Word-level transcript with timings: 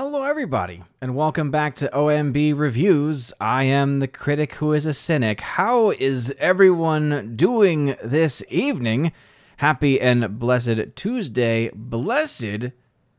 Hello, 0.00 0.22
everybody, 0.22 0.84
and 1.00 1.16
welcome 1.16 1.50
back 1.50 1.74
to 1.74 1.90
OMB 1.92 2.56
Reviews. 2.56 3.32
I 3.40 3.64
am 3.64 3.98
the 3.98 4.06
critic 4.06 4.54
who 4.54 4.72
is 4.72 4.86
a 4.86 4.92
cynic. 4.92 5.40
How 5.40 5.90
is 5.90 6.32
everyone 6.38 7.34
doing 7.34 7.96
this 8.04 8.40
evening? 8.48 9.10
Happy 9.56 10.00
and 10.00 10.38
blessed 10.38 10.94
Tuesday, 10.94 11.72
blessed 11.74 12.66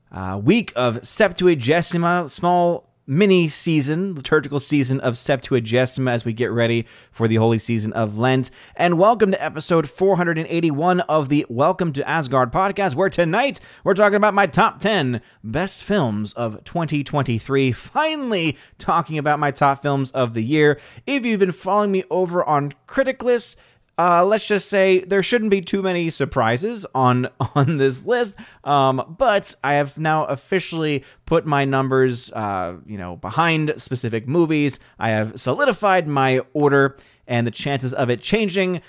uh, 0.10 0.40
week 0.42 0.72
of 0.74 1.02
Septuagesima, 1.02 2.30
small 2.30 2.89
mini 3.10 3.48
season, 3.48 4.14
liturgical 4.14 4.60
season 4.60 5.00
of 5.00 5.16
Septuagesima 5.16 6.12
as 6.12 6.26
we 6.26 6.32
get 6.32 6.52
ready 6.52 6.86
for 7.12 7.28
the 7.28 7.38
holy 7.38 7.58
season 7.58 7.92
of 7.94 8.20
Lent. 8.20 8.52
And 8.76 9.00
welcome 9.00 9.32
to 9.32 9.44
episode 9.44 9.90
481 9.90 11.00
of 11.02 11.28
the 11.28 11.44
Welcome 11.50 11.92
to 11.94 12.08
Asgard 12.08 12.52
podcast, 12.52 12.94
where 12.94 13.10
tonight 13.10 13.60
we're 13.84 13.96
talking 13.96 14.16
about 14.16 14.36
my 14.36 14.46
top 14.46 14.80
10 14.80 15.22
best 15.44 15.84
films 15.84 16.34
of 16.34 16.64
2023. 16.66 17.72
Finally, 17.72 18.56
talking 18.78 19.18
about 19.18 19.40
my 19.40 19.50
top 19.50 19.82
films 19.82 20.12
of 20.12 20.36
the 20.36 20.44
year. 20.44 20.80
If 21.08 21.26
you've 21.26 21.40
been 21.40 21.52
following 21.52 21.92
me 21.92 22.04
over 22.12 22.44
on 22.44 22.76
Criticlist, 22.88 23.56
uh, 24.00 24.24
let's 24.24 24.48
just 24.48 24.70
say 24.70 25.02
there 25.02 25.22
shouldn't 25.22 25.52
be 25.52 25.60
too 25.60 25.82
many 25.82 26.10
surprises 26.10 26.86
on 26.96 27.28
on 27.56 27.78
this 27.78 28.06
list. 28.06 28.36
Um, 28.64 29.16
but 29.20 29.54
I 29.62 29.74
have 29.74 29.98
now 29.98 30.24
officially 30.26 31.04
put 31.26 31.46
my 31.46 31.66
numbers, 31.66 32.32
uh, 32.32 32.78
you 32.86 32.98
know, 32.98 33.18
behind 33.18 33.74
specific 33.76 34.26
movies. 34.26 34.80
I 35.00 35.10
have 35.10 35.38
solidified 35.38 36.08
my 36.08 36.40
order, 36.54 36.96
and 37.28 37.46
the 37.46 37.52
chances 37.52 37.94
of 37.94 38.10
it 38.10 38.22
changing 38.22 38.82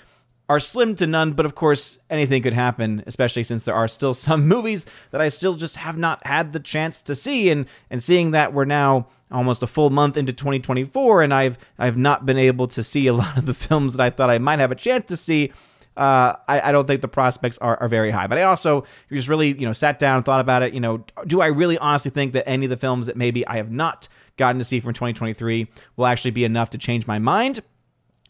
are 0.51 0.59
slim 0.59 0.97
to 0.97 1.07
none, 1.07 1.33
but 1.33 1.47
of 1.47 1.55
course, 1.55 1.99
anything 2.11 2.43
could 2.43 2.53
happen, 2.53 3.05
especially 3.07 3.45
since 3.45 3.65
there 3.65 3.75
are 3.75 3.87
still 3.87 4.13
some 4.29 4.49
movies 4.49 4.85
that 5.13 5.21
I 5.21 5.29
still 5.29 5.55
just 5.55 5.77
have 5.77 5.97
not 5.97 6.27
had 6.27 6.53
the 6.53 6.59
chance 6.59 7.03
to 7.03 7.15
see. 7.15 7.51
And, 7.51 7.67
and 7.89 8.03
seeing 8.03 8.33
that 8.33 8.53
we're 8.53 8.65
now 8.65 9.07
almost 9.31 9.63
a 9.63 9.69
full 9.69 9.91
month 9.91 10.17
into 10.17 10.33
2024, 10.33 11.23
and 11.23 11.33
I've, 11.33 11.57
I've 11.79 11.97
not 11.97 12.27
been 12.27 12.37
able 12.37 12.67
to 12.67 12.83
see 12.83 13.07
a 13.07 13.13
lot 13.23 13.39
of 13.39 13.47
the 13.47 13.55
films 13.55 13.95
that 13.95 14.03
I 14.03 14.11
thought 14.11 14.29
I 14.29 14.39
might 14.39 14.59
have 14.59 14.73
a 14.73 14.75
chance 14.75 15.07
to 15.07 15.17
see. 15.17 15.53
Uh, 15.97 16.35
I, 16.49 16.61
I, 16.71 16.73
don't 16.73 16.87
think 16.87 17.01
the 17.03 17.09
prospects 17.09 17.59
are, 17.59 17.77
are 17.77 17.89
very 17.89 18.11
high. 18.11 18.27
But 18.27 18.39
I 18.39 18.43
also 18.43 18.87
just 19.13 19.29
really, 19.29 19.49
you 19.49 19.67
know, 19.67 19.73
sat 19.73 19.99
down 19.99 20.17
and 20.17 20.25
thought 20.25 20.41
about 20.41 20.63
it. 20.63 20.73
You 20.73 20.81
know, 20.81 21.05
do 21.27 21.43
I 21.43 21.47
really 21.47 21.79
honestly 21.79 22.11
think 22.11 22.33
that 22.33 22.49
any 22.49 22.67
of 22.67 22.71
the 22.71 22.77
films 22.77 23.07
that 23.07 23.17
maybe 23.17 23.47
I 23.47 23.57
have 23.57 23.71
not 23.71 24.09
gotten 24.37 24.59
to 24.59 24.65
see 24.65 24.81
from 24.81 24.95
2023 24.95 25.69
will 25.97 26.07
actually 26.07 26.31
be 26.31 26.45
enough 26.45 26.71
to 26.71 26.79
change 26.79 27.07
my 27.07 27.19
mind? 27.19 27.61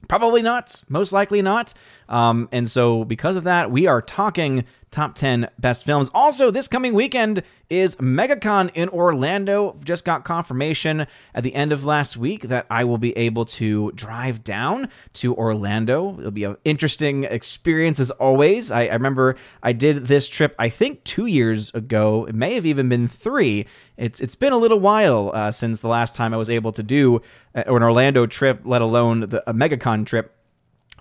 Probably 0.09 0.43
not. 0.43 0.83
Most 0.89 1.13
likely 1.13 1.43
not. 1.43 1.75
Um, 2.11 2.49
and 2.53 2.69
so, 2.69 3.05
because 3.05 3.37
of 3.37 3.45
that, 3.45 3.71
we 3.71 3.87
are 3.87 4.03
talking 4.03 4.65
top 4.91 5.15
10 5.15 5.49
best 5.59 5.85
films. 5.85 6.11
Also, 6.13 6.51
this 6.51 6.67
coming 6.67 6.95
weekend 6.95 7.45
is 7.69 7.95
MegaCon 7.97 8.73
in 8.75 8.89
Orlando. 8.89 9.77
Just 9.85 10.05
got 10.05 10.25
confirmation 10.25 11.07
at 11.33 11.45
the 11.45 11.55
end 11.55 11.71
of 11.71 11.85
last 11.85 12.17
week 12.17 12.43
that 12.49 12.67
I 12.69 12.83
will 12.83 12.99
be 12.99 13.17
able 13.17 13.45
to 13.45 13.93
drive 13.93 14.43
down 14.43 14.89
to 15.15 15.35
Orlando. 15.37 16.17
It'll 16.19 16.33
be 16.33 16.43
an 16.43 16.57
interesting 16.65 17.23
experience 17.23 18.01
as 18.01 18.11
always. 18.11 18.73
I, 18.73 18.87
I 18.87 18.95
remember 18.95 19.37
I 19.63 19.73
did 19.73 20.09
this 20.09 20.27
trip, 20.29 20.57
I 20.59 20.69
think, 20.69 21.05
two 21.05 21.27
years 21.27 21.71
ago. 21.73 22.25
It 22.27 22.35
may 22.35 22.55
have 22.55 22.67
even 22.67 22.89
been 22.89 23.07
three. 23.07 23.67
It's 23.97 24.19
it's 24.19 24.35
been 24.35 24.53
a 24.53 24.59
little 24.59 24.81
while 24.81 25.31
uh, 25.33 25.53
since 25.53 25.81
the 25.81 25.89
last 25.89 26.17
time 26.17 26.35
I 26.35 26.37
was 26.37 26.51
able 26.51 26.73
to 26.73 26.83
do 26.83 27.23
uh, 27.55 27.63
an 27.67 27.83
Orlando 27.85 28.27
trip, 28.27 28.63
let 28.65 28.83
alone 28.83 29.21
the, 29.21 29.49
a 29.49 29.55
MegaCon 29.55 30.05
trip. 30.05 30.35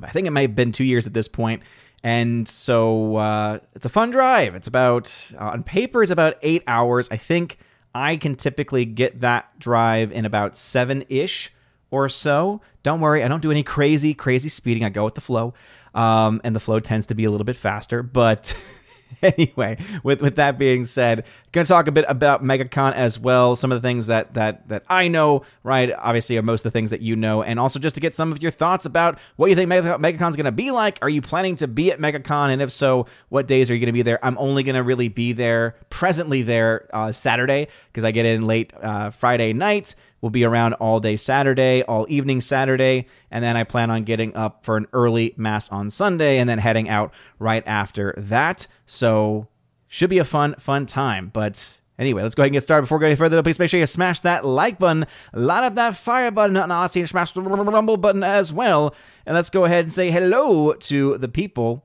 I 0.03 0.11
think 0.11 0.27
it 0.27 0.31
may 0.31 0.43
have 0.43 0.55
been 0.55 0.71
two 0.71 0.83
years 0.83 1.07
at 1.07 1.13
this 1.13 1.27
point. 1.27 1.63
And 2.03 2.47
so 2.47 3.17
uh, 3.17 3.59
it's 3.75 3.85
a 3.85 3.89
fun 3.89 4.11
drive. 4.11 4.55
It's 4.55 4.67
about, 4.67 5.31
uh, 5.39 5.49
on 5.49 5.63
paper, 5.63 6.01
it's 6.01 6.11
about 6.11 6.37
eight 6.41 6.63
hours. 6.67 7.09
I 7.11 7.17
think 7.17 7.57
I 7.93 8.15
can 8.15 8.35
typically 8.35 8.85
get 8.85 9.21
that 9.21 9.59
drive 9.59 10.11
in 10.11 10.25
about 10.25 10.55
seven 10.55 11.03
ish 11.09 11.51
or 11.91 12.07
so. 12.07 12.61
Don't 12.83 13.01
worry, 13.01 13.23
I 13.23 13.27
don't 13.27 13.41
do 13.41 13.51
any 13.51 13.63
crazy, 13.63 14.13
crazy 14.13 14.49
speeding. 14.49 14.83
I 14.83 14.89
go 14.89 15.03
with 15.03 15.15
the 15.15 15.21
flow. 15.21 15.53
Um, 15.93 16.39
and 16.43 16.55
the 16.55 16.59
flow 16.59 16.79
tends 16.79 17.07
to 17.07 17.15
be 17.15 17.25
a 17.25 17.31
little 17.31 17.45
bit 17.45 17.55
faster, 17.55 18.03
but. 18.03 18.55
anyway, 19.21 19.77
with 20.03 20.21
with 20.21 20.35
that 20.35 20.57
being 20.57 20.85
said, 20.85 21.25
going 21.51 21.65
to 21.65 21.67
talk 21.67 21.87
a 21.87 21.91
bit 21.91 22.05
about 22.07 22.43
MegaCon 22.43 22.93
as 22.93 23.19
well. 23.19 23.55
Some 23.55 23.71
of 23.71 23.81
the 23.81 23.87
things 23.87 24.07
that 24.07 24.33
that 24.35 24.67
that 24.69 24.83
I 24.87 25.07
know, 25.07 25.43
right? 25.63 25.91
Obviously, 25.97 26.37
are 26.37 26.41
most 26.41 26.61
of 26.61 26.71
the 26.71 26.77
things 26.77 26.91
that 26.91 27.01
you 27.01 27.15
know, 27.15 27.43
and 27.43 27.59
also 27.59 27.79
just 27.79 27.95
to 27.95 28.01
get 28.01 28.15
some 28.15 28.31
of 28.31 28.41
your 28.41 28.51
thoughts 28.51 28.85
about 28.85 29.17
what 29.35 29.49
you 29.49 29.55
think 29.55 29.69
MegaCon's 29.69 30.35
going 30.35 30.45
to 30.45 30.51
be 30.51 30.71
like. 30.71 30.99
Are 31.01 31.09
you 31.09 31.21
planning 31.21 31.55
to 31.57 31.67
be 31.67 31.91
at 31.91 31.99
MegaCon, 31.99 32.51
and 32.51 32.61
if 32.61 32.71
so, 32.71 33.07
what 33.29 33.47
days 33.47 33.69
are 33.69 33.73
you 33.73 33.79
going 33.79 33.87
to 33.87 33.93
be 33.93 34.03
there? 34.03 34.23
I'm 34.23 34.37
only 34.37 34.63
going 34.63 34.75
to 34.75 34.83
really 34.83 35.09
be 35.09 35.33
there, 35.33 35.75
presently 35.89 36.41
there, 36.41 36.89
uh, 36.93 37.11
Saturday 37.11 37.67
because 37.91 38.05
I 38.05 38.11
get 38.11 38.25
in 38.25 38.45
late 38.47 38.73
uh, 38.81 39.11
Friday 39.11 39.53
night. 39.53 39.95
We'll 40.21 40.29
be 40.29 40.43
around 40.43 40.73
all 40.73 40.99
day 40.99 41.15
Saturday, 41.15 41.83
all 41.83 42.05
evening 42.09 42.41
Saturday, 42.41 43.07
and 43.31 43.43
then 43.43 43.55
I 43.55 43.63
plan 43.63 43.89
on 43.89 44.03
getting 44.03 44.35
up 44.35 44.65
for 44.65 44.77
an 44.77 44.87
early 44.93 45.33
mass 45.37 45.71
on 45.71 45.89
Sunday 45.89 46.39
and 46.39 46.49
then 46.49 46.59
heading 46.59 46.89
out 46.89 47.13
right 47.39 47.63
after 47.65 48.13
that. 48.17 48.67
So, 48.85 49.47
should 49.87 50.09
be 50.09 50.19
a 50.19 50.25
fun, 50.25 50.55
fun 50.59 50.85
time. 50.85 51.29
But 51.33 51.79
Anyway, 51.99 52.23
let's 52.23 52.33
go 52.33 52.43
ahead 52.43 52.47
and 52.47 52.53
get 52.53 52.63
started. 52.63 52.83
Before 52.83 52.97
going 52.97 53.11
any 53.11 53.17
further, 53.17 53.43
please 53.43 53.59
make 53.59 53.69
sure 53.69 53.79
you 53.79 53.85
smash 53.85 54.21
that 54.21 54.45
like 54.45 54.79
button, 54.79 55.05
light 55.33 55.65
up 55.65 55.75
that 55.75 55.97
fire 55.97 56.31
button, 56.31 56.55
and 56.55 56.71
honestly, 56.71 57.05
smash 57.05 57.33
the 57.33 57.41
rumble 57.41 57.97
button 57.97 58.23
as 58.23 58.53
well. 58.53 58.95
And 59.25 59.35
let's 59.35 59.49
go 59.49 59.65
ahead 59.65 59.85
and 59.85 59.93
say 59.93 60.09
hello 60.09 60.71
to 60.71 61.17
the 61.17 61.27
people 61.27 61.83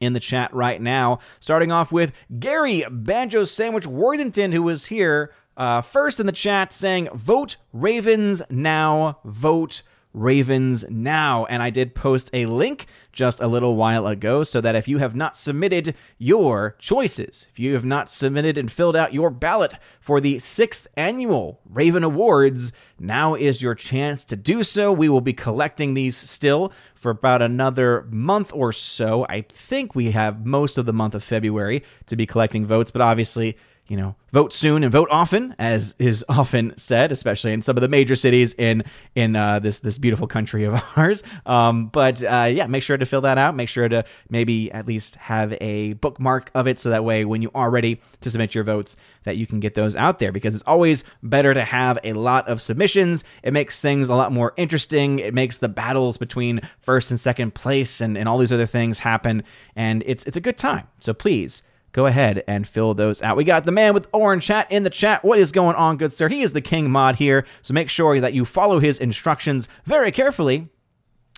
in 0.00 0.14
the 0.14 0.20
chat 0.20 0.52
right 0.52 0.82
now. 0.82 1.20
Starting 1.38 1.70
off 1.70 1.92
with 1.92 2.12
Gary 2.40 2.84
Banjo 2.90 3.44
Sandwich 3.44 3.86
Worthington, 3.86 4.50
who 4.50 4.64
was 4.64 4.86
here 4.86 5.32
uh, 5.56 5.80
first 5.80 6.20
in 6.20 6.26
the 6.26 6.32
chat 6.32 6.72
saying, 6.72 7.08
vote 7.14 7.56
Ravens 7.72 8.42
now, 8.50 9.18
vote 9.24 9.82
Ravens 10.16 10.84
now. 10.88 11.44
And 11.44 11.62
I 11.62 11.70
did 11.70 11.94
post 11.94 12.30
a 12.32 12.46
link 12.46 12.86
just 13.12 13.40
a 13.40 13.46
little 13.46 13.76
while 13.76 14.06
ago 14.06 14.44
so 14.44 14.60
that 14.62 14.74
if 14.74 14.88
you 14.88 14.98
have 14.98 15.14
not 15.14 15.36
submitted 15.36 15.94
your 16.18 16.74
choices, 16.78 17.46
if 17.50 17.58
you 17.58 17.74
have 17.74 17.84
not 17.84 18.08
submitted 18.08 18.56
and 18.56 18.72
filled 18.72 18.96
out 18.96 19.12
your 19.12 19.30
ballot 19.30 19.74
for 20.00 20.20
the 20.20 20.38
sixth 20.38 20.86
annual 20.96 21.60
Raven 21.68 22.02
Awards, 22.02 22.72
now 22.98 23.34
is 23.34 23.60
your 23.60 23.74
chance 23.74 24.24
to 24.24 24.36
do 24.36 24.62
so. 24.62 24.90
We 24.90 25.10
will 25.10 25.20
be 25.20 25.34
collecting 25.34 25.92
these 25.92 26.16
still 26.16 26.72
for 26.94 27.10
about 27.10 27.42
another 27.42 28.06
month 28.10 28.52
or 28.54 28.72
so. 28.72 29.26
I 29.28 29.42
think 29.42 29.94
we 29.94 30.12
have 30.12 30.46
most 30.46 30.78
of 30.78 30.86
the 30.86 30.94
month 30.94 31.14
of 31.14 31.22
February 31.22 31.84
to 32.06 32.16
be 32.16 32.26
collecting 32.26 32.64
votes, 32.64 32.90
but 32.90 33.02
obviously, 33.02 33.58
you 33.88 33.96
know, 33.96 34.16
vote 34.32 34.52
soon 34.52 34.82
and 34.82 34.92
vote 34.92 35.08
often, 35.10 35.54
as 35.58 35.94
is 35.98 36.24
often 36.28 36.74
said, 36.76 37.12
especially 37.12 37.52
in 37.52 37.62
some 37.62 37.76
of 37.76 37.80
the 37.80 37.88
major 37.88 38.16
cities 38.16 38.54
in 38.54 38.84
in 39.14 39.36
uh, 39.36 39.58
this 39.58 39.80
this 39.80 39.98
beautiful 39.98 40.26
country 40.26 40.64
of 40.64 40.82
ours. 40.96 41.22
Um, 41.44 41.88
but 41.88 42.22
uh, 42.22 42.50
yeah, 42.52 42.66
make 42.66 42.82
sure 42.82 42.96
to 42.96 43.06
fill 43.06 43.20
that 43.22 43.38
out. 43.38 43.54
Make 43.54 43.68
sure 43.68 43.88
to 43.88 44.04
maybe 44.28 44.70
at 44.72 44.86
least 44.86 45.14
have 45.16 45.54
a 45.60 45.94
bookmark 45.94 46.50
of 46.54 46.66
it, 46.66 46.78
so 46.78 46.90
that 46.90 47.04
way 47.04 47.24
when 47.24 47.42
you 47.42 47.50
are 47.54 47.70
ready 47.70 48.00
to 48.22 48.30
submit 48.30 48.54
your 48.54 48.64
votes, 48.64 48.96
that 49.24 49.36
you 49.36 49.46
can 49.46 49.60
get 49.60 49.74
those 49.74 49.94
out 49.94 50.18
there. 50.18 50.32
Because 50.32 50.54
it's 50.54 50.64
always 50.66 51.04
better 51.22 51.54
to 51.54 51.64
have 51.64 51.98
a 52.02 52.12
lot 52.14 52.48
of 52.48 52.60
submissions. 52.60 53.24
It 53.42 53.52
makes 53.52 53.80
things 53.80 54.08
a 54.08 54.14
lot 54.14 54.32
more 54.32 54.52
interesting. 54.56 55.20
It 55.20 55.34
makes 55.34 55.58
the 55.58 55.68
battles 55.68 56.16
between 56.16 56.60
first 56.80 57.10
and 57.10 57.20
second 57.20 57.54
place 57.54 58.00
and, 58.00 58.18
and 58.18 58.28
all 58.28 58.38
these 58.38 58.52
other 58.52 58.66
things 58.66 58.98
happen, 58.98 59.44
and 59.76 60.02
it's 60.06 60.24
it's 60.24 60.36
a 60.36 60.40
good 60.40 60.56
time. 60.56 60.88
So 60.98 61.14
please 61.14 61.62
go 61.96 62.04
ahead 62.04 62.44
and 62.46 62.68
fill 62.68 62.92
those 62.92 63.22
out. 63.22 63.38
We 63.38 63.44
got 63.44 63.64
the 63.64 63.72
man 63.72 63.94
with 63.94 64.06
orange 64.12 64.44
chat 64.44 64.70
in 64.70 64.82
the 64.82 64.90
chat. 64.90 65.24
What 65.24 65.38
is 65.38 65.50
going 65.50 65.76
on, 65.76 65.96
good 65.96 66.12
sir? 66.12 66.28
He 66.28 66.42
is 66.42 66.52
the 66.52 66.60
king 66.60 66.90
mod 66.90 67.16
here, 67.16 67.46
so 67.62 67.72
make 67.72 67.88
sure 67.88 68.20
that 68.20 68.34
you 68.34 68.44
follow 68.44 68.80
his 68.80 68.98
instructions 68.98 69.66
very 69.86 70.12
carefully. 70.12 70.68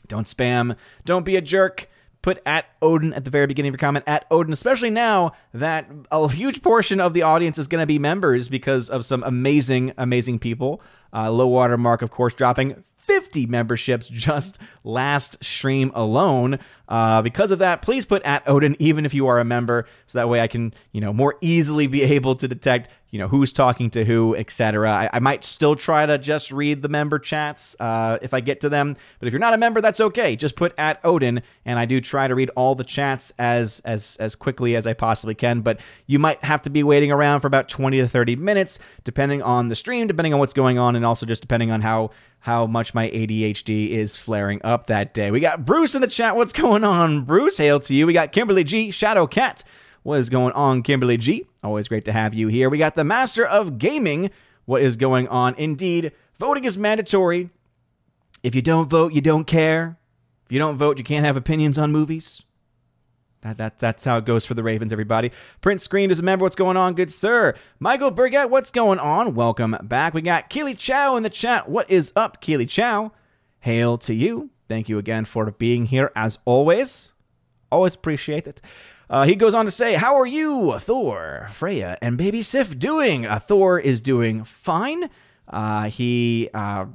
Don't 0.09 0.27
spam, 0.27 0.77
don't 1.05 1.25
be 1.25 1.37
a 1.37 1.41
jerk. 1.41 1.89
Put 2.23 2.43
at 2.45 2.67
Odin 2.83 3.13
at 3.13 3.25
the 3.25 3.31
very 3.31 3.47
beginning 3.47 3.69
of 3.69 3.75
your 3.75 3.79
comment, 3.79 4.05
at 4.09 4.27
Odin, 4.33 4.53
especially 4.53 4.91
now 4.91 5.31
that 5.55 5.89
a 6.11 6.29
huge 6.29 6.61
portion 6.61 7.01
of 7.01 7.15
the 7.15 7.23
audience 7.23 7.59
is 7.59 7.69
going 7.69 7.81
to 7.81 7.87
be 7.87 8.01
members 8.01 8.49
because 8.49 8.91
of 8.91 9.05
some 9.05 9.23
amazing, 9.23 9.93
amazing 9.97 10.41
people. 10.41 10.83
Uh, 11.13 11.31
low 11.31 11.47
water 11.47 11.79
mark, 11.79 12.03
of 12.03 12.11
course, 12.11 12.35
dropping 12.35 12.83
50 13.09 13.47
memberships 13.47 14.09
just 14.09 14.59
last 14.85 15.43
stream 15.43 15.91
alone. 15.95 16.59
Uh, 16.89 17.23
because 17.23 17.51
of 17.51 17.59
that, 17.59 17.83
please 17.83 18.07
put 18.07 18.23
at 18.23 18.47
Odin 18.47 18.77
even 18.79 19.05
if 19.05 19.15
you 19.15 19.27
are 19.27 19.41
a 19.41 19.45
member, 19.45 19.87
so 20.07 20.19
that 20.19 20.29
way 20.29 20.41
I 20.41 20.47
can, 20.47 20.73
you 20.93 21.01
know, 21.01 21.13
more 21.13 21.37
easily 21.41 21.87
be 21.87 22.03
able 22.15 22.35
to 22.37 22.47
detect, 22.47 22.93
you 23.11 23.19
know, 23.19 23.29
who's 23.29 23.53
talking 23.53 23.89
to 23.91 24.05
who, 24.05 24.37
etc. 24.37 24.91
I, 24.91 25.11
I, 25.15 25.19
might 25.19 25.43
still 25.43 25.75
try 25.75 26.05
to 26.05 26.19
just 26.19 26.53
read 26.53 26.83
the 26.83 26.91
member 26.91 27.19
chats 27.19 27.75
uh, 27.81 28.19
if 28.21 28.35
I 28.35 28.41
get 28.41 28.61
to 28.61 28.69
them, 28.69 28.97
but 29.19 29.27
if 29.27 29.33
you're 29.33 29.41
not 29.41 29.55
a 29.55 29.57
member, 29.57 29.81
that's 29.81 30.01
okay. 30.01 30.37
Just 30.37 30.57
put 30.57 30.75
at 30.77 31.01
Odin, 31.05 31.43
and 31.65 31.79
I 31.79 31.87
do 31.87 32.03
try 32.03 32.29
to 32.29 32.35
read 32.35 32.51
all 32.51 32.75
the 32.75 32.85
chats 32.85 33.33
as 33.39 33.81
as 33.87 34.17
as 34.21 34.37
quickly 34.37 34.77
as 34.77 34.87
I 34.87 34.93
possibly 34.93 35.35
can. 35.35 35.63
But 35.63 35.81
you 36.07 36.19
might 36.19 36.45
have 36.45 36.61
to 36.63 36.71
be 36.71 36.83
waiting 36.83 37.11
around 37.11 37.41
for 37.41 37.47
about 37.47 37.69
20 37.71 37.99
to 37.99 38.09
30 38.09 38.37
minutes, 38.37 38.79
depending 39.05 39.43
on 39.43 39.69
the 39.69 39.77
stream, 39.77 40.07
depending 40.07 40.35
on 40.35 40.41
what's 40.41 40.53
going 40.53 40.79
on, 40.79 40.95
and 40.95 41.07
also 41.07 41.25
just 41.25 41.41
depending 41.41 41.73
on 41.73 41.81
how 41.81 42.11
how 42.41 42.67
much 42.67 42.93
my 42.93 43.09
ADHD 43.09 43.91
is 43.91 44.17
flaring 44.17 44.61
up 44.65 44.87
that 44.89 45.15
day. 45.15 45.31
We 45.31 45.41
got 45.41 45.65
Bruce 45.65 45.95
in 45.95 46.03
the 46.03 46.09
chat. 46.09 46.37
What's 46.37 46.53
going 46.53 46.85
on, 46.85 47.25
Bruce? 47.25 47.57
Hail 47.57 47.81
to 47.81 47.95
you. 47.95 48.07
We 48.07 48.13
got 48.13 48.33
Kimberly 48.33 48.65
G, 48.65 48.91
Shadow 48.91 49.27
Cat. 49.27 49.65
What 50.03 50.21
is 50.21 50.29
going 50.29 50.53
on, 50.53 50.83
Kimberly 50.83 51.17
G? 51.17 51.47
Always 51.63 51.89
great 51.89 52.05
to 52.05 52.13
have 52.13 52.35
you 52.35 52.49
here. 52.49 52.71
We 52.71 52.79
got 52.79 52.95
the 52.95 53.05
Master 53.05 53.45
of 53.45 53.79
Gaming. 53.79 54.31
what 54.65 54.83
is 54.83 54.97
going 54.97 55.27
on. 55.29 55.55
Indeed, 55.57 56.13
voting 56.39 56.65
is 56.65 56.77
mandatory. 56.77 57.51
If 58.43 58.55
you 58.55 58.63
don't 58.63 58.89
vote, 58.89 59.13
you 59.13 59.21
don't 59.21 59.47
care. 59.47 59.99
If 60.47 60.53
you 60.53 60.59
don't 60.59 60.77
vote, 60.77 60.99
you 60.99 61.05
can't 61.05 61.27
have 61.27 61.37
opinions 61.37 61.79
on 61.79 61.91
movies. 61.91 62.43
That, 63.43 63.59
that, 63.59 63.79
that's 63.79 64.05
how 64.05 64.19
it 64.19 64.25
goes 64.25 64.45
for 64.45 64.55
the 64.55 64.63
Ravens, 64.63 64.93
everybody. 64.93 65.31
Prince 65.61 65.83
Screen 65.83 66.11
is 66.11 66.19
a 66.19 66.23
member. 66.23 66.45
what's 66.45 66.57
going 66.57 66.77
on, 66.77 66.95
good 66.95 67.11
sir. 67.11 67.55
Michael 67.79 68.11
Burgett, 68.11 68.51
what's 68.51 68.71
going 68.71 68.99
on? 68.99 69.35
Welcome 69.35 69.77
back. 69.83 70.13
We 70.13 70.23
got 70.23 70.51
Keely 70.51 70.75
Chow 70.75 71.17
in 71.17 71.23
the 71.23 71.31
chat. 71.31 71.69
What 71.69 71.89
is 71.91 72.13
up, 72.17 72.41
Keely 72.41 72.67
Chow? 72.67 73.13
Hail 73.61 73.97
to 73.99 74.15
you. 74.15 74.51
Thank 74.69 74.89
you 74.89 74.99
again 74.99 75.25
for 75.25 75.51
being 75.51 75.87
here 75.87 76.11
as 76.17 76.39
always. 76.45 77.13
Always 77.71 77.95
appreciate 77.95 78.47
it. 78.47 78.61
Uh, 79.11 79.25
he 79.25 79.37
goes 79.37 79.55
on 79.55 79.65
to 79.65 79.71
say, 79.71 79.95
How 79.95 80.19
are 80.19 80.27
you, 80.27 80.79
Thor, 80.81 81.49
Freya, 81.53 81.97
and 82.03 82.19
baby 82.19 82.43
Sif 82.43 82.79
doing? 82.79 83.27
Uh, 83.27 83.39
Thor 83.39 83.79
is 83.79 84.01
doing 84.01 84.45
fine. 84.45 85.09
Uh, 85.49 85.85
he, 85.85 86.51
uh, 86.53 86.87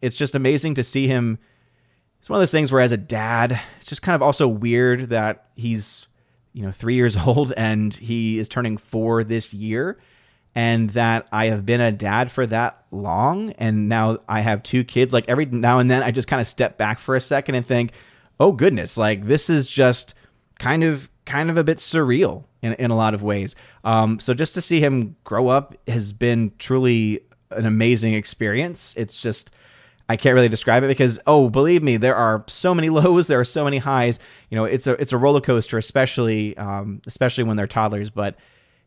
it's 0.00 0.16
just 0.16 0.34
amazing 0.34 0.74
to 0.76 0.82
see 0.82 1.06
him. 1.06 1.38
It's 2.18 2.30
one 2.30 2.38
of 2.38 2.40
those 2.40 2.50
things 2.50 2.72
where, 2.72 2.80
as 2.80 2.92
a 2.92 2.96
dad, 2.96 3.60
it's 3.76 3.86
just 3.86 4.02
kind 4.02 4.14
of 4.14 4.22
also 4.22 4.48
weird 4.48 5.10
that 5.10 5.48
he's, 5.54 6.06
you 6.54 6.62
know, 6.62 6.72
three 6.72 6.94
years 6.94 7.16
old 7.26 7.52
and 7.56 7.92
he 7.94 8.38
is 8.38 8.48
turning 8.48 8.78
four 8.78 9.22
this 9.22 9.52
year, 9.52 9.98
and 10.54 10.90
that 10.90 11.28
I 11.30 11.46
have 11.46 11.66
been 11.66 11.82
a 11.82 11.92
dad 11.92 12.30
for 12.30 12.46
that 12.46 12.84
long, 12.90 13.52
and 13.52 13.88
now 13.88 14.18
I 14.28 14.40
have 14.40 14.62
two 14.62 14.82
kids. 14.82 15.12
Like 15.12 15.28
every 15.28 15.44
now 15.44 15.78
and 15.78 15.90
then, 15.90 16.02
I 16.02 16.10
just 16.10 16.28
kind 16.28 16.40
of 16.40 16.46
step 16.46 16.78
back 16.78 16.98
for 16.98 17.16
a 17.16 17.20
second 17.20 17.54
and 17.54 17.66
think, 17.66 17.92
"Oh 18.38 18.52
goodness, 18.52 18.96
like 18.96 19.26
this 19.26 19.50
is 19.50 19.68
just." 19.68 20.14
kind 20.60 20.84
of 20.84 21.08
kind 21.30 21.48
of 21.48 21.56
a 21.56 21.62
bit 21.62 21.78
surreal 21.78 22.42
in, 22.60 22.72
in 22.74 22.90
a 22.90 22.96
lot 22.96 23.14
of 23.14 23.22
ways. 23.22 23.54
Um, 23.84 24.18
so 24.18 24.34
just 24.34 24.52
to 24.54 24.60
see 24.60 24.80
him 24.80 25.14
grow 25.22 25.48
up 25.48 25.76
has 25.86 26.12
been 26.12 26.52
truly 26.58 27.20
an 27.52 27.66
amazing 27.66 28.14
experience. 28.14 28.94
It's 28.96 29.20
just 29.20 29.52
I 30.08 30.16
can't 30.16 30.34
really 30.34 30.48
describe 30.48 30.82
it 30.82 30.88
because 30.88 31.20
oh, 31.28 31.48
believe 31.48 31.84
me, 31.84 31.96
there 31.96 32.16
are 32.16 32.44
so 32.48 32.74
many 32.74 32.90
lows, 32.98 33.28
there 33.28 33.38
are 33.38 33.44
so 33.44 33.64
many 33.64 33.78
highs. 33.78 34.18
You 34.50 34.56
know, 34.56 34.64
it's 34.64 34.88
a 34.88 34.92
it's 34.94 35.12
a 35.12 35.16
roller 35.16 35.40
coaster, 35.40 35.78
especially 35.78 36.56
um, 36.56 37.00
especially 37.06 37.44
when 37.44 37.56
they're 37.56 37.68
toddlers. 37.68 38.10
But 38.10 38.34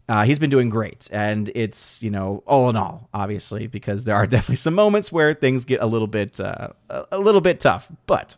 uh, 0.10 0.26
he's 0.26 0.38
been 0.38 0.50
doing 0.50 0.70
great, 0.70 1.08
and 1.14 1.50
it's 1.56 2.04
you 2.04 2.10
know 2.10 2.44
all 2.46 2.70
in 2.70 2.76
all, 2.76 3.08
obviously, 3.14 3.68
because 3.68 4.04
there 4.04 4.16
are 4.18 4.28
definitely 4.28 4.58
some 4.58 4.74
moments 4.74 5.14
where 5.14 5.34
things 5.34 5.64
get 5.64 5.82
a 5.82 5.86
little 5.86 6.08
bit 6.08 6.42
uh, 6.42 6.70
a 6.90 7.18
little 7.18 7.42
bit 7.42 7.62
tough, 7.62 7.90
but 8.06 8.36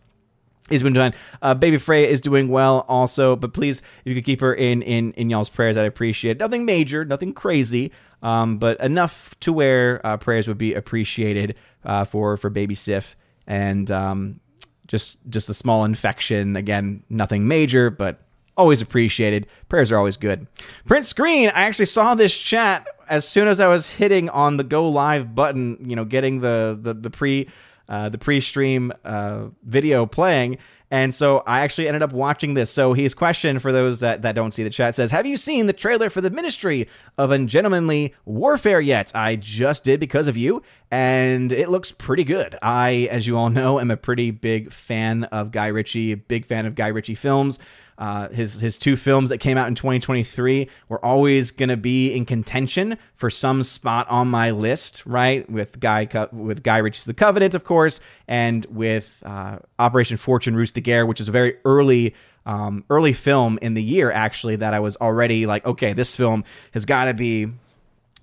Been 0.67 0.93
doing. 0.93 1.13
Uh, 1.43 1.53
Baby 1.53 1.77
Freya 1.77 2.07
is 2.07 2.21
doing 2.21 2.47
well 2.49 2.85
also, 2.87 3.35
but 3.35 3.53
please, 3.53 3.79
if 3.79 4.09
you 4.09 4.15
could 4.15 4.25
keep 4.25 4.41
her 4.41 4.53
in 4.53 4.81
in 4.81 5.13
in 5.13 5.29
y'all's 5.29 5.49
prayers, 5.49 5.77
I'd 5.77 5.85
appreciate. 5.85 6.37
It. 6.37 6.39
Nothing 6.39 6.65
major, 6.65 7.05
nothing 7.05 7.33
crazy, 7.33 7.91
um, 8.23 8.57
but 8.57 8.79
enough 8.79 9.35
to 9.41 9.53
where 9.53 10.05
uh, 10.05 10.17
prayers 10.17 10.47
would 10.47 10.57
be 10.57 10.73
appreciated 10.73 11.55
uh, 11.83 12.03
for 12.03 12.35
for 12.37 12.49
Baby 12.49 12.73
Sif, 12.73 13.15
and 13.45 13.91
um, 13.91 14.39
just 14.87 15.17
just 15.29 15.49
a 15.49 15.53
small 15.53 15.85
infection. 15.85 16.55
Again, 16.55 17.03
nothing 17.09 17.47
major, 17.47 17.91
but 17.91 18.21
always 18.57 18.81
appreciated. 18.81 19.45
Prayers 19.69 19.91
are 19.91 19.97
always 19.97 20.17
good. 20.17 20.47
Prince 20.85 21.07
Screen, 21.07 21.49
I 21.49 21.61
actually 21.61 21.85
saw 21.85 22.15
this 22.15 22.35
chat 22.35 22.87
as 23.07 23.27
soon 23.27 23.47
as 23.47 23.59
I 23.59 23.67
was 23.67 23.87
hitting 23.87 24.29
on 24.29 24.57
the 24.57 24.63
go 24.63 24.87
live 24.89 25.35
button. 25.35 25.77
You 25.87 25.95
know, 25.95 26.05
getting 26.05 26.39
the 26.39 26.75
the 26.81 26.95
the 26.95 27.11
pre 27.11 27.49
uh, 27.89 28.09
the 28.09 28.17
pre-stream 28.17 28.91
uh, 29.03 29.45
video 29.63 30.05
playing. 30.05 30.57
And 30.91 31.13
so 31.13 31.39
I 31.47 31.61
actually 31.61 31.87
ended 31.87 32.03
up 32.03 32.13
watching 32.13 32.53
this. 32.53 32.69
So 32.69 32.93
his 32.93 33.13
question 33.13 33.57
for 33.59 33.71
those 33.71 34.01
that, 34.01 34.21
that 34.21 34.35
don't 34.35 34.51
see 34.51 34.63
the 34.63 34.69
chat 34.69 34.95
says, 34.95 35.11
Have 35.11 35.25
you 35.25 35.35
seen 35.35 35.65
the 35.65 35.73
trailer 35.73 36.09
for 36.09 36.21
the 36.21 36.29
Ministry 36.29 36.87
of 37.17 37.31
Ungentlemanly 37.31 38.13
Warfare 38.25 38.79
yet? 38.79 39.11
I 39.15 39.35
just 39.35 39.83
did 39.83 39.99
because 39.99 40.27
of 40.27 40.37
you, 40.37 40.61
and 40.91 41.51
it 41.51 41.69
looks 41.69 41.91
pretty 41.91 42.23
good. 42.23 42.57
I, 42.61 43.07
as 43.11 43.25
you 43.25 43.35
all 43.37 43.49
know, 43.49 43.79
am 43.79 43.89
a 43.89 43.97
pretty 43.97 44.29
big 44.31 44.71
fan 44.71 45.23
of 45.25 45.51
Guy 45.51 45.67
Ritchie, 45.67 46.15
big 46.15 46.45
fan 46.45 46.65
of 46.65 46.75
Guy 46.75 46.87
Ritchie 46.87 47.15
films. 47.15 47.57
Uh, 47.97 48.29
his 48.29 48.55
his 48.55 48.77
two 48.77 48.97
films 48.97 49.29
that 49.29 49.37
came 49.37 49.57
out 49.57 49.67
in 49.67 49.75
2023 49.75 50.69
were 50.89 51.03
always 51.03 51.51
going 51.51 51.69
to 51.69 51.77
be 51.77 52.13
in 52.13 52.25
contention 52.25 52.97
for 53.15 53.29
some 53.29 53.63
spot 53.63 54.09
on 54.09 54.27
my 54.27 54.51
list, 54.51 55.03
right? 55.05 55.49
With 55.49 55.79
Guy 55.79 56.07
with 56.31 56.63
Guy 56.63 56.77
Ritchie's 56.79 57.05
The 57.05 57.13
Covenant, 57.13 57.53
of 57.55 57.63
course, 57.63 58.01
and 58.27 58.65
with 58.65 59.23
uh, 59.25 59.59
Operation 59.79 60.17
Fortune 60.17 60.55
Ruse 60.55 60.71
de 60.71 60.81
Guerre, 60.81 61.05
which 61.05 61.21
is 61.21 61.29
a 61.29 61.31
very 61.31 61.57
early 61.63 62.13
um, 62.45 62.83
early 62.89 63.13
film 63.13 63.57
in 63.61 63.73
the 63.73 63.83
year 63.83 64.11
actually 64.11 64.57
that 64.57 64.73
I 64.73 64.79
was 64.79 64.97
already 64.97 65.45
like, 65.45 65.65
okay, 65.65 65.93
this 65.93 66.15
film 66.15 66.43
has 66.73 66.85
got 66.85 67.05
to 67.05 67.13
be 67.13 67.51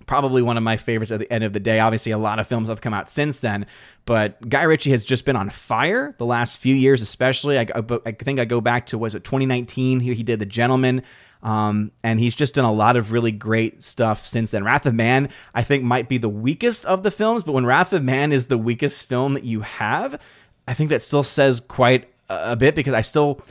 probably 0.05 0.41
one 0.41 0.57
of 0.57 0.63
my 0.63 0.77
favorites 0.77 1.11
at 1.11 1.19
the 1.19 1.31
end 1.31 1.43
of 1.43 1.53
the 1.53 1.59
day. 1.59 1.79
Obviously, 1.79 2.11
a 2.11 2.17
lot 2.17 2.39
of 2.39 2.47
films 2.47 2.69
have 2.69 2.81
come 2.81 2.93
out 2.93 3.09
since 3.09 3.39
then, 3.39 3.65
but 4.05 4.47
Guy 4.47 4.63
Ritchie 4.63 4.91
has 4.91 5.05
just 5.05 5.25
been 5.25 5.35
on 5.35 5.49
fire 5.49 6.15
the 6.17 6.25
last 6.25 6.57
few 6.57 6.75
years, 6.75 7.01
especially. 7.01 7.57
I, 7.57 7.67
I 8.05 8.11
think 8.11 8.39
I 8.39 8.45
go 8.45 8.61
back 8.61 8.87
to 8.87 8.97
was 8.97 9.15
it 9.15 9.23
2019? 9.23 9.99
He, 9.99 10.13
he 10.13 10.23
did 10.23 10.39
The 10.39 10.45
Gentlemen. 10.45 11.03
Um, 11.41 11.91
and 12.03 12.21
he's 12.21 12.35
just 12.35 12.55
done 12.55 12.63
a 12.63 12.71
lot 12.71 12.95
of 12.95 13.11
really 13.11 13.31
great 13.31 13.83
stuff 13.83 14.25
since 14.25 14.51
then. 14.51 14.63
Wrath 14.63 14.85
of 14.85 14.93
Man, 14.93 15.27
I 15.53 15.61
think, 15.61 15.83
might 15.83 16.07
be 16.07 16.17
the 16.17 16.29
weakest 16.29 16.85
of 16.85 17.03
the 17.03 17.11
films, 17.11 17.43
but 17.43 17.51
when 17.51 17.65
Wrath 17.65 17.91
of 17.91 18.01
Man 18.01 18.31
is 18.31 18.47
the 18.47 18.57
weakest 18.57 19.05
film 19.05 19.33
that 19.33 19.43
you 19.43 19.59
have, 19.59 20.21
I 20.69 20.73
think 20.73 20.89
that 20.89 21.01
still 21.01 21.21
says 21.21 21.59
quite 21.59 22.07
a 22.29 22.55
bit 22.55 22.75
because 22.75 22.93
I 22.93 23.01
still 23.01 23.41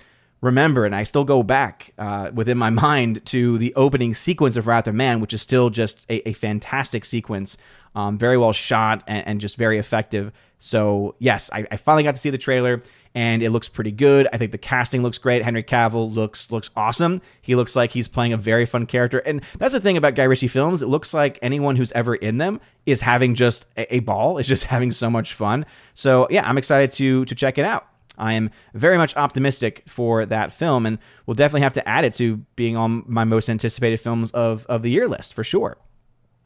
remember, 0.43 0.85
and 0.85 0.95
I 0.95 1.05
still 1.05 1.25
go 1.25 1.43
back 1.43 1.95
uh, 1.97 2.31
within 2.35 2.59
my 2.59 2.69
mind 2.69 3.25
to 3.27 3.57
the 3.57 3.75
opening 3.75 4.13
sequence 4.13 4.57
of 4.57 4.67
Wrath 4.67 4.87
of 4.87 4.95
Man, 4.95 5.21
which 5.21 5.33
is 5.33 5.41
still 5.41 5.71
just 5.71 6.05
a, 6.11 6.29
a 6.29 6.33
fantastic 6.35 7.07
sequence, 7.07 7.57
um, 7.95 8.19
very 8.19 8.37
well 8.37 8.53
shot 8.53 9.05
and, 9.07 9.27
and, 9.27 9.41
just 9.41 9.57
very 9.57 9.79
effective. 9.79 10.33
So 10.59 11.15
yes, 11.19 11.51
I, 11.53 11.67
I, 11.71 11.77
finally 11.77 12.03
got 12.03 12.15
to 12.15 12.21
see 12.21 12.31
the 12.31 12.39
trailer, 12.39 12.83
and 13.15 13.43
it 13.43 13.51
looks 13.51 13.69
pretty 13.69 13.93
good. 13.93 14.27
I 14.33 14.39
think 14.39 14.51
the 14.51 14.59
casting 14.59 15.03
looks 15.03 15.19
great. 15.19 15.45
Henry 15.45 15.63
Cavill 15.63 16.13
looks 16.13 16.51
looks 16.51 16.71
awesome. 16.75 17.21
He 17.43 17.55
looks 17.55 17.77
like 17.77 17.93
he's 17.93 18.09
playing 18.09 18.33
a 18.33 18.39
very 18.39 18.65
fun 18.65 18.87
character, 18.87 19.19
and 19.19 19.43
that's 19.59 19.75
the 19.75 19.81
thing 19.81 19.97
about 19.97 20.15
Guy 20.15 20.25
Ritchie 20.25 20.49
films. 20.49 20.81
It 20.83 20.87
looks 20.87 21.13
like 21.13 21.39
anyone 21.43 21.77
who's 21.77 21.93
ever 21.93 22.15
in 22.15 22.39
them 22.39 22.61
is 22.87 23.03
having 23.03 23.35
just 23.35 23.67
a, 23.77 23.97
a 23.97 24.01
ball. 24.01 24.39
Is 24.39 24.49
just 24.49 24.65
having 24.75 24.91
so 24.91 25.11
much 25.11 25.35
fun. 25.35 25.67
So 25.95 26.27
yeah, 26.31 26.49
I'm 26.49 26.59
excited 26.59 26.93
to 26.93 27.27
to 27.27 27.35
check 27.35 27.59
it 27.59 27.67
out. 27.67 27.87
I 28.23 28.35
am 28.35 28.51
very 28.73 28.97
much 28.97 29.17
optimistic 29.17 29.83
for 29.89 30.25
that 30.27 30.53
film, 30.53 30.87
and 30.87 30.99
we'll 31.27 31.35
definitely 31.35 31.63
have 31.63 31.73
to 31.73 31.89
add 31.89 32.05
it 32.05 32.15
to 32.15 32.37
being 32.55 32.77
on 32.77 33.03
my 33.07 33.25
most 33.25 33.51
anticipated 33.51 33.99
films 34.01 34.31
of, 34.31 34.65
of 34.67 34.83
the 34.83 34.91
year 34.91 35.09
list 35.09 35.35
for 35.35 35.43
sure. 35.43 35.77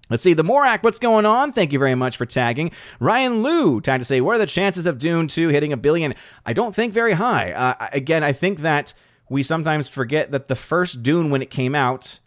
Let's 0.08 0.22
see, 0.22 0.32
the 0.32 0.42
Morak, 0.42 0.82
what's 0.82 0.98
going 0.98 1.26
on? 1.26 1.52
Thank 1.52 1.72
you 1.72 1.78
very 1.78 1.94
much 1.94 2.16
for 2.16 2.24
tagging. 2.24 2.70
Ryan 2.98 3.42
Liu, 3.42 3.80
time 3.82 4.00
to 4.00 4.04
say, 4.04 4.22
what 4.22 4.36
are 4.36 4.38
the 4.38 4.46
chances 4.46 4.86
of 4.86 4.98
Dune 4.98 5.28
2 5.28 5.48
hitting 5.48 5.72
a 5.72 5.76
billion? 5.76 6.14
I 6.46 6.54
don't 6.54 6.74
think 6.74 6.94
very 6.94 7.12
high. 7.12 7.52
Uh, 7.52 7.88
again, 7.92 8.24
I 8.24 8.32
think 8.32 8.60
that 8.60 8.94
we 9.28 9.42
sometimes 9.42 9.86
forget 9.86 10.30
that 10.30 10.48
the 10.48 10.54
first 10.54 11.02
Dune, 11.02 11.28
when 11.28 11.42
it 11.42 11.50
came 11.50 11.74
out, 11.74 12.20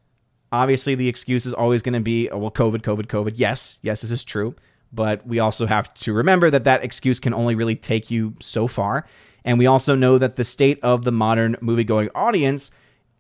obviously 0.51 0.94
the 0.94 1.08
excuse 1.08 1.48
is 1.48 1.53
always 1.56 1.82
going 1.82 1.94
to 1.94 2.01
be, 2.01 2.29
oh, 2.29 2.38
well, 2.38 2.51
COVID, 2.51 2.82
COVID, 2.82 3.08
COVID. 3.08 3.34
Yes, 3.36 3.79
yes, 3.82 4.01
this 4.01 4.12
is 4.12 4.24
true. 4.24 4.56
But 4.91 5.25
we 5.25 5.39
also 5.39 5.65
have 5.65 5.91
to 5.96 6.13
remember 6.13 6.50
that 6.51 6.65
that 6.65 6.84
excuse 6.84 7.20
can 7.20 7.34
only 7.34 7.56
really 7.56 7.75
take 7.75 8.12
you 8.12 8.36
so 8.39 8.68
far. 8.68 9.06
And 9.46 9.58
we 9.58 9.65
also 9.65 9.96
know 9.96 10.17
that 10.17 10.36
the 10.36 10.43
state 10.43 10.79
of 10.84 11.03
the 11.03 11.12
modern 11.12 11.55
movie-going 11.62 12.10
audience 12.15 12.72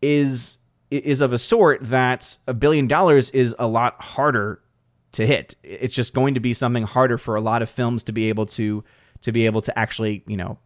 is 0.01 0.57
is 0.91 1.21
of 1.21 1.33
a 1.33 1.37
sort 1.37 1.79
that 1.83 2.35
a 2.47 2.53
billion 2.53 2.87
dollars 2.87 3.29
is 3.29 3.55
a 3.59 3.67
lot 3.67 4.01
harder 4.01 4.59
to 5.11 5.25
hit. 5.25 5.55
It's 5.63 5.93
just 5.93 6.13
going 6.13 6.33
to 6.33 6.39
be 6.39 6.53
something 6.53 6.83
harder 6.83 7.17
for 7.17 7.35
a 7.35 7.41
lot 7.41 7.61
of 7.61 7.69
films 7.69 8.03
to 8.03 8.11
be 8.11 8.29
able 8.29 8.45
to 8.47 8.83
to 9.21 9.31
be 9.31 9.45
able 9.45 9.61
to 9.61 9.77
actually, 9.77 10.23
you 10.27 10.37
know, 10.37 10.57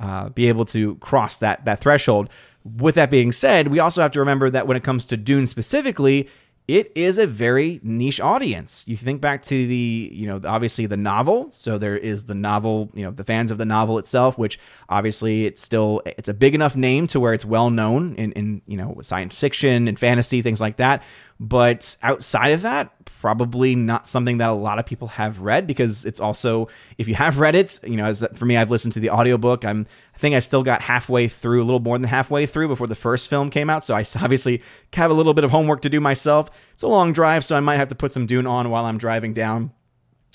uh, 0.00 0.28
be 0.30 0.48
able 0.48 0.64
to 0.66 0.96
cross 0.96 1.38
that 1.38 1.64
that 1.64 1.80
threshold. 1.80 2.28
With 2.64 2.96
that 2.96 3.10
being 3.10 3.32
said, 3.32 3.68
we 3.68 3.78
also 3.78 4.02
have 4.02 4.12
to 4.12 4.18
remember 4.18 4.50
that 4.50 4.66
when 4.66 4.76
it 4.76 4.84
comes 4.84 5.06
to 5.06 5.16
Dune 5.16 5.46
specifically, 5.46 6.28
it 6.68 6.92
is 6.94 7.16
a 7.16 7.26
very 7.26 7.80
niche 7.82 8.20
audience. 8.20 8.84
You 8.86 8.98
think 8.98 9.22
back 9.22 9.40
to 9.44 9.66
the, 9.66 10.10
you 10.12 10.26
know, 10.26 10.38
obviously 10.44 10.84
the 10.84 10.98
novel. 10.98 11.48
So 11.52 11.78
there 11.78 11.96
is 11.96 12.26
the 12.26 12.34
novel, 12.34 12.90
you 12.92 13.02
know, 13.02 13.10
the 13.10 13.24
fans 13.24 13.50
of 13.50 13.56
the 13.56 13.64
novel 13.64 13.98
itself, 13.98 14.36
which 14.36 14.60
obviously 14.90 15.46
it's 15.46 15.62
still 15.62 16.02
it's 16.04 16.28
a 16.28 16.34
big 16.34 16.54
enough 16.54 16.76
name 16.76 17.06
to 17.08 17.20
where 17.20 17.32
it's 17.32 17.46
well 17.46 17.70
known 17.70 18.14
in, 18.16 18.32
in 18.32 18.60
you 18.66 18.76
know 18.76 18.98
science 19.00 19.34
fiction 19.34 19.88
and 19.88 19.98
fantasy 19.98 20.42
things 20.42 20.60
like 20.60 20.76
that. 20.76 21.02
But 21.40 21.96
outside 22.02 22.48
of 22.48 22.62
that, 22.62 22.92
probably 23.20 23.74
not 23.74 24.06
something 24.06 24.38
that 24.38 24.48
a 24.48 24.52
lot 24.52 24.78
of 24.78 24.86
people 24.86 25.08
have 25.08 25.40
read 25.40 25.66
because 25.66 26.04
it's 26.04 26.20
also 26.20 26.68
if 26.98 27.08
you 27.08 27.14
have 27.14 27.38
read 27.38 27.54
it, 27.54 27.78
you 27.84 27.96
know, 27.96 28.04
as 28.04 28.24
for 28.34 28.44
me, 28.44 28.56
I've 28.56 28.70
listened 28.70 28.92
to 28.94 29.00
the 29.00 29.10
audiobook. 29.10 29.64
I'm 29.64 29.86
I 30.14 30.18
think 30.18 30.34
I 30.34 30.40
still 30.40 30.62
got 30.62 30.82
halfway 30.82 31.28
through, 31.28 31.62
a 31.62 31.64
little 31.64 31.80
more 31.80 31.98
than 31.98 32.08
halfway 32.08 32.46
through 32.46 32.68
before 32.68 32.86
the 32.86 32.94
first 32.96 33.28
film 33.28 33.50
came 33.50 33.70
out. 33.70 33.84
So 33.84 33.94
I 33.94 34.00
obviously 34.20 34.62
have 34.94 35.10
a 35.10 35.14
little 35.14 35.34
bit 35.34 35.44
of 35.44 35.50
homework 35.50 35.82
to 35.82 35.88
do 35.88 36.00
myself. 36.00 36.50
It's 36.72 36.82
a 36.82 36.88
long 36.88 37.12
drive, 37.12 37.44
so 37.44 37.56
I 37.56 37.60
might 37.60 37.76
have 37.76 37.88
to 37.88 37.94
put 37.94 38.12
some 38.12 38.26
Dune 38.26 38.46
on 38.46 38.70
while 38.70 38.84
I'm 38.84 38.98
driving 38.98 39.32
down 39.32 39.72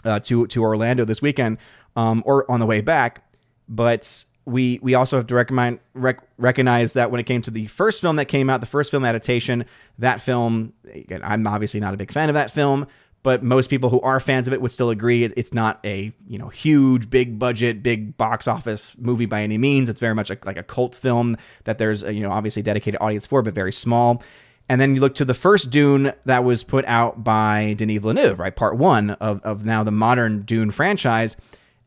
uh, 0.05 0.19
to 0.21 0.47
to 0.47 0.63
Orlando 0.63 1.05
this 1.05 1.21
weekend 1.21 1.57
um, 1.95 2.23
or 2.25 2.49
on 2.49 2.59
the 2.59 2.65
way 2.65 2.81
back. 2.81 3.23
But 3.67 4.25
we 4.45 4.79
we 4.81 4.93
also 4.93 5.17
have 5.17 5.27
to 5.27 5.35
recommend, 5.35 5.79
rec- 5.93 6.23
recognize 6.37 6.93
that 6.93 7.11
when 7.11 7.19
it 7.19 7.25
came 7.25 7.41
to 7.43 7.51
the 7.51 7.67
first 7.67 8.01
film 8.01 8.17
that 8.17 8.25
came 8.25 8.49
out, 8.49 8.59
the 8.59 8.65
first 8.67 8.91
film 8.91 9.05
adaptation, 9.05 9.65
that 9.99 10.21
film, 10.21 10.73
again, 10.91 11.21
I'm 11.23 11.45
obviously 11.47 11.79
not 11.79 11.93
a 11.93 11.97
big 11.97 12.11
fan 12.11 12.29
of 12.29 12.35
that 12.35 12.51
film, 12.51 12.87
but 13.23 13.41
most 13.41 13.69
people 13.69 13.89
who 13.89 14.01
are 14.01 14.19
fans 14.19 14.47
of 14.47 14.53
it 14.53 14.61
would 14.61 14.71
still 14.71 14.89
agree 14.89 15.23
it's 15.23 15.53
not 15.53 15.79
a 15.85 16.11
you 16.27 16.37
know 16.37 16.49
huge, 16.49 17.09
big 17.09 17.39
budget, 17.39 17.81
big 17.81 18.17
box 18.17 18.47
office 18.47 18.95
movie 18.97 19.25
by 19.25 19.41
any 19.41 19.57
means. 19.57 19.87
It's 19.87 19.99
very 19.99 20.15
much 20.15 20.29
like, 20.29 20.45
like 20.45 20.57
a 20.57 20.63
cult 20.63 20.93
film 20.93 21.37
that 21.63 21.77
there's 21.77 22.03
a, 22.03 22.13
you 22.13 22.21
know 22.21 22.31
obviously 22.31 22.61
dedicated 22.61 22.99
audience 23.01 23.25
for, 23.25 23.41
but 23.41 23.53
very 23.53 23.71
small. 23.71 24.21
And 24.69 24.79
then 24.79 24.95
you 24.95 25.01
look 25.01 25.15
to 25.15 25.25
the 25.25 25.33
first 25.33 25.71
Dune 25.71 26.13
that 26.25 26.43
was 26.43 26.63
put 26.63 26.85
out 26.85 27.23
by 27.23 27.73
Denis 27.77 28.01
Villeneuve, 28.01 28.39
right? 28.39 28.55
Part 28.55 28.77
one 28.77 29.11
of, 29.11 29.41
of 29.43 29.65
now 29.65 29.83
the 29.83 29.91
modern 29.91 30.43
Dune 30.43 30.71
franchise. 30.71 31.35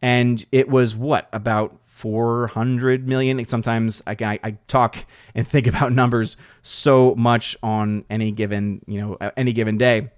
And 0.02 0.44
it 0.52 0.68
was 0.68 0.94
what, 0.94 1.28
about 1.32 1.78
400 1.96 3.08
million? 3.08 3.42
Sometimes 3.46 4.02
I, 4.06 4.16
I, 4.20 4.40
I 4.44 4.50
talk 4.68 5.04
and 5.34 5.48
think 5.48 5.66
about 5.66 5.92
numbers 5.92 6.36
so 6.62 7.14
much 7.14 7.56
on 7.62 8.04
any 8.10 8.30
given, 8.32 8.82
you 8.86 9.00
know, 9.00 9.30
any 9.36 9.52
given 9.52 9.78
day. 9.78 10.10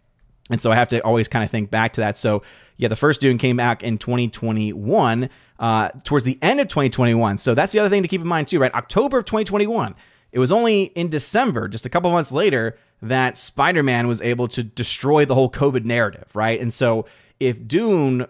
And 0.51 0.61
so 0.61 0.73
I 0.73 0.77
have 0.77 0.89
to 0.89 1.01
always 1.01 1.29
kind 1.29 1.45
of 1.45 1.51
think 1.51 1.71
back 1.71 1.93
to 1.95 2.01
that. 2.01 2.17
So, 2.17 2.43
yeah, 2.79 2.89
the 2.89 2.97
first 2.97 3.21
Dune 3.21 3.39
came 3.39 3.57
back 3.57 3.83
in 3.83 3.99
2021, 3.99 5.29
uh, 5.61 5.89
towards 6.05 6.25
the 6.25 6.39
end 6.41 6.59
of 6.61 6.69
2021. 6.69 7.39
So 7.39 7.55
that's 7.55 7.73
the 7.73 7.79
other 7.79 7.91
thing 7.91 8.03
to 8.03 8.09
keep 8.09 8.23
in 8.23 8.27
mind, 8.27 8.49
too, 8.49 8.59
right? 8.59 8.73
October 8.75 9.19
of 9.19 9.25
2021. 9.27 9.95
It 10.33 10.39
was 10.39 10.51
only 10.51 10.85
in 10.85 11.11
December, 11.11 11.69
just 11.69 11.87
a 11.87 11.91
couple 11.91 12.11
months 12.11 12.33
later, 12.33 12.79
that 13.03 13.37
Spider 13.37 13.83
Man 13.83 14.09
was 14.09 14.21
able 14.23 14.49
to 14.49 14.63
destroy 14.63 15.25
the 15.25 15.35
whole 15.35 15.51
COVID 15.51 15.85
narrative, 15.85 16.29
right? 16.35 16.61
And 16.61 16.73
so 16.73 17.07
if 17.41 17.67
Dune 17.67 18.27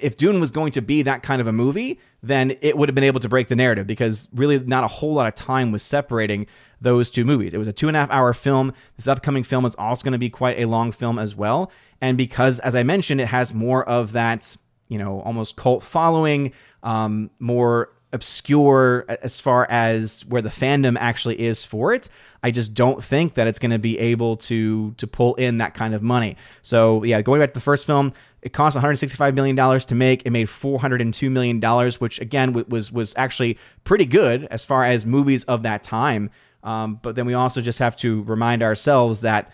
if 0.00 0.16
Dune 0.16 0.40
was 0.40 0.50
going 0.50 0.72
to 0.72 0.82
be 0.82 1.02
that 1.02 1.22
kind 1.22 1.40
of 1.40 1.46
a 1.46 1.52
movie, 1.52 2.00
then 2.22 2.56
it 2.60 2.76
would 2.76 2.88
have 2.88 2.94
been 2.94 3.04
able 3.04 3.20
to 3.20 3.28
break 3.28 3.48
the 3.48 3.56
narrative 3.56 3.86
because 3.86 4.28
really 4.32 4.58
not 4.58 4.84
a 4.84 4.88
whole 4.88 5.14
lot 5.14 5.26
of 5.26 5.34
time 5.34 5.72
was 5.72 5.82
separating 5.82 6.46
those 6.80 7.10
two 7.10 7.24
movies. 7.24 7.52
It 7.52 7.58
was 7.58 7.68
a 7.68 7.72
two 7.72 7.88
and 7.88 7.96
a 7.96 8.00
half 8.00 8.10
hour 8.10 8.32
film. 8.32 8.72
This 8.96 9.06
upcoming 9.06 9.42
film 9.42 9.64
is 9.64 9.74
also 9.74 10.02
going 10.04 10.12
to 10.12 10.18
be 10.18 10.30
quite 10.30 10.58
a 10.58 10.66
long 10.66 10.92
film 10.92 11.18
as 11.18 11.34
well. 11.34 11.70
And 12.00 12.16
because, 12.16 12.58
as 12.60 12.74
I 12.74 12.82
mentioned, 12.82 13.20
it 13.20 13.26
has 13.26 13.52
more 13.52 13.88
of 13.88 14.12
that, 14.12 14.56
you 14.88 14.98
know, 14.98 15.20
almost 15.20 15.56
cult 15.56 15.84
following, 15.84 16.52
um, 16.82 17.30
more 17.38 17.90
obscure 18.12 19.06
as 19.08 19.40
far 19.40 19.66
as 19.70 20.24
where 20.26 20.42
the 20.42 20.50
fandom 20.50 20.96
actually 21.00 21.40
is 21.40 21.64
for 21.64 21.94
it. 21.94 22.08
I 22.42 22.50
just 22.50 22.74
don't 22.74 23.02
think 23.02 23.34
that 23.34 23.46
it's 23.46 23.58
going 23.58 23.70
to 23.70 23.78
be 23.78 23.98
able 23.98 24.36
to 24.36 24.92
to 24.98 25.06
pull 25.06 25.34
in 25.36 25.58
that 25.58 25.74
kind 25.74 25.94
of 25.94 26.02
money. 26.02 26.36
So 26.60 27.04
yeah, 27.04 27.22
going 27.22 27.40
back 27.40 27.50
to 27.50 27.54
the 27.54 27.60
first 27.60 27.86
film, 27.86 28.12
it 28.42 28.52
cost 28.52 28.74
165 28.74 29.34
million 29.34 29.54
dollars 29.54 29.84
to 29.86 29.94
make. 29.94 30.26
It 30.26 30.30
made 30.30 30.48
402 30.48 31.30
million 31.30 31.60
dollars, 31.60 32.00
which 32.00 32.20
again 32.20 32.52
was 32.68 32.90
was 32.90 33.14
actually 33.16 33.56
pretty 33.84 34.04
good 34.04 34.48
as 34.50 34.64
far 34.64 34.84
as 34.84 35.06
movies 35.06 35.44
of 35.44 35.62
that 35.62 35.82
time. 35.82 36.30
Um, 36.64 36.98
but 37.02 37.14
then 37.14 37.26
we 37.26 37.34
also 37.34 37.60
just 37.60 37.78
have 37.78 37.96
to 37.96 38.22
remind 38.24 38.62
ourselves 38.62 39.20
that 39.22 39.52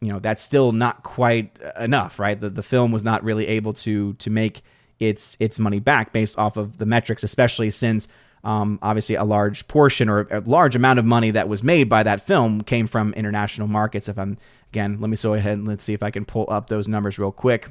you 0.00 0.08
know 0.08 0.18
that's 0.18 0.42
still 0.42 0.72
not 0.72 1.02
quite 1.02 1.58
enough, 1.78 2.18
right? 2.18 2.40
The 2.40 2.50
the 2.50 2.62
film 2.62 2.92
was 2.92 3.04
not 3.04 3.22
really 3.22 3.46
able 3.46 3.74
to 3.74 4.14
to 4.14 4.30
make 4.30 4.62
its 4.98 5.36
its 5.38 5.58
money 5.58 5.80
back 5.80 6.12
based 6.12 6.38
off 6.38 6.56
of 6.56 6.78
the 6.78 6.86
metrics, 6.86 7.22
especially 7.22 7.70
since 7.70 8.08
um, 8.42 8.78
obviously 8.82 9.14
a 9.16 9.24
large 9.24 9.66
portion 9.68 10.08
or 10.08 10.20
a 10.30 10.40
large 10.40 10.76
amount 10.76 10.98
of 10.98 11.04
money 11.04 11.30
that 11.30 11.48
was 11.48 11.62
made 11.62 11.88
by 11.88 12.02
that 12.02 12.26
film 12.26 12.62
came 12.62 12.86
from 12.86 13.12
international 13.14 13.68
markets. 13.68 14.08
If 14.08 14.18
I'm 14.18 14.38
again, 14.70 14.98
let 15.00 15.10
me 15.10 15.16
go 15.16 15.34
ahead 15.34 15.58
and 15.58 15.68
let's 15.68 15.84
see 15.84 15.94
if 15.94 16.02
I 16.02 16.10
can 16.10 16.24
pull 16.24 16.46
up 16.48 16.68
those 16.68 16.88
numbers 16.88 17.18
real 17.18 17.32
quick. 17.32 17.70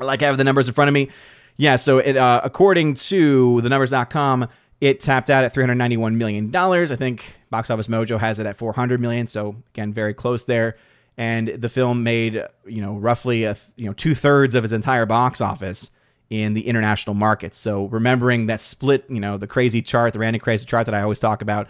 Like 0.00 0.22
I 0.22 0.26
have 0.26 0.38
the 0.38 0.44
numbers 0.44 0.68
in 0.68 0.74
front 0.74 0.88
of 0.88 0.94
me. 0.94 1.10
Yeah, 1.56 1.76
so 1.76 1.98
it 1.98 2.16
uh, 2.16 2.40
according 2.42 2.94
to 2.94 3.60
the 3.60 3.68
numbers.com, 3.68 4.48
it 4.80 5.00
tapped 5.00 5.28
out 5.30 5.44
at 5.44 5.52
391 5.52 6.16
million 6.16 6.50
dollars. 6.50 6.90
I 6.90 6.96
think 6.96 7.36
Box 7.50 7.70
Office 7.70 7.88
Mojo 7.88 8.18
has 8.18 8.38
it 8.38 8.46
at 8.46 8.56
400 8.56 9.00
million. 9.00 9.26
So 9.26 9.56
again, 9.74 9.92
very 9.92 10.14
close 10.14 10.44
there. 10.44 10.76
And 11.18 11.48
the 11.48 11.68
film 11.68 12.02
made 12.02 12.42
you 12.66 12.80
know 12.80 12.94
roughly 12.94 13.44
a 13.44 13.56
you 13.76 13.86
know 13.86 13.92
two 13.92 14.14
thirds 14.14 14.54
of 14.54 14.64
its 14.64 14.72
entire 14.72 15.06
box 15.06 15.40
office 15.40 15.90
in 16.30 16.54
the 16.54 16.66
international 16.66 17.14
markets. 17.14 17.58
So 17.58 17.86
remembering 17.86 18.46
that 18.46 18.60
split, 18.60 19.04
you 19.10 19.20
know, 19.20 19.36
the 19.36 19.48
crazy 19.48 19.82
chart, 19.82 20.12
the 20.12 20.20
random 20.20 20.40
crazy 20.40 20.64
chart 20.64 20.86
that 20.86 20.94
I 20.94 21.02
always 21.02 21.18
talk 21.18 21.42
about 21.42 21.66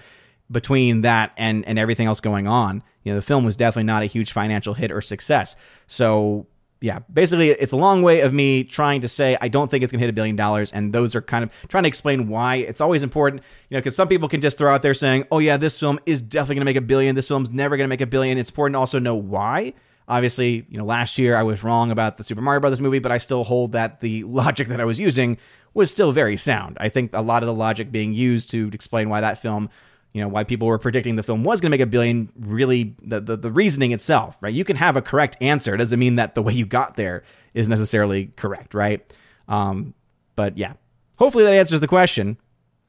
between 0.51 1.01
that 1.01 1.33
and 1.37 1.65
and 1.67 1.79
everything 1.79 2.07
else 2.07 2.21
going 2.21 2.47
on, 2.47 2.83
you 3.03 3.13
know, 3.13 3.19
the 3.19 3.27
film 3.27 3.45
was 3.45 3.57
definitely 3.57 3.85
not 3.85 4.03
a 4.03 4.07
huge 4.07 4.33
financial 4.33 4.75
hit 4.75 4.93
or 4.93 5.01
success. 5.01 5.57
So 5.87 6.47
yeah, 6.83 7.01
basically, 7.13 7.51
it's 7.51 7.73
a 7.73 7.77
long 7.77 8.03
way 8.03 8.21
of 8.21 8.33
me 8.33 8.65
trying 8.65 9.03
to 9.03 9.09
say 9.09 9.37
I 9.41 9.49
don't 9.49 9.71
think 9.71 9.85
it's 9.85 9.93
going 9.93 9.99
to 10.01 10.07
hit 10.07 10.11
a 10.11 10.15
billion 10.15 10.35
dollars, 10.35 10.73
and 10.73 10.95
those 10.95 11.15
are 11.15 11.21
kind 11.21 11.45
of 11.45 11.51
trying 11.69 11.85
to 11.85 11.89
explain 11.89 12.29
why. 12.29 12.57
It's 12.57 12.81
always 12.81 13.03
important, 13.03 13.43
you 13.69 13.77
know, 13.77 13.81
because 13.81 13.95
some 13.95 14.09
people 14.09 14.29
can 14.29 14.41
just 14.41 14.57
throw 14.57 14.73
out 14.73 14.81
there 14.81 14.95
saying, 14.95 15.27
"Oh 15.31 15.41
yeah, 15.41 15.59
this 15.59 15.79
film 15.79 15.99
is 16.07 16.23
definitely 16.23 16.57
going 16.57 16.63
to 16.63 16.71
make 16.71 16.77
a 16.77 16.81
billion. 16.81 17.15
This 17.15 17.29
film's 17.29 17.51
never 17.51 17.77
going 17.77 17.85
to 17.85 17.89
make 17.89 18.01
a 18.01 18.07
billion. 18.07 18.39
It's 18.39 18.49
important 18.49 18.75
to 18.75 18.79
also 18.79 18.99
know 18.99 19.15
why. 19.15 19.75
Obviously, 20.09 20.67
you 20.71 20.79
know, 20.79 20.85
last 20.85 21.19
year 21.19 21.37
I 21.37 21.43
was 21.43 21.63
wrong 21.63 21.91
about 21.91 22.17
the 22.17 22.25
Super 22.25 22.41
Mario 22.41 22.61
Brothers 22.61 22.81
movie, 22.81 22.99
but 22.99 23.13
I 23.13 23.19
still 23.19 23.45
hold 23.45 23.73
that 23.73 24.01
the 24.01 24.25
logic 24.25 24.69
that 24.69 24.81
I 24.81 24.85
was 24.87 24.99
using 24.99 25.37
was 25.75 25.91
still 25.91 26.13
very 26.13 26.37
sound. 26.37 26.79
I 26.81 26.89
think 26.89 27.13
a 27.13 27.21
lot 27.21 27.43
of 27.43 27.47
the 27.47 27.55
logic 27.55 27.93
being 27.93 28.13
used 28.13 28.51
to 28.51 28.71
explain 28.73 29.09
why 29.09 29.21
that 29.21 29.41
film, 29.41 29.69
you 30.13 30.21
know, 30.21 30.29
why 30.29 30.45
people 30.45 30.67
were 30.67 30.79
predicting 30.79 31.17
the 31.17 31.23
film 31.23 31.45
was 31.45 31.61
going 31.61 31.71
to 31.71 31.77
make 31.77 31.81
a 31.81 31.87
billion, 31.87 32.31
really 32.39 32.97
the, 33.03 33.21
the, 33.21 33.37
the 33.37 33.51
reasoning 33.51 33.93
itself, 33.93 34.37
right? 34.41 34.53
You 34.53 34.65
can 34.65 34.77
have 34.77 34.97
a 34.97 35.03
correct 35.03 35.37
answer. 35.41 35.75
It 35.75 35.79
doesn't 35.79 35.99
mean 35.99 36.17
that 36.17 36.35
the 36.35 36.43
way 36.43 36.53
you 36.53 36.67
got 36.67 36.97
there 36.97 37.23
is 37.55 37.69
necessarily 37.69 38.27
correct, 38.37 38.75
right? 38.75 39.05
Um, 39.49 39.95
but 40.35 40.59
yeah, 40.59 40.73
hopefully 41.17 41.45
that 41.45 41.53
answers 41.53 41.81
the 41.81 41.89
question. 41.89 42.39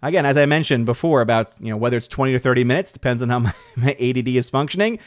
Again, 0.01 0.25
as 0.25 0.36
I 0.36 0.48
mentioned 0.48 0.88
before 0.88 1.22
about, 1.22 1.54
you 1.60 1.70
know, 1.70 1.78
whether 1.78 1.98
it's 1.98 2.08
20 2.08 2.34
or 2.34 2.40
30 2.40 2.63
minutes, 2.63 2.92
depends 2.92 3.22
on 3.22 3.30
how 3.30 3.40
my, 3.40 3.54
my 3.75 3.92
ADD 4.00 4.28
is 4.30 4.50
functioning. 4.50 4.98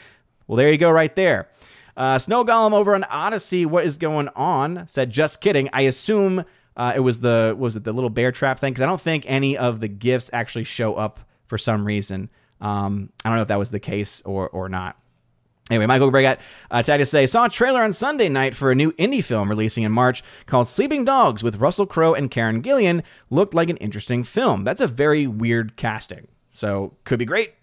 Well, 0.47 0.57
there 0.57 0.71
you 0.71 0.79
go 0.79 0.91
right 0.91 1.15
there. 1.17 1.49
Uh, 1.97 2.19
Snow 2.19 2.45
Golem 2.45 2.73
over 2.73 2.95
on 2.95 3.05
Odysee 3.05 3.67
what 3.67 3.85
is 3.85 3.97
going 3.97 4.29
on? 4.37 4.87
Said, 4.89 5.11
just 5.11 5.41
kidding. 5.41 5.69
I 5.73 5.83
assume 5.83 6.45
uh, 6.77 6.93
it 6.95 7.01
was 7.01 7.21
the 7.21 7.55
was 7.57 7.77
it 7.77 7.85
the 7.85 7.93
little 7.93 8.11
bear 8.11 8.33
trap 8.33 8.59
thing 8.59 8.73
because 8.73 8.83
I 8.83 8.87
don't 8.87 9.01
think 9.01 9.25
any 9.29 9.57
of 9.57 9.81
the 9.81 9.87
gifts 9.87 10.29
actually 10.33 10.65
show 10.65 10.95
up 10.95 11.21
for 11.47 11.59
some 11.59 11.85
reason. 11.85 12.31
Um, 12.61 13.11
I 13.25 13.29
don't 13.29 13.37
know 13.37 13.43
if 13.43 13.49
that 13.49 13.59
was 13.59 13.71
the 13.71 13.81
case 13.81 14.23
or 14.25 14.49
or 14.49 14.69
not. 14.69 14.97
Anyway, 15.71 15.87
Michael 15.87 16.11
Bregat 16.11 16.41
uh, 16.71 16.83
tagged 16.83 17.01
to 17.01 17.07
say, 17.07 17.25
saw 17.25 17.47
a 17.47 17.49
trailer 17.49 17.83
on 17.83 17.95
Sunday 17.95 18.29
night 18.29 18.55
for 18.55 18.71
a 18.71 18.75
new 18.75 18.93
indie 18.93 19.25
film 19.25 19.49
releasing 19.49 19.83
in 19.83 19.93
March 19.93 20.23
called 20.45 20.69
Sleeping 20.69 21.07
Dogs 21.07 21.43
with 21.43 21.57
Russell 21.57 21.87
Crowe 21.87 22.13
and 22.13 22.31
Karen 22.31 22.61
Gillan. 22.61 23.03
Looked 23.31 23.55
like 23.55 23.71
an 23.71 23.79
interesting 23.79 24.25
film. 24.25 24.65
That's 24.65 24.83
a 24.83 24.87
very 24.87 25.27
weird 25.27 25.77
casting. 25.77 26.29
So 26.53 26.95
could 27.05 27.19
be 27.19 27.25
great, 27.25 27.55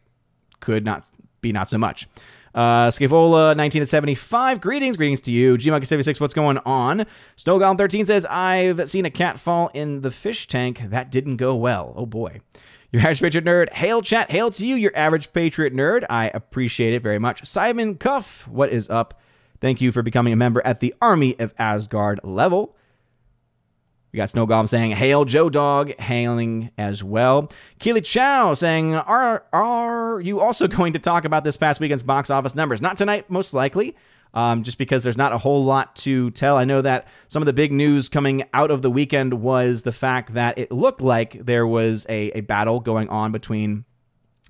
could 0.61 0.83
not 0.83 1.05
be 1.41 1.51
not 1.51 1.69
so 1.69 1.77
much. 1.77 2.07
Uh, 2.55 2.87
Scavola, 2.89 3.55
1975. 3.55 4.59
Greetings, 4.59 4.97
greetings 4.97 5.21
to 5.21 5.31
you. 5.31 5.55
GMUG76, 5.55 6.19
what's 6.19 6.33
going 6.33 6.57
on? 6.59 7.05
Snowgolem 7.37 7.77
13 7.77 8.07
says, 8.07 8.25
I've 8.25 8.89
seen 8.89 9.05
a 9.05 9.11
cat 9.11 9.39
fall 9.39 9.69
in 9.73 10.01
the 10.01 10.11
fish 10.11 10.47
tank. 10.47 10.81
That 10.89 11.11
didn't 11.11 11.37
go 11.37 11.55
well. 11.55 11.93
Oh 11.95 12.07
boy. 12.07 12.41
Your 12.91 13.01
average 13.03 13.21
Patriot 13.21 13.45
nerd, 13.45 13.71
hail 13.71 14.01
chat, 14.01 14.29
hail 14.31 14.51
to 14.51 14.67
you, 14.67 14.75
your 14.75 14.91
average 14.95 15.31
Patriot 15.31 15.73
nerd. 15.73 16.05
I 16.09 16.29
appreciate 16.33 16.93
it 16.93 17.01
very 17.01 17.19
much. 17.19 17.45
Simon 17.45 17.95
Cuff, 17.95 18.45
what 18.49 18.69
is 18.69 18.89
up? 18.89 19.21
Thank 19.61 19.79
you 19.79 19.93
for 19.93 20.01
becoming 20.01 20.33
a 20.33 20.35
member 20.35 20.61
at 20.65 20.81
the 20.81 20.93
Army 21.01 21.39
of 21.39 21.53
Asgard 21.57 22.19
level. 22.23 22.75
We 24.11 24.17
got 24.17 24.29
Snow 24.29 24.45
Golem 24.45 24.67
saying, 24.67 24.91
Hail 24.91 25.23
Joe 25.23 25.49
Dog, 25.49 25.97
hailing 25.97 26.71
as 26.77 27.01
well. 27.01 27.49
Keely 27.79 28.01
Chow 28.01 28.53
saying, 28.55 28.95
are, 28.95 29.45
are 29.53 30.19
you 30.19 30.41
also 30.41 30.67
going 30.69 30.91
to 30.91 30.99
talk 30.99 31.23
about 31.23 31.45
this 31.45 31.55
past 31.55 31.79
weekend's 31.79 32.03
box 32.03 32.29
office 32.29 32.55
numbers? 32.55 32.81
Not 32.81 32.97
tonight, 32.97 33.29
most 33.29 33.53
likely, 33.53 33.95
um, 34.33 34.63
just 34.63 34.77
because 34.77 35.03
there's 35.03 35.17
not 35.17 35.33
a 35.33 35.37
whole 35.37 35.63
lot 35.63 35.95
to 35.97 36.31
tell. 36.31 36.57
I 36.57 36.63
know 36.63 36.81
that 36.81 37.07
some 37.27 37.41
of 37.41 37.45
the 37.45 37.53
big 37.53 37.71
news 37.71 38.09
coming 38.09 38.43
out 38.53 38.71
of 38.71 38.81
the 38.81 38.89
weekend 38.89 39.33
was 39.33 39.83
the 39.83 39.91
fact 39.91 40.33
that 40.33 40.57
it 40.57 40.71
looked 40.71 41.01
like 41.01 41.45
there 41.45 41.67
was 41.67 42.05
a, 42.09 42.31
a 42.37 42.41
battle 42.41 42.79
going 42.79 43.09
on 43.09 43.31
between 43.31 43.85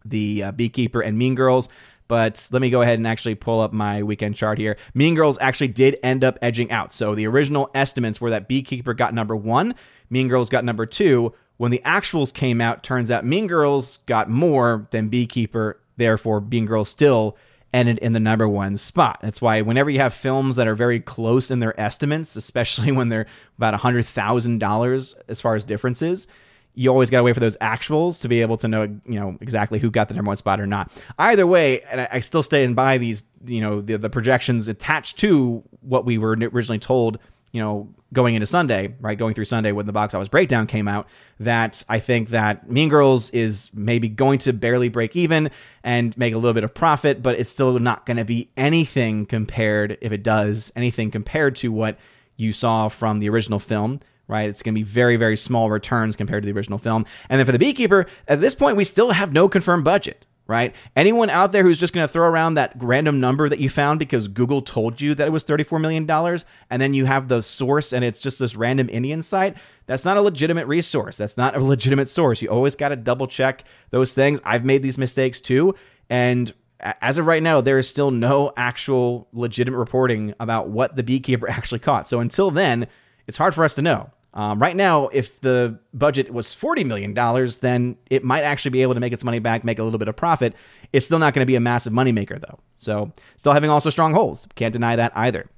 the 0.06 0.44
uh, 0.44 0.52
Beekeeper 0.52 1.02
and 1.02 1.18
Mean 1.18 1.36
Girls. 1.36 1.70
But 2.08 2.50
let 2.52 2.62
me 2.62 2.70
go 2.70 2.82
ahead 2.82 3.00
and 3.00 3.08
actually 3.08 3.36
pull 3.36 3.62
up 3.62 3.72
my 3.72 4.04
weekend 4.04 4.36
chart 4.36 4.58
here. 4.58 4.78
Mean 4.94 5.16
Girls 5.16 5.38
actually 5.40 5.70
did 5.70 5.98
end 6.04 6.26
up 6.26 6.38
edging 6.42 6.70
out. 6.70 6.92
So 6.92 7.16
the 7.16 7.26
original 7.26 7.70
estimates 7.74 8.20
were 8.20 8.32
that 8.32 8.50
Beekeeper 8.50 8.94
got 8.94 9.14
number 9.14 9.36
one, 9.36 9.76
Mean 10.10 10.28
Girls 10.28 10.50
got 10.50 10.66
number 10.66 10.86
two. 10.86 11.34
When 11.56 11.72
the 11.72 11.82
actuals 11.86 12.34
came 12.34 12.60
out, 12.60 12.84
turns 12.84 13.12
out 13.12 13.26
Mean 13.26 13.48
Girls 13.48 14.00
got 14.08 14.30
more 14.30 14.88
than 14.92 15.08
Beekeeper. 15.08 15.80
Therefore, 15.96 16.42
Mean 16.42 16.66
Girls 16.66 16.90
still 16.90 17.38
ended 17.74 17.98
in 18.00 18.14
the 18.14 18.20
number 18.20 18.48
one 18.48 18.78
spot. 18.78 19.20
That's 19.22 19.42
why 19.42 19.62
whenever 19.62 19.90
you 19.90 20.00
have 20.00 20.14
films 20.14 20.56
that 20.58 20.68
are 20.68 20.76
very 20.76 21.00
close 21.00 21.52
in 21.52 21.60
their 21.60 21.80
estimates, 21.80 22.36
especially 22.36 22.92
when 22.92 23.10
they're 23.10 23.28
about 23.58 23.80
$100,000 23.80 25.14
as 25.28 25.42
far 25.42 25.56
as 25.56 25.64
differences, 25.64 26.28
you 26.74 26.90
always 26.90 27.10
got 27.10 27.18
to 27.18 27.24
wait 27.24 27.34
for 27.34 27.42
those 27.42 27.58
actuals 27.58 28.22
to 28.22 28.30
be 28.30 28.42
able 28.42 28.58
to 28.58 28.68
know, 28.68 28.84
you 28.84 29.20
know, 29.20 29.38
exactly 29.42 29.78
who 29.78 29.92
got 29.92 30.08
the 30.08 30.14
number 30.14 30.30
one 30.30 30.38
spot 30.38 30.60
or 30.60 30.68
not. 30.68 30.92
Either 31.20 31.46
way, 31.46 31.82
and 31.84 32.02
I, 32.02 32.08
I 32.14 32.20
still 32.22 32.44
stand 32.44 32.76
by 32.76 32.98
these, 32.98 33.24
you 33.46 33.62
know, 33.62 33.82
the, 33.82 33.98
the 33.98 34.10
projections 34.10 34.68
attached 34.68 35.18
to 35.20 35.64
what 35.82 36.06
we 36.06 36.18
were 36.18 36.32
originally 36.32 36.80
told 36.80 37.20
you 37.52 37.62
know, 37.62 37.90
going 38.14 38.36
into 38.36 38.46
Sunday, 38.46 38.94
right, 39.00 39.18
going 39.18 39.34
through 39.34 39.46
Sunday 39.46 39.72
when 39.72 39.86
the 39.86 39.94
box 39.94 40.14
office 40.14 40.28
breakdown 40.28 40.68
came 40.68 40.88
out, 40.88 41.08
that 41.40 41.84
I 41.90 42.00
think 42.00 42.30
that 42.30 42.70
Mean 42.70 42.90
Girls 42.90 43.30
is 43.32 43.70
maybe 43.74 44.10
going 44.10 44.40
to 44.40 44.54
barely 44.54 44.90
break 44.90 45.16
even 45.16 45.50
and 45.84 46.18
make 46.18 46.34
a 46.34 46.38
little 46.38 46.54
bit 46.54 46.64
of 46.64 46.74
profit, 46.74 47.22
but 47.22 47.40
it's 47.40 47.50
still 47.50 47.78
not 47.80 48.06
going 48.06 48.18
to 48.18 48.26
be 48.26 48.50
anything 48.58 49.26
compared, 49.26 49.98
if 50.02 50.12
it 50.12 50.24
does, 50.24 50.72
anything 50.76 51.12
compared 51.12 51.56
to 51.58 51.72
what 51.72 51.98
you 52.38 52.54
saw 52.54 52.88
from 52.88 53.20
the 53.20 53.30
original 53.30 53.60
film 53.60 54.00
right? 54.28 54.48
It's 54.48 54.64
going 54.64 54.74
to 54.74 54.80
be 54.80 54.84
very, 54.84 55.18
very 55.18 55.36
small 55.36 55.70
returns 55.70 56.16
compared 56.16 56.44
to 56.44 56.46
the 56.46 56.58
original 56.58 56.78
film. 56.78 57.06
And 57.28 57.38
then 57.38 57.46
for 57.46 57.52
the 57.52 57.60
Beekeeper, 57.60 58.06
at 58.30 58.40
this 58.40 58.56
point, 58.56 58.78
we 58.78 58.86
still 58.86 59.12
have 59.12 59.34
no 59.34 59.50
confirmed 59.50 59.84
budget, 59.84 60.26
right? 60.52 60.76
Anyone 60.98 61.30
out 61.30 61.54
there 61.54 61.64
who's 61.64 61.80
just 61.80 61.94
going 61.94 62.04
to 62.06 62.12
throw 62.12 62.28
around 62.28 62.56
that 62.56 62.74
random 62.76 63.22
number 63.22 63.48
that 63.48 63.60
you 63.60 63.70
found 63.70 64.00
because 64.00 64.28
Google 64.28 64.62
told 64.62 65.00
you 65.00 65.16
that 65.16 65.26
it 65.26 65.32
was 65.32 65.46
$34 65.46 65.80
million, 65.80 66.10
and 66.70 66.82
then 66.82 66.94
you 66.94 67.06
have 67.06 67.30
the 67.30 67.42
source 67.42 67.94
and 67.94 68.04
it's 68.04 68.22
just 68.22 68.38
this 68.38 68.56
random 68.56 68.90
Indian 68.90 69.24
site, 69.24 69.56
that's 69.86 70.04
not 70.04 70.18
a 70.18 70.22
legitimate 70.22 70.68
resource. 70.68 71.16
That's 71.16 71.38
not 71.38 71.56
a 71.56 71.64
legitimate 71.64 72.10
source. 72.10 72.42
You 72.42 72.50
always 72.50 72.76
got 72.76 72.90
to 72.90 72.98
double 72.98 73.28
check 73.28 73.64
those 73.92 74.14
things. 74.14 74.42
I've 74.44 74.66
made 74.66 74.84
these 74.84 74.98
mistakes 74.98 75.40
too. 75.40 75.74
And 76.10 76.54
as 76.80 77.18
of 77.18 77.28
right 77.28 77.42
now, 77.42 77.62
there 77.62 77.78
is 77.78 77.88
still 77.88 78.12
no 78.12 78.52
actual 78.58 79.30
legitimate 79.32 79.78
reporting 79.78 80.34
about 80.40 80.68
what 80.68 80.98
the 80.98 81.04
beekeeper 81.04 81.50
actually 81.50 81.80
caught. 81.80 82.08
So 82.08 82.20
until 82.20 82.52
then, 82.52 82.88
it's 83.26 83.38
hard 83.38 83.56
for 83.56 83.64
us 83.64 83.76
to 83.76 83.82
know. 83.82 84.10
Um, 84.34 84.60
right 84.60 84.76
now, 84.76 85.10
if 85.10 85.42
the 85.42 85.78
budget 85.94 86.32
was 86.32 86.48
$40 86.48 86.86
million, 86.86 87.14
then 87.60 87.98
it 88.10 88.24
might 88.24 88.44
actually 88.44 88.72
be 88.72 88.82
able 88.82 88.94
to 88.94 89.00
make 89.00 89.12
its 89.12 89.24
money 89.24 89.40
back, 89.40 89.64
make 89.64 89.78
a 89.78 89.84
little 89.84 90.00
bit 90.00 90.08
of 90.08 90.16
profit. 90.16 90.54
It's 90.94 91.06
still 91.06 91.20
not 91.20 91.34
going 91.34 91.42
to 91.42 91.48
be 91.48 91.56
a 91.56 91.60
massive 91.60 91.92
moneymaker, 91.92 92.40
though. 92.40 92.60
So, 92.78 93.12
still 93.36 93.52
having 93.52 93.70
also 93.70 93.90
strong 93.90 94.14
holes. 94.14 94.48
Can't 94.56 94.72
deny 94.72 94.96
that 94.96 95.12
either. 95.16 95.50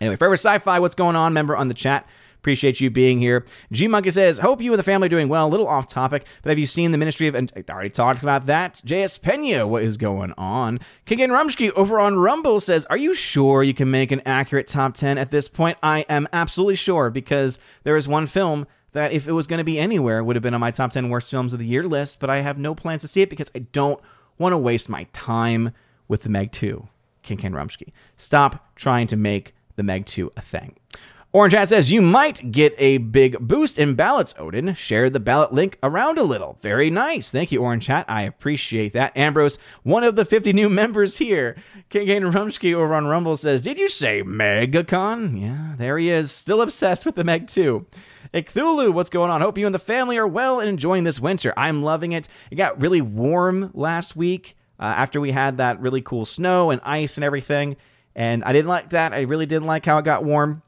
Anyway, 0.00 0.16
forever 0.16 0.34
sci 0.34 0.58
fi, 0.58 0.80
what's 0.80 0.96
going 0.96 1.14
on? 1.14 1.32
Member 1.32 1.56
on 1.56 1.68
the 1.68 1.74
chat. 1.74 2.06
Appreciate 2.42 2.80
you 2.80 2.90
being 2.90 3.20
here. 3.20 3.44
G 3.70 3.86
Monkey 3.86 4.10
says, 4.10 4.38
Hope 4.38 4.60
you 4.60 4.72
and 4.72 4.78
the 4.80 4.82
family 4.82 5.06
are 5.06 5.08
doing 5.08 5.28
well. 5.28 5.46
A 5.46 5.48
little 5.48 5.68
off 5.68 5.86
topic, 5.86 6.26
but 6.42 6.50
have 6.50 6.58
you 6.58 6.66
seen 6.66 6.90
the 6.90 6.98
Ministry 6.98 7.28
of. 7.28 7.36
And 7.36 7.52
I 7.56 7.72
already 7.72 7.88
talked 7.88 8.20
about 8.20 8.46
that. 8.46 8.82
JS 8.84 9.22
Pena, 9.22 9.64
what 9.64 9.84
is 9.84 9.96
going 9.96 10.32
on? 10.32 10.80
Kigan 11.06 11.28
Rumsky 11.28 11.70
over 11.74 12.00
on 12.00 12.18
Rumble 12.18 12.58
says, 12.58 12.84
Are 12.86 12.96
you 12.96 13.14
sure 13.14 13.62
you 13.62 13.72
can 13.72 13.92
make 13.92 14.10
an 14.10 14.22
accurate 14.26 14.66
top 14.66 14.94
10 14.94 15.18
at 15.18 15.30
this 15.30 15.46
point? 15.46 15.78
I 15.84 16.00
am 16.08 16.26
absolutely 16.32 16.74
sure 16.74 17.10
because 17.10 17.60
there 17.84 17.96
is 17.96 18.08
one 18.08 18.26
film 18.26 18.66
that, 18.90 19.12
if 19.12 19.28
it 19.28 19.32
was 19.32 19.46
going 19.46 19.58
to 19.58 19.64
be 19.64 19.78
anywhere, 19.78 20.24
would 20.24 20.34
have 20.34 20.42
been 20.42 20.52
on 20.52 20.60
my 20.60 20.72
top 20.72 20.90
10 20.90 21.10
worst 21.10 21.30
films 21.30 21.52
of 21.52 21.60
the 21.60 21.64
year 21.64 21.84
list, 21.84 22.18
but 22.18 22.28
I 22.28 22.40
have 22.40 22.58
no 22.58 22.74
plans 22.74 23.02
to 23.02 23.08
see 23.08 23.22
it 23.22 23.30
because 23.30 23.52
I 23.54 23.60
don't 23.60 24.00
want 24.36 24.52
to 24.52 24.58
waste 24.58 24.88
my 24.88 25.04
time 25.12 25.70
with 26.08 26.22
the 26.22 26.28
Meg 26.28 26.50
2. 26.50 26.88
King 27.22 27.36
Ken 27.36 27.52
Rumsky. 27.52 27.92
Stop 28.16 28.74
trying 28.74 29.06
to 29.06 29.16
make 29.16 29.54
the 29.76 29.84
Meg 29.84 30.06
2 30.06 30.32
a 30.36 30.40
thing. 30.40 30.74
Orange 31.34 31.54
Hat 31.54 31.70
says, 31.70 31.90
You 31.90 32.02
might 32.02 32.52
get 32.52 32.74
a 32.76 32.98
big 32.98 33.38
boost 33.38 33.78
in 33.78 33.94
ballots, 33.94 34.34
Odin. 34.38 34.74
Share 34.74 35.08
the 35.08 35.18
ballot 35.18 35.50
link 35.50 35.78
around 35.82 36.18
a 36.18 36.22
little. 36.22 36.58
Very 36.60 36.90
nice. 36.90 37.30
Thank 37.30 37.50
you, 37.50 37.62
Orange 37.62 37.86
Hat. 37.86 38.04
I 38.06 38.24
appreciate 38.24 38.92
that. 38.92 39.16
Ambrose, 39.16 39.58
one 39.82 40.04
of 40.04 40.14
the 40.14 40.26
50 40.26 40.52
new 40.52 40.68
members 40.82 41.16
here. 41.16 41.56
King 41.88 42.06
Kane 42.06 42.22
Rumsky 42.24 42.74
over 42.74 42.94
on 42.94 43.06
Rumble 43.06 43.38
says, 43.38 43.62
Did 43.62 43.78
you 43.78 43.88
say 43.88 44.22
MegaCon? 44.22 45.40
Yeah, 45.40 45.74
there 45.78 45.96
he 45.96 46.10
is. 46.10 46.30
Still 46.30 46.60
obsessed 46.60 47.06
with 47.06 47.14
the 47.14 47.24
Meg 47.24 47.46
2. 47.46 47.86
Cthulhu, 48.34 48.92
what's 48.92 49.10
going 49.10 49.30
on? 49.30 49.40
Hope 49.40 49.56
you 49.56 49.64
and 49.64 49.74
the 49.74 49.78
family 49.78 50.18
are 50.18 50.26
well 50.26 50.60
and 50.60 50.68
enjoying 50.68 51.04
this 51.04 51.18
winter. 51.20 51.54
I'm 51.56 51.80
loving 51.80 52.12
it. 52.12 52.28
It 52.50 52.56
got 52.56 52.80
really 52.80 53.00
warm 53.00 53.70
last 53.72 54.16
week 54.16 54.54
uh, 54.78 54.84
after 54.84 55.18
we 55.18 55.32
had 55.32 55.56
that 55.56 55.80
really 55.80 56.02
cool 56.02 56.26
snow 56.26 56.70
and 56.70 56.80
ice 56.84 57.16
and 57.16 57.24
everything. 57.24 57.76
And 58.14 58.44
I 58.44 58.52
didn't 58.52 58.68
like 58.68 58.90
that. 58.90 59.14
I 59.14 59.22
really 59.22 59.46
didn't 59.46 59.66
like 59.66 59.86
how 59.86 59.96
it 59.96 60.04
got 60.04 60.24
warm. 60.24 60.62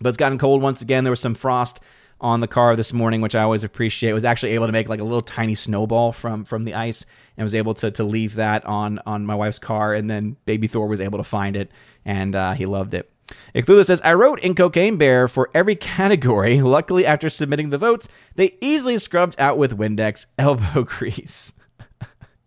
But 0.00 0.08
it's 0.10 0.18
gotten 0.18 0.38
cold 0.38 0.62
once 0.62 0.82
again. 0.82 1.04
There 1.04 1.10
was 1.10 1.20
some 1.20 1.34
frost 1.34 1.80
on 2.20 2.40
the 2.40 2.48
car 2.48 2.76
this 2.76 2.92
morning, 2.92 3.20
which 3.20 3.34
I 3.34 3.42
always 3.42 3.64
appreciate. 3.64 4.12
Was 4.12 4.24
actually 4.24 4.52
able 4.52 4.66
to 4.66 4.72
make 4.72 4.88
like 4.88 5.00
a 5.00 5.04
little 5.04 5.22
tiny 5.22 5.54
snowball 5.54 6.12
from 6.12 6.44
from 6.44 6.64
the 6.64 6.74
ice, 6.74 7.04
and 7.36 7.44
was 7.44 7.54
able 7.54 7.74
to 7.74 7.90
to 7.90 8.04
leave 8.04 8.34
that 8.34 8.64
on 8.66 9.00
on 9.06 9.26
my 9.26 9.34
wife's 9.34 9.58
car. 9.58 9.94
And 9.94 10.08
then 10.08 10.36
Baby 10.46 10.68
Thor 10.68 10.86
was 10.86 11.00
able 11.00 11.18
to 11.18 11.24
find 11.24 11.56
it, 11.56 11.70
and 12.04 12.34
uh, 12.34 12.52
he 12.52 12.66
loved 12.66 12.94
it. 12.94 13.10
Icthula 13.54 13.84
says, 13.84 14.00
I 14.02 14.14
wrote 14.14 14.40
in 14.40 14.54
Cocaine 14.54 14.96
Bear 14.96 15.28
for 15.28 15.50
every 15.54 15.76
category. 15.76 16.60
Luckily, 16.60 17.06
after 17.06 17.28
submitting 17.28 17.70
the 17.70 17.78
votes, 17.78 18.08
they 18.34 18.56
easily 18.60 18.98
scrubbed 18.98 19.36
out 19.38 19.58
with 19.58 19.78
Windex 19.78 20.26
elbow 20.38 20.82
grease. 20.88 21.52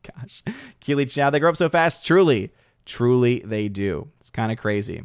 Gosh. 0.04 0.44
Keely 0.82 1.06
Chow, 1.06 1.30
they 1.30 1.40
grow 1.40 1.50
up 1.50 1.58
so 1.58 1.70
fast. 1.70 2.06
Truly, 2.06 2.52
truly 2.86 3.40
they 3.46 3.70
do. 3.70 4.10
It's 4.20 4.30
kind 4.30 4.52
of 4.52 4.58
crazy. 4.58 5.04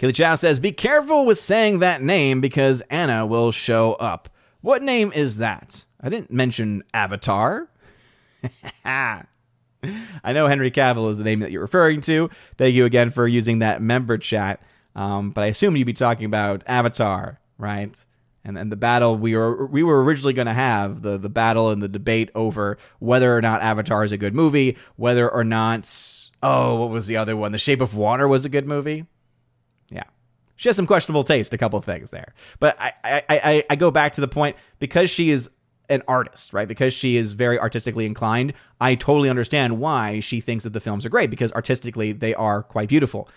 Kelly 0.00 0.14
Chow 0.14 0.34
says, 0.34 0.58
Be 0.58 0.72
careful 0.72 1.26
with 1.26 1.38
saying 1.38 1.80
that 1.80 2.00
name 2.00 2.40
because 2.40 2.80
Anna 2.88 3.26
will 3.26 3.52
show 3.52 3.92
up. 3.96 4.30
What 4.62 4.82
name 4.82 5.12
is 5.12 5.36
that? 5.36 5.84
I 6.00 6.08
didn't 6.08 6.30
mention 6.30 6.84
Avatar. 6.94 7.68
I 8.86 9.26
know 10.24 10.46
Henry 10.46 10.70
Cavill 10.70 11.10
is 11.10 11.18
the 11.18 11.24
name 11.24 11.40
that 11.40 11.50
you're 11.50 11.60
referring 11.60 12.00
to. 12.02 12.30
Thank 12.56 12.74
you 12.74 12.86
again 12.86 13.10
for 13.10 13.28
using 13.28 13.58
that 13.58 13.82
member 13.82 14.16
chat. 14.16 14.62
Um, 14.96 15.32
but 15.32 15.44
I 15.44 15.48
assume 15.48 15.76
you'd 15.76 15.84
be 15.84 15.92
talking 15.92 16.24
about 16.24 16.64
Avatar, 16.66 17.38
right? 17.58 18.02
And 18.42 18.56
then 18.56 18.70
the 18.70 18.76
battle 18.76 19.18
we 19.18 19.36
were 19.36 19.66
we 19.66 19.82
were 19.82 20.02
originally 20.02 20.32
going 20.32 20.46
to 20.46 20.54
have 20.54 21.02
the 21.02 21.18
the 21.18 21.28
battle 21.28 21.68
and 21.68 21.82
the 21.82 21.88
debate 21.88 22.30
over 22.34 22.78
whether 23.00 23.36
or 23.36 23.42
not 23.42 23.60
Avatar 23.60 24.02
is 24.02 24.12
a 24.12 24.16
good 24.16 24.34
movie, 24.34 24.78
whether 24.96 25.30
or 25.30 25.44
not 25.44 25.86
oh 26.42 26.80
what 26.80 26.88
was 26.88 27.06
the 27.06 27.18
other 27.18 27.36
one? 27.36 27.52
The 27.52 27.58
Shape 27.58 27.82
of 27.82 27.94
Water 27.94 28.26
was 28.26 28.46
a 28.46 28.48
good 28.48 28.66
movie 28.66 29.04
she 30.60 30.68
has 30.68 30.76
some 30.76 30.86
questionable 30.86 31.24
taste, 31.24 31.54
a 31.54 31.58
couple 31.58 31.78
of 31.78 31.86
things 31.86 32.10
there. 32.10 32.34
But 32.58 32.78
I, 32.78 32.92
I, 33.02 33.22
I, 33.30 33.64
I 33.70 33.76
go 33.76 33.90
back 33.90 34.12
to 34.12 34.20
the 34.20 34.28
point 34.28 34.56
because 34.78 35.08
she 35.08 35.30
is 35.30 35.48
an 35.88 36.02
artist, 36.06 36.52
right? 36.52 36.68
Because 36.68 36.92
she 36.92 37.16
is 37.16 37.32
very 37.32 37.58
artistically 37.58 38.04
inclined, 38.04 38.52
I 38.78 38.94
totally 38.94 39.30
understand 39.30 39.78
why 39.78 40.20
she 40.20 40.42
thinks 40.42 40.64
that 40.64 40.74
the 40.74 40.80
films 40.80 41.06
are 41.06 41.08
great 41.08 41.30
because 41.30 41.50
artistically 41.52 42.12
they 42.12 42.34
are 42.34 42.62
quite 42.62 42.90
beautiful. 42.90 43.30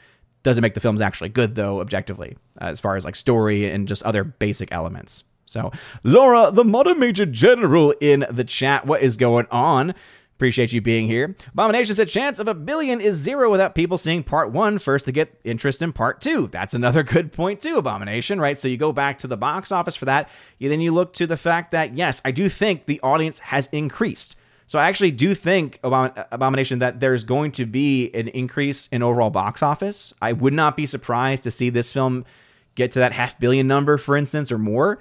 Doesn't 0.43 0.61
make 0.61 0.73
the 0.73 0.81
films 0.81 0.99
actually 0.99 1.29
good 1.29 1.55
though, 1.55 1.79
objectively, 1.79 2.35
uh, 2.61 2.65
as 2.65 2.81
far 2.81 2.97
as 2.97 3.05
like 3.05 3.15
story 3.15 3.69
and 3.69 3.87
just 3.87 4.03
other 4.03 4.25
basic 4.25 4.73
elements. 4.73 5.23
So, 5.45 5.71
Laura, 6.03 6.51
the 6.51 6.65
Modern 6.65 6.99
Major 6.99 7.25
General 7.25 7.91
in 8.01 8.25
the 8.29 8.43
chat, 8.43 8.85
what 8.85 9.01
is 9.01 9.15
going 9.15 9.47
on? 9.49 9.93
Appreciate 10.35 10.73
you 10.73 10.81
being 10.81 11.07
here. 11.07 11.35
Abomination 11.53 11.95
said 11.95 12.07
chance 12.07 12.39
of 12.39 12.47
a 12.47 12.55
billion 12.55 12.99
is 12.99 13.15
zero 13.17 13.51
without 13.51 13.75
people 13.75 13.97
seeing 13.97 14.23
part 14.23 14.51
one 14.51 14.79
first 14.79 15.05
to 15.05 15.11
get 15.11 15.39
interest 15.43 15.81
in 15.81 15.93
part 15.93 16.21
two. 16.21 16.47
That's 16.47 16.73
another 16.73 17.03
good 17.03 17.31
point 17.31 17.61
too, 17.61 17.77
Abomination, 17.77 18.41
right? 18.41 18.57
So 18.57 18.67
you 18.67 18.77
go 18.77 18.91
back 18.91 19.19
to 19.19 19.27
the 19.27 19.37
box 19.37 19.71
office 19.71 19.95
for 19.95 20.05
that. 20.05 20.29
You, 20.57 20.69
then 20.69 20.81
you 20.81 20.91
look 20.91 21.13
to 21.13 21.27
the 21.27 21.37
fact 21.37 21.71
that, 21.71 21.95
yes, 21.95 22.21
I 22.25 22.31
do 22.31 22.49
think 22.49 22.87
the 22.87 22.99
audience 23.01 23.39
has 23.39 23.69
increased. 23.71 24.35
So 24.65 24.79
I 24.79 24.87
actually 24.87 25.11
do 25.11 25.35
think, 25.35 25.79
Abomination, 25.83 26.79
that 26.79 26.99
there's 26.99 27.23
going 27.23 27.51
to 27.53 27.65
be 27.65 28.11
an 28.15 28.27
increase 28.29 28.87
in 28.87 29.03
overall 29.03 29.29
box 29.29 29.61
office. 29.61 30.13
I 30.21 30.33
would 30.33 30.53
not 30.53 30.75
be 30.75 30.87
surprised 30.87 31.43
to 31.43 31.51
see 31.51 31.69
this 31.69 31.93
film 31.93 32.25
get 32.75 32.91
to 32.93 32.99
that 32.99 33.11
half 33.11 33.39
billion 33.39 33.67
number, 33.67 33.99
for 33.99 34.17
instance, 34.17 34.51
or 34.51 34.57
more. 34.57 34.99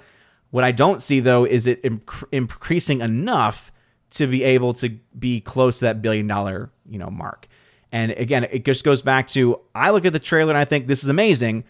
What 0.51 0.63
I 0.63 0.71
don't 0.71 1.01
see, 1.01 1.19
though, 1.19 1.43
is 1.45 1.65
it 1.65 1.81
inc- 1.81 2.23
increasing 2.31 3.01
enough 3.01 3.71
to 4.13 4.27
be 4.27 4.43
able 4.43 4.73
to 4.73 4.89
be 5.17 5.41
close 5.41 5.79
to 5.79 5.85
that 5.85 6.01
billion 6.01 6.27
dollar, 6.27 6.71
you 6.87 6.99
know, 6.99 7.09
mark. 7.09 7.47
And 7.91 8.11
again, 8.11 8.45
it 8.45 8.65
just 8.65 8.83
goes 8.83 9.01
back 9.01 9.27
to 9.27 9.59
I 9.75 9.91
look 9.91 10.05
at 10.05 10.13
the 10.13 10.19
trailer 10.19 10.51
and 10.51 10.57
I 10.57 10.65
think 10.65 10.87
this 10.87 11.03
is 11.03 11.09
amazing, 11.09 11.63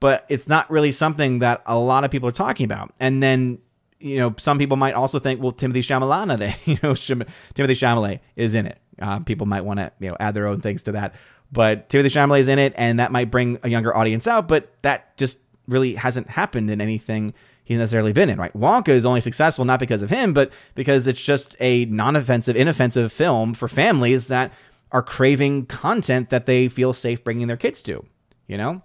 but 0.00 0.24
it's 0.28 0.48
not 0.48 0.70
really 0.70 0.90
something 0.90 1.40
that 1.40 1.62
a 1.66 1.78
lot 1.78 2.04
of 2.04 2.10
people 2.10 2.28
are 2.28 2.32
talking 2.32 2.64
about. 2.64 2.94
And 3.00 3.22
then, 3.22 3.58
you 4.00 4.18
know, 4.18 4.34
some 4.38 4.58
people 4.58 4.76
might 4.76 4.94
also 4.94 5.18
think, 5.18 5.42
well, 5.42 5.52
Timothée 5.52 5.78
Chalamet, 5.78 6.56
you 6.66 6.78
know, 6.82 6.92
Timothée 6.92 7.26
Chalamet 7.54 8.20
is 8.36 8.54
in 8.54 8.66
it. 8.66 8.78
Uh, 9.00 9.20
people 9.20 9.46
might 9.46 9.64
want 9.64 9.78
to, 9.78 9.92
you 10.00 10.10
know, 10.10 10.16
add 10.18 10.34
their 10.34 10.46
own 10.46 10.60
things 10.60 10.82
to 10.84 10.92
that. 10.92 11.14
But 11.50 11.88
Timothée 11.88 12.06
Chalamet 12.06 12.40
is 12.40 12.48
in 12.48 12.58
it, 12.58 12.74
and 12.76 13.00
that 13.00 13.10
might 13.10 13.30
bring 13.30 13.58
a 13.62 13.68
younger 13.68 13.96
audience 13.96 14.26
out. 14.26 14.48
But 14.48 14.72
that 14.82 15.16
just 15.16 15.38
really 15.66 15.94
hasn't 15.94 16.28
happened 16.28 16.70
in 16.70 16.80
anything 16.80 17.34
he's 17.68 17.78
necessarily 17.78 18.14
been 18.14 18.30
in, 18.30 18.38
right? 18.38 18.52
Wonka 18.56 18.88
is 18.88 19.04
only 19.04 19.20
successful 19.20 19.66
not 19.66 19.78
because 19.78 20.00
of 20.00 20.08
him, 20.08 20.32
but 20.32 20.50
because 20.74 21.06
it's 21.06 21.22
just 21.22 21.54
a 21.60 21.84
non-offensive, 21.84 22.56
inoffensive 22.56 23.12
film 23.12 23.52
for 23.52 23.68
families 23.68 24.28
that 24.28 24.52
are 24.90 25.02
craving 25.02 25.66
content 25.66 26.30
that 26.30 26.46
they 26.46 26.68
feel 26.68 26.94
safe 26.94 27.22
bringing 27.22 27.46
their 27.46 27.58
kids 27.58 27.82
to, 27.82 28.02
you 28.46 28.56
know? 28.56 28.80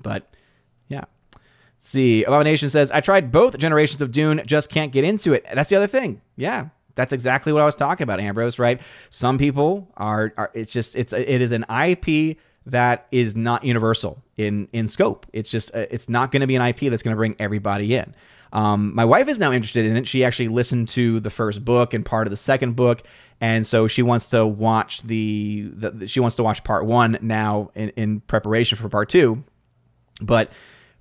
But 0.00 0.32
yeah. 0.86 1.06
Let's 1.32 1.88
see, 1.88 2.22
Abomination 2.22 2.70
says, 2.70 2.92
I 2.92 3.00
tried 3.00 3.32
both 3.32 3.58
generations 3.58 4.00
of 4.00 4.12
Dune, 4.12 4.42
just 4.46 4.70
can't 4.70 4.92
get 4.92 5.02
into 5.02 5.32
it. 5.32 5.44
That's 5.52 5.68
the 5.68 5.74
other 5.74 5.88
thing. 5.88 6.22
Yeah. 6.36 6.68
That's 6.94 7.12
exactly 7.12 7.52
what 7.52 7.62
I 7.62 7.66
was 7.66 7.74
talking 7.74 8.04
about, 8.04 8.20
Ambrose, 8.20 8.60
right? 8.60 8.80
Some 9.10 9.38
people 9.38 9.90
are, 9.96 10.32
are 10.36 10.52
it's 10.54 10.72
just, 10.72 10.94
it's, 10.94 11.12
it 11.12 11.40
is 11.40 11.50
an 11.50 11.64
IP 11.68 12.38
that 12.70 13.06
is 13.10 13.34
not 13.36 13.64
universal 13.64 14.22
in 14.36 14.68
in 14.72 14.88
scope. 14.88 15.26
It's 15.32 15.50
just 15.50 15.74
uh, 15.74 15.86
it's 15.90 16.08
not 16.08 16.30
going 16.30 16.40
to 16.40 16.46
be 16.46 16.56
an 16.56 16.62
IP 16.62 16.90
that's 16.90 17.02
going 17.02 17.12
to 17.12 17.16
bring 17.16 17.36
everybody 17.38 17.94
in. 17.94 18.14
Um, 18.52 18.94
my 18.94 19.04
wife 19.04 19.28
is 19.28 19.38
now 19.38 19.52
interested 19.52 19.84
in 19.84 19.96
it. 19.96 20.08
She 20.08 20.24
actually 20.24 20.48
listened 20.48 20.88
to 20.90 21.20
the 21.20 21.30
first 21.30 21.64
book 21.64 21.92
and 21.92 22.04
part 22.04 22.26
of 22.26 22.30
the 22.30 22.36
second 22.36 22.76
book, 22.76 23.02
and 23.40 23.66
so 23.66 23.86
she 23.86 24.02
wants 24.02 24.30
to 24.30 24.46
watch 24.46 25.02
the, 25.02 25.70
the 25.74 26.08
she 26.08 26.20
wants 26.20 26.36
to 26.36 26.42
watch 26.42 26.64
part 26.64 26.86
one 26.86 27.18
now 27.20 27.70
in, 27.74 27.90
in 27.90 28.20
preparation 28.20 28.78
for 28.78 28.88
part 28.88 29.08
two. 29.10 29.44
But 30.20 30.50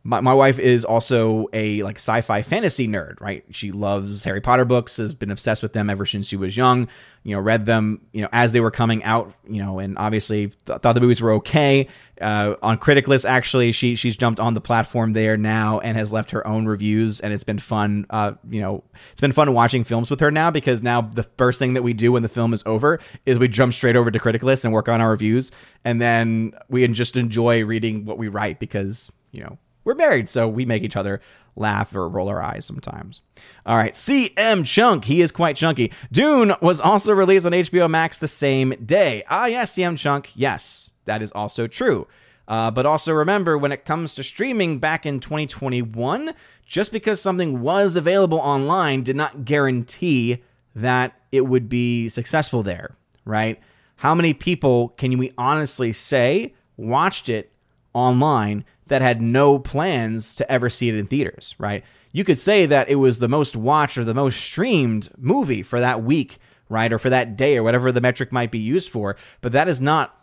my, 0.07 0.21
my 0.21 0.33
wife 0.33 0.57
is 0.57 0.85
also 0.85 1.49
a 1.51 1.83
like 1.83 1.97
sci-fi 1.97 2.41
fantasy 2.41 2.87
nerd, 2.87 3.19
right? 3.19 3.43
She 3.51 3.73
loves 3.73 4.23
Harry 4.23 4.39
Potter 4.39 4.63
books, 4.63 4.95
has 4.95 5.13
been 5.13 5.31
obsessed 5.31 5.61
with 5.61 5.73
them 5.73 5.89
ever 5.89 6.05
since 6.05 6.29
she 6.29 6.37
was 6.37 6.55
young. 6.55 6.87
You 7.23 7.35
know, 7.35 7.41
read 7.41 7.65
them, 7.65 7.99
you 8.13 8.21
know, 8.21 8.29
as 8.31 8.53
they 8.53 8.61
were 8.61 8.71
coming 8.71 9.03
out, 9.03 9.33
you 9.49 9.61
know, 9.61 9.79
and 9.79 9.97
obviously 9.97 10.47
th- 10.65 10.79
thought 10.79 10.93
the 10.93 11.01
movies 11.01 11.19
were 11.19 11.33
okay. 11.33 11.89
Uh, 12.21 12.55
on 12.63 12.77
Critic 12.77 13.09
List, 13.09 13.25
actually, 13.25 13.73
she 13.73 13.95
she's 13.95 14.15
jumped 14.15 14.39
on 14.39 14.53
the 14.53 14.61
platform 14.61 15.11
there 15.11 15.35
now 15.35 15.79
and 15.81 15.97
has 15.97 16.13
left 16.13 16.31
her 16.31 16.47
own 16.47 16.67
reviews, 16.67 17.19
and 17.19 17.33
it's 17.33 17.43
been 17.43 17.59
fun. 17.59 18.05
Uh, 18.09 18.31
you 18.49 18.61
know, 18.61 18.85
it's 19.11 19.19
been 19.19 19.33
fun 19.33 19.53
watching 19.53 19.83
films 19.83 20.09
with 20.09 20.21
her 20.21 20.31
now 20.31 20.49
because 20.49 20.81
now 20.81 21.01
the 21.01 21.23
first 21.37 21.59
thing 21.59 21.73
that 21.73 21.83
we 21.83 21.91
do 21.91 22.13
when 22.13 22.23
the 22.23 22.29
film 22.29 22.53
is 22.53 22.63
over 22.65 23.01
is 23.25 23.39
we 23.39 23.49
jump 23.49 23.73
straight 23.73 23.97
over 23.97 24.09
to 24.09 24.19
Critic 24.19 24.41
List 24.41 24.63
and 24.63 24.73
work 24.73 24.87
on 24.87 25.01
our 25.01 25.09
reviews, 25.09 25.51
and 25.83 25.99
then 25.99 26.53
we 26.69 26.87
just 26.87 27.17
enjoy 27.17 27.65
reading 27.65 28.05
what 28.05 28.17
we 28.17 28.29
write 28.29 28.57
because 28.57 29.11
you 29.33 29.43
know 29.43 29.57
we're 29.87 29.95
married, 29.95 30.27
so 30.27 30.49
we 30.49 30.65
make 30.65 30.83
each 30.83 30.97
other 30.97 31.21
laugh 31.55 31.95
or 31.95 32.09
roll 32.09 32.27
our 32.27 32.41
eyes 32.41 32.65
sometimes. 32.65 33.21
All 33.65 33.77
right, 33.77 33.93
CM 33.93 34.65
Chunk, 34.65 35.05
he 35.05 35.21
is 35.21 35.31
quite 35.31 35.55
chunky. 35.55 35.93
Dune 36.11 36.53
was 36.61 36.81
also 36.81 37.13
released 37.13 37.45
on 37.45 37.53
HBO 37.53 37.89
Max 37.89 38.17
the 38.17 38.27
same 38.27 38.71
day. 38.85 39.23
Ah, 39.29 39.45
yes, 39.45 39.73
CM 39.73 39.97
Chunk, 39.97 40.31
yes, 40.35 40.89
that 41.05 41.21
is 41.21 41.31
also 41.31 41.67
true. 41.67 42.05
Uh, 42.49 42.69
but 42.69 42.85
also 42.85 43.13
remember, 43.13 43.57
when 43.57 43.71
it 43.71 43.85
comes 43.85 44.13
to 44.15 44.23
streaming 44.23 44.79
back 44.79 45.05
in 45.05 45.21
2021, 45.21 46.33
just 46.65 46.91
because 46.91 47.21
something 47.21 47.61
was 47.61 47.95
available 47.95 48.39
online 48.39 49.03
did 49.03 49.15
not 49.15 49.45
guarantee 49.45 50.43
that 50.75 51.13
it 51.31 51.47
would 51.47 51.69
be 51.69 52.09
successful 52.09 52.61
there, 52.61 52.97
right? 53.23 53.57
How 53.95 54.13
many 54.13 54.33
people 54.33 54.89
can 54.89 55.17
we 55.17 55.31
honestly 55.37 55.93
say 55.93 56.55
watched 56.75 57.29
it 57.29 57.53
online 57.93 58.65
that 58.87 59.01
had 59.01 59.21
no 59.21 59.59
plans 59.59 60.35
to 60.35 60.51
ever 60.51 60.69
see 60.69 60.89
it 60.89 60.95
in 60.95 61.07
theaters, 61.07 61.55
right? 61.57 61.83
You 62.11 62.23
could 62.23 62.39
say 62.39 62.65
that 62.65 62.89
it 62.89 62.95
was 62.95 63.19
the 63.19 63.27
most 63.27 63.55
watched 63.55 63.97
or 63.97 64.03
the 64.03 64.13
most 64.13 64.39
streamed 64.39 65.09
movie 65.17 65.63
for 65.63 65.79
that 65.79 66.03
week, 66.03 66.39
right? 66.69 66.91
Or 66.91 66.99
for 66.99 67.09
that 67.09 67.37
day 67.37 67.57
or 67.57 67.63
whatever 67.63 67.91
the 67.91 68.01
metric 68.01 68.31
might 68.31 68.51
be 68.51 68.59
used 68.59 68.89
for, 68.89 69.15
but 69.41 69.51
that 69.51 69.65
does 69.65 69.81
not 69.81 70.15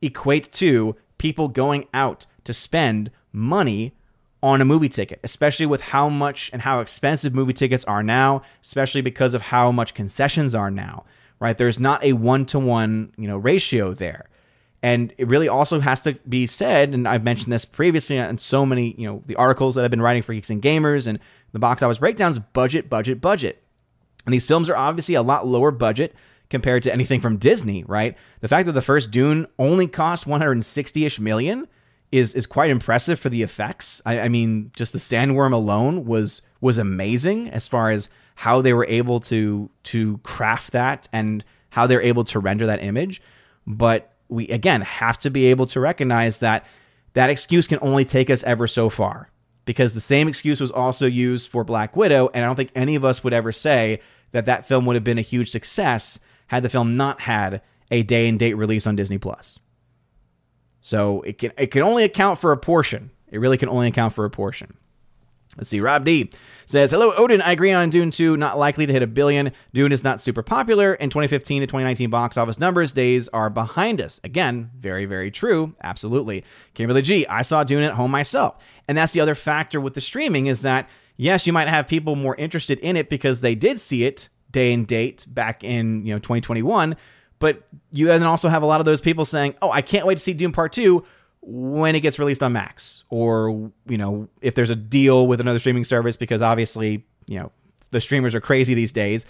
equate 0.00 0.50
to 0.52 0.96
people 1.18 1.48
going 1.48 1.86
out 1.94 2.26
to 2.44 2.52
spend 2.52 3.10
money 3.32 3.94
on 4.42 4.60
a 4.60 4.64
movie 4.64 4.88
ticket, 4.88 5.20
especially 5.22 5.66
with 5.66 5.80
how 5.80 6.08
much 6.08 6.50
and 6.52 6.62
how 6.62 6.80
expensive 6.80 7.34
movie 7.34 7.52
tickets 7.52 7.84
are 7.84 8.02
now, 8.02 8.42
especially 8.60 9.00
because 9.00 9.34
of 9.34 9.42
how 9.42 9.70
much 9.70 9.94
concessions 9.94 10.54
are 10.54 10.70
now, 10.70 11.04
right? 11.38 11.56
There's 11.56 11.78
not 11.78 12.02
a 12.02 12.14
one 12.14 12.44
to 12.46 12.58
one, 12.58 13.12
you 13.16 13.28
know, 13.28 13.36
ratio 13.36 13.94
there. 13.94 14.28
And 14.82 15.14
it 15.16 15.28
really 15.28 15.48
also 15.48 15.78
has 15.78 16.00
to 16.02 16.14
be 16.28 16.46
said, 16.46 16.92
and 16.92 17.06
I've 17.06 17.22
mentioned 17.22 17.52
this 17.52 17.64
previously 17.64 18.16
in 18.16 18.38
so 18.38 18.66
many, 18.66 18.94
you 18.98 19.06
know, 19.06 19.22
the 19.26 19.36
articles 19.36 19.76
that 19.76 19.84
I've 19.84 19.90
been 19.92 20.02
writing 20.02 20.22
for 20.22 20.34
Geeks 20.34 20.50
and 20.50 20.60
Gamers 20.60 21.06
and 21.06 21.20
the 21.52 21.60
box 21.60 21.82
office 21.82 21.98
breakdowns, 21.98 22.38
budget, 22.38 22.90
budget, 22.90 23.20
budget. 23.20 23.62
And 24.26 24.32
these 24.32 24.46
films 24.46 24.68
are 24.68 24.76
obviously 24.76 25.14
a 25.14 25.22
lot 25.22 25.46
lower 25.46 25.70
budget 25.70 26.14
compared 26.50 26.82
to 26.82 26.92
anything 26.92 27.20
from 27.20 27.38
Disney, 27.38 27.84
right? 27.84 28.16
The 28.40 28.48
fact 28.48 28.66
that 28.66 28.72
the 28.72 28.82
first 28.82 29.10
Dune 29.10 29.46
only 29.58 29.86
cost 29.86 30.26
160-ish 30.26 31.20
million 31.20 31.68
is 32.10 32.34
is 32.34 32.44
quite 32.46 32.70
impressive 32.70 33.18
for 33.18 33.30
the 33.30 33.42
effects. 33.42 34.02
I, 34.04 34.20
I 34.20 34.28
mean, 34.28 34.70
just 34.76 34.92
the 34.92 34.98
sandworm 34.98 35.52
alone 35.52 36.04
was 36.04 36.42
was 36.60 36.76
amazing 36.78 37.48
as 37.48 37.66
far 37.66 37.90
as 37.90 38.10
how 38.34 38.60
they 38.60 38.74
were 38.74 38.86
able 38.86 39.20
to 39.20 39.70
to 39.84 40.18
craft 40.18 40.72
that 40.72 41.08
and 41.12 41.42
how 41.70 41.86
they're 41.86 42.02
able 42.02 42.24
to 42.24 42.38
render 42.38 42.66
that 42.66 42.82
image. 42.82 43.22
But 43.66 44.11
we 44.32 44.48
again 44.48 44.80
have 44.82 45.18
to 45.18 45.30
be 45.30 45.46
able 45.46 45.66
to 45.66 45.80
recognize 45.80 46.40
that 46.40 46.66
that 47.14 47.30
excuse 47.30 47.66
can 47.66 47.78
only 47.82 48.04
take 48.04 48.30
us 48.30 48.42
ever 48.44 48.66
so 48.66 48.88
far 48.88 49.28
because 49.64 49.94
the 49.94 50.00
same 50.00 50.28
excuse 50.28 50.60
was 50.60 50.70
also 50.70 51.06
used 51.06 51.50
for 51.50 51.64
Black 51.64 51.96
Widow 51.96 52.30
and 52.34 52.44
I 52.44 52.46
don't 52.46 52.56
think 52.56 52.72
any 52.74 52.94
of 52.94 53.04
us 53.04 53.22
would 53.22 53.32
ever 53.32 53.52
say 53.52 54.00
that 54.32 54.46
that 54.46 54.66
film 54.66 54.86
would 54.86 54.96
have 54.96 55.04
been 55.04 55.18
a 55.18 55.22
huge 55.22 55.50
success 55.50 56.18
had 56.46 56.62
the 56.62 56.68
film 56.68 56.96
not 56.96 57.20
had 57.20 57.62
a 57.90 58.02
day 58.02 58.28
and 58.28 58.38
date 58.38 58.54
release 58.54 58.86
on 58.86 58.96
Disney 58.96 59.18
Plus. 59.18 59.58
So 60.80 61.22
it 61.22 61.38
can 61.38 61.52
it 61.56 61.68
can 61.68 61.82
only 61.82 62.04
account 62.04 62.38
for 62.38 62.50
a 62.52 62.56
portion. 62.56 63.10
It 63.28 63.38
really 63.38 63.58
can 63.58 63.68
only 63.68 63.88
account 63.88 64.12
for 64.12 64.24
a 64.24 64.30
portion. 64.30 64.76
Let's 65.56 65.68
see. 65.68 65.80
Rob 65.80 66.04
D 66.04 66.30
says, 66.66 66.92
Hello, 66.92 67.12
Odin. 67.14 67.42
I 67.42 67.52
agree 67.52 67.72
on 67.72 67.90
Dune 67.90 68.10
2, 68.10 68.36
not 68.38 68.58
likely 68.58 68.86
to 68.86 68.92
hit 68.92 69.02
a 69.02 69.06
billion. 69.06 69.52
Dune 69.74 69.92
is 69.92 70.02
not 70.02 70.20
super 70.20 70.42
popular. 70.42 70.94
In 70.94 71.10
2015 71.10 71.60
to 71.60 71.66
2019 71.66 72.08
box 72.08 72.36
office 72.38 72.58
numbers, 72.58 72.92
days 72.92 73.28
are 73.28 73.50
behind 73.50 74.00
us. 74.00 74.20
Again, 74.24 74.70
very, 74.78 75.04
very 75.04 75.30
true. 75.30 75.74
Absolutely. 75.82 76.44
Kimberly 76.74 77.02
G, 77.02 77.26
I 77.26 77.42
saw 77.42 77.64
Dune 77.64 77.82
at 77.82 77.94
home 77.94 78.10
myself. 78.10 78.56
And 78.88 78.96
that's 78.96 79.12
the 79.12 79.20
other 79.20 79.34
factor 79.34 79.80
with 79.80 79.92
the 79.94 80.00
streaming 80.00 80.46
is 80.46 80.62
that, 80.62 80.88
yes, 81.16 81.46
you 81.46 81.52
might 81.52 81.68
have 81.68 81.86
people 81.86 82.16
more 82.16 82.36
interested 82.36 82.78
in 82.78 82.96
it 82.96 83.10
because 83.10 83.42
they 83.42 83.54
did 83.54 83.78
see 83.78 84.04
it 84.04 84.30
day 84.50 84.72
and 84.72 84.86
date 84.86 85.26
back 85.28 85.62
in, 85.62 86.06
you 86.06 86.14
know, 86.14 86.18
2021. 86.18 86.96
But 87.38 87.66
you 87.90 88.06
then 88.06 88.22
also 88.22 88.48
have 88.48 88.62
a 88.62 88.66
lot 88.66 88.80
of 88.80 88.86
those 88.86 89.00
people 89.00 89.24
saying, 89.24 89.56
Oh, 89.60 89.70
I 89.70 89.82
can't 89.82 90.06
wait 90.06 90.14
to 90.14 90.20
see 90.20 90.32
Dune 90.32 90.52
Part 90.52 90.72
2 90.72 91.04
when 91.42 91.96
it 91.96 92.00
gets 92.00 92.18
released 92.18 92.42
on 92.42 92.52
Max 92.52 93.04
or 93.10 93.70
you 93.86 93.98
know 93.98 94.28
if 94.40 94.54
there's 94.54 94.70
a 94.70 94.76
deal 94.76 95.26
with 95.26 95.40
another 95.40 95.58
streaming 95.58 95.84
service 95.84 96.16
because 96.16 96.40
obviously 96.40 97.04
you 97.28 97.38
know 97.38 97.50
the 97.90 98.00
streamers 98.00 98.34
are 98.34 98.40
crazy 98.40 98.74
these 98.74 98.92
days 98.92 99.26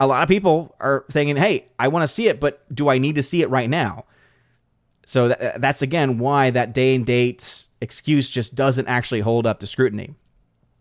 a 0.00 0.06
lot 0.06 0.22
of 0.22 0.28
people 0.28 0.74
are 0.80 1.04
thinking 1.10 1.36
hey 1.36 1.66
I 1.78 1.88
want 1.88 2.02
to 2.02 2.08
see 2.08 2.26
it 2.26 2.40
but 2.40 2.62
do 2.74 2.88
I 2.88 2.98
need 2.98 3.14
to 3.14 3.22
see 3.22 3.42
it 3.42 3.50
right 3.50 3.70
now 3.70 4.04
so 5.06 5.28
that, 5.28 5.60
that's 5.60 5.82
again 5.82 6.18
why 6.18 6.50
that 6.50 6.74
day 6.74 6.96
and 6.96 7.06
date 7.06 7.68
excuse 7.80 8.28
just 8.28 8.56
doesn't 8.56 8.88
actually 8.88 9.20
hold 9.20 9.46
up 9.46 9.60
to 9.60 9.66
scrutiny 9.66 10.14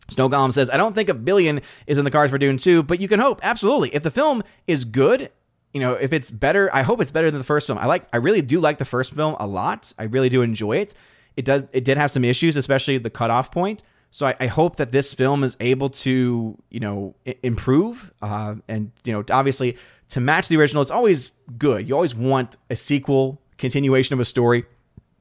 Snow 0.10 0.28
Golem 0.28 0.52
says, 0.52 0.70
I 0.70 0.76
don't 0.76 0.94
think 0.94 1.08
a 1.08 1.14
billion 1.14 1.62
is 1.88 1.98
in 1.98 2.04
the 2.04 2.12
cards 2.12 2.32
for 2.32 2.38
Dune 2.38 2.58
2, 2.58 2.84
but 2.84 3.00
you 3.00 3.08
can 3.08 3.22
hope. 3.22 3.40
Absolutely. 3.44 3.96
If 3.96 4.04
the 4.04 4.12
film 4.12 4.44
is 4.68 4.84
good 4.84 5.32
you 5.74 5.80
know, 5.80 5.94
if 5.94 6.14
it's 6.14 6.30
better, 6.32 6.74
I 6.74 6.82
hope 6.82 7.02
it's 7.02 7.12
better 7.12 7.32
than 7.32 7.40
the 7.40 7.46
first 7.46 7.68
film. 7.68 7.80
I 7.80 7.86
like, 7.86 8.04
I 8.12 8.18
really 8.18 8.42
do 8.42 8.60
like 8.60 8.78
the 8.78 8.86
first 8.86 9.14
film 9.14 9.36
a 9.40 9.48
lot. 9.48 9.94
I 9.98 10.04
really 10.04 10.30
do 10.30 10.42
enjoy 10.42 10.78
it. 10.78 10.94
It 11.38 11.46
does, 11.46 11.66
it 11.72 11.86
did 11.86 11.98
have 11.98 12.12
some 12.12 12.26
issues, 12.26 12.56
especially 12.56 12.98
the 12.98 13.10
cutoff 13.10 13.52
point. 13.52 13.84
So 14.12 14.28
I, 14.28 14.36
I 14.42 14.48
hope 14.48 14.76
that 14.76 14.92
this 14.92 15.14
film 15.14 15.44
is 15.44 15.56
able 15.62 15.90
to, 15.90 16.58
you 16.70 16.80
know, 16.80 17.16
I- 17.26 17.38
improve. 17.44 18.12
Uh, 18.22 18.56
and 18.68 18.92
you 19.06 19.14
know, 19.14 19.24
obviously 19.32 19.78
to 20.10 20.20
match 20.20 20.50
the 20.50 20.58
original, 20.58 20.82
it's 20.82 20.92
always 20.92 21.32
good. 21.58 21.88
You 21.88 21.96
always 21.96 22.14
want 22.14 22.58
a 22.70 22.76
sequel, 22.76 23.42
continuation 23.58 24.14
of 24.14 24.20
a 24.20 24.26
story, 24.26 24.66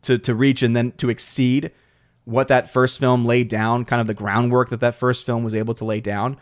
to 0.03 0.19
to 0.19 0.35
reach 0.35 0.63
and 0.63 0.75
then 0.75 0.93
to 0.93 1.11
exceed 1.11 1.71
what 2.25 2.49
that 2.49 2.71
first 2.71 2.99
film 2.99 3.25
laid 3.25 3.49
down, 3.49 3.85
kind 3.85 4.01
of 4.01 4.07
the 4.07 4.15
groundwork 4.15 4.71
that 4.71 4.81
that 4.81 4.95
first 4.95 5.25
film 5.25 5.45
was 5.45 5.55
able 5.55 5.75
to 5.75 5.85
lay 5.85 6.01
down. 6.01 6.37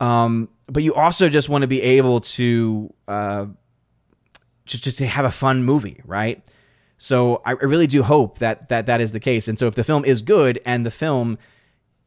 Um, 0.00 0.48
but 0.66 0.82
you 0.82 0.94
also 0.94 1.28
just 1.28 1.48
want 1.48 1.62
to 1.62 1.68
be 1.68 1.80
able 1.82 2.20
to 2.20 2.92
uh, 3.06 3.46
just 4.66 4.84
just 4.84 4.98
to 4.98 5.06
have 5.06 5.24
a 5.24 5.30
fun 5.30 5.64
movie, 5.64 6.00
right? 6.04 6.42
So 6.98 7.42
I 7.44 7.52
really 7.52 7.86
do 7.86 8.02
hope 8.02 8.38
that 8.38 8.68
that 8.68 8.86
that 8.86 9.00
is 9.00 9.12
the 9.12 9.20
case. 9.20 9.48
And 9.48 9.58
so 9.58 9.66
if 9.66 9.74
the 9.74 9.84
film 9.84 10.04
is 10.04 10.22
good 10.22 10.60
and 10.64 10.86
the 10.86 10.90
film, 10.90 11.38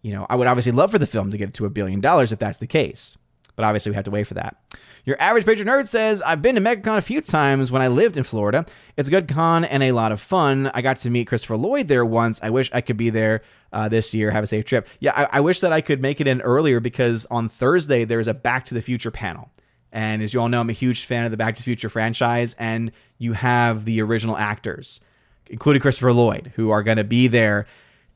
you 0.02 0.12
know, 0.12 0.26
I 0.30 0.36
would 0.36 0.48
obviously 0.48 0.72
love 0.72 0.92
for 0.92 1.00
the 1.00 1.08
film 1.08 1.32
to 1.32 1.38
get 1.38 1.54
to 1.56 1.66
a 1.66 1.70
billion 1.70 2.02
dollars 2.02 2.32
if 2.32 2.40
that's 2.40 2.60
the 2.60 2.68
case. 2.68 3.18
But 3.58 3.66
obviously 3.66 3.90
we 3.90 3.96
have 3.96 4.06
to 4.06 4.12
wait 4.12 4.28
for 4.28 4.36
that. 4.36 4.56
Your 5.04 5.20
average 5.20 5.46
patron 5.46 5.68
nerd 5.68 5.88
says, 5.88 6.22
I've 6.22 6.42
been 6.42 6.56
to 6.56 6.62
MegaCon 6.62 6.98
a 6.98 7.02
few 7.02 7.22
times 7.22 7.72
when 7.72 7.82
I 7.82 7.88
lived 7.88 8.18
in 8.18 8.24
Florida. 8.24 8.66
It's 8.98 9.08
a 9.08 9.12
good 9.12 9.28
con 9.28 9.66
and 9.66 9.82
a 9.82 9.94
lot 9.94 10.12
of 10.12 10.22
fun. 10.22 10.70
I 10.74 10.82
got 10.82 10.98
to 10.98 11.10
meet 11.10 11.28
Christopher 11.28 11.58
Lloyd 11.58 11.88
there 11.88 12.06
once. 12.06 12.40
I 12.44 12.52
wish 12.52 12.70
I 12.72 12.82
could 12.82 12.98
be 12.98 13.10
there 13.10 13.42
uh, 13.74 13.90
this 13.90 14.14
year. 14.14 14.30
Have 14.30 14.44
a 14.44 14.48
safe 14.48 14.64
trip. 14.64 14.88
Yeah, 15.00 15.14
I, 15.16 15.38
I 15.38 15.40
wish 15.40 15.60
that 15.62 15.74
I 15.74 15.82
could 15.82 16.02
make 16.02 16.22
it 16.22 16.28
in 16.28 16.40
earlier 16.42 16.80
because 16.80 17.26
on 17.32 17.50
Thursday 17.50 18.06
there's 18.06 18.28
a 18.28 18.34
Back 18.34 18.66
to 18.66 18.76
the 18.76 18.82
Future 18.82 19.12
panel. 19.12 19.50
And 19.92 20.22
as 20.22 20.34
you 20.36 20.40
all 20.40 20.50
know, 20.50 20.62
I'm 20.62 20.70
a 20.70 20.74
huge 20.74 21.06
fan 21.06 21.26
of 21.26 21.32
the 21.32 21.38
Back 21.38 21.56
to 21.56 21.62
the 21.62 21.66
Future 21.66 21.90
franchise, 21.90 22.56
and 22.60 22.92
you 23.18 23.34
have 23.34 23.86
the 23.86 24.02
original 24.02 24.38
actors, 24.38 25.00
including 25.48 25.82
Christopher 25.82 26.14
Lloyd, 26.14 26.52
who 26.56 26.70
are 26.70 26.84
going 26.84 26.98
to 26.98 27.04
be 27.04 27.28
there. 27.28 27.66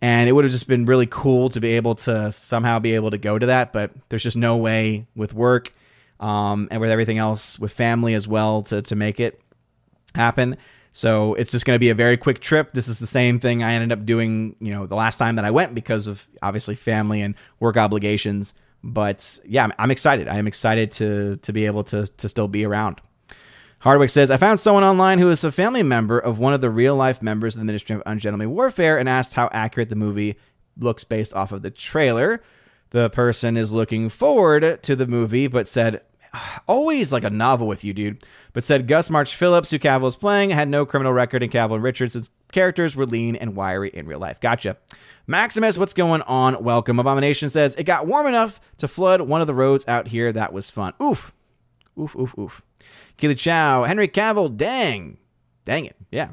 And 0.01 0.27
it 0.27 0.31
would 0.31 0.45
have 0.45 0.51
just 0.51 0.67
been 0.67 0.85
really 0.85 1.05
cool 1.05 1.49
to 1.49 1.59
be 1.59 1.73
able 1.73 1.93
to 1.95 2.31
somehow 2.31 2.79
be 2.79 2.95
able 2.95 3.11
to 3.11 3.19
go 3.19 3.37
to 3.37 3.45
that, 3.45 3.71
but 3.71 3.91
there's 4.09 4.23
just 4.23 4.37
no 4.37 4.57
way 4.57 5.05
with 5.15 5.33
work 5.33 5.73
um, 6.19 6.67
and 6.71 6.81
with 6.81 6.89
everything 6.89 7.19
else, 7.19 7.59
with 7.59 7.71
family 7.71 8.15
as 8.15 8.27
well, 8.27 8.63
to, 8.63 8.81
to 8.81 8.95
make 8.95 9.19
it 9.19 9.39
happen. 10.15 10.57
So 10.91 11.35
it's 11.35 11.51
just 11.51 11.65
going 11.65 11.75
to 11.75 11.79
be 11.79 11.89
a 11.89 11.95
very 11.95 12.17
quick 12.17 12.39
trip. 12.39 12.73
This 12.73 12.87
is 12.87 12.99
the 12.99 13.07
same 13.07 13.39
thing 13.39 13.63
I 13.63 13.73
ended 13.73 13.91
up 13.97 14.05
doing, 14.05 14.55
you 14.59 14.73
know, 14.73 14.87
the 14.87 14.95
last 14.95 15.17
time 15.17 15.35
that 15.35 15.45
I 15.45 15.51
went 15.51 15.73
because 15.73 16.07
of 16.07 16.27
obviously 16.41 16.75
family 16.75 17.21
and 17.21 17.35
work 17.59 17.77
obligations. 17.77 18.53
But 18.83 19.39
yeah, 19.45 19.63
I'm, 19.63 19.73
I'm 19.77 19.91
excited. 19.91 20.27
I 20.27 20.37
am 20.37 20.47
excited 20.47 20.91
to 20.93 21.37
to 21.37 21.53
be 21.53 21.65
able 21.65 21.83
to 21.85 22.07
to 22.07 22.27
still 22.27 22.47
be 22.47 22.65
around. 22.65 22.99
Hardwick 23.81 24.11
says, 24.11 24.29
I 24.29 24.37
found 24.37 24.59
someone 24.59 24.83
online 24.83 25.17
who 25.17 25.31
is 25.31 25.43
a 25.43 25.51
family 25.51 25.81
member 25.81 26.19
of 26.19 26.37
one 26.37 26.53
of 26.53 26.61
the 26.61 26.69
real 26.69 26.95
life 26.95 27.23
members 27.23 27.55
of 27.55 27.59
the 27.61 27.65
Ministry 27.65 27.95
of 27.95 28.03
Ungentlemanly 28.05 28.53
Warfare 28.53 28.99
and 28.99 29.09
asked 29.09 29.33
how 29.33 29.49
accurate 29.51 29.89
the 29.89 29.95
movie 29.95 30.37
looks 30.77 31.03
based 31.03 31.33
off 31.33 31.51
of 31.51 31.63
the 31.63 31.71
trailer. 31.71 32.43
The 32.91 33.09
person 33.09 33.57
is 33.57 33.73
looking 33.73 34.09
forward 34.09 34.83
to 34.83 34.95
the 34.95 35.07
movie, 35.07 35.47
but 35.47 35.67
said, 35.67 36.01
ah, 36.31 36.61
always 36.67 37.11
like 37.11 37.23
a 37.23 37.31
novel 37.31 37.65
with 37.65 37.83
you, 37.83 37.91
dude. 37.91 38.23
But 38.53 38.63
said 38.63 38.87
Gus 38.87 39.09
March-Phillipps, 39.09 39.71
who 39.71 39.79
Cavill 39.79 40.05
is 40.05 40.15
playing, 40.15 40.51
had 40.51 40.69
no 40.69 40.85
criminal 40.85 41.11
record, 41.11 41.41
and 41.41 41.51
Cavill 41.51 41.73
and 41.73 41.83
Ritchson's 41.83 42.29
characters 42.51 42.95
were 42.95 43.07
lean 43.07 43.35
and 43.35 43.55
wiry 43.55 43.89
in 43.91 44.05
real 44.05 44.19
life. 44.19 44.39
Gotcha. 44.39 44.77
Maximus, 45.25 45.79
what's 45.79 45.95
going 45.95 46.21
on? 46.23 46.63
Welcome. 46.63 46.99
Abomination 46.99 47.49
says, 47.49 47.73
It 47.77 47.85
got 47.85 48.05
warm 48.05 48.27
enough 48.27 48.61
to 48.77 48.87
flood 48.87 49.21
one 49.21 49.41
of 49.41 49.47
the 49.47 49.55
roads 49.55 49.87
out 49.87 50.07
here. 50.09 50.31
That 50.31 50.53
was 50.53 50.69
fun. 50.69 50.93
Oof. 51.01 51.31
Oof, 51.99 52.15
oof, 52.15 52.37
oof. 52.37 52.61
Keely 53.21 53.35
Chow, 53.35 53.83
Henry 53.83 54.07
Cavill, 54.07 54.57
dang. 54.57 55.17
Dang 55.63 55.85
it. 55.85 55.95
Yeah. 56.11 56.29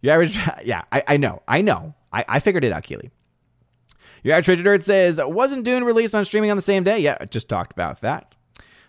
Your 0.00 0.14
average, 0.14 0.38
yeah, 0.64 0.82
I, 0.92 1.02
I 1.08 1.16
know. 1.16 1.42
I 1.48 1.60
know. 1.60 1.94
I, 2.12 2.24
I 2.28 2.40
figured 2.40 2.64
it 2.64 2.72
out, 2.72 2.84
Keely. 2.84 3.10
Your 4.22 4.36
average 4.36 4.60
Nerd 4.60 4.82
says, 4.82 5.20
Wasn't 5.22 5.64
Dune 5.64 5.84
released 5.84 6.14
on 6.14 6.24
streaming 6.24 6.50
on 6.50 6.56
the 6.56 6.62
same 6.62 6.84
day? 6.84 7.00
Yeah, 7.00 7.18
I 7.20 7.26
just 7.26 7.48
talked 7.48 7.72
about 7.72 8.00
that. 8.00 8.34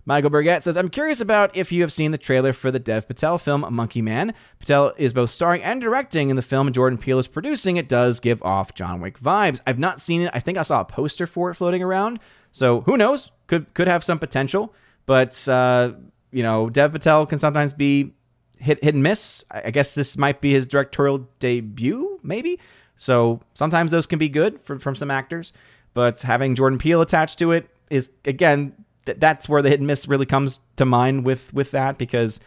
Michael 0.05 0.29
Burgett 0.29 0.61
says, 0.61 0.77
I'm 0.77 0.89
curious 0.89 1.19
about 1.19 1.57
if 1.57 1.71
you 1.71 1.81
have 1.81 1.91
seen 1.91 2.11
the 2.11 2.19
trailer 2.19 2.53
for 2.53 2.69
the 2.69 2.79
Dev 2.79 3.07
Patel 3.07 3.39
film 3.39 3.65
Monkey 3.73 4.03
Man. 4.03 4.35
Patel 4.59 4.93
is 4.97 5.13
both 5.13 5.31
starring 5.31 5.63
and 5.63 5.81
directing 5.81 6.29
in 6.29 6.35
the 6.35 6.43
film, 6.43 6.71
Jordan 6.71 6.99
Peele 6.99 7.17
is 7.17 7.27
producing. 7.27 7.77
It 7.77 7.89
does 7.89 8.19
give 8.19 8.41
off 8.43 8.75
John 8.75 9.01
Wick 9.01 9.19
vibes. 9.19 9.61
I've 9.65 9.79
not 9.79 9.99
seen 9.99 10.21
it. 10.21 10.31
I 10.31 10.39
think 10.39 10.59
I 10.59 10.61
saw 10.61 10.81
a 10.81 10.85
poster 10.85 11.25
for 11.25 11.49
it 11.49 11.55
floating 11.55 11.81
around. 11.81 12.19
So 12.51 12.81
who 12.81 12.95
knows? 12.95 13.31
Could 13.47 13.73
could 13.73 13.87
have 13.87 14.03
some 14.03 14.19
potential. 14.19 14.75
But 15.07 15.47
uh, 15.47 15.93
you 16.35 16.43
know, 16.43 16.69
Dev 16.69 16.91
Patel 16.91 17.25
can 17.25 17.39
sometimes 17.39 17.71
be 17.71 18.13
hit 18.57 18.83
hit 18.83 18.93
and 18.93 19.01
miss. 19.01 19.45
I 19.49 19.71
guess 19.71 19.95
this 19.95 20.17
might 20.17 20.41
be 20.41 20.51
his 20.51 20.67
directorial 20.67 21.29
debut, 21.39 22.19
maybe. 22.23 22.59
So 22.97 23.39
sometimes 23.53 23.91
those 23.91 24.05
can 24.05 24.19
be 24.19 24.27
good 24.27 24.61
from 24.61 24.79
from 24.79 24.97
some 24.97 25.09
actors. 25.09 25.53
But 25.93 26.21
having 26.21 26.53
Jordan 26.53 26.77
Peele 26.77 26.99
attached 27.01 27.39
to 27.39 27.53
it 27.53 27.69
is 27.89 28.09
again 28.25 28.73
th- 29.05 29.17
that's 29.17 29.47
where 29.47 29.61
the 29.61 29.69
hit 29.69 29.79
and 29.79 29.87
miss 29.87 30.09
really 30.09 30.25
comes 30.25 30.59
to 30.75 30.83
mind 30.83 31.23
with 31.23 31.53
with 31.53 31.71
that 31.71 31.97
because 31.97 32.41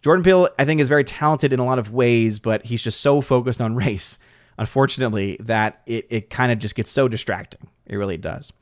Jordan 0.00 0.24
Peele 0.24 0.48
I 0.58 0.64
think 0.64 0.80
is 0.80 0.88
very 0.88 1.04
talented 1.04 1.52
in 1.52 1.60
a 1.60 1.66
lot 1.66 1.78
of 1.78 1.92
ways, 1.92 2.38
but 2.38 2.64
he's 2.64 2.82
just 2.82 3.02
so 3.02 3.20
focused 3.20 3.60
on 3.60 3.74
race, 3.84 4.18
unfortunately, 4.56 5.36
that 5.40 5.82
it 5.84 6.06
it 6.08 6.30
kind 6.30 6.50
of 6.50 6.58
just 6.58 6.76
gets 6.76 6.90
so 6.90 7.08
distracting. 7.08 7.68
It 7.84 7.96
really 7.96 8.16
does. 8.16 8.54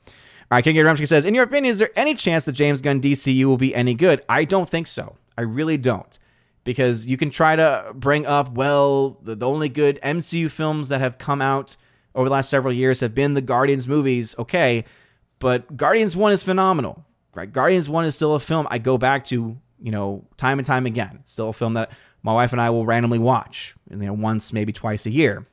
Right, 0.55 0.63
King 0.63 0.83
Ramsky 0.83 1.05
says, 1.05 1.25
in 1.25 1.33
your 1.33 1.43
opinion, 1.43 1.71
is 1.71 1.79
there 1.79 1.89
any 1.95 2.15
chance 2.15 2.45
that 2.45 2.51
James 2.53 2.81
Gunn 2.81 3.01
DCU 3.01 3.45
will 3.45 3.57
be 3.57 3.73
any 3.73 3.95
good? 3.95 4.23
I 4.29 4.45
don't 4.45 4.69
think 4.69 4.87
so. 4.87 5.15
I 5.37 5.41
really 5.41 5.77
don't. 5.77 6.17
Because 6.63 7.05
you 7.05 7.17
can 7.17 7.29
try 7.29 7.55
to 7.55 7.91
bring 7.93 8.25
up, 8.25 8.51
well, 8.53 9.17
the, 9.23 9.35
the 9.35 9.47
only 9.47 9.67
good 9.67 9.99
MCU 10.03 10.49
films 10.49 10.89
that 10.89 11.01
have 11.01 11.17
come 11.17 11.41
out 11.41 11.75
over 12.15 12.29
the 12.29 12.33
last 12.33 12.49
several 12.49 12.71
years 12.71 13.01
have 13.01 13.13
been 13.13 13.33
the 13.33 13.41
Guardians 13.41 13.87
movies. 13.87 14.35
Okay, 14.39 14.85
but 15.39 15.75
Guardians 15.75 16.15
1 16.15 16.31
is 16.31 16.43
phenomenal 16.43 17.03
right? 17.35 17.51
Guardians 17.51 17.89
1 17.89 18.05
is 18.05 18.15
still 18.15 18.35
a 18.35 18.39
film 18.39 18.67
I 18.69 18.77
go 18.77 18.97
back 18.97 19.25
to, 19.25 19.57
you 19.81 19.91
know, 19.91 20.25
time 20.37 20.59
and 20.59 20.65
time 20.65 20.85
again. 20.85 21.19
It's 21.21 21.31
still 21.31 21.49
a 21.49 21.53
film 21.53 21.73
that 21.73 21.91
my 22.21 22.33
wife 22.33 22.51
and 22.51 22.61
I 22.61 22.69
will 22.69 22.85
randomly 22.85 23.19
watch, 23.19 23.75
you 23.89 23.97
know, 23.97 24.13
once, 24.13 24.53
maybe 24.53 24.71
twice 24.71 25.05
a 25.05 25.09
year. 25.09 25.45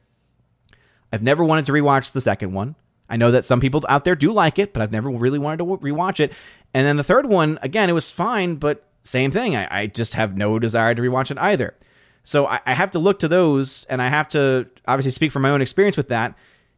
I've 1.12 1.22
never 1.22 1.44
wanted 1.44 1.64
to 1.66 1.72
rewatch 1.72 2.12
the 2.12 2.20
second 2.20 2.52
one. 2.52 2.76
I 3.10 3.16
know 3.16 3.30
that 3.30 3.44
some 3.44 3.60
people 3.60 3.84
out 3.88 4.04
there 4.04 4.14
do 4.14 4.32
like 4.32 4.58
it, 4.58 4.72
but 4.72 4.80
I've 4.80 4.92
never 4.92 5.10
really 5.10 5.38
wanted 5.38 5.58
to 5.58 5.64
rewatch 5.64 6.20
it. 6.20 6.32
And 6.72 6.86
then 6.86 6.96
the 6.96 7.04
third 7.04 7.26
one, 7.26 7.58
again, 7.60 7.90
it 7.90 7.94
was 7.94 8.10
fine, 8.10 8.56
but 8.56 8.86
same 9.02 9.30
thing. 9.30 9.56
I, 9.56 9.82
I 9.82 9.86
just 9.86 10.14
have 10.14 10.36
no 10.36 10.58
desire 10.58 10.94
to 10.94 11.02
rewatch 11.02 11.30
it 11.30 11.38
either. 11.38 11.74
So 12.22 12.46
I, 12.46 12.60
I 12.64 12.74
have 12.74 12.92
to 12.92 12.98
look 12.98 13.18
to 13.20 13.28
those, 13.28 13.84
and 13.90 14.00
I 14.00 14.08
have 14.08 14.28
to 14.28 14.68
obviously 14.86 15.10
speak 15.10 15.32
from 15.32 15.42
my 15.42 15.50
own 15.50 15.60
experience 15.60 15.96
with 15.96 16.08
that 16.08 16.34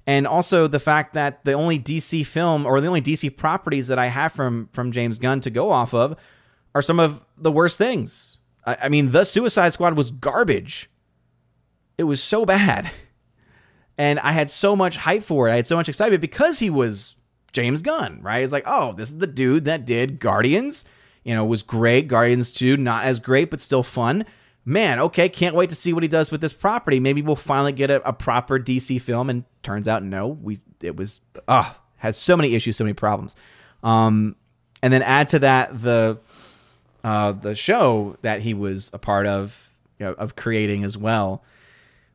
and 0.06 0.26
also 0.26 0.66
the 0.66 0.80
fact 0.80 1.14
that 1.14 1.44
the 1.44 1.52
only 1.52 1.78
DC 1.78 2.26
film 2.26 2.66
or 2.66 2.80
the 2.80 2.88
only 2.88 3.02
DC 3.02 3.36
properties 3.36 3.88
that 3.88 3.98
I 3.98 4.06
have 4.06 4.32
from 4.32 4.68
from 4.72 4.92
James 4.92 5.18
Gunn 5.18 5.40
to 5.42 5.50
go 5.50 5.70
off 5.70 5.94
of 5.94 6.16
are 6.74 6.82
some 6.82 6.98
of 6.98 7.20
the 7.36 7.52
worst 7.52 7.78
things. 7.78 8.38
I, 8.66 8.76
I 8.82 8.88
mean, 8.88 9.10
the 9.10 9.24
Suicide 9.24 9.72
Squad 9.72 9.96
was 9.96 10.10
garbage. 10.10 10.90
It 11.98 12.04
was 12.04 12.22
so 12.22 12.44
bad, 12.44 12.90
and 13.98 14.18
I 14.20 14.32
had 14.32 14.50
so 14.50 14.74
much 14.74 14.96
hype 14.96 15.22
for 15.22 15.48
it. 15.48 15.52
I 15.52 15.56
had 15.56 15.66
so 15.66 15.76
much 15.76 15.88
excitement 15.88 16.20
because 16.20 16.58
he 16.58 16.70
was 16.70 17.16
James 17.52 17.82
Gunn, 17.82 18.20
right? 18.22 18.42
It's 18.42 18.52
like, 18.52 18.64
oh, 18.66 18.92
this 18.92 19.10
is 19.10 19.18
the 19.18 19.26
dude 19.26 19.66
that 19.66 19.84
did 19.84 20.18
Guardians. 20.18 20.84
You 21.24 21.34
know, 21.34 21.44
was 21.44 21.62
great. 21.62 22.08
Guardians 22.08 22.52
2, 22.52 22.76
not 22.78 23.04
as 23.04 23.20
great, 23.20 23.50
but 23.50 23.60
still 23.60 23.82
fun 23.82 24.24
man, 24.64 25.00
okay, 25.00 25.28
can't 25.28 25.54
wait 25.54 25.68
to 25.70 25.74
see 25.74 25.92
what 25.92 26.02
he 26.02 26.08
does 26.08 26.30
with 26.30 26.40
this 26.40 26.52
property. 26.52 27.00
Maybe 27.00 27.22
we'll 27.22 27.36
finally 27.36 27.72
get 27.72 27.90
a, 27.90 28.06
a 28.08 28.12
proper 28.12 28.58
DC 28.58 29.00
film. 29.00 29.30
And 29.30 29.44
turns 29.62 29.88
out, 29.88 30.02
no, 30.02 30.28
we 30.28 30.60
it 30.80 30.96
was 30.96 31.20
ah 31.48 31.78
has 31.96 32.16
so 32.16 32.36
many 32.36 32.54
issues, 32.54 32.76
so 32.76 32.84
many 32.84 32.94
problems. 32.94 33.36
Um, 33.82 34.36
and 34.82 34.92
then 34.92 35.02
add 35.02 35.28
to 35.28 35.38
that 35.40 35.82
the 35.82 36.18
uh, 37.04 37.32
the 37.32 37.54
show 37.54 38.16
that 38.22 38.40
he 38.40 38.54
was 38.54 38.90
a 38.92 38.98
part 38.98 39.26
of 39.26 39.74
you 39.98 40.06
know, 40.06 40.12
of 40.12 40.36
creating 40.36 40.84
as 40.84 40.96
well, 40.96 41.44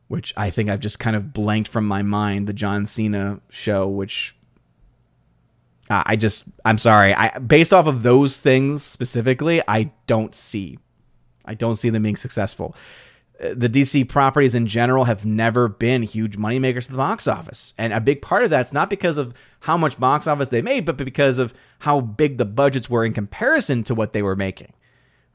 which 0.08 0.34
I 0.36 0.50
think 0.50 0.68
I've 0.68 0.80
just 0.80 0.98
kind 0.98 1.14
of 1.14 1.32
blanked 1.32 1.68
from 1.68 1.86
my 1.86 2.02
mind. 2.02 2.46
The 2.46 2.52
John 2.52 2.86
Cena 2.86 3.40
show, 3.50 3.86
which 3.86 4.34
uh, 5.88 6.02
I 6.04 6.16
just 6.16 6.44
I'm 6.64 6.78
sorry, 6.78 7.14
I 7.14 7.38
based 7.38 7.72
off 7.72 7.86
of 7.86 8.02
those 8.02 8.40
things 8.40 8.82
specifically, 8.82 9.62
I 9.68 9.92
don't 10.06 10.34
see 10.34 10.78
I 11.44 11.54
don't 11.54 11.76
see 11.76 11.90
them 11.90 12.02
being 12.02 12.16
successful. 12.16 12.76
The 13.40 13.68
DC 13.68 14.08
properties 14.08 14.54
in 14.54 14.66
general 14.66 15.04
have 15.04 15.24
never 15.24 15.68
been 15.68 16.02
huge 16.02 16.36
moneymakers 16.36 16.86
to 16.86 16.90
the 16.90 16.96
box 16.96 17.28
office. 17.28 17.72
And 17.78 17.92
a 17.92 18.00
big 18.00 18.20
part 18.20 18.42
of 18.42 18.50
that's 18.50 18.72
not 18.72 18.90
because 18.90 19.16
of 19.16 19.32
how 19.60 19.76
much 19.76 19.98
box 19.98 20.26
office 20.26 20.48
they 20.48 20.60
made, 20.60 20.84
but 20.84 20.96
because 20.96 21.38
of 21.38 21.54
how 21.78 22.00
big 22.00 22.36
the 22.36 22.44
budgets 22.44 22.90
were 22.90 23.04
in 23.04 23.12
comparison 23.12 23.84
to 23.84 23.94
what 23.94 24.12
they 24.12 24.22
were 24.22 24.34
making. 24.34 24.72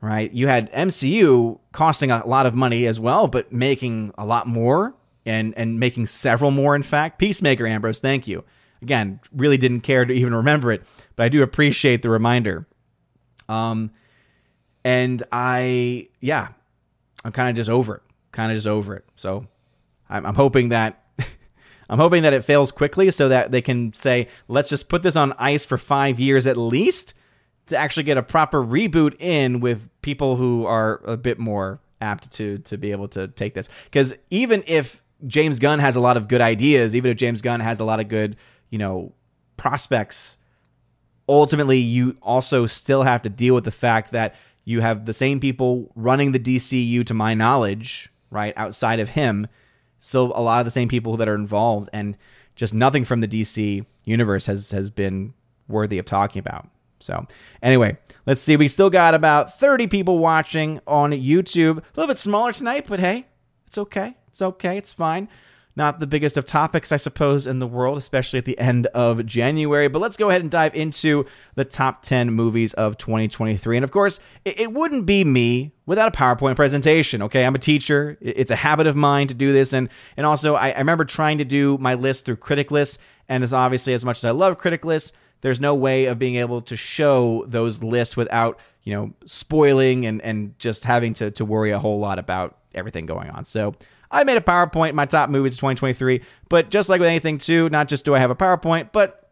Right? 0.03 0.33
You 0.33 0.47
had 0.49 0.69
MCU 0.73 1.61
costing 1.71 2.11
a 2.11 2.27
lot 2.27 2.45
of 2.45 2.53
money 2.53 2.87
as 2.87 2.99
well, 2.99 3.29
but 3.29 3.53
making 3.53 4.13
a 4.17 4.25
lot 4.25 4.47
more 4.47 4.93
and 5.25 5.53
and 5.55 5.79
making 5.79 6.07
several 6.07 6.51
more 6.51 6.75
in 6.75 6.83
fact. 6.83 7.19
Peacemaker 7.19 7.65
Ambrose, 7.65 8.01
thank 8.01 8.27
you. 8.27 8.43
Again, 8.81 9.21
really 9.33 9.55
didn't 9.55 9.79
care 9.79 10.03
to 10.03 10.13
even 10.13 10.35
remember 10.35 10.73
it, 10.73 10.83
but 11.15 11.23
I 11.23 11.29
do 11.29 11.41
appreciate 11.41 12.01
the 12.01 12.09
reminder. 12.09 12.67
Um 13.47 13.91
and 14.83 15.23
I, 15.31 16.09
yeah, 16.19 16.49
I'm 17.23 17.31
kind 17.31 17.49
of 17.49 17.55
just 17.55 17.69
over 17.69 17.95
it. 17.95 18.01
Kind 18.33 18.51
of 18.51 18.57
just 18.57 18.67
over 18.67 18.97
it. 18.97 19.05
So 19.15 19.47
I'm, 20.09 20.25
I'm 20.25 20.35
hoping 20.35 20.67
that 20.69 21.01
I'm 21.89 21.99
hoping 21.99 22.23
that 22.23 22.33
it 22.33 22.43
fails 22.43 22.73
quickly 22.73 23.09
so 23.09 23.29
that 23.29 23.51
they 23.51 23.61
can 23.61 23.93
say, 23.93 24.27
let's 24.49 24.67
just 24.67 24.89
put 24.89 25.01
this 25.01 25.15
on 25.15 25.31
ice 25.37 25.63
for 25.63 25.77
five 25.77 26.19
years 26.19 26.45
at 26.45 26.57
least 26.57 27.13
to 27.67 27.77
actually 27.77 28.03
get 28.03 28.17
a 28.17 28.23
proper 28.23 28.63
reboot 28.63 29.19
in 29.19 29.59
with 29.59 29.89
people 30.01 30.35
who 30.35 30.65
are 30.65 31.01
a 31.05 31.17
bit 31.17 31.39
more 31.39 31.79
apt 32.01 32.31
to 32.33 32.57
to 32.59 32.77
be 32.77 32.91
able 32.91 33.07
to 33.09 33.27
take 33.29 33.53
this. 33.53 33.69
Because 33.85 34.13
even 34.29 34.63
if 34.67 35.01
James 35.25 35.59
Gunn 35.59 35.79
has 35.79 35.95
a 35.95 36.01
lot 36.01 36.17
of 36.17 36.27
good 36.27 36.41
ideas, 36.41 36.95
even 36.95 37.11
if 37.11 37.17
James 37.17 37.41
Gunn 37.41 37.61
has 37.61 37.79
a 37.79 37.85
lot 37.85 37.99
of 37.99 38.07
good, 38.09 38.35
you 38.69 38.77
know, 38.77 39.13
prospects, 39.57 40.37
ultimately 41.29 41.77
you 41.77 42.17
also 42.21 42.65
still 42.65 43.03
have 43.03 43.21
to 43.21 43.29
deal 43.29 43.55
with 43.55 43.63
the 43.63 43.71
fact 43.71 44.11
that 44.11 44.35
you 44.65 44.81
have 44.81 45.05
the 45.05 45.13
same 45.13 45.39
people 45.39 45.91
running 45.95 46.31
the 46.31 46.39
DCU, 46.39 47.05
to 47.05 47.13
my 47.13 47.33
knowledge, 47.33 48.09
right 48.29 48.53
outside 48.55 48.99
of 48.99 49.09
him. 49.09 49.47
Still, 49.99 50.33
a 50.35 50.41
lot 50.41 50.59
of 50.59 50.65
the 50.65 50.71
same 50.71 50.89
people 50.89 51.17
that 51.17 51.29
are 51.29 51.35
involved, 51.35 51.89
and 51.93 52.17
just 52.55 52.73
nothing 52.73 53.05
from 53.05 53.21
the 53.21 53.27
DC 53.27 53.85
universe 54.03 54.45
has 54.47 54.71
has 54.71 54.89
been 54.89 55.33
worthy 55.67 55.97
of 55.97 56.05
talking 56.05 56.39
about. 56.39 56.67
So, 57.03 57.25
anyway, 57.61 57.97
let's 58.25 58.41
see. 58.41 58.55
We 58.55 58.67
still 58.67 58.89
got 58.89 59.13
about 59.13 59.59
30 59.59 59.87
people 59.87 60.19
watching 60.19 60.79
on 60.87 61.11
YouTube. 61.11 61.77
A 61.77 61.83
little 61.95 62.07
bit 62.07 62.17
smaller 62.17 62.51
tonight, 62.53 62.85
but 62.87 62.99
hey, 62.99 63.27
it's 63.67 63.77
okay. 63.77 64.15
It's 64.27 64.41
okay. 64.41 64.77
It's 64.77 64.93
fine. 64.93 65.29
Not 65.75 65.99
the 65.99 66.05
biggest 66.05 66.37
of 66.37 66.45
topics, 66.45 66.91
I 66.91 66.97
suppose, 66.97 67.47
in 67.47 67.57
the 67.57 67.65
world, 67.65 67.97
especially 67.97 68.37
at 68.37 68.45
the 68.45 68.57
end 68.59 68.85
of 68.87 69.25
January. 69.25 69.87
But 69.87 70.03
let's 70.03 70.17
go 70.17 70.29
ahead 70.29 70.41
and 70.41 70.51
dive 70.51 70.75
into 70.75 71.25
the 71.55 71.65
top 71.65 72.03
10 72.03 72.31
movies 72.31 72.73
of 72.73 72.97
2023. 72.99 73.77
And 73.77 73.83
of 73.83 73.89
course, 73.89 74.19
it, 74.45 74.71
wouldn't 74.71 75.07
be 75.07 75.23
me 75.23 75.71
without 75.87 76.15
a 76.15 76.17
PowerPoint 76.17 76.55
presentation. 76.55 77.23
Okay, 77.23 77.43
I'm 77.43 77.55
a 77.55 77.59
teacher. 77.59 78.19
It's 78.21 78.51
a 78.51 78.55
habit 78.55 78.85
of 78.85 78.95
mine 78.95 79.27
to 79.29 79.33
do 79.33 79.51
this. 79.51 79.73
And, 79.73 79.89
and 80.15 80.27
also, 80.27 80.53
I, 80.53 80.69
I 80.69 80.77
remember 80.77 81.05
trying 81.05 81.39
to 81.39 81.45
do 81.45 81.79
my 81.79 81.95
list 81.95 82.25
through 82.25 82.35
Critic 82.35 82.69
List. 82.69 82.99
And 83.27 83.43
as 83.43 83.51
obviously, 83.51 83.93
as 83.93 84.05
much 84.05 84.17
as 84.17 84.25
I 84.25 84.31
love 84.31 84.59
Critic 84.59 84.85
List, 84.85 85.13
there's 85.43 85.59
no 85.59 85.75
way 85.75 86.05
of 86.05 86.17
being 86.17 86.35
able 86.35 86.61
to 86.61 86.75
show 86.75 87.45
those 87.47 87.83
lists 87.83 88.17
without 88.17 88.59
you 88.81 88.93
know 88.93 89.13
spoiling 89.25 90.07
and 90.07 90.19
and 90.23 90.57
just 90.57 90.83
having 90.83 91.13
to 91.13 91.29
to 91.31 91.45
worry 91.45 91.69
a 91.69 91.77
whole 91.77 91.99
lot 91.99 92.17
about 92.17 92.57
everything 92.73 93.05
going 93.05 93.29
on 93.29 93.45
so 93.45 93.75
I 94.13 94.23
made 94.23 94.37
a 94.37 94.41
PowerPoint, 94.41 94.93
my 94.93 95.07
top 95.07 95.31
movies 95.31 95.53
of 95.53 95.59
2023. 95.59 96.21
But 96.47 96.69
just 96.69 96.87
like 96.87 96.99
with 96.99 97.09
anything, 97.09 97.39
too, 97.39 97.67
not 97.69 97.87
just 97.87 98.05
do 98.05 98.13
I 98.13 98.19
have 98.19 98.29
a 98.29 98.35
PowerPoint, 98.35 98.91
but 98.91 99.27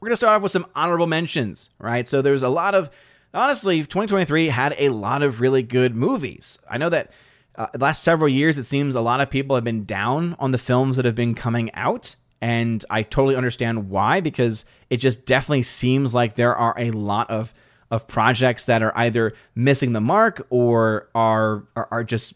we're 0.00 0.10
to 0.10 0.16
start 0.16 0.36
off 0.36 0.42
with 0.42 0.52
some 0.52 0.66
honorable 0.76 1.06
mentions, 1.06 1.70
right? 1.78 2.06
So 2.06 2.20
there's 2.20 2.42
a 2.42 2.48
lot 2.48 2.74
of, 2.74 2.90
honestly, 3.32 3.80
2023 3.80 4.48
had 4.48 4.74
a 4.78 4.90
lot 4.90 5.22
of 5.22 5.40
really 5.40 5.62
good 5.62 5.96
movies. 5.96 6.58
I 6.68 6.76
know 6.76 6.90
that 6.90 7.10
uh, 7.56 7.68
last 7.78 8.02
several 8.02 8.28
years, 8.28 8.58
it 8.58 8.64
seems 8.64 8.94
a 8.94 9.00
lot 9.00 9.20
of 9.20 9.30
people 9.30 9.56
have 9.56 9.64
been 9.64 9.84
down 9.84 10.36
on 10.38 10.52
the 10.52 10.58
films 10.58 10.96
that 10.96 11.04
have 11.04 11.14
been 11.14 11.34
coming 11.34 11.72
out. 11.74 12.14
And 12.42 12.84
I 12.90 13.04
totally 13.04 13.36
understand 13.36 13.88
why, 13.88 14.20
because 14.20 14.64
it 14.90 14.96
just 14.96 15.24
definitely 15.24 15.62
seems 15.62 16.12
like 16.12 16.34
there 16.34 16.54
are 16.54 16.74
a 16.76 16.90
lot 16.90 17.30
of 17.30 17.54
of 17.90 18.08
projects 18.08 18.64
that 18.64 18.82
are 18.82 18.92
either 18.96 19.34
missing 19.54 19.92
the 19.92 20.00
mark 20.00 20.46
or 20.50 21.08
are 21.14 21.64
are, 21.76 21.88
are 21.90 22.04
just 22.04 22.34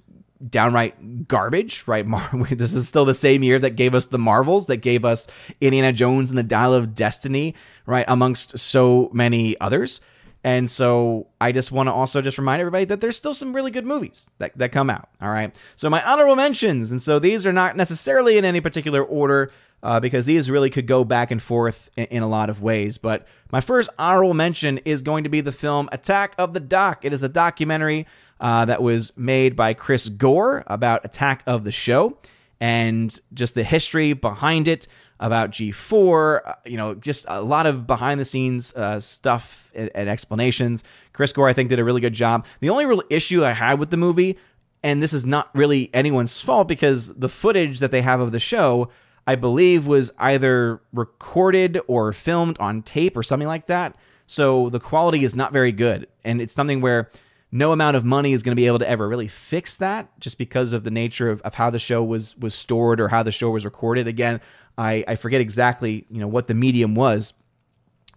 downright 0.49 1.27
garbage, 1.27 1.83
right? 1.87 2.07
this 2.51 2.73
is 2.73 2.87
still 2.87 3.05
the 3.05 3.15
same 3.15 3.43
year 3.43 3.59
that 3.59 3.71
gave 3.71 3.95
us 3.95 4.07
the 4.07 4.19
Marvels, 4.19 4.67
that 4.69 4.77
gave 4.77 5.05
us 5.05 5.27
Indiana 5.61 5.93
Jones 5.93 6.31
and 6.31 6.39
the 6.39 6.45
Dial 6.45 6.75
of 6.75 6.95
Destiny, 6.95 7.55
right? 7.85 8.05
Amongst 8.07 8.59
so 8.59 9.11
many 9.13 9.59
others. 9.61 10.01
And 10.45 10.71
so 10.71 11.27
I 11.41 11.51
just 11.51 11.73
want 11.73 11.89
to 11.89 11.93
also 11.93 12.23
just 12.23 12.39
remind 12.39 12.61
everybody 12.61 12.85
that 12.85 13.01
there's 13.01 13.17
still 13.17 13.35
some 13.35 13.53
really 13.53 13.73
good 13.73 13.85
movies 13.85 14.31
that, 14.39 14.57
that 14.57 14.71
come 14.71 14.89
out. 14.89 15.09
All 15.21 15.31
right. 15.31 15.53
So 15.75 15.91
my 15.91 16.01
honorable 16.05 16.37
mentions, 16.37 16.93
and 16.93 17.03
so 17.03 17.19
these 17.19 17.45
are 17.47 17.53
not 17.53 17.77
necessarily 17.77 18.39
in 18.39 18.45
any 18.45 18.61
particular 18.61 19.03
order 19.03 19.51
uh, 19.83 20.01
because 20.01 20.27
these 20.27 20.51
really 20.51 20.71
could 20.71 20.87
go 20.87 21.05
back 21.05 21.31
and 21.31 21.43
forth 21.43 21.89
in, 21.97 22.05
in, 22.07 22.23
a 22.23 22.29
lot 22.29 22.51
of 22.51 22.63
ways. 22.63 22.99
But 22.99 23.27
my 23.53 23.61
first 23.61 23.89
honorable 23.99 24.35
mention 24.35 24.79
is 24.79 25.03
going 25.03 25.25
to 25.25 25.31
be 25.31 25.41
the 25.41 25.53
film 25.53 25.89
Attack 25.93 26.35
of 26.39 26.55
the 26.55 26.61
Doc. 26.61 27.05
It 27.05 27.13
is 27.13 27.23
a 27.23 27.29
documentary 27.29 28.07
uh, 28.41 28.65
that 28.65 28.83
was 28.83 29.17
made 29.17 29.55
by 29.55 29.75
Chris 29.75 30.09
Gore 30.09 30.65
about 30.67 31.05
Attack 31.05 31.43
of 31.47 31.65
the 31.65 31.73
Show 31.73 32.19
and 32.61 33.19
just 33.35 33.55
the 33.55 33.65
history 33.65 34.13
behind 34.13 34.67
it 34.67 34.89
about 35.21 35.51
G4, 35.51 36.41
uh, 36.47 36.55
you 36.65 36.77
know, 36.77 36.95
just 36.95 37.27
a 37.29 37.41
lot 37.41 37.67
of 37.67 37.87
behind 37.87 38.21
the 38.21 38.25
scenes 38.25 38.75
uh, 38.75 39.01
stuff 39.01 39.71
and, 39.75 39.91
and, 39.95 40.09
explanations. 40.09 40.85
Chris 41.13 41.33
Gore, 41.33 41.49
I 41.49 41.53
think, 41.53 41.71
did 41.71 41.79
a 41.79 41.85
really 41.85 42.01
good 42.01 42.13
job. 42.13 42.47
The 42.61 42.71
only 42.71 42.87
real 42.87 43.03
issue 43.09 43.45
I 43.45 43.53
had 43.53 43.79
with 43.79 43.91
the 43.91 43.97
movie, 43.97 44.39
and 44.83 45.03
this 45.03 45.13
is 45.13 45.25
not 45.25 45.49
really 45.55 45.91
anyone's 45.95 46.41
fault 46.41 46.69
because 46.69 47.15
the 47.15 47.29
footage 47.29 47.79
that 47.81 47.91
they 47.91 48.03
have 48.03 48.21
of 48.21 48.33
the 48.33 48.39
show, 48.39 48.91
I 49.27 49.35
believe, 49.35 49.87
was 49.87 50.11
either 50.19 50.81
recorded 50.93 51.81
or 51.87 52.13
filmed 52.13 52.59
on 52.61 52.83
tape 52.83 53.17
or 53.17 53.23
something 53.23 53.49
like 53.49 53.67
that. 53.67 53.97
So 54.27 54.71
the 54.71 54.81
quality 54.81 55.25
is 55.25 55.35
not 55.35 55.53
very 55.53 55.73
good. 55.73 56.09
And 56.25 56.41
it's 56.41 56.53
something 56.53 56.81
where 56.81 57.11
no 57.53 57.73
amount 57.73 57.97
of 57.97 58.05
money 58.05 58.33
is 58.33 58.43
going 58.43 58.53
to 58.53 58.61
be 58.61 58.67
able 58.67 58.81
to 58.81 58.89
ever 58.89 59.09
really 59.09 59.29
fix 59.29 59.77
that 59.77 60.09
just 60.21 60.37
because 60.37 60.73
of 60.73 60.85
the 60.85 60.91
nature 60.91 61.31
of, 61.31 61.41
of 61.43 61.55
how 61.55 61.71
the 61.71 61.79
show 61.79 62.03
was 62.03 62.37
was 62.37 62.55
stored 62.55 63.01
or 63.01 63.09
how 63.09 63.23
the 63.23 63.31
show 63.31 63.51
was 63.51 63.65
recorded 63.65 64.09
again 64.09 64.41
I, 64.79 65.05
I 65.09 65.17
forget 65.17 65.41
exactly 65.41 66.07
you 66.11 66.21
know 66.21 66.29
what 66.29 66.47
the 66.49 66.55
medium 66.55 66.95
was, 66.95 67.33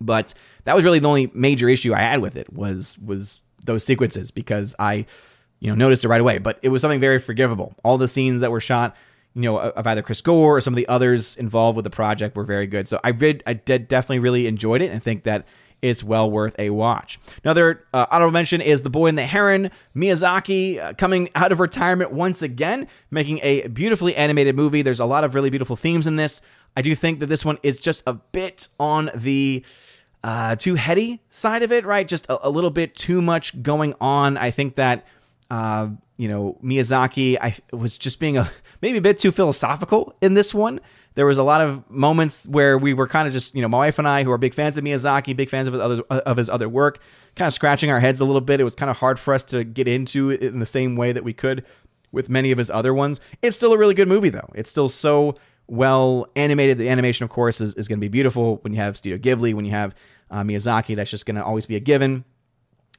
but 0.01 0.33
that 0.65 0.75
was 0.75 0.85
really 0.85 0.99
the 0.99 1.07
only 1.07 1.31
major 1.33 1.69
issue 1.69 1.93
I 1.93 1.99
had 1.99 2.19
with 2.19 2.35
it 2.35 2.51
was 2.51 2.97
was 2.99 3.41
those 3.65 3.83
sequences 3.83 4.31
because 4.31 4.75
I 4.79 5.05
you 5.59 5.69
know 5.69 5.75
noticed 5.75 6.03
it 6.03 6.09
right 6.09 6.21
away. 6.21 6.37
But 6.37 6.59
it 6.61 6.69
was 6.69 6.81
something 6.81 6.99
very 6.99 7.19
forgivable. 7.19 7.75
All 7.83 7.97
the 7.97 8.07
scenes 8.07 8.41
that 8.41 8.51
were 8.51 8.61
shot, 8.61 8.95
you 9.35 9.43
know, 9.43 9.59
of 9.59 9.85
either 9.85 10.01
Chris 10.01 10.21
Gore 10.21 10.57
or 10.57 10.61
some 10.61 10.73
of 10.73 10.77
the 10.77 10.87
others 10.87 11.35
involved 11.37 11.75
with 11.75 11.83
the 11.83 11.89
project 11.89 12.35
were 12.35 12.43
very 12.43 12.67
good. 12.67 12.87
So 12.87 12.99
I 13.03 13.11
did 13.11 13.43
I 13.45 13.53
did 13.53 13.87
definitely 13.87 14.19
really 14.19 14.47
enjoyed 14.47 14.81
it 14.81 14.91
and 14.91 15.01
think 15.01 15.23
that 15.23 15.45
it's 15.81 16.03
well 16.03 16.29
worth 16.29 16.55
a 16.59 16.71
watch. 16.71 17.19
Another 17.43 17.85
uh, 17.93 18.05
honorable 18.11 18.33
mention 18.33 18.61
is 18.61 18.81
The 18.81 18.89
Boy 18.89 19.07
and 19.07 19.17
the 19.17 19.25
Heron. 19.25 19.71
Miyazaki 19.95 20.79
uh, 20.81 20.93
coming 20.93 21.29
out 21.35 21.51
of 21.51 21.59
retirement 21.59 22.11
once 22.11 22.41
again, 22.41 22.87
making 23.11 23.39
a 23.43 23.67
beautifully 23.67 24.15
animated 24.15 24.55
movie. 24.55 24.81
There's 24.81 24.99
a 24.99 25.05
lot 25.05 25.23
of 25.23 25.35
really 25.35 25.49
beautiful 25.49 25.75
themes 25.75 26.07
in 26.07 26.17
this. 26.17 26.41
I 26.75 26.81
do 26.81 26.93
think 26.95 27.19
that 27.19 27.27
this 27.27 27.45
one 27.45 27.57
is 27.63 27.79
just 27.79 28.03
a 28.05 28.13
bit 28.13 28.67
on 28.79 29.09
the 29.15 29.63
uh, 30.23 30.55
too 30.55 30.75
heady 30.75 31.21
side 31.29 31.63
of 31.63 31.71
it, 31.71 31.85
right? 31.85 32.07
Just 32.07 32.25
a, 32.27 32.47
a, 32.47 32.49
little 32.49 32.69
bit 32.69 32.95
too 32.95 33.21
much 33.21 33.61
going 33.63 33.93
on. 34.01 34.37
I 34.37 34.51
think 34.51 34.75
that 34.75 35.05
uh, 35.49 35.89
you 36.19 36.27
know 36.27 36.57
Miyazaki 36.61 37.37
I 37.41 37.55
was 37.75 37.97
just 37.97 38.19
being 38.19 38.37
a 38.37 38.51
maybe 38.81 38.97
a 38.97 39.01
bit 39.01 39.17
too 39.17 39.31
philosophical 39.31 40.13
in 40.21 40.35
this 40.35 40.53
one. 40.53 40.79
There 41.15 41.25
was 41.25 41.37
a 41.37 41.43
lot 41.43 41.61
of 41.61 41.89
moments 41.89 42.47
where 42.47 42.77
we 42.77 42.93
were 42.93 43.07
kind 43.07 43.27
of 43.27 43.33
just, 43.33 43.55
you 43.55 43.61
know, 43.61 43.67
my 43.67 43.79
wife 43.79 43.99
and 43.99 44.07
I, 44.07 44.23
who 44.23 44.31
are 44.31 44.37
big 44.37 44.53
fans 44.53 44.77
of 44.77 44.83
Miyazaki, 44.83 45.35
big 45.35 45.49
fans 45.49 45.67
of 45.67 45.73
his 45.73 45.81
other 45.81 46.01
of 46.09 46.37
his 46.37 46.49
other 46.49 46.69
work, 46.69 46.99
kind 47.35 47.47
of 47.47 47.53
scratching 47.53 47.89
our 47.89 47.99
heads 47.99 48.19
a 48.19 48.25
little 48.25 48.41
bit. 48.41 48.59
It 48.59 48.63
was 48.63 48.75
kind 48.75 48.89
of 48.89 48.97
hard 48.97 49.19
for 49.19 49.33
us 49.33 49.43
to 49.45 49.63
get 49.63 49.87
into 49.87 50.29
it 50.29 50.43
in 50.43 50.59
the 50.59 50.65
same 50.65 50.95
way 50.95 51.11
that 51.11 51.23
we 51.23 51.33
could 51.33 51.65
with 52.11 52.29
many 52.29 52.51
of 52.51 52.57
his 52.57 52.69
other 52.69 52.93
ones. 52.93 53.21
It's 53.41 53.55
still 53.55 53.73
a 53.73 53.77
really 53.77 53.93
good 53.93 54.07
movie, 54.07 54.29
though. 54.29 54.49
It's 54.55 54.69
still 54.69 54.89
so 54.89 55.35
well 55.67 56.27
animated. 56.35 56.77
The 56.77 56.89
animation, 56.89 57.23
of 57.23 57.29
course, 57.29 57.61
is, 57.61 57.75
is 57.75 57.87
going 57.87 57.99
to 57.99 58.01
be 58.01 58.09
beautiful 58.09 58.57
when 58.57 58.73
you 58.73 58.79
have 58.79 58.97
Studio 58.97 59.17
Ghibli, 59.17 59.53
when 59.53 59.65
you 59.65 59.71
have 59.71 59.95
uh, 60.31 60.41
Miyazaki. 60.41 60.95
That's 60.95 61.09
just 61.09 61.25
going 61.25 61.37
to 61.37 61.43
always 61.43 61.65
be 61.65 61.75
a 61.75 61.79
given. 61.79 62.25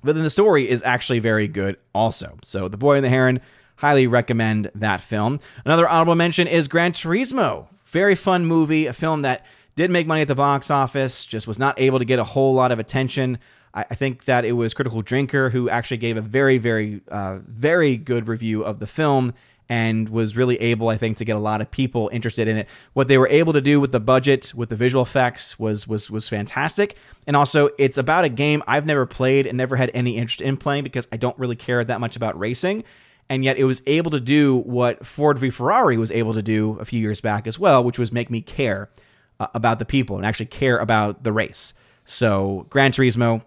But 0.02 0.14
then 0.14 0.24
the 0.24 0.30
story 0.30 0.68
is 0.68 0.82
actually 0.82 1.18
very 1.18 1.48
good, 1.48 1.76
also. 1.94 2.38
So, 2.42 2.68
The 2.68 2.76
Boy 2.76 2.96
and 2.96 3.04
the 3.04 3.10
Heron, 3.10 3.40
highly 3.76 4.06
recommend 4.06 4.70
that 4.74 5.00
film. 5.00 5.40
Another 5.64 5.88
honorable 5.88 6.14
mention 6.14 6.46
is 6.46 6.68
Gran 6.68 6.92
Turismo 6.92 7.68
very 7.90 8.14
fun 8.14 8.46
movie, 8.46 8.86
a 8.86 8.92
film 8.92 9.22
that 9.22 9.44
did 9.76 9.90
make 9.90 10.06
money 10.06 10.22
at 10.22 10.28
the 10.28 10.34
box 10.34 10.70
office, 10.70 11.26
just 11.26 11.46
was 11.46 11.58
not 11.58 11.78
able 11.78 11.98
to 11.98 12.04
get 12.04 12.18
a 12.18 12.24
whole 12.24 12.54
lot 12.54 12.72
of 12.72 12.78
attention. 12.78 13.38
I, 13.72 13.94
think 13.94 14.24
that 14.24 14.44
it 14.44 14.52
was 14.52 14.74
Critical 14.74 15.00
Drinker 15.00 15.48
who 15.50 15.68
actually 15.68 15.98
gave 15.98 16.16
a 16.16 16.20
very, 16.20 16.58
very, 16.58 17.02
uh, 17.08 17.38
very 17.46 17.96
good 17.96 18.26
review 18.26 18.64
of 18.64 18.80
the 18.80 18.86
film 18.86 19.32
and 19.70 20.09
was 20.09 20.37
really 20.37 20.61
able, 20.61 20.88
I 20.88 20.98
think, 20.98 21.16
to 21.18 21.24
get 21.24 21.37
a 21.37 21.38
lot 21.38 21.61
of 21.61 21.70
people 21.70 22.11
interested 22.12 22.48
in 22.48 22.59
it. 22.59 22.68
What 22.92 23.06
they 23.09 23.16
were 23.16 23.28
able 23.28 23.52
to 23.52 23.61
do 23.61 23.80
with 23.80 23.92
the 23.92 24.00
budget, 24.00 24.52
with 24.54 24.68
the 24.68 24.76
visual 24.76 25.02
effects, 25.02 25.59
was 25.59 25.87
was 25.87 26.11
was 26.11 26.28
fantastic. 26.28 26.96
And 27.26 27.37
also, 27.37 27.70
it's 27.78 27.96
about 27.96 28.24
a 28.24 28.28
game 28.28 28.62
I've 28.66 28.85
never 28.85 29.06
played 29.06 29.46
and 29.46 29.56
never 29.56 29.76
had 29.76 29.90
any 29.94 30.16
interest 30.18 30.42
in 30.42 30.56
playing 30.56 30.83
because 30.83 31.06
I 31.12 31.16
don't 31.16 31.38
really 31.38 31.56
care 31.56 31.83
that 31.83 32.00
much 32.00 32.16
about 32.16 32.38
racing 32.38 32.85
and 33.30 33.44
yet 33.44 33.56
it 33.56 33.64
was 33.64 33.80
able 33.87 34.11
to 34.11 34.18
do 34.18 34.56
what 34.56 35.06
Ford 35.06 35.38
v 35.38 35.50
Ferrari 35.50 35.96
was 35.96 36.11
able 36.11 36.35
to 36.35 36.42
do 36.42 36.76
a 36.80 36.85
few 36.85 36.98
years 36.98 37.20
back 37.20 37.46
as 37.46 37.61
well, 37.61 37.85
which 37.85 37.96
was 37.96 38.11
make 38.11 38.28
me 38.28 38.42
care 38.42 38.90
uh, 39.38 39.46
about 39.54 39.78
the 39.78 39.85
people 39.85 40.16
and 40.16 40.26
actually 40.26 40.46
care 40.46 40.78
about 40.78 41.22
the 41.22 41.33
race. 41.33 41.72
So, 42.04 42.66
Gran 42.70 42.90
Turismo, 42.90 43.42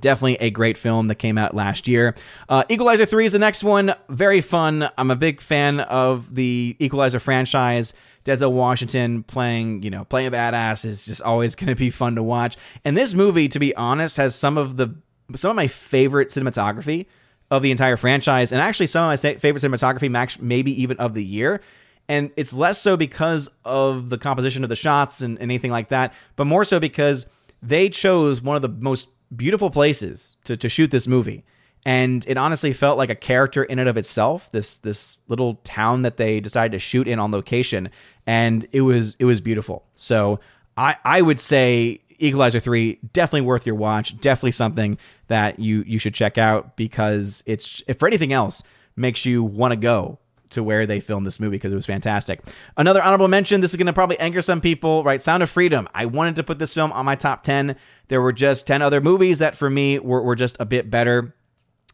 definitely 0.00 0.36
a 0.36 0.50
great 0.50 0.76
film 0.76 1.08
that 1.08 1.16
came 1.16 1.38
out 1.38 1.54
last 1.54 1.88
year. 1.88 2.14
Uh, 2.48 2.64
Equalizer 2.68 3.06
3 3.06 3.26
is 3.26 3.32
the 3.32 3.38
next 3.38 3.62
one. 3.62 3.94
Very 4.08 4.40
fun. 4.40 4.88
I'm 4.98 5.10
a 5.10 5.16
big 5.16 5.40
fan 5.40 5.80
of 5.80 6.34
the 6.34 6.76
Equalizer 6.78 7.20
franchise. 7.20 7.94
Denzel 8.24 8.52
Washington 8.52 9.22
playing, 9.22 9.82
you 9.82 9.90
know, 9.90 10.04
playing 10.04 10.28
a 10.28 10.30
badass 10.30 10.84
is 10.84 11.04
just 11.04 11.22
always 11.22 11.54
going 11.56 11.68
to 11.68 11.74
be 11.74 11.90
fun 11.90 12.14
to 12.16 12.22
watch. 12.22 12.56
And 12.84 12.96
this 12.96 13.14
movie, 13.14 13.48
to 13.48 13.58
be 13.58 13.74
honest, 13.76 14.16
has 14.16 14.34
some 14.34 14.58
of 14.58 14.76
the 14.76 14.94
some 15.34 15.50
of 15.50 15.56
my 15.56 15.68
favorite 15.68 16.28
cinematography 16.28 17.06
of 17.50 17.62
the 17.62 17.70
entire 17.70 17.96
franchise, 17.96 18.52
and 18.52 18.60
actually 18.60 18.86
some 18.86 19.10
of 19.10 19.22
my 19.22 19.34
favorite 19.34 19.62
cinematography, 19.62 20.40
maybe 20.40 20.82
even 20.82 20.96
of 20.98 21.14
the 21.14 21.24
year. 21.24 21.60
And 22.08 22.32
it's 22.36 22.52
less 22.52 22.80
so 22.80 22.96
because 22.96 23.48
of 23.64 24.10
the 24.10 24.18
composition 24.18 24.64
of 24.64 24.68
the 24.68 24.76
shots 24.76 25.20
and, 25.20 25.38
and 25.38 25.44
anything 25.44 25.70
like 25.70 25.88
that, 25.88 26.12
but 26.34 26.46
more 26.46 26.64
so 26.64 26.80
because 26.80 27.26
they 27.62 27.88
chose 27.88 28.42
one 28.42 28.56
of 28.56 28.62
the 28.62 28.68
most 28.68 29.08
beautiful 29.34 29.70
places 29.70 30.36
to, 30.44 30.56
to 30.56 30.68
shoot 30.68 30.90
this 30.90 31.06
movie. 31.06 31.44
And 31.86 32.26
it 32.26 32.36
honestly 32.36 32.72
felt 32.72 32.98
like 32.98 33.08
a 33.08 33.14
character 33.14 33.64
in 33.64 33.78
and 33.78 33.88
of 33.88 33.96
itself. 33.96 34.52
This 34.52 34.76
this 34.78 35.16
little 35.28 35.54
town 35.64 36.02
that 36.02 36.18
they 36.18 36.38
decided 36.38 36.72
to 36.72 36.78
shoot 36.78 37.08
in 37.08 37.18
on 37.18 37.30
location, 37.30 37.88
and 38.26 38.66
it 38.72 38.82
was 38.82 39.16
it 39.18 39.24
was 39.24 39.40
beautiful. 39.40 39.86
So 39.94 40.40
I 40.76 40.96
I 41.04 41.22
would 41.22 41.40
say 41.40 42.02
Equalizer 42.18 42.60
3 42.60 42.98
definitely 43.14 43.46
worth 43.46 43.64
your 43.64 43.76
watch. 43.76 44.20
Definitely 44.20 44.52
something 44.52 44.98
that 45.28 45.58
you 45.58 45.82
you 45.86 45.98
should 45.98 46.12
check 46.12 46.36
out 46.36 46.76
because 46.76 47.42
it's 47.46 47.82
if 47.86 47.98
for 47.98 48.06
anything 48.06 48.34
else 48.34 48.62
makes 48.94 49.24
you 49.24 49.42
want 49.42 49.72
to 49.72 49.76
go 49.76 50.18
to 50.50 50.62
where 50.62 50.86
they 50.86 51.00
filmed 51.00 51.26
this 51.26 51.40
movie 51.40 51.56
because 51.56 51.72
it 51.72 51.76
was 51.76 51.86
fantastic. 51.86 52.40
Another 52.76 53.02
honorable 53.02 53.28
mention, 53.28 53.60
this 53.60 53.70
is 53.70 53.76
going 53.76 53.86
to 53.86 53.92
probably 53.92 54.18
anger 54.18 54.42
some 54.42 54.60
people, 54.60 55.02
right? 55.04 55.20
Sound 55.20 55.42
of 55.42 55.50
Freedom. 55.50 55.88
I 55.94 56.06
wanted 56.06 56.36
to 56.36 56.42
put 56.42 56.58
this 56.58 56.74
film 56.74 56.92
on 56.92 57.04
my 57.04 57.14
top 57.16 57.42
10. 57.42 57.76
There 58.08 58.20
were 58.20 58.32
just 58.32 58.66
10 58.66 58.82
other 58.82 59.00
movies 59.00 59.38
that 59.38 59.56
for 59.56 59.70
me 59.70 59.98
were, 59.98 60.22
were 60.22 60.36
just 60.36 60.56
a 60.60 60.64
bit 60.64 60.90
better. 60.90 61.34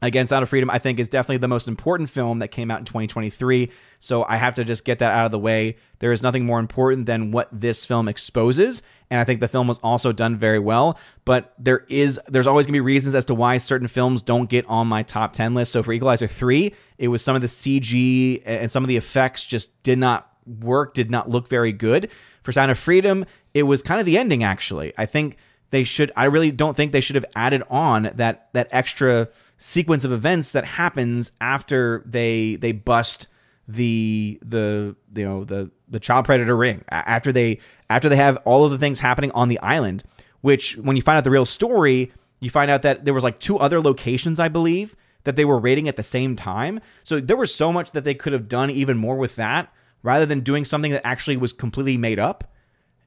Again, 0.03 0.27
Sound 0.27 0.43
of 0.43 0.51
Freedom, 0.51 0.69
I 0.69 0.79
think, 0.79 1.01
is 1.01 1.09
definitely 1.09 1.39
the 1.39 1.49
most 1.49 1.69
important 1.69 2.11
film 2.11 2.41
that 2.41 2.49
came 2.49 2.71
out 2.71 2.81
in 2.81 2.85
2023. 2.85 3.71
So 3.99 4.25
I 4.25 4.37
have 4.37 4.53
to 4.55 4.65
just 4.65 4.85
get 4.85 4.99
that 4.99 5.13
out 5.13 5.25
of 5.25 5.33
the 5.33 5.39
way. 5.39 5.77
There 6.01 6.13
is 6.13 6.23
nothing 6.23 6.45
more 6.45 6.61
important 6.61 7.07
than 7.07 7.31
what 7.31 7.49
this 7.51 7.87
film 7.87 8.07
exposes. 8.07 8.83
And 9.11 9.19
I 9.19 9.25
think 9.25 9.41
the 9.41 9.49
film 9.49 9.69
was 9.69 9.79
also 9.79 10.13
done 10.13 10.37
very 10.37 10.59
well. 10.59 10.99
But 11.25 11.55
there 11.59 11.87
is 11.89 12.21
there's 12.29 12.47
always 12.47 12.67
gonna 12.67 12.75
be 12.75 12.81
reasons 12.81 13.15
as 13.15 13.25
to 13.27 13.35
why 13.35 13.57
certain 13.57 13.89
films 13.89 14.21
don't 14.21 14.51
get 14.51 14.67
on 14.67 14.87
my 14.87 15.03
top 15.03 15.33
10 15.33 15.55
list. 15.55 15.73
So 15.73 15.83
for 15.83 15.95
Equalizer 15.95 16.27
3, 16.27 16.75
it 16.99 17.09
was 17.09 17.23
some 17.23 17.35
of 17.35 17.41
the 17.41 17.49
CG 17.49 18.43
and 18.45 18.71
some 18.71 18.85
of 18.85 18.89
the 18.89 18.99
effects 18.99 19.47
just 19.47 19.83
did 19.83 19.99
not 19.99 20.31
work, 20.61 20.93
did 20.93 21.11
not 21.11 21.31
look 21.31 21.49
very 21.49 21.73
good. 21.73 22.11
For 22.43 22.53
Sound 22.53 22.71
of 22.71 22.79
Freedom, 22.79 23.25
it 23.55 23.63
was 23.63 23.83
kind 23.83 23.99
of 23.99 24.07
the 24.07 24.19
ending, 24.19 24.45
actually. 24.45 24.93
I 24.99 25.07
think 25.07 25.39
they 25.71 25.85
should 25.85 26.13
I 26.17 26.25
really 26.25 26.53
don't 26.53 26.77
think 26.77 26.93
they 26.93 27.01
should 27.01 27.17
have 27.17 27.27
added 27.35 27.63
on 27.71 28.11
that 28.15 28.49
that 28.53 28.69
extra 28.71 29.29
sequence 29.59 30.05
of 30.05 30.13
events 30.13 30.53
that 30.53 30.65
happens 30.65 31.33
after 31.41 32.03
they 32.07 32.57
they 32.57 32.73
bust 32.73 33.29
the 33.69 34.39
the 34.43 34.95
you 35.15 35.25
know 35.25 35.45
the 35.45 35.71
the 35.89 36.01
child 36.01 36.25
predator 36.25 36.57
ring 36.57 36.85
after 36.91 37.33
they 37.33 37.59
after 37.91 38.09
they 38.09 38.17
have 38.17 38.37
all 38.45 38.65
of 38.65 38.71
the 38.71 38.79
things 38.79 39.01
happening 39.01 39.33
on 39.33 39.49
the 39.49 39.59
island 39.59 40.05
which 40.41 40.77
when 40.77 40.95
you 40.95 41.03
find 41.03 41.17
out 41.19 41.25
the 41.25 41.31
real 41.31 41.47
story 41.47 42.13
you 42.39 42.51
find 42.51 42.71
out 42.71 42.83
that 42.83 43.05
there 43.05 43.15
was 43.15 43.25
like 43.25 43.39
two 43.41 43.59
other 43.59 43.81
locations 43.81 44.39
i 44.39 44.47
believe 44.47 44.95
that 45.27 45.35
they 45.35 45.45
were 45.45 45.59
raiding 45.59 45.89
at 45.89 45.97
the 45.97 46.03
same 46.03 46.37
time. 46.37 46.81
So 47.03 47.21
there 47.21 47.37
was 47.37 47.53
so 47.55 47.73
much 47.73 47.91
that 47.93 48.05
they 48.05 48.15
could 48.15 48.33
have 48.33 48.49
done 48.49 48.71
even 48.71 48.97
more 48.97 49.17
with 49.17 49.37
that 49.37 49.71
rather 50.03 50.25
than 50.25 50.41
doing 50.41 50.65
something 50.65 50.93
that 50.93 51.05
actually 51.05 51.37
was 51.37 51.53
completely 51.53 51.99
made 51.99 52.21
up 52.21 52.53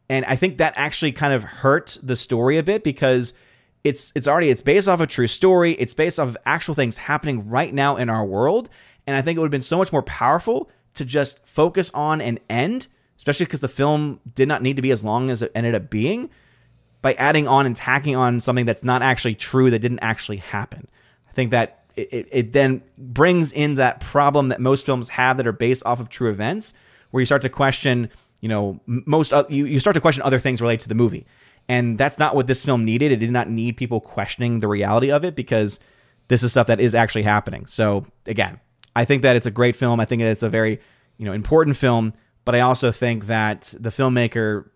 and 0.09 0.25
i 0.25 0.35
think 0.35 0.57
that 0.57 0.73
actually 0.75 1.11
kind 1.11 1.33
of 1.33 1.43
hurt 1.43 1.97
the 2.03 2.15
story 2.15 2.57
a 2.57 2.63
bit 2.63 2.83
because 2.83 3.33
it's 3.83 4.11
it's 4.15 4.27
already 4.27 4.49
it's 4.49 4.61
based 4.61 4.87
off 4.87 4.99
a 4.99 5.07
true 5.07 5.27
story. 5.27 5.73
It's 5.73 5.93
based 5.93 6.19
off 6.19 6.29
of 6.29 6.37
actual 6.45 6.73
things 6.73 6.97
happening 6.97 7.47
right 7.49 7.73
now 7.73 7.95
in 7.95 8.09
our 8.09 8.25
world. 8.25 8.69
And 9.07 9.15
I 9.15 9.21
think 9.21 9.37
it 9.37 9.39
would 9.39 9.47
have 9.47 9.51
been 9.51 9.61
so 9.61 9.77
much 9.77 9.91
more 9.91 10.03
powerful 10.03 10.69
to 10.95 11.05
just 11.05 11.45
focus 11.45 11.89
on 11.93 12.21
an 12.21 12.39
end, 12.49 12.87
especially 13.17 13.45
because 13.45 13.61
the 13.61 13.67
film 13.67 14.19
did 14.35 14.47
not 14.47 14.61
need 14.61 14.75
to 14.75 14.81
be 14.81 14.91
as 14.91 15.03
long 15.03 15.29
as 15.29 15.41
it 15.41 15.51
ended 15.55 15.75
up 15.75 15.89
being, 15.89 16.29
by 17.01 17.13
adding 17.13 17.47
on 17.47 17.65
and 17.65 17.75
tacking 17.75 18.15
on 18.15 18.39
something 18.39 18.65
that's 18.65 18.83
not 18.83 19.01
actually 19.01 19.35
true, 19.35 19.71
that 19.71 19.79
didn't 19.79 19.99
actually 19.99 20.37
happen. 20.37 20.87
I 21.27 21.31
think 21.31 21.51
that 21.51 21.85
it, 21.95 22.27
it 22.31 22.51
then 22.51 22.81
brings 22.97 23.53
in 23.53 23.75
that 23.75 23.99
problem 24.01 24.49
that 24.49 24.59
most 24.59 24.85
films 24.85 25.09
have 25.09 25.37
that 25.37 25.47
are 25.47 25.53
based 25.53 25.83
off 25.85 25.99
of 25.99 26.09
true 26.09 26.29
events, 26.29 26.73
where 27.11 27.21
you 27.21 27.25
start 27.25 27.41
to 27.43 27.49
question, 27.49 28.09
you 28.41 28.49
know, 28.49 28.79
most 28.85 29.33
uh, 29.33 29.43
you, 29.49 29.65
you 29.65 29.79
start 29.79 29.93
to 29.95 30.01
question 30.01 30.23
other 30.23 30.39
things 30.39 30.61
related 30.61 30.81
to 30.83 30.89
the 30.89 30.95
movie. 30.95 31.25
And 31.67 31.97
that's 31.97 32.17
not 32.17 32.35
what 32.35 32.47
this 32.47 32.63
film 32.63 32.83
needed. 32.83 33.11
It 33.11 33.17
did 33.17 33.31
not 33.31 33.49
need 33.49 33.77
people 33.77 34.01
questioning 34.01 34.59
the 34.59 34.67
reality 34.67 35.11
of 35.11 35.23
it 35.23 35.35
because 35.35 35.79
this 36.27 36.41
is 36.41 36.51
stuff 36.51 36.67
that 36.67 36.79
is 36.79 36.95
actually 36.95 37.23
happening. 37.23 37.65
So 37.67 38.05
again, 38.25 38.59
I 38.95 39.05
think 39.05 39.21
that 39.21 39.35
it's 39.35 39.45
a 39.45 39.51
great 39.51 39.75
film. 39.75 39.99
I 39.99 40.05
think 40.05 40.21
that 40.21 40.31
it's 40.31 40.43
a 40.43 40.49
very, 40.49 40.79
you 41.17 41.25
know, 41.25 41.33
important 41.33 41.77
film, 41.77 42.13
but 42.43 42.55
I 42.55 42.61
also 42.61 42.91
think 42.91 43.27
that 43.27 43.73
the 43.79 43.89
filmmaker 43.89 44.69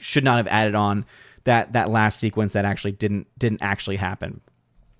should 0.00 0.24
not 0.24 0.36
have 0.36 0.46
added 0.48 0.74
on 0.74 1.06
that 1.44 1.72
that 1.72 1.88
last 1.88 2.18
sequence 2.18 2.52
that 2.52 2.64
actually 2.64 2.92
didn't 2.92 3.26
didn't 3.38 3.62
actually 3.62 3.96
happen. 3.96 4.40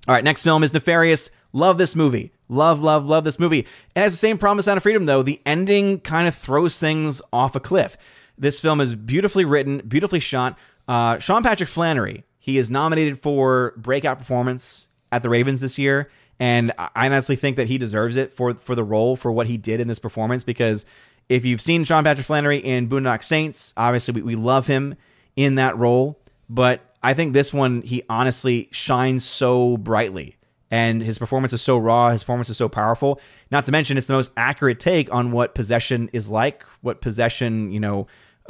All 0.08 0.14
right, 0.14 0.24
next 0.24 0.42
film 0.42 0.62
is 0.62 0.72
Nefarious. 0.72 1.30
Love 1.52 1.78
this 1.78 1.96
movie. 1.96 2.32
Love, 2.48 2.82
love, 2.82 3.04
love 3.04 3.24
this 3.24 3.38
movie. 3.38 3.60
It 3.60 4.00
has 4.00 4.12
the 4.12 4.18
same 4.18 4.38
promise 4.38 4.64
Sound 4.64 4.76
of 4.76 4.82
Freedom, 4.82 5.06
though. 5.06 5.22
The 5.22 5.40
ending 5.46 6.00
kind 6.00 6.26
of 6.26 6.34
throws 6.34 6.78
things 6.78 7.22
off 7.32 7.54
a 7.56 7.60
cliff. 7.60 7.96
This 8.38 8.58
film 8.58 8.80
is 8.80 8.94
beautifully 8.94 9.44
written, 9.44 9.82
beautifully 9.86 10.20
shot. 10.20 10.58
Uh, 10.88 11.18
Sean 11.18 11.42
Patrick 11.42 11.68
Flanery, 11.68 12.24
he 12.38 12.58
is 12.58 12.70
nominated 12.70 13.20
for 13.22 13.74
breakout 13.76 14.18
performance 14.18 14.88
at 15.12 15.22
the 15.22 15.28
Ravens 15.28 15.60
this 15.60 15.78
year, 15.78 16.10
and 16.38 16.72
I 16.78 17.06
honestly 17.06 17.36
think 17.36 17.56
that 17.56 17.68
he 17.68 17.78
deserves 17.78 18.16
it 18.16 18.32
for 18.32 18.54
for 18.54 18.74
the 18.74 18.82
role 18.82 19.14
for 19.14 19.30
what 19.30 19.46
he 19.46 19.56
did 19.56 19.78
in 19.80 19.88
this 19.88 19.98
performance. 19.98 20.42
Because 20.42 20.86
if 21.28 21.44
you've 21.44 21.60
seen 21.60 21.84
Sean 21.84 22.02
Patrick 22.02 22.26
Flanery 22.26 22.58
in 22.58 22.88
Boondock 22.88 23.22
Saints, 23.22 23.74
obviously 23.76 24.14
we, 24.14 24.22
we 24.22 24.34
love 24.36 24.66
him 24.66 24.94
in 25.36 25.56
that 25.56 25.76
role, 25.76 26.18
but 26.48 26.80
I 27.02 27.14
think 27.14 27.34
this 27.34 27.52
one 27.52 27.82
he 27.82 28.02
honestly 28.08 28.68
shines 28.72 29.24
so 29.24 29.76
brightly 29.76 30.36
and 30.70 31.02
his 31.02 31.18
performance 31.18 31.52
is 31.52 31.62
so 31.62 31.76
raw, 31.76 32.10
his 32.10 32.22
performance 32.22 32.48
is 32.48 32.56
so 32.56 32.68
powerful. 32.68 33.20
Not 33.50 33.64
to 33.64 33.72
mention, 33.72 33.96
it's 33.96 34.06
the 34.06 34.12
most 34.12 34.32
accurate 34.36 34.80
take 34.80 35.12
on 35.12 35.32
what 35.32 35.54
possession 35.54 36.10
is 36.12 36.28
like, 36.28 36.64
what 36.80 37.00
possession, 37.00 37.72
you 37.72 37.80
know, 37.80 38.06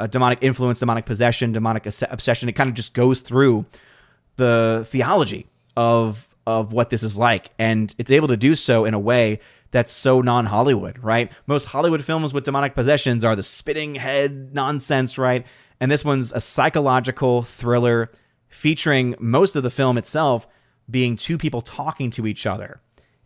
demonic 0.08 0.38
influence, 0.42 0.80
demonic 0.80 1.06
possession, 1.06 1.52
demonic 1.52 1.86
obsession. 1.86 2.48
It 2.48 2.52
kind 2.52 2.68
of 2.68 2.74
just 2.74 2.94
goes 2.94 3.20
through 3.20 3.66
the 4.36 4.86
theology 4.88 5.46
of 5.76 6.26
of 6.46 6.72
what 6.72 6.90
this 6.90 7.02
is 7.02 7.18
like, 7.18 7.50
and 7.58 7.94
it's 7.98 8.10
able 8.10 8.28
to 8.28 8.36
do 8.36 8.54
so 8.54 8.84
in 8.84 8.94
a 8.94 8.98
way 8.98 9.40
that's 9.70 9.92
so 9.92 10.20
non 10.20 10.46
Hollywood, 10.46 10.98
right? 10.98 11.30
Most 11.46 11.66
Hollywood 11.66 12.04
films 12.04 12.32
with 12.32 12.44
demonic 12.44 12.74
possessions 12.74 13.24
are 13.24 13.36
the 13.36 13.42
spitting 13.42 13.94
head 13.94 14.54
nonsense, 14.54 15.16
right? 15.16 15.46
And 15.80 15.90
this 15.90 16.04
one's 16.04 16.32
a 16.32 16.40
psychological 16.40 17.42
thriller 17.42 18.10
featuring 18.48 19.14
most 19.20 19.54
of 19.54 19.62
the 19.62 19.70
film 19.70 19.96
itself 19.96 20.46
being 20.90 21.16
two 21.16 21.38
people 21.38 21.62
talking 21.62 22.10
to 22.12 22.26
each 22.26 22.46
other. 22.46 22.80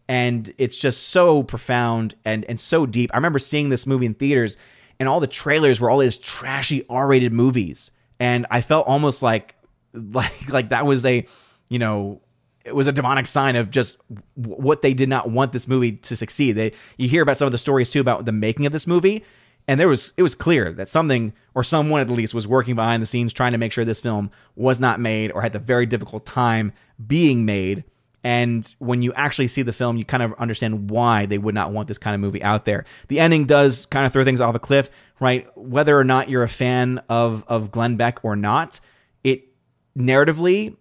And 0.09 0.53
it's 0.59 0.77
just 0.77 1.09
so 1.09 1.43
profound 1.43 2.15
and, 2.25 2.45
and 2.45 2.61
so 2.61 2.85
deep. 2.85 3.11
I 3.15 3.17
remember 3.17 3.39
seeing 3.39 3.71
this 3.71 3.87
movie 3.87 4.07
in 4.07 4.15
theaters, 4.15 4.59
and 5.01 5.09
all 5.09 5.21
the 5.21 5.27
trailers 5.27 5.81
were 5.81 5.89
all 5.91 5.99
these 5.99 6.19
trashy 6.19 6.85
R-rated 6.89 7.33
movies, 7.33 7.91
and 8.21 8.47
I 8.51 8.61
felt 8.61 8.87
almost 8.87 9.23
like 9.23 9.55
like 9.93 10.49
like 10.51 10.69
that 10.71 10.87
was 10.87 11.07
a 11.07 11.27
you 11.69 11.79
know 11.79 12.21
it 12.65 12.75
was 12.75 12.87
a 12.87 12.93
demonic 12.93 13.27
sign 13.27 13.57
of 13.57 13.71
just 13.71 13.99
what 14.35 14.83
they 14.83 14.95
did 14.95 15.09
not 15.09 15.31
want 15.31 15.53
this 15.53 15.69
movie 15.69 15.93
to 15.93 16.17
succeed. 16.17 16.53
They 16.53 16.73
you 16.97 17.09
hear 17.09 17.23
about 17.23 17.37
some 17.37 17.47
of 17.47 17.53
the 17.53 17.59
stories 17.59 17.91
too 17.91 18.01
about 18.01 18.25
the 18.25 18.33
making 18.33 18.67
of 18.67 18.73
this 18.73 18.87
movie, 18.87 19.25
and 19.67 19.81
there 19.81 19.89
was 19.89 20.13
it 20.17 20.23
was 20.23 20.35
clear 20.35 20.73
that 20.73 20.89
something 20.89 21.33
or 21.55 21.63
someone 21.63 22.01
at 22.01 22.11
least 22.11 22.35
was 22.35 22.47
working 22.47 22.75
behind 22.75 23.03
the 23.03 23.07
scenes 23.07 23.33
trying 23.33 23.53
to 23.53 23.59
make 23.59 23.73
sure 23.73 23.85
this 23.85 24.01
film 24.01 24.31
was 24.57 24.81
not 24.81 25.01
made 25.01 25.33
or 25.33 25.43
had 25.43 25.53
the 25.53 25.59
very 25.59 25.87
difficult 25.87 26.27
time 26.27 26.73
being 27.07 27.45
made. 27.45 27.85
And 28.23 28.75
when 28.79 29.03
you 29.03 29.13
actually 29.15 29.49
see 29.49 29.63
the 29.63 29.73
film 29.73 29.97
you 29.97 30.05
kind 30.05 30.23
of 30.23 30.33
understand 30.35 30.91
why 30.91 31.27
they 31.27 31.39
would 31.39 31.55
not 31.55 31.73
want 31.73 31.89
this 31.89 31.99
kind 31.99 32.15
of 32.15 32.21
movie 32.21 32.43
out 32.43 32.65
there. 32.65 32.85
The 33.09 33.21
ending 33.21 33.47
does 33.47 33.87
kind 33.87 34.07
of 34.07 34.13
throw 34.13 34.25
things 34.25 34.41
off 34.41 34.55
a 34.55 34.59
cliff 34.59 34.91
right? 35.21 35.47
Whether 35.57 35.99
or 35.99 36.05
not 36.05 36.29
you're 36.29 36.43
a 36.43 36.49
fan 36.49 37.01
of 37.09 37.45
of 37.49 37.71
glenn 37.71 37.97
beck 37.97 38.25
or 38.25 38.37
not 38.37 38.81
it 39.23 39.49
narratively 39.97 40.77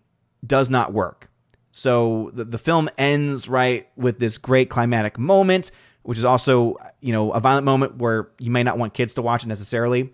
does 0.46 0.70
not 0.70 0.92
work. 0.92 1.30
So 1.72 2.32
the, 2.34 2.44
the 2.44 2.58
film 2.58 2.90
ends 2.98 3.48
right 3.48 3.88
with 3.96 4.20
this 4.20 4.38
great 4.38 4.70
climatic 4.70 5.18
moment 5.18 5.72
which 6.04 6.18
is 6.18 6.26
also 6.26 6.78
you 7.02 7.12
know 7.12 7.32
a 7.32 7.40
violent 7.40 7.66
moment 7.66 7.98
where 7.98 8.30
you 8.40 8.52
may 8.52 8.64
not 8.64 8.78
want 8.78 8.94
kids 8.94 9.16
to 9.16 9.22
watch 9.22 9.44
it 9.44 9.48
necessarily. 9.48 10.14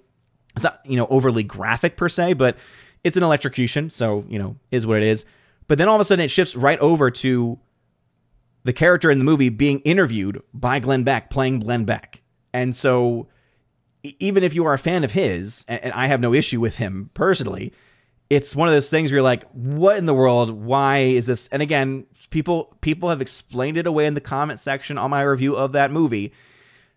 It's 0.55 0.63
not 0.63 0.79
you 0.85 0.95
know 0.95 1.07
overly 1.09 1.43
graphic 1.43 1.97
per 1.97 2.09
se, 2.09 2.33
but 2.33 2.57
it's 3.03 3.17
an 3.17 3.23
electrocution, 3.23 3.89
so 3.89 4.25
you 4.27 4.39
know 4.39 4.55
is 4.71 4.87
what 4.87 4.97
it 4.97 5.03
is. 5.03 5.25
But 5.67 5.77
then 5.77 5.87
all 5.87 5.95
of 5.95 6.01
a 6.01 6.05
sudden 6.05 6.25
it 6.25 6.29
shifts 6.29 6.55
right 6.55 6.79
over 6.79 7.11
to 7.11 7.59
the 8.63 8.73
character 8.73 9.11
in 9.11 9.19
the 9.19 9.25
movie 9.25 9.49
being 9.49 9.79
interviewed 9.81 10.41
by 10.53 10.79
Glenn 10.79 11.03
Beck, 11.03 11.29
playing 11.29 11.59
Glenn 11.59 11.85
Beck, 11.85 12.21
and 12.53 12.75
so 12.75 13.27
even 14.03 14.43
if 14.43 14.53
you 14.53 14.65
are 14.65 14.73
a 14.73 14.79
fan 14.79 15.03
of 15.03 15.11
his, 15.11 15.65
and 15.67 15.91
I 15.93 16.07
have 16.07 16.21
no 16.21 16.33
issue 16.33 16.59
with 16.61 16.77
him 16.77 17.09
personally, 17.13 17.73
it's 18.29 18.55
one 18.55 18.67
of 18.67 18.73
those 18.73 18.89
things 18.89 19.11
where 19.11 19.17
you're 19.17 19.23
like, 19.23 19.49
what 19.51 19.97
in 19.97 20.05
the 20.05 20.13
world? 20.13 20.51
Why 20.51 20.99
is 20.99 21.25
this? 21.25 21.47
And 21.51 21.61
again, 21.61 22.05
people 22.29 22.75
people 22.81 23.09
have 23.09 23.21
explained 23.21 23.77
it 23.77 23.87
away 23.87 24.05
in 24.05 24.13
the 24.13 24.21
comment 24.21 24.59
section 24.59 24.97
on 24.97 25.09
my 25.09 25.21
review 25.23 25.55
of 25.55 25.71
that 25.71 25.91
movie 25.91 26.33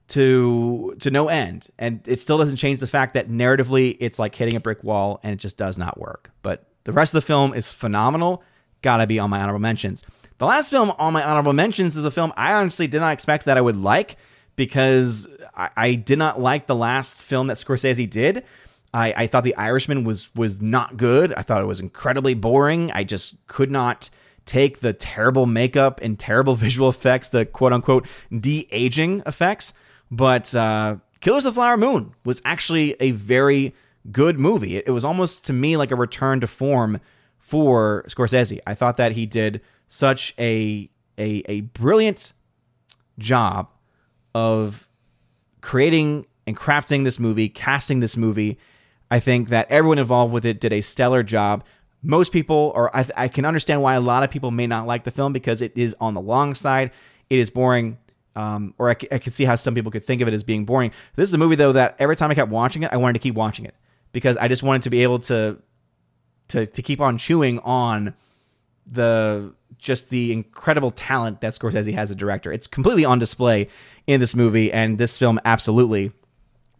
to 0.08 0.94
to 1.00 1.10
no 1.10 1.28
end. 1.28 1.68
And 1.78 2.06
it 2.06 2.20
still 2.20 2.36
doesn't 2.36 2.56
change 2.56 2.80
the 2.80 2.86
fact 2.86 3.14
that 3.14 3.30
narratively 3.30 3.96
it's 3.98 4.18
like 4.18 4.34
hitting 4.34 4.56
a 4.56 4.60
brick 4.60 4.84
wall 4.84 5.20
and 5.22 5.32
it 5.32 5.36
just 5.36 5.56
does 5.56 5.78
not 5.78 5.98
work. 5.98 6.30
But 6.42 6.66
the 6.84 6.92
rest 6.92 7.14
of 7.14 7.22
the 7.22 7.26
film 7.26 7.54
is 7.54 7.72
phenomenal. 7.72 8.42
Gotta 8.82 9.06
be 9.06 9.18
on 9.18 9.30
my 9.30 9.40
honorable 9.40 9.60
mentions. 9.60 10.04
The 10.36 10.46
last 10.46 10.70
film 10.70 10.90
on 10.98 11.12
my 11.12 11.22
honorable 11.22 11.52
mentions 11.52 11.96
is 11.96 12.04
a 12.04 12.10
film 12.10 12.32
I 12.36 12.52
honestly 12.52 12.88
did 12.88 13.00
not 13.00 13.12
expect 13.12 13.46
that 13.46 13.56
I 13.56 13.60
would 13.60 13.76
like 13.76 14.16
because 14.56 15.28
I, 15.54 15.70
I 15.76 15.94
did 15.94 16.18
not 16.18 16.40
like 16.40 16.66
the 16.66 16.74
last 16.74 17.24
film 17.24 17.46
that 17.46 17.56
Scorsese 17.56 18.10
did. 18.10 18.44
I, 18.94 19.14
I 19.16 19.26
thought 19.26 19.44
The 19.44 19.56
Irishman 19.56 20.04
was 20.04 20.34
was 20.34 20.60
not 20.60 20.96
good. 20.96 21.32
I 21.34 21.42
thought 21.42 21.62
it 21.62 21.66
was 21.66 21.80
incredibly 21.80 22.34
boring. 22.34 22.90
I 22.92 23.04
just 23.04 23.36
could 23.46 23.70
not 23.70 24.10
take 24.44 24.80
the 24.80 24.92
terrible 24.92 25.46
makeup 25.46 26.00
and 26.02 26.18
terrible 26.18 26.54
visual 26.66 26.88
effects, 26.88 27.30
the 27.30 27.46
quote 27.46 27.72
unquote 27.72 28.06
de 28.38 28.68
aging 28.70 29.22
effects. 29.26 29.72
But 30.10 30.54
uh, 30.54 30.96
Killers 31.20 31.46
of 31.46 31.54
the 31.54 31.60
Flower 31.60 31.76
Moon 31.76 32.14
was 32.24 32.42
actually 32.44 32.96
a 33.00 33.12
very 33.12 33.74
good 34.10 34.38
movie. 34.38 34.76
It, 34.76 34.88
it 34.88 34.90
was 34.90 35.04
almost 35.04 35.44
to 35.46 35.52
me 35.52 35.76
like 35.76 35.90
a 35.90 35.96
return 35.96 36.40
to 36.40 36.46
form 36.46 37.00
for 37.38 38.04
Scorsese. 38.08 38.58
I 38.66 38.74
thought 38.74 38.96
that 38.98 39.12
he 39.12 39.26
did 39.26 39.62
such 39.88 40.34
a 40.38 40.90
a, 41.18 41.42
a 41.46 41.60
brilliant 41.60 42.32
job 43.18 43.68
of 44.34 44.88
creating 45.60 46.26
and 46.46 46.56
crafting 46.56 47.04
this 47.04 47.18
movie, 47.18 47.48
casting 47.48 48.00
this 48.00 48.16
movie, 48.16 48.58
I 49.12 49.20
think 49.20 49.50
that 49.50 49.70
everyone 49.70 49.98
involved 49.98 50.32
with 50.32 50.46
it 50.46 50.58
did 50.58 50.72
a 50.72 50.80
stellar 50.80 51.22
job. 51.22 51.64
Most 52.02 52.32
people, 52.32 52.72
or 52.74 52.96
I, 52.96 53.06
I 53.14 53.28
can 53.28 53.44
understand 53.44 53.82
why 53.82 53.92
a 53.92 54.00
lot 54.00 54.22
of 54.22 54.30
people 54.30 54.50
may 54.50 54.66
not 54.66 54.86
like 54.86 55.04
the 55.04 55.10
film 55.10 55.34
because 55.34 55.60
it 55.60 55.70
is 55.76 55.94
on 56.00 56.14
the 56.14 56.20
long 56.22 56.54
side. 56.54 56.92
It 57.28 57.38
is 57.38 57.50
boring. 57.50 57.98
Um, 58.34 58.72
or 58.78 58.88
I, 58.88 58.96
I 59.12 59.18
can 59.18 59.30
see 59.30 59.44
how 59.44 59.54
some 59.56 59.74
people 59.74 59.92
could 59.92 60.06
think 60.06 60.22
of 60.22 60.28
it 60.28 60.32
as 60.32 60.42
being 60.42 60.64
boring. 60.64 60.92
This 61.14 61.28
is 61.28 61.34
a 61.34 61.38
movie 61.38 61.56
though 61.56 61.72
that 61.72 61.94
every 61.98 62.16
time 62.16 62.30
I 62.30 62.34
kept 62.34 62.50
watching 62.50 62.84
it, 62.84 62.90
I 62.90 62.96
wanted 62.96 63.12
to 63.12 63.18
keep 63.18 63.34
watching 63.34 63.66
it 63.66 63.74
because 64.12 64.38
I 64.38 64.48
just 64.48 64.62
wanted 64.62 64.80
to 64.82 64.90
be 64.90 65.02
able 65.02 65.18
to 65.18 65.58
to 66.48 66.64
to 66.64 66.82
keep 66.82 67.02
on 67.02 67.18
chewing 67.18 67.58
on 67.58 68.14
the 68.90 69.52
just 69.76 70.08
the 70.08 70.32
incredible 70.32 70.90
talent 70.90 71.42
that 71.42 71.52
Scorsese 71.52 71.92
has 71.92 72.08
as 72.08 72.12
a 72.12 72.14
director. 72.14 72.50
It's 72.50 72.66
completely 72.66 73.04
on 73.04 73.18
display 73.18 73.68
in 74.06 74.20
this 74.20 74.34
movie, 74.34 74.72
and 74.72 74.96
this 74.96 75.18
film 75.18 75.38
absolutely 75.44 76.12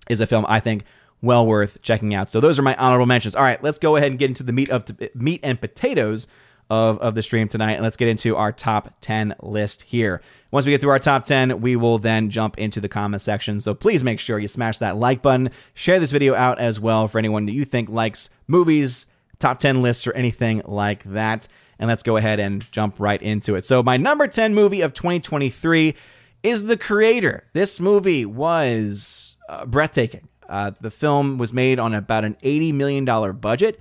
is 0.09 0.23
a 0.23 0.27
film 0.27 0.47
I 0.49 0.61
think 0.61 0.85
well 1.23 1.47
worth 1.47 1.81
checking 1.83 2.15
out. 2.15 2.29
So 2.29 2.41
those 2.41 2.59
are 2.59 2.63
my 2.63 2.77
honorable 2.77 3.07
mentions. 3.07 3.35
All 3.35 3.45
right, 3.45 3.63
let's 3.63 3.79
go 3.79 3.97
ahead 3.97 4.11
and 4.11 4.19
get 4.19 4.29
into 4.29 4.43
the 4.43 4.53
meat 4.53 4.69
of 4.69 4.85
meat 5.15 5.41
and 5.43 5.61
potatoes 5.61 6.27
of, 6.73 6.99
of 7.01 7.15
the 7.15 7.23
stream 7.23 7.49
tonight, 7.49 7.73
and 7.73 7.83
let's 7.83 7.97
get 7.97 8.09
into 8.09 8.35
our 8.35 8.51
top 8.51 8.95
10 9.03 9.35
list 9.43 9.83
here. 9.83 10.23
Once 10.51 10.65
we 10.65 10.73
get 10.73 10.81
through 10.81 10.91
our 10.91 10.99
top 10.99 11.25
10, 11.25 11.61
we 11.61 11.77
will 11.77 11.99
then 11.99 12.31
jump 12.31 12.59
into 12.59 12.81
the 12.81 12.89
comment 12.89 13.21
section. 13.21 13.61
So 13.61 13.75
please 13.75 14.03
make 14.03 14.19
sure 14.19 14.39
you 14.39 14.49
smash 14.49 14.79
that 14.79 14.97
like 14.97 15.21
button, 15.23 15.51
share 15.75 16.01
this 16.01 16.11
video 16.11 16.35
out 16.35 16.59
as 16.59 16.81
well 16.81 17.09
for 17.09 17.19
anyone 17.19 17.47
that 17.47 17.53
you 17.53 17.65
think 17.65 17.89
likes 17.91 18.31
movies, 18.47 19.07
top 19.39 19.59
10 19.59 19.83
lists, 19.83 20.07
or 20.07 20.13
anything 20.15 20.63
like 20.65 21.05
that. 21.05 21.47
And 21.79 21.89
let's 21.89 22.03
go 22.03 22.17
ahead 22.17 22.41
and 22.41 22.71
jump 22.73 22.99
right 22.99 23.21
into 23.21 23.55
it. 23.55 23.65
So 23.67 23.83
my 23.83 23.99
number 23.99 24.27
10 24.27 24.55
movie 24.55 24.81
of 24.81 24.95
2023 24.95 25.95
is 26.43 26.65
The 26.65 26.77
Creator. 26.77 27.45
This 27.53 27.81
movie 27.81 28.25
was 28.25 29.37
uh, 29.49 29.67
breathtaking. 29.67 30.29
Uh, 30.49 30.71
the 30.81 30.91
film 30.91 31.39
was 31.39 31.53
made 31.53 31.79
on 31.79 31.95
about 31.95 32.25
an 32.25 32.37
$80 32.43 32.75
million 32.75 33.05
budget, 33.37 33.79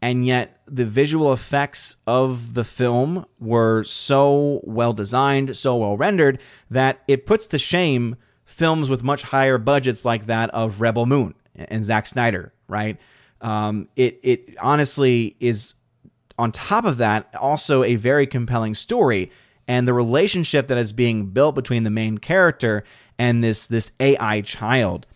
and 0.00 0.26
yet 0.26 0.60
the 0.66 0.84
visual 0.84 1.32
effects 1.32 1.96
of 2.06 2.54
the 2.54 2.64
film 2.64 3.26
were 3.38 3.84
so 3.84 4.60
well 4.64 4.92
designed, 4.92 5.56
so 5.56 5.76
well 5.76 5.96
rendered 5.96 6.38
that 6.70 7.02
it 7.08 7.26
puts 7.26 7.46
to 7.48 7.58
shame 7.58 8.16
films 8.44 8.88
with 8.88 9.02
much 9.02 9.22
higher 9.22 9.58
budgets 9.58 10.04
like 10.04 10.26
that 10.26 10.50
of 10.50 10.80
Rebel 10.80 11.06
Moon 11.06 11.34
and 11.54 11.82
Zack 11.82 12.06
Snyder, 12.06 12.52
right? 12.68 12.98
Um, 13.40 13.88
it 13.96 14.20
it 14.22 14.56
honestly 14.60 15.36
is 15.40 15.74
on 16.38 16.52
top 16.52 16.84
of 16.84 16.98
that 16.98 17.34
also 17.34 17.82
a 17.82 17.96
very 17.96 18.26
compelling 18.26 18.74
story 18.74 19.30
and 19.66 19.88
the 19.88 19.94
relationship 19.94 20.68
that 20.68 20.78
is 20.78 20.92
being 20.92 21.26
built 21.26 21.54
between 21.54 21.84
the 21.84 21.90
main 21.90 22.18
character 22.18 22.84
and 23.18 23.42
this 23.42 23.66
this 23.66 23.92
AI 24.00 24.40
child 24.40 25.06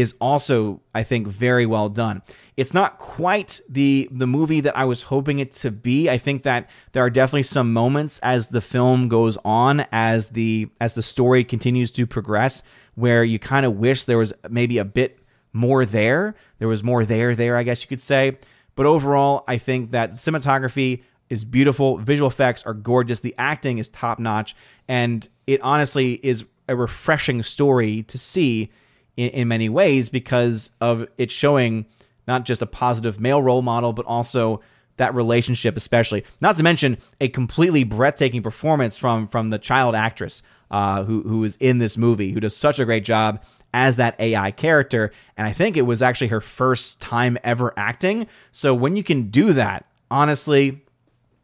is 0.00 0.14
also 0.20 0.80
I 0.94 1.02
think 1.02 1.26
very 1.26 1.66
well 1.66 1.88
done. 1.88 2.22
It's 2.56 2.74
not 2.74 2.98
quite 2.98 3.60
the 3.68 4.08
the 4.10 4.26
movie 4.26 4.60
that 4.60 4.76
I 4.76 4.84
was 4.84 5.02
hoping 5.02 5.38
it 5.38 5.52
to 5.52 5.70
be. 5.70 6.08
I 6.08 6.18
think 6.18 6.42
that 6.42 6.68
there 6.92 7.04
are 7.04 7.10
definitely 7.10 7.44
some 7.44 7.72
moments 7.72 8.18
as 8.20 8.48
the 8.48 8.60
film 8.60 9.08
goes 9.08 9.38
on 9.44 9.86
as 9.92 10.28
the 10.28 10.68
as 10.80 10.94
the 10.94 11.02
story 11.02 11.44
continues 11.44 11.90
to 11.92 12.06
progress 12.06 12.62
where 12.94 13.22
you 13.22 13.38
kind 13.38 13.64
of 13.64 13.76
wish 13.76 14.04
there 14.04 14.18
was 14.18 14.32
maybe 14.48 14.78
a 14.78 14.84
bit 14.84 15.20
more 15.52 15.84
there. 15.84 16.34
There 16.58 16.68
was 16.68 16.82
more 16.82 17.04
there 17.04 17.34
there 17.34 17.56
I 17.56 17.62
guess 17.62 17.82
you 17.82 17.88
could 17.88 18.02
say. 18.02 18.38
But 18.74 18.86
overall, 18.86 19.42
I 19.48 19.58
think 19.58 19.90
that 19.90 20.12
cinematography 20.12 21.02
is 21.28 21.44
beautiful, 21.44 21.98
visual 21.98 22.30
effects 22.30 22.64
are 22.64 22.74
gorgeous, 22.74 23.20
the 23.20 23.34
acting 23.36 23.78
is 23.78 23.88
top 23.88 24.18
notch, 24.18 24.54
and 24.86 25.28
it 25.46 25.60
honestly 25.62 26.20
is 26.22 26.44
a 26.68 26.76
refreshing 26.76 27.42
story 27.42 28.04
to 28.04 28.18
see 28.18 28.70
in, 29.18 29.30
in 29.30 29.48
many 29.48 29.68
ways 29.68 30.08
because 30.08 30.70
of 30.80 31.06
it 31.18 31.30
showing 31.30 31.84
not 32.26 32.44
just 32.44 32.62
a 32.62 32.66
positive 32.66 33.20
male 33.20 33.42
role 33.42 33.62
model, 33.62 33.92
but 33.92 34.06
also 34.06 34.62
that 34.96 35.14
relationship, 35.14 35.76
especially. 35.76 36.24
Not 36.40 36.56
to 36.56 36.62
mention 36.62 36.98
a 37.20 37.28
completely 37.28 37.84
breathtaking 37.84 38.42
performance 38.42 38.96
from 38.96 39.28
from 39.28 39.50
the 39.50 39.58
child 39.58 39.94
actress 39.94 40.42
uh, 40.70 41.04
who 41.04 41.22
who 41.22 41.44
is 41.44 41.56
in 41.56 41.78
this 41.78 41.98
movie, 41.98 42.32
who 42.32 42.40
does 42.40 42.56
such 42.56 42.78
a 42.78 42.84
great 42.84 43.04
job 43.04 43.42
as 43.74 43.96
that 43.96 44.18
AI 44.18 44.50
character. 44.50 45.10
And 45.36 45.46
I 45.46 45.52
think 45.52 45.76
it 45.76 45.82
was 45.82 46.00
actually 46.00 46.28
her 46.28 46.40
first 46.40 47.00
time 47.00 47.36
ever 47.44 47.74
acting. 47.76 48.26
So 48.50 48.72
when 48.72 48.96
you 48.96 49.02
can 49.02 49.30
do 49.30 49.52
that, 49.52 49.84
honestly, 50.10 50.82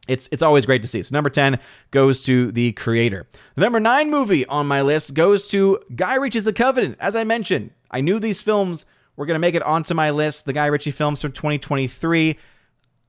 it's 0.08 0.28
it's 0.32 0.42
always 0.42 0.66
great 0.66 0.82
to 0.82 0.88
see. 0.88 1.02
So 1.02 1.14
number 1.14 1.30
10 1.30 1.58
goes 1.90 2.20
to 2.22 2.52
the 2.52 2.72
creator. 2.72 3.26
The 3.54 3.62
number 3.62 3.80
9 3.80 4.10
movie 4.10 4.46
on 4.46 4.66
my 4.66 4.82
list 4.82 5.14
goes 5.14 5.48
to 5.48 5.80
Guy 5.94 6.16
Ritchie's 6.16 6.44
The 6.44 6.52
Covenant. 6.52 6.96
As 7.00 7.16
I 7.16 7.24
mentioned, 7.24 7.70
I 7.90 8.00
knew 8.00 8.18
these 8.18 8.42
films 8.42 8.86
were 9.16 9.26
going 9.26 9.36
to 9.36 9.40
make 9.40 9.54
it 9.54 9.62
onto 9.62 9.94
my 9.94 10.10
list, 10.10 10.44
the 10.44 10.52
Guy 10.52 10.66
Ritchie 10.66 10.90
films 10.90 11.20
from 11.20 11.32
2023. 11.32 12.38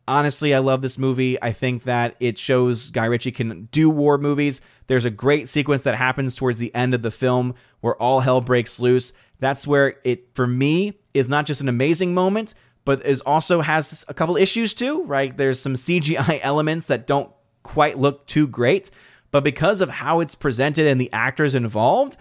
Honestly, 0.08 0.54
I 0.54 0.60
love 0.60 0.82
this 0.82 0.98
movie. 1.00 1.42
I 1.42 1.52
think 1.52 1.84
that 1.84 2.16
it 2.20 2.38
shows 2.38 2.92
Guy 2.92 3.06
Ritchie 3.06 3.32
can 3.32 3.68
do 3.72 3.90
war 3.90 4.18
movies. 4.18 4.62
There's 4.88 5.06
a 5.06 5.10
great 5.10 5.50
sequence 5.50 5.84
that 5.84 5.96
happens 5.96 6.36
towards 6.36 6.60
the 6.60 6.74
end 6.76 6.94
of 6.94 7.02
the 7.02 7.10
film 7.10 7.56
where 7.82 8.00
all 8.00 8.20
hell 8.20 8.40
breaks 8.40 8.80
loose. 8.80 9.14
That's 9.40 9.66
where 9.66 9.96
it, 10.04 10.30
for 10.36 10.46
me, 10.46 11.00
is 11.14 11.28
not 11.28 11.48
just 11.48 11.62
an 11.62 11.70
amazing 11.70 12.14
moment, 12.14 12.54
but 12.86 13.06
is 13.06 13.22
also 13.22 13.62
has 13.62 14.06
a 14.08 14.14
couple 14.14 14.38
issues 14.38 14.74
too, 14.74 15.04
right? 15.04 15.36
There's 15.36 15.60
some 15.60 15.74
CGI 15.74 16.40
elements 16.44 16.88
that 16.88 17.08
don't 17.08 17.32
quite 17.64 17.98
look 17.98 18.26
too 18.28 18.48
great, 18.48 18.92
but 19.32 19.44
because 19.44 19.82
of 19.82 19.90
how 19.90 20.20
it's 20.22 20.36
presented 20.36 20.88
and 20.88 21.02
the 21.02 21.12
actors 21.12 21.56
involved, 21.56 22.16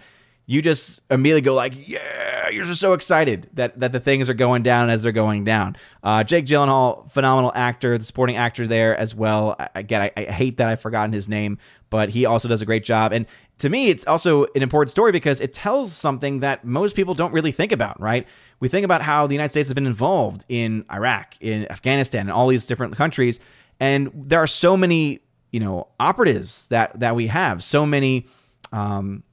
you 0.47 0.61
just 0.61 1.01
immediately 1.09 1.41
go 1.41 1.53
like, 1.53 1.87
yeah, 1.87 2.49
you're 2.49 2.65
just 2.65 2.81
so 2.81 2.93
excited 2.93 3.49
that 3.53 3.79
that 3.79 3.91
the 3.91 3.99
things 3.99 4.29
are 4.29 4.33
going 4.33 4.63
down 4.63 4.89
as 4.89 5.03
they're 5.03 5.11
going 5.11 5.43
down. 5.43 5.75
Uh, 6.03 6.23
Jake 6.23 6.45
Gyllenhaal, 6.45 7.09
phenomenal 7.11 7.51
actor, 7.55 7.97
the 7.97 8.03
supporting 8.03 8.35
actor 8.35 8.67
there 8.67 8.95
as 8.95 9.15
well. 9.15 9.55
Again, 9.73 10.01
I, 10.01 10.11
I 10.15 10.23
hate 10.25 10.57
that 10.57 10.67
I've 10.67 10.81
forgotten 10.81 11.13
his 11.13 11.27
name, 11.27 11.57
but 11.89 12.09
he 12.09 12.25
also 12.25 12.47
does 12.47 12.61
a 12.61 12.65
great 12.65 12.83
job. 12.83 13.11
And 13.11 13.25
to 13.59 13.69
me, 13.69 13.89
it's 13.89 14.05
also 14.05 14.43
an 14.55 14.61
important 14.61 14.91
story 14.91 15.11
because 15.11 15.41
it 15.41 15.53
tells 15.53 15.93
something 15.93 16.41
that 16.41 16.65
most 16.65 16.95
people 16.95 17.15
don't 17.15 17.33
really 17.33 17.51
think 17.51 17.71
about, 17.71 17.99
right? 17.99 18.27
We 18.59 18.69
think 18.69 18.85
about 18.85 19.01
how 19.01 19.27
the 19.27 19.33
United 19.33 19.49
States 19.49 19.67
has 19.69 19.73
been 19.73 19.87
involved 19.87 20.45
in 20.49 20.85
Iraq, 20.91 21.35
in 21.41 21.69
Afghanistan, 21.71 22.21
and 22.21 22.31
all 22.31 22.47
these 22.47 22.65
different 22.65 22.95
countries, 22.95 23.39
and 23.79 24.11
there 24.13 24.39
are 24.39 24.47
so 24.47 24.77
many, 24.77 25.19
you 25.51 25.59
know, 25.59 25.87
operatives 25.99 26.67
that 26.69 26.99
that 26.99 27.15
we 27.15 27.27
have, 27.27 27.63
so 27.63 27.85
many 27.85 28.27
um, 28.71 29.23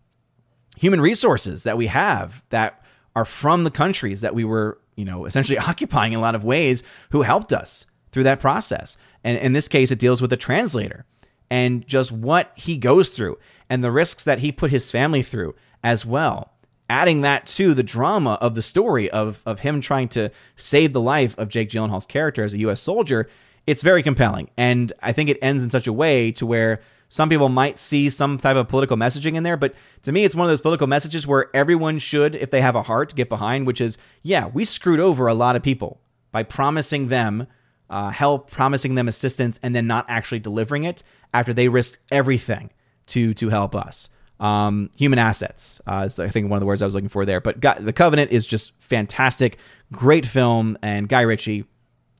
human 0.77 1.01
resources 1.01 1.63
that 1.63 1.77
we 1.77 1.87
have 1.87 2.45
that 2.51 2.85
are 3.15 3.25
from 3.25 3.65
the 3.65 3.71
countries 3.71 4.23
that 4.23 4.35
we 4.35 4.45
were, 4.45 4.79
you 4.97 5.05
know, 5.05 5.27
essentially 5.27 5.59
occupying 5.71 6.13
in 6.13 6.19
a 6.19 6.23
lot 6.23 6.35
of 6.35 6.45
ways, 6.45 6.83
who 7.11 7.23
helped 7.23 7.53
us 7.53 7.87
through 8.11 8.25
that 8.25 8.41
process. 8.41 8.97
And 9.25 9.39
in 9.39 9.53
this 9.53 9.69
case, 9.69 9.91
it 9.91 9.99
deals 9.99 10.21
with 10.21 10.33
a 10.33 10.37
translator 10.37 11.05
and 11.51 11.87
just 11.87 12.11
what 12.11 12.53
he 12.57 12.77
goes 12.77 13.11
through 13.11 13.39
and 13.69 13.85
the 13.85 13.93
risks 13.93 14.25
that 14.25 14.39
he 14.39 14.51
put 14.53 14.71
his 14.71 14.91
family 14.91 15.23
through 15.23 15.55
as 15.85 16.07
well 16.07 16.53
adding 16.91 17.23
that 17.23 17.47
to 17.47 17.75
the 17.75 17.83
drama 17.83 18.39
of 18.41 18.55
the 18.55 18.63
story 18.63 19.11
of 19.11 19.43
of 19.47 19.61
him 19.61 19.81
trying 19.81 20.09
to 20.09 20.31
save 20.57 20.93
the 20.93 21.01
life 21.01 21.37
of 21.39 21.49
Jake 21.49 21.71
Gyllenhaal's 21.71 22.07
character 22.07 22.45
as 22.45 22.55
a 22.55 22.59
U.S. 22.59 22.81
soldier, 22.81 23.29
it's 23.67 23.83
very 23.83 24.03
compelling, 24.03 24.51
and 24.57 24.93
I 25.03 25.13
think 25.13 25.31
it 25.31 25.39
ends 25.41 25.63
in 25.63 25.71
such 25.71 25.87
a 25.87 25.93
way 25.93 26.33
to 26.33 26.47
where 26.47 26.81
some 27.13 27.29
people 27.29 27.51
might 27.51 27.77
see 27.77 28.09
some 28.09 28.39
type 28.39 28.57
of 28.57 28.69
political 28.69 28.97
messaging 28.97 29.35
in 29.35 29.43
there, 29.43 29.59
but 29.59 29.75
to 30.01 30.13
me, 30.13 30.25
it's 30.25 30.35
one 30.35 30.47
of 30.47 30.51
those 30.51 30.63
political 30.63 30.87
messages 30.87 31.27
where 31.27 31.55
everyone 31.55 31.99
should, 31.99 32.35
if 32.35 32.51
they 32.51 32.63
have 32.63 32.75
a 32.75 32.85
heart, 32.85 33.15
get 33.15 33.29
behind. 33.29 33.67
Which 33.67 33.83
is, 33.83 33.99
yeah, 34.23 34.47
we 34.47 34.65
screwed 34.65 34.99
over 34.99 35.27
a 35.27 35.35
lot 35.35 35.55
of 35.55 35.63
people 35.63 36.01
by 36.31 36.43
promising 36.43 37.09
them 37.09 37.49
uh, 37.91 38.09
help, 38.09 38.51
promising 38.51 38.95
them 38.95 39.09
assistance, 39.09 39.61
and 39.63 39.77
then 39.77 39.87
not 39.87 40.07
actually 40.09 40.39
delivering 40.39 40.85
it 40.85 41.03
after 41.35 41.53
they 41.53 41.69
risked 41.69 41.99
everything 42.11 42.71
to 43.09 43.35
to 43.35 43.51
help 43.51 43.75
us. 43.75 44.09
Um, 44.43 44.91
human 44.97 45.21
assets 45.21 45.81
uh, 45.87 46.03
is 46.07 46.19
I 46.19 46.29
think 46.29 46.51
one 46.51 46.57
of 46.57 46.61
the 46.61 46.67
words 46.67 46.83
I 46.83 46.85
was 46.85 46.97
looking 46.97 47.09
for 47.09 47.25
there. 47.25 47.41
But 47.41 47.61
God, 47.61 47.85
the 47.85 47.93
Covenant 47.93 48.33
is 48.33 48.45
just 48.45 48.73
fantastic, 48.81 49.57
great 49.93 50.27
film, 50.27 50.77
and 50.83 51.09
Guy 51.09 51.21
Ritchie. 51.21 51.65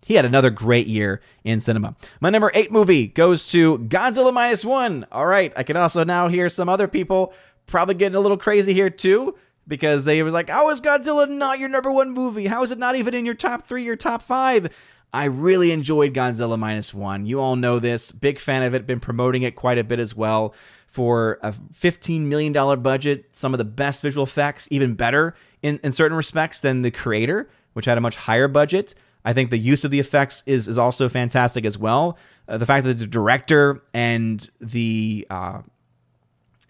He 0.05 0.15
had 0.15 0.25
another 0.25 0.51
great 0.51 0.87
year 0.87 1.21
in 1.43 1.61
cinema. 1.61 1.97
My 2.21 2.31
number 2.31 2.53
eight 2.55 2.71
movie 2.71 3.09
goes 3.09 3.51
to 3.51 3.79
Godzilla 3.79 4.33
minus 4.33 4.65
one. 4.65 5.05
All 5.11 5.27
right, 5.27 5.53
I 5.57 5.65
can 5.65 5.77
also 5.77 6.05
now 6.05 6.29
hear 6.29 6.49
some 6.49 6.69
other 6.69 6.87
people 6.87 7.35
probably 7.67 7.95
getting 7.95 8.17
a 8.17 8.21
little 8.21 8.37
crazy 8.37 8.73
here 8.73 8.91
too 8.91 9.37
because 9.67 10.05
they 10.05 10.23
were 10.23 10.31
like, 10.31 10.49
"How 10.49 10.71
is 10.71 10.81
Godzilla 10.81 11.29
not 11.29 11.59
your 11.59 11.69
number 11.69 11.91
one 11.91 12.13
movie? 12.13 12.47
How 12.47 12.63
is 12.63 12.71
it 12.71 12.79
not 12.79 12.95
even 12.95 13.15
in 13.15 13.27
your 13.27 13.35
top 13.35 13.67
three, 13.67 13.83
your 13.83 13.97
top 13.97 14.23
five? 14.23 14.69
I 15.13 15.25
really 15.25 15.73
enjoyed 15.73 16.15
Godzilla 16.15 16.59
minus 16.59 16.95
one. 16.95 17.27
You 17.27 17.41
all 17.41 17.57
know 17.57 17.81
this. 17.81 18.13
Big 18.13 18.39
fan 18.39 18.63
of 18.63 18.75
it. 18.75 18.87
Been 18.87 19.01
promoting 19.01 19.43
it 19.43 19.57
quite 19.57 19.79
a 19.79 19.85
bit 19.85 19.99
as 19.99 20.15
well 20.15 20.55
for 20.93 21.39
a 21.43 21.53
$15 21.53 22.21
million 22.21 22.53
budget, 22.83 23.25
some 23.33 23.55
of 23.55 23.59
the 23.59 23.65
best 23.65 24.03
visual 24.03 24.25
effects, 24.25 24.69
even 24.71 24.95
better 24.95 25.35
in, 25.63 25.81
in 25.83 25.91
certain 25.91 26.17
respects 26.17 26.61
than 26.61 26.83
the 26.83 26.91
creator, 26.91 27.49
which 27.73 27.87
had 27.87 27.97
a 27.97 28.01
much 28.01 28.15
higher 28.15 28.47
budget. 28.47 28.95
I 29.25 29.33
think 29.33 29.49
the 29.49 29.57
use 29.57 29.85
of 29.85 29.91
the 29.91 30.01
effects 30.01 30.43
is, 30.45 30.69
is 30.69 30.77
also 30.77 31.09
fantastic 31.09 31.65
as 31.65 31.79
well. 31.79 32.19
Uh, 32.47 32.59
the 32.59 32.67
fact 32.67 32.85
that 32.85 32.99
the 32.99 33.07
director 33.07 33.83
and 33.95 34.49
the 34.61 35.27
uh, 35.31 35.63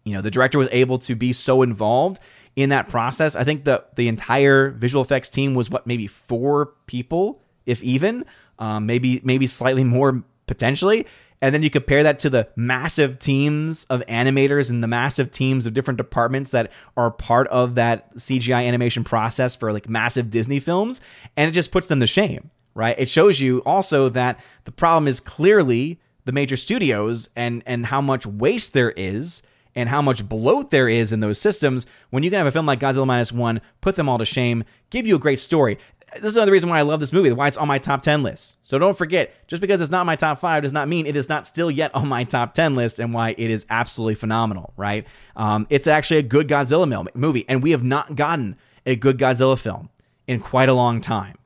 you 0.04 0.14
know 0.14 0.22
the 0.22 0.30
director 0.30 0.58
was 0.58 0.68
able 0.70 0.98
to 1.00 1.16
be 1.16 1.32
so 1.32 1.62
involved 1.62 2.20
in 2.54 2.68
that 2.68 2.88
process. 2.88 3.34
I 3.34 3.42
think 3.42 3.64
the 3.64 3.84
the 3.96 4.06
entire 4.06 4.70
visual 4.70 5.02
effects 5.02 5.30
team 5.30 5.54
was 5.54 5.68
what 5.68 5.86
maybe 5.86 6.06
four 6.06 6.66
people, 6.86 7.42
if 7.66 7.82
even, 7.82 8.24
um, 8.60 8.86
maybe 8.86 9.20
maybe 9.24 9.48
slightly 9.48 9.82
more 9.82 10.22
potentially. 10.46 11.06
And 11.42 11.52
then 11.52 11.64
you 11.64 11.70
compare 11.70 12.04
that 12.04 12.20
to 12.20 12.30
the 12.30 12.48
massive 12.54 13.18
teams 13.18 13.84
of 13.90 14.00
animators 14.06 14.70
and 14.70 14.82
the 14.82 14.88
massive 14.88 15.32
teams 15.32 15.66
of 15.66 15.74
different 15.74 15.98
departments 15.98 16.52
that 16.52 16.70
are 16.96 17.10
part 17.10 17.48
of 17.48 17.74
that 17.74 18.14
CGI 18.14 18.66
animation 18.66 19.02
process 19.02 19.56
for 19.56 19.72
like 19.72 19.88
massive 19.88 20.30
Disney 20.30 20.60
films. 20.60 21.00
And 21.36 21.48
it 21.48 21.52
just 21.52 21.72
puts 21.72 21.88
them 21.88 21.98
to 21.98 22.06
shame, 22.06 22.50
right? 22.74 22.94
It 22.96 23.08
shows 23.08 23.40
you 23.40 23.58
also 23.66 24.08
that 24.10 24.38
the 24.64 24.72
problem 24.72 25.08
is 25.08 25.18
clearly 25.18 26.00
the 26.24 26.32
major 26.32 26.56
studios 26.56 27.28
and, 27.34 27.64
and 27.66 27.86
how 27.86 28.00
much 28.00 28.24
waste 28.24 28.72
there 28.72 28.92
is 28.92 29.42
and 29.74 29.88
how 29.88 30.00
much 30.00 30.28
bloat 30.28 30.70
there 30.70 30.88
is 30.88 31.12
in 31.12 31.18
those 31.20 31.40
systems 31.40 31.86
when 32.10 32.22
you 32.22 32.30
can 32.30 32.36
have 32.36 32.46
a 32.46 32.52
film 32.52 32.66
like 32.66 32.78
Godzilla 32.78 33.06
Minus 33.06 33.32
One, 33.32 33.60
put 33.80 33.96
them 33.96 34.08
all 34.08 34.18
to 34.18 34.24
shame, 34.24 34.62
give 34.90 35.08
you 35.08 35.16
a 35.16 35.18
great 35.18 35.40
story 35.40 35.78
this 36.14 36.24
is 36.30 36.36
another 36.36 36.52
reason 36.52 36.68
why 36.68 36.78
I 36.78 36.82
love 36.82 37.00
this 37.00 37.12
movie, 37.12 37.32
why 37.32 37.48
it's 37.48 37.56
on 37.56 37.68
my 37.68 37.78
top 37.78 38.02
10 38.02 38.22
list. 38.22 38.56
So 38.62 38.78
don't 38.78 38.96
forget, 38.96 39.32
just 39.46 39.60
because 39.60 39.80
it's 39.80 39.90
not 39.90 40.06
my 40.06 40.16
top 40.16 40.38
five 40.38 40.62
does 40.62 40.72
not 40.72 40.88
mean 40.88 41.06
it 41.06 41.16
is 41.16 41.28
not 41.28 41.46
still 41.46 41.70
yet 41.70 41.94
on 41.94 42.08
my 42.08 42.24
top 42.24 42.54
10 42.54 42.74
list 42.74 42.98
and 42.98 43.14
why 43.14 43.34
it 43.38 43.50
is 43.50 43.66
absolutely 43.70 44.14
phenomenal, 44.14 44.72
right? 44.76 45.06
Um, 45.36 45.66
it's 45.70 45.86
actually 45.86 46.18
a 46.18 46.22
good 46.22 46.48
Godzilla 46.48 47.08
movie, 47.14 47.44
and 47.48 47.62
we 47.62 47.70
have 47.70 47.84
not 47.84 48.16
gotten 48.16 48.56
a 48.84 48.96
good 48.96 49.18
Godzilla 49.18 49.58
film 49.58 49.88
in 50.26 50.40
quite 50.40 50.68
a 50.68 50.74
long 50.74 51.00
time. 51.00 51.38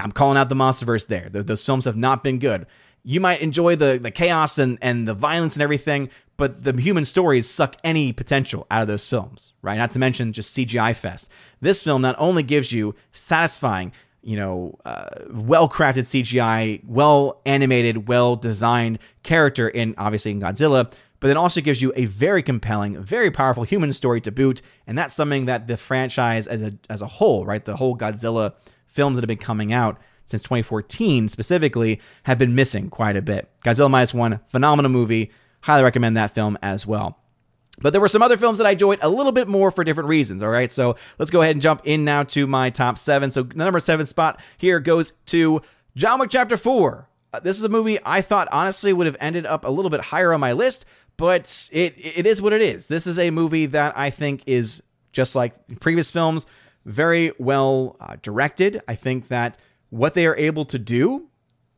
I'm 0.00 0.12
calling 0.12 0.38
out 0.38 0.48
the 0.48 0.54
MonsterVerse 0.54 1.08
there. 1.08 1.28
Those 1.30 1.64
films 1.64 1.86
have 1.86 1.96
not 1.96 2.22
been 2.22 2.38
good. 2.38 2.66
You 3.08 3.20
might 3.20 3.40
enjoy 3.40 3.76
the, 3.76 4.00
the 4.02 4.10
chaos 4.10 4.58
and, 4.58 4.78
and 4.82 5.06
the 5.06 5.14
violence 5.14 5.54
and 5.54 5.62
everything, 5.62 6.10
but 6.36 6.64
the 6.64 6.72
human 6.72 7.04
stories 7.04 7.48
suck 7.48 7.76
any 7.84 8.12
potential 8.12 8.66
out 8.68 8.82
of 8.82 8.88
those 8.88 9.06
films, 9.06 9.52
right? 9.62 9.78
Not 9.78 9.92
to 9.92 10.00
mention 10.00 10.32
just 10.32 10.56
CGI 10.56 10.94
fest. 10.94 11.28
This 11.60 11.84
film 11.84 12.02
not 12.02 12.16
only 12.18 12.42
gives 12.42 12.72
you 12.72 12.96
satisfying, 13.12 13.92
you 14.22 14.36
know, 14.36 14.76
uh, 14.84 15.08
well 15.30 15.68
crafted 15.68 16.02
CGI, 16.02 16.82
well 16.84 17.40
animated, 17.46 18.08
well 18.08 18.34
designed 18.34 18.98
character 19.22 19.68
in 19.68 19.94
obviously 19.98 20.32
in 20.32 20.40
Godzilla, 20.40 20.92
but 21.20 21.28
then 21.28 21.36
also 21.36 21.60
gives 21.60 21.80
you 21.80 21.92
a 21.94 22.06
very 22.06 22.42
compelling, 22.42 23.00
very 23.00 23.30
powerful 23.30 23.62
human 23.62 23.92
story 23.92 24.20
to 24.22 24.32
boot. 24.32 24.62
And 24.88 24.98
that's 24.98 25.14
something 25.14 25.44
that 25.44 25.68
the 25.68 25.76
franchise 25.76 26.48
as 26.48 26.60
a, 26.60 26.74
as 26.90 27.02
a 27.02 27.06
whole, 27.06 27.46
right? 27.46 27.64
The 27.64 27.76
whole 27.76 27.96
Godzilla 27.96 28.54
films 28.88 29.16
that 29.16 29.22
have 29.22 29.28
been 29.28 29.38
coming 29.38 29.72
out 29.72 29.96
since 30.26 30.42
2014 30.42 31.28
specifically 31.28 32.00
have 32.24 32.38
been 32.38 32.54
missing 32.54 32.90
quite 32.90 33.16
a 33.16 33.22
bit. 33.22 33.48
Godzilla 33.64 33.90
Minus 33.90 34.12
One, 34.12 34.40
phenomenal 34.48 34.90
movie. 34.90 35.30
Highly 35.62 35.82
recommend 35.82 36.16
that 36.16 36.34
film 36.34 36.58
as 36.62 36.86
well. 36.86 37.18
But 37.80 37.92
there 37.92 38.00
were 38.00 38.08
some 38.08 38.22
other 38.22 38.36
films 38.36 38.58
that 38.58 38.66
I 38.66 38.70
enjoyed 38.70 38.98
a 39.02 39.08
little 39.08 39.32
bit 39.32 39.48
more 39.48 39.70
for 39.70 39.84
different 39.84 40.08
reasons. 40.08 40.42
All 40.42 40.48
right, 40.48 40.72
so 40.72 40.96
let's 41.18 41.30
go 41.30 41.42
ahead 41.42 41.54
and 41.54 41.62
jump 41.62 41.82
in 41.84 42.04
now 42.04 42.22
to 42.24 42.46
my 42.46 42.70
top 42.70 42.98
seven. 42.98 43.30
So 43.30 43.42
the 43.42 43.54
number 43.54 43.80
seven 43.80 44.06
spot 44.06 44.40
here 44.56 44.80
goes 44.80 45.12
to 45.26 45.60
John 45.94 46.20
Wick 46.20 46.30
Chapter 46.30 46.56
Four. 46.56 47.08
Uh, 47.32 47.40
this 47.40 47.58
is 47.58 47.64
a 47.64 47.68
movie 47.68 47.98
I 48.04 48.22
thought 48.22 48.48
honestly 48.50 48.92
would 48.92 49.06
have 49.06 49.16
ended 49.20 49.44
up 49.46 49.64
a 49.64 49.70
little 49.70 49.90
bit 49.90 50.00
higher 50.00 50.32
on 50.32 50.40
my 50.40 50.52
list, 50.52 50.86
but 51.16 51.68
it 51.72 51.94
it 51.96 52.26
is 52.26 52.40
what 52.40 52.52
it 52.52 52.62
is. 52.62 52.88
This 52.88 53.06
is 53.06 53.18
a 53.18 53.30
movie 53.30 53.66
that 53.66 53.96
I 53.96 54.10
think 54.10 54.42
is 54.46 54.82
just 55.12 55.34
like 55.34 55.54
previous 55.80 56.10
films, 56.10 56.46
very 56.84 57.32
well 57.38 57.96
uh, 58.00 58.16
directed. 58.22 58.82
I 58.88 58.94
think 58.94 59.28
that 59.28 59.58
what 59.90 60.14
they 60.14 60.26
are 60.26 60.36
able 60.36 60.64
to 60.66 60.78
do 60.78 61.28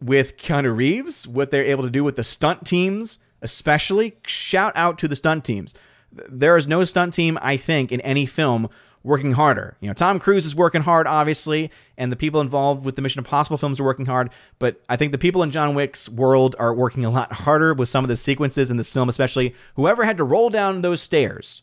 with 0.00 0.36
Keanu 0.36 0.76
Reeves, 0.76 1.26
what 1.26 1.50
they're 1.50 1.64
able 1.64 1.84
to 1.84 1.90
do 1.90 2.04
with 2.04 2.16
the 2.16 2.24
stunt 2.24 2.66
teams, 2.66 3.18
especially 3.42 4.16
shout 4.26 4.72
out 4.76 4.98
to 4.98 5.08
the 5.08 5.16
stunt 5.16 5.44
teams. 5.44 5.74
There 6.12 6.56
is 6.56 6.66
no 6.66 6.84
stunt 6.84 7.14
team, 7.14 7.38
I 7.42 7.56
think, 7.56 7.92
in 7.92 8.00
any 8.00 8.26
film 8.26 8.68
working 9.02 9.32
harder. 9.32 9.76
You 9.80 9.88
know, 9.88 9.94
Tom 9.94 10.18
Cruise 10.18 10.46
is 10.46 10.54
working 10.54 10.82
hard, 10.82 11.06
obviously, 11.06 11.70
and 11.96 12.10
the 12.10 12.16
people 12.16 12.40
involved 12.40 12.84
with 12.84 12.96
the 12.96 13.02
Mission 13.02 13.20
Impossible 13.20 13.58
films 13.58 13.80
are 13.80 13.84
working 13.84 14.06
hard. 14.06 14.30
But 14.58 14.82
I 14.88 14.96
think 14.96 15.12
the 15.12 15.18
people 15.18 15.42
in 15.42 15.50
John 15.50 15.74
Wick's 15.74 16.08
world 16.08 16.56
are 16.58 16.74
working 16.74 17.04
a 17.04 17.10
lot 17.10 17.32
harder 17.32 17.74
with 17.74 17.88
some 17.88 18.04
of 18.04 18.08
the 18.08 18.16
sequences 18.16 18.70
in 18.70 18.76
this 18.76 18.92
film, 18.92 19.08
especially 19.08 19.54
whoever 19.76 20.04
had 20.04 20.18
to 20.18 20.24
roll 20.24 20.50
down 20.50 20.82
those 20.82 21.00
stairs. 21.00 21.62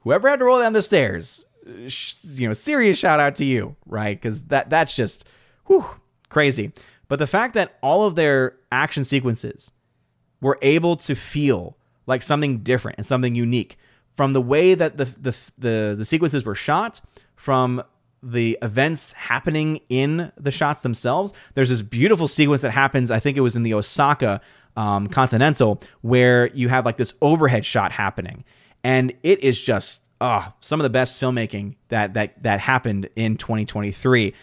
Whoever 0.00 0.28
had 0.28 0.40
to 0.40 0.44
roll 0.44 0.60
down 0.60 0.72
the 0.72 0.82
stairs, 0.82 1.44
you 1.66 2.48
know, 2.48 2.54
serious 2.54 2.98
shout 2.98 3.20
out 3.20 3.36
to 3.36 3.44
you, 3.44 3.76
right? 3.86 4.20
Because 4.20 4.44
that 4.44 4.68
that's 4.68 4.96
just 4.96 5.24
whew, 5.72 5.86
crazy. 6.28 6.72
But 7.08 7.18
the 7.18 7.26
fact 7.26 7.54
that 7.54 7.78
all 7.82 8.04
of 8.04 8.14
their 8.14 8.56
action 8.70 9.04
sequences 9.04 9.70
were 10.40 10.58
able 10.62 10.96
to 10.96 11.14
feel 11.14 11.76
like 12.06 12.22
something 12.22 12.58
different 12.58 12.98
and 12.98 13.06
something 13.06 13.34
unique 13.34 13.78
from 14.16 14.32
the 14.32 14.40
way 14.40 14.74
that 14.74 14.96
the 14.96 15.04
the 15.04 15.36
the, 15.58 15.94
the 15.98 16.04
sequences 16.04 16.44
were 16.44 16.54
shot, 16.54 17.00
from 17.36 17.82
the 18.22 18.56
events 18.62 19.12
happening 19.12 19.80
in 19.88 20.30
the 20.36 20.50
shots 20.50 20.82
themselves. 20.82 21.32
There's 21.54 21.70
this 21.70 21.82
beautiful 21.82 22.28
sequence 22.28 22.62
that 22.62 22.70
happens. 22.70 23.10
I 23.10 23.18
think 23.18 23.36
it 23.36 23.40
was 23.40 23.56
in 23.56 23.62
the 23.62 23.74
Osaka 23.74 24.40
um, 24.76 25.08
Continental 25.08 25.82
where 26.02 26.48
you 26.54 26.68
have 26.68 26.84
like 26.84 26.96
this 26.96 27.14
overhead 27.20 27.64
shot 27.64 27.92
happening, 27.92 28.44
and 28.84 29.12
it 29.22 29.40
is 29.40 29.60
just 29.60 30.00
ah 30.20 30.50
oh, 30.50 30.54
some 30.60 30.80
of 30.80 30.84
the 30.84 30.90
best 30.90 31.20
filmmaking 31.20 31.76
that 31.88 32.14
that 32.14 32.42
that 32.42 32.60
happened 32.60 33.08
in 33.16 33.36
2023. 33.36 34.34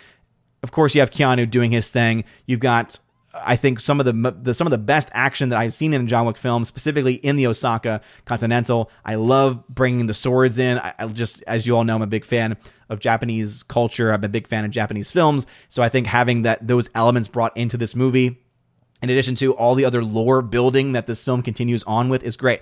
Of 0.64 0.72
course, 0.72 0.94
you 0.96 1.02
have 1.02 1.12
Keanu 1.12 1.50
doing 1.50 1.72
his 1.72 1.90
thing. 1.90 2.24
You've 2.46 2.60
got 2.60 3.00
I 3.34 3.56
think 3.56 3.80
some 3.80 4.00
of 4.00 4.06
the, 4.06 4.36
the, 4.42 4.54
some 4.54 4.66
of 4.66 4.72
the 4.72 4.78
best 4.78 5.10
action 5.14 5.50
that 5.50 5.60
I've 5.60 5.74
seen 5.74 5.94
in 5.94 6.02
a 6.02 6.06
John 6.06 6.26
Wick 6.26 6.38
film, 6.38 6.64
specifically 6.64 7.16
in 7.16 7.36
the 7.36 7.48
Osaka 7.48 8.02
Continental. 8.26 8.90
I 9.06 9.16
love 9.16 9.68
bringing 9.68 10.08
the 10.08 10.14
swords 10.14 10.58
in. 10.58 10.80
I, 10.80 10.94
I, 10.98 11.08
just, 11.08 11.44
as 11.46 11.68
you 11.68 11.78
all 11.78 11.84
know, 11.84 11.96
I'm 11.96 12.02
a 12.02 12.08
big 12.08 12.26
fan 12.26 12.58
of 12.90 13.00
Japanese 13.00 13.64
culture. 13.64 14.12
I'm 14.12 14.24
a 14.24 14.30
big 14.30 14.48
fan 14.48 14.66
of 14.66 14.72
Japanese 14.72 15.12
films, 15.12 15.46
so 15.68 15.84
I 15.84 15.90
think 15.90 16.08
having 16.08 16.42
that 16.44 16.68
those 16.68 16.90
elements 16.96 17.28
brought 17.28 17.56
into 17.56 17.78
this 17.78 17.96
movie, 17.96 18.40
in 19.02 19.10
addition 19.10 19.36
to 19.36 19.54
all 19.54 19.76
the 19.76 19.86
other 19.86 20.04
lore 20.04 20.42
building 20.42 20.94
that 20.94 21.06
this 21.06 21.24
film 21.24 21.44
continues 21.44 21.84
on 21.84 22.10
with, 22.10 22.24
is 22.24 22.36
great. 22.36 22.62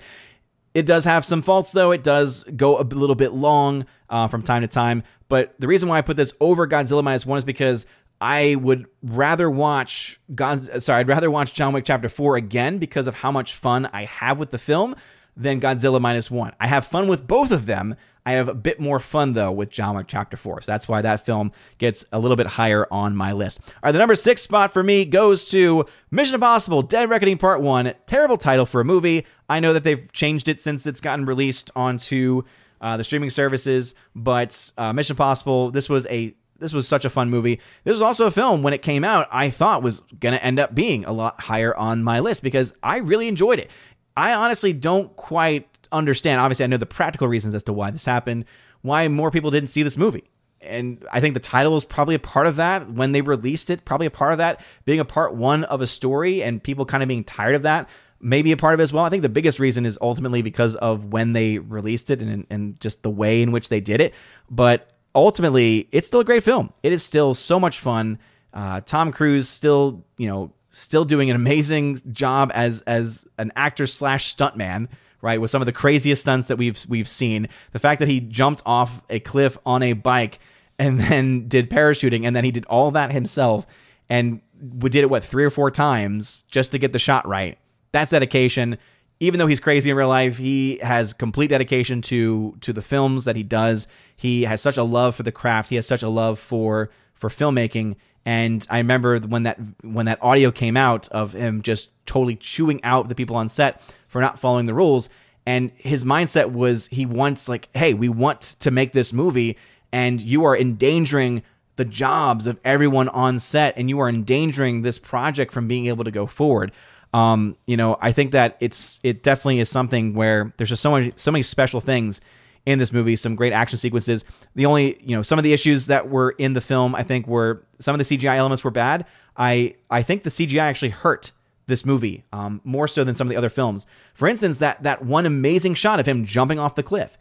It 0.78 0.86
does 0.86 1.04
have 1.06 1.24
some 1.24 1.42
faults, 1.42 1.72
though. 1.72 1.90
It 1.90 2.04
does 2.04 2.44
go 2.44 2.78
a 2.78 2.84
little 2.84 3.16
bit 3.16 3.32
long 3.32 3.84
uh, 4.08 4.28
from 4.28 4.42
time 4.42 4.62
to 4.62 4.68
time. 4.68 5.02
But 5.28 5.56
the 5.58 5.66
reason 5.66 5.88
why 5.88 5.98
I 5.98 6.02
put 6.02 6.16
this 6.16 6.32
over 6.38 6.68
Godzilla 6.68 7.02
minus 7.02 7.26
one 7.26 7.36
is 7.36 7.42
because 7.42 7.84
I 8.20 8.54
would 8.54 8.86
rather 9.02 9.50
watch 9.50 10.20
God. 10.32 10.80
Sorry, 10.80 11.00
I'd 11.00 11.08
rather 11.08 11.32
watch 11.32 11.52
John 11.52 11.72
Wick 11.72 11.84
Chapter 11.84 12.08
Four 12.08 12.36
again 12.36 12.78
because 12.78 13.08
of 13.08 13.16
how 13.16 13.32
much 13.32 13.54
fun 13.54 13.86
I 13.86 14.04
have 14.04 14.38
with 14.38 14.52
the 14.52 14.58
film 14.58 14.94
than 15.36 15.60
Godzilla 15.60 16.00
minus 16.00 16.30
one. 16.30 16.52
I 16.60 16.68
have 16.68 16.86
fun 16.86 17.08
with 17.08 17.26
both 17.26 17.50
of 17.50 17.66
them. 17.66 17.96
I 18.28 18.32
have 18.32 18.48
a 18.48 18.54
bit 18.54 18.78
more 18.78 19.00
fun 19.00 19.32
though 19.32 19.50
with 19.50 19.70
John 19.70 19.96
Wick 19.96 20.04
Chapter 20.06 20.36
Four, 20.36 20.60
so 20.60 20.70
that's 20.70 20.86
why 20.86 21.00
that 21.00 21.24
film 21.24 21.50
gets 21.78 22.04
a 22.12 22.18
little 22.18 22.36
bit 22.36 22.46
higher 22.46 22.86
on 22.90 23.16
my 23.16 23.32
list. 23.32 23.58
All 23.66 23.74
right, 23.84 23.92
the 23.92 23.98
number 23.98 24.14
six 24.14 24.42
spot 24.42 24.70
for 24.70 24.82
me 24.82 25.06
goes 25.06 25.46
to 25.46 25.86
Mission 26.10 26.34
Impossible: 26.34 26.82
Dead 26.82 27.08
Reckoning 27.08 27.38
Part 27.38 27.62
One. 27.62 27.94
Terrible 28.04 28.36
title 28.36 28.66
for 28.66 28.82
a 28.82 28.84
movie. 28.84 29.24
I 29.48 29.60
know 29.60 29.72
that 29.72 29.82
they've 29.82 30.12
changed 30.12 30.46
it 30.46 30.60
since 30.60 30.86
it's 30.86 31.00
gotten 31.00 31.24
released 31.24 31.70
onto 31.74 32.42
uh, 32.82 32.98
the 32.98 33.04
streaming 33.04 33.30
services, 33.30 33.94
but 34.14 34.72
uh, 34.76 34.92
Mission 34.92 35.14
Impossible. 35.14 35.70
This 35.70 35.88
was 35.88 36.06
a 36.08 36.34
this 36.58 36.74
was 36.74 36.86
such 36.86 37.06
a 37.06 37.10
fun 37.10 37.30
movie. 37.30 37.60
This 37.84 37.92
was 37.92 38.02
also 38.02 38.26
a 38.26 38.30
film 38.30 38.62
when 38.62 38.74
it 38.74 38.82
came 38.82 39.04
out 39.04 39.26
I 39.32 39.48
thought 39.48 39.82
was 39.82 40.00
going 40.20 40.34
to 40.34 40.44
end 40.44 40.58
up 40.58 40.74
being 40.74 41.06
a 41.06 41.12
lot 41.12 41.40
higher 41.40 41.74
on 41.74 42.04
my 42.04 42.20
list 42.20 42.42
because 42.42 42.74
I 42.82 42.98
really 42.98 43.26
enjoyed 43.26 43.58
it. 43.58 43.70
I 44.18 44.34
honestly 44.34 44.74
don't 44.74 45.16
quite 45.16 45.77
understand. 45.92 46.40
Obviously, 46.40 46.64
I 46.64 46.68
know 46.68 46.76
the 46.76 46.86
practical 46.86 47.28
reasons 47.28 47.54
as 47.54 47.62
to 47.64 47.72
why 47.72 47.90
this 47.90 48.04
happened, 48.04 48.44
why 48.82 49.08
more 49.08 49.30
people 49.30 49.50
didn't 49.50 49.68
see 49.68 49.82
this 49.82 49.96
movie. 49.96 50.24
And 50.60 51.04
I 51.12 51.20
think 51.20 51.34
the 51.34 51.40
title 51.40 51.72
was 51.72 51.84
probably 51.84 52.16
a 52.16 52.20
part 52.20 52.46
of 52.46 52.56
that 52.56 52.90
when 52.90 53.12
they 53.12 53.20
released 53.20 53.70
it, 53.70 53.84
probably 53.84 54.06
a 54.06 54.10
part 54.10 54.32
of 54.32 54.38
that 54.38 54.60
being 54.84 54.98
a 54.98 55.04
part 55.04 55.34
one 55.34 55.64
of 55.64 55.80
a 55.80 55.86
story 55.86 56.42
and 56.42 56.62
people 56.62 56.84
kind 56.84 57.02
of 57.02 57.08
being 57.08 57.22
tired 57.22 57.54
of 57.54 57.62
that 57.62 57.88
maybe 58.20 58.52
a 58.52 58.56
part 58.56 58.74
of 58.74 58.80
it 58.80 58.82
as 58.82 58.92
well. 58.92 59.04
I 59.04 59.10
think 59.10 59.22
the 59.22 59.28
biggest 59.28 59.58
reason 59.58 59.86
is 59.86 59.98
ultimately 60.00 60.42
because 60.42 60.76
of 60.76 61.06
when 61.12 61.32
they 61.32 61.58
released 61.58 62.10
it 62.10 62.20
and, 62.20 62.46
and 62.50 62.80
just 62.80 63.02
the 63.02 63.10
way 63.10 63.42
in 63.42 63.52
which 63.52 63.68
they 63.68 63.80
did 63.80 64.00
it. 64.00 64.14
But 64.50 64.92
ultimately, 65.14 65.88
it's 65.92 66.06
still 66.06 66.20
a 66.20 66.24
great 66.24 66.42
film. 66.42 66.72
It 66.82 66.92
is 66.92 67.02
still 67.02 67.34
so 67.34 67.60
much 67.60 67.80
fun. 67.80 68.18
Uh, 68.52 68.80
Tom 68.80 69.12
Cruise 69.12 69.48
still, 69.48 70.04
you 70.16 70.28
know, 70.28 70.52
still 70.70 71.04
doing 71.04 71.30
an 71.30 71.36
amazing 71.36 71.98
job 72.12 72.50
as 72.54 72.82
as 72.82 73.26
an 73.38 73.52
actor 73.56 73.86
slash 73.86 74.34
stuntman, 74.34 74.88
right? 75.20 75.40
With 75.40 75.50
some 75.50 75.62
of 75.62 75.66
the 75.66 75.72
craziest 75.72 76.22
stunts 76.22 76.48
that 76.48 76.56
we've 76.56 76.84
we've 76.88 77.08
seen. 77.08 77.48
The 77.72 77.78
fact 77.78 77.98
that 78.00 78.08
he 78.08 78.20
jumped 78.20 78.62
off 78.64 79.02
a 79.10 79.20
cliff 79.20 79.58
on 79.66 79.82
a 79.82 79.92
bike 79.92 80.38
and 80.78 81.00
then 81.00 81.48
did 81.48 81.70
parachuting, 81.70 82.26
and 82.26 82.34
then 82.34 82.44
he 82.44 82.50
did 82.50 82.64
all 82.66 82.90
that 82.92 83.12
himself, 83.12 83.66
and 84.08 84.40
we 84.80 84.90
did 84.90 85.02
it 85.02 85.10
what 85.10 85.24
three 85.24 85.44
or 85.44 85.50
four 85.50 85.70
times 85.70 86.42
just 86.48 86.72
to 86.72 86.78
get 86.78 86.92
the 86.92 86.98
shot 86.98 87.26
right. 87.26 87.58
That's 87.92 88.10
dedication 88.10 88.78
even 89.20 89.38
though 89.38 89.46
he's 89.46 89.60
crazy 89.60 89.90
in 89.90 89.96
real 89.96 90.08
life, 90.08 90.36
he 90.36 90.78
has 90.82 91.12
complete 91.12 91.48
dedication 91.48 92.02
to 92.02 92.56
to 92.60 92.72
the 92.72 92.82
films 92.82 93.24
that 93.24 93.36
he 93.36 93.42
does. 93.42 93.88
He 94.16 94.42
has 94.42 94.60
such 94.60 94.76
a 94.76 94.82
love 94.82 95.14
for 95.14 95.22
the 95.22 95.32
craft. 95.32 95.70
He 95.70 95.76
has 95.76 95.86
such 95.86 96.02
a 96.02 96.08
love 96.08 96.38
for 96.38 96.90
for 97.14 97.28
filmmaking. 97.28 97.96
And 98.24 98.66
I 98.70 98.78
remember 98.78 99.18
when 99.18 99.44
that 99.44 99.58
when 99.82 100.06
that 100.06 100.22
audio 100.22 100.50
came 100.50 100.76
out 100.76 101.08
of 101.08 101.32
him 101.32 101.62
just 101.62 101.90
totally 102.06 102.36
chewing 102.36 102.82
out 102.84 103.08
the 103.08 103.14
people 103.14 103.36
on 103.36 103.48
set 103.48 103.80
for 104.08 104.20
not 104.20 104.38
following 104.38 104.66
the 104.66 104.74
rules. 104.74 105.08
And 105.46 105.70
his 105.76 106.04
mindset 106.04 106.52
was 106.52 106.88
he 106.88 107.06
wants 107.06 107.48
like, 107.48 107.68
hey, 107.74 107.94
we 107.94 108.08
want 108.08 108.40
to 108.60 108.70
make 108.70 108.92
this 108.92 109.12
movie, 109.12 109.56
and 109.92 110.20
you 110.20 110.44
are 110.44 110.56
endangering 110.56 111.42
the 111.76 111.84
jobs 111.84 112.46
of 112.46 112.58
everyone 112.64 113.08
on 113.10 113.38
set, 113.38 113.74
and 113.76 113.88
you 113.88 113.98
are 114.00 114.08
endangering 114.08 114.82
this 114.82 114.98
project 114.98 115.52
from 115.52 115.68
being 115.68 115.86
able 115.86 116.04
to 116.04 116.10
go 116.10 116.26
forward. 116.26 116.72
Um, 117.14 117.56
you 117.66 117.76
know, 117.76 117.96
I 118.02 118.12
think 118.12 118.32
that 118.32 118.56
it's 118.60 119.00
it 119.02 119.22
definitely 119.22 119.60
is 119.60 119.70
something 119.70 120.14
where 120.14 120.52
there's 120.56 120.68
just 120.68 120.82
so 120.82 120.92
many 120.92 121.12
so 121.16 121.30
many 121.30 121.42
special 121.42 121.80
things 121.80 122.20
in 122.66 122.78
this 122.78 122.92
movie, 122.92 123.16
some 123.16 123.34
great 123.34 123.54
action 123.54 123.78
sequences. 123.78 124.26
The 124.54 124.66
only, 124.66 125.00
you 125.02 125.16
know, 125.16 125.22
some 125.22 125.38
of 125.38 125.42
the 125.42 125.54
issues 125.54 125.86
that 125.86 126.10
were 126.10 126.32
in 126.32 126.52
the 126.52 126.60
film, 126.60 126.94
I 126.94 127.02
think, 127.02 127.26
were 127.26 127.64
some 127.78 127.98
of 127.98 128.06
the 128.06 128.18
CGI 128.18 128.36
elements 128.36 128.62
were 128.62 128.70
bad. 128.70 129.06
I 129.38 129.76
I 129.88 130.02
think 130.02 130.24
the 130.24 130.30
CGI 130.30 130.60
actually 130.60 130.90
hurt 130.90 131.32
this 131.68 131.84
movie 131.84 132.24
um, 132.32 132.60
more 132.64 132.88
so 132.88 133.04
than 133.04 133.14
some 133.14 133.28
of 133.28 133.30
the 133.30 133.36
other 133.36 133.48
films. 133.48 133.86
For 134.14 134.26
instance, 134.26 134.58
that 134.58 134.82
that 134.82 135.04
one 135.04 135.26
amazing 135.26 135.74
shot 135.74 136.00
of 136.00 136.06
him 136.06 136.24
jumping 136.24 136.58
off 136.58 136.74
the 136.74 136.82
cliff. 136.82 137.16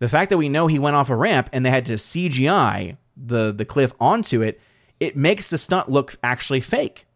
The 0.00 0.08
fact 0.08 0.28
that 0.30 0.38
we 0.38 0.48
know 0.48 0.66
he 0.66 0.78
went 0.78 0.96
off 0.96 1.08
a 1.08 1.16
ramp 1.16 1.48
and 1.52 1.64
they 1.64 1.70
had 1.70 1.86
to 1.86 1.94
CGI 1.94 2.98
the 3.16 3.52
the 3.52 3.64
cliff 3.64 3.94
onto 3.98 4.42
it, 4.42 4.60
it 5.00 5.16
makes 5.16 5.48
the 5.48 5.56
stunt 5.56 5.88
look 5.88 6.16
actually 6.22 6.60
fake. 6.60 7.06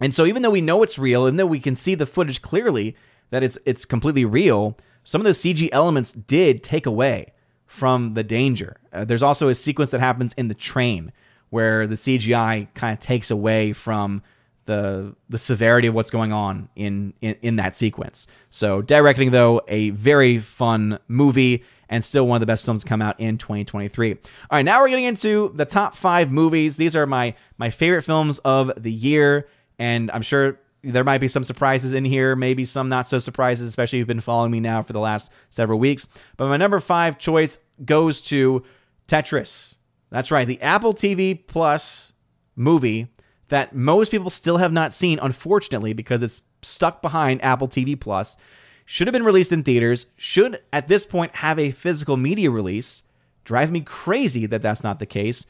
And 0.00 0.14
so 0.14 0.26
even 0.26 0.42
though 0.42 0.50
we 0.50 0.60
know 0.60 0.82
it's 0.82 0.98
real, 0.98 1.26
and 1.26 1.38
though 1.38 1.46
we 1.46 1.60
can 1.60 1.76
see 1.76 1.94
the 1.94 2.06
footage 2.06 2.42
clearly 2.42 2.94
that 3.30 3.42
it's 3.42 3.58
it's 3.64 3.84
completely 3.84 4.24
real, 4.24 4.78
some 5.04 5.20
of 5.20 5.24
those 5.24 5.38
CG 5.38 5.68
elements 5.72 6.12
did 6.12 6.62
take 6.62 6.86
away 6.86 7.32
from 7.66 8.12
the 8.12 8.22
danger. 8.22 8.76
Uh, 8.92 9.06
there's 9.06 9.22
also 9.22 9.48
a 9.48 9.54
sequence 9.54 9.90
that 9.90 10.00
happens 10.00 10.34
in 10.34 10.48
the 10.48 10.54
train 10.54 11.10
where 11.48 11.86
the 11.86 11.94
CGI 11.94 12.66
kind 12.74 12.92
of 12.92 13.00
takes 13.00 13.30
away 13.30 13.72
from 13.72 14.22
the 14.64 15.14
the 15.28 15.38
severity 15.38 15.88
of 15.88 15.94
what's 15.94 16.10
going 16.10 16.32
on 16.32 16.68
in, 16.76 17.14
in 17.20 17.36
in 17.42 17.56
that 17.56 17.74
sequence. 17.74 18.26
So 18.50 18.82
Dead 18.82 19.00
Reckoning 19.00 19.32
though 19.32 19.62
a 19.68 19.90
very 19.90 20.38
fun 20.38 20.98
movie 21.08 21.64
and 21.88 22.02
still 22.02 22.26
one 22.26 22.36
of 22.36 22.40
the 22.40 22.46
best 22.46 22.64
films 22.64 22.82
to 22.82 22.88
come 22.88 23.02
out 23.02 23.20
in 23.20 23.36
2023. 23.36 24.12
All 24.12 24.18
right, 24.50 24.62
now 24.62 24.80
we're 24.80 24.88
getting 24.88 25.04
into 25.04 25.52
the 25.54 25.66
top 25.66 25.94
five 25.94 26.32
movies. 26.32 26.76
These 26.78 26.96
are 26.96 27.06
my 27.06 27.34
my 27.58 27.70
favorite 27.70 28.02
films 28.02 28.38
of 28.40 28.72
the 28.76 28.90
year, 28.90 29.46
and 29.78 30.10
I'm 30.10 30.22
sure 30.22 30.58
there 30.82 31.04
might 31.04 31.18
be 31.18 31.28
some 31.28 31.44
surprises 31.44 31.92
in 31.92 32.04
here, 32.04 32.34
maybe 32.34 32.64
some 32.64 32.88
not 32.88 33.06
so 33.06 33.18
surprises, 33.18 33.68
especially 33.68 33.98
if 33.98 34.00
you've 34.00 34.08
been 34.08 34.20
following 34.20 34.50
me 34.50 34.58
now 34.58 34.82
for 34.82 34.92
the 34.92 35.00
last 35.00 35.30
several 35.50 35.78
weeks. 35.78 36.08
But 36.36 36.48
my 36.48 36.56
number 36.56 36.80
five 36.80 37.18
choice 37.18 37.58
goes 37.84 38.20
to 38.22 38.64
Tetris. 39.06 39.74
That's 40.10 40.30
right, 40.30 40.46
the 40.46 40.60
Apple 40.60 40.94
TV 40.94 41.46
Plus 41.46 42.14
movie 42.56 43.08
that 43.52 43.74
most 43.74 44.10
people 44.10 44.30
still 44.30 44.56
have 44.56 44.72
not 44.72 44.94
seen, 44.94 45.18
unfortunately, 45.20 45.92
because 45.92 46.22
it's 46.22 46.40
stuck 46.62 47.02
behind 47.02 47.44
Apple 47.44 47.68
TV 47.68 48.00
Plus. 48.00 48.38
Should 48.86 49.06
have 49.06 49.12
been 49.12 49.26
released 49.26 49.52
in 49.52 49.62
theaters, 49.62 50.06
should 50.16 50.62
at 50.72 50.88
this 50.88 51.04
point 51.04 51.34
have 51.34 51.58
a 51.58 51.70
physical 51.70 52.16
media 52.16 52.50
release. 52.50 53.02
Drive 53.44 53.70
me 53.70 53.82
crazy 53.82 54.46
that 54.46 54.62
that's 54.62 54.82
not 54.82 55.00
the 55.00 55.04
case. 55.04 55.44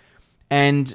And 0.50 0.92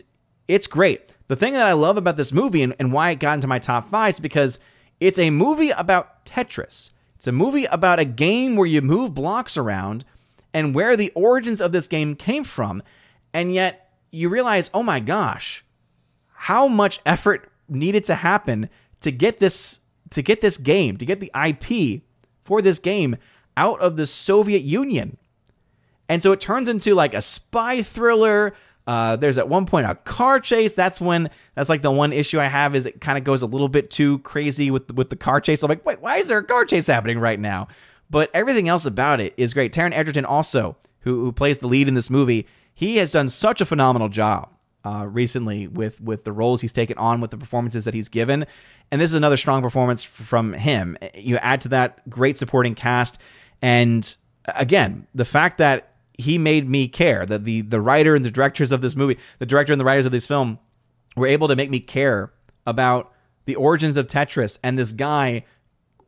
it's 0.49 0.67
great. 0.67 1.15
The 1.29 1.37
thing 1.37 1.53
that 1.53 1.65
I 1.65 1.71
love 1.71 1.95
about 1.95 2.17
this 2.17 2.33
movie 2.33 2.61
and, 2.61 2.75
and 2.77 2.91
why 2.91 3.11
it 3.11 3.19
got 3.19 3.35
into 3.35 3.47
my 3.47 3.59
top 3.59 3.87
five 3.87 4.15
is 4.15 4.19
because 4.19 4.59
it's 4.99 5.17
a 5.17 5.29
movie 5.29 5.69
about 5.69 6.25
Tetris. 6.25 6.89
It's 7.15 7.27
a 7.27 7.31
movie 7.31 7.65
about 7.65 7.99
a 7.99 8.05
game 8.05 8.57
where 8.57 8.67
you 8.67 8.81
move 8.81 9.13
blocks 9.13 9.55
around 9.55 10.03
and 10.53 10.75
where 10.75 10.97
the 10.97 11.13
origins 11.15 11.61
of 11.61 11.71
this 11.71 11.87
game 11.87 12.17
came 12.17 12.43
from. 12.43 12.83
And 13.33 13.53
yet 13.53 13.93
you 14.11 14.27
realize, 14.27 14.69
oh 14.73 14.83
my 14.83 14.99
gosh, 14.99 15.63
how 16.37 16.67
much 16.67 17.01
effort 17.05 17.51
needed 17.67 18.05
to 18.05 18.15
happen 18.15 18.69
to 19.01 19.11
get 19.11 19.39
this 19.39 19.79
to 20.11 20.21
get 20.21 20.39
this 20.39 20.57
game, 20.57 20.97
to 20.97 21.05
get 21.05 21.19
the 21.19 21.31
IP 21.35 22.03
for 22.45 22.61
this 22.61 22.79
game 22.79 23.17
out 23.57 23.79
of 23.81 23.97
the 23.97 24.05
Soviet 24.05 24.61
Union. 24.61 25.17
And 26.07 26.23
so 26.23 26.31
it 26.31 26.39
turns 26.39 26.69
into 26.69 26.95
like 26.95 27.13
a 27.13 27.21
spy 27.21 27.81
thriller, 27.81 28.53
uh, 28.85 29.17
there's 29.17 29.37
at 29.37 29.49
one 29.49 29.65
point 29.65 29.89
a 29.89 29.95
car 29.95 30.39
chase. 30.39 30.73
That's 30.73 31.01
when 31.01 31.29
that's 31.55 31.69
like 31.69 31.81
the 31.81 31.91
one 31.91 32.13
issue 32.13 32.39
I 32.39 32.45
have 32.45 32.75
is 32.75 32.85
it 32.85 33.01
kind 33.01 33.17
of 33.17 33.23
goes 33.23 33.41
a 33.41 33.47
little 33.47 33.67
bit 33.67 33.89
too 33.91 34.19
crazy 34.19 34.71
with 34.71 34.91
with 34.93 35.09
the 35.09 35.17
car 35.17 35.41
chase. 35.41 35.63
I'm 35.63 35.69
like, 35.69 35.85
wait, 35.85 36.01
why 36.01 36.17
is 36.17 36.29
there 36.29 36.37
a 36.37 36.43
car 36.43 36.63
chase 36.65 36.87
happening 36.87 37.19
right 37.19 37.39
now? 37.39 37.67
But 38.09 38.29
everything 38.33 38.69
else 38.69 38.85
about 38.85 39.19
it 39.19 39.33
is 39.35 39.53
great. 39.53 39.73
Taron 39.73 39.91
Egerton 39.91 40.23
also, 40.23 40.77
who, 41.01 41.25
who 41.25 41.31
plays 41.33 41.57
the 41.57 41.67
lead 41.67 41.89
in 41.89 41.95
this 41.95 42.09
movie, 42.09 42.47
he 42.73 42.97
has 42.97 43.11
done 43.11 43.27
such 43.27 43.59
a 43.59 43.65
phenomenal 43.65 44.07
job 44.07 44.49
uh, 44.87 45.05
recently 45.05 45.67
with 45.67 45.99
with 45.99 46.23
the 46.23 46.31
roles 46.31 46.61
he's 46.61 46.71
taken 46.71 46.97
on, 46.97 47.19
with 47.19 47.31
the 47.31 47.37
performances 47.37 47.83
that 47.83 47.93
he's 47.93 48.07
given, 48.07 48.45
and 48.89 49.01
this 49.01 49.11
is 49.11 49.15
another 49.15 49.35
strong 49.35 49.61
performance 49.61 50.01
from 50.01 50.53
him. 50.53 50.97
You 51.13 51.35
add 51.37 51.59
to 51.61 51.69
that 51.69 52.09
great 52.09 52.37
supporting 52.37 52.73
cast, 52.73 53.19
and 53.61 54.15
again, 54.45 55.05
the 55.13 55.25
fact 55.25 55.57
that 55.57 55.95
he 56.13 56.37
made 56.37 56.69
me 56.69 56.87
care. 56.87 57.25
That 57.25 57.43
the 57.43 57.61
the 57.61 57.81
writer 57.81 58.15
and 58.15 58.23
the 58.23 58.31
directors 58.31 58.71
of 58.71 58.81
this 58.81 58.95
movie, 58.95 59.17
the 59.39 59.45
director 59.45 59.73
and 59.73 59.79
the 59.79 59.85
writers 59.85 60.05
of 60.05 60.13
this 60.13 60.25
film, 60.25 60.57
were 61.17 61.27
able 61.27 61.49
to 61.49 61.55
make 61.57 61.69
me 61.69 61.81
care 61.81 62.31
about 62.65 63.11
the 63.43 63.55
origins 63.55 63.97
of 63.97 64.07
Tetris 64.07 64.57
and 64.63 64.79
this 64.79 64.93
guy 64.93 65.43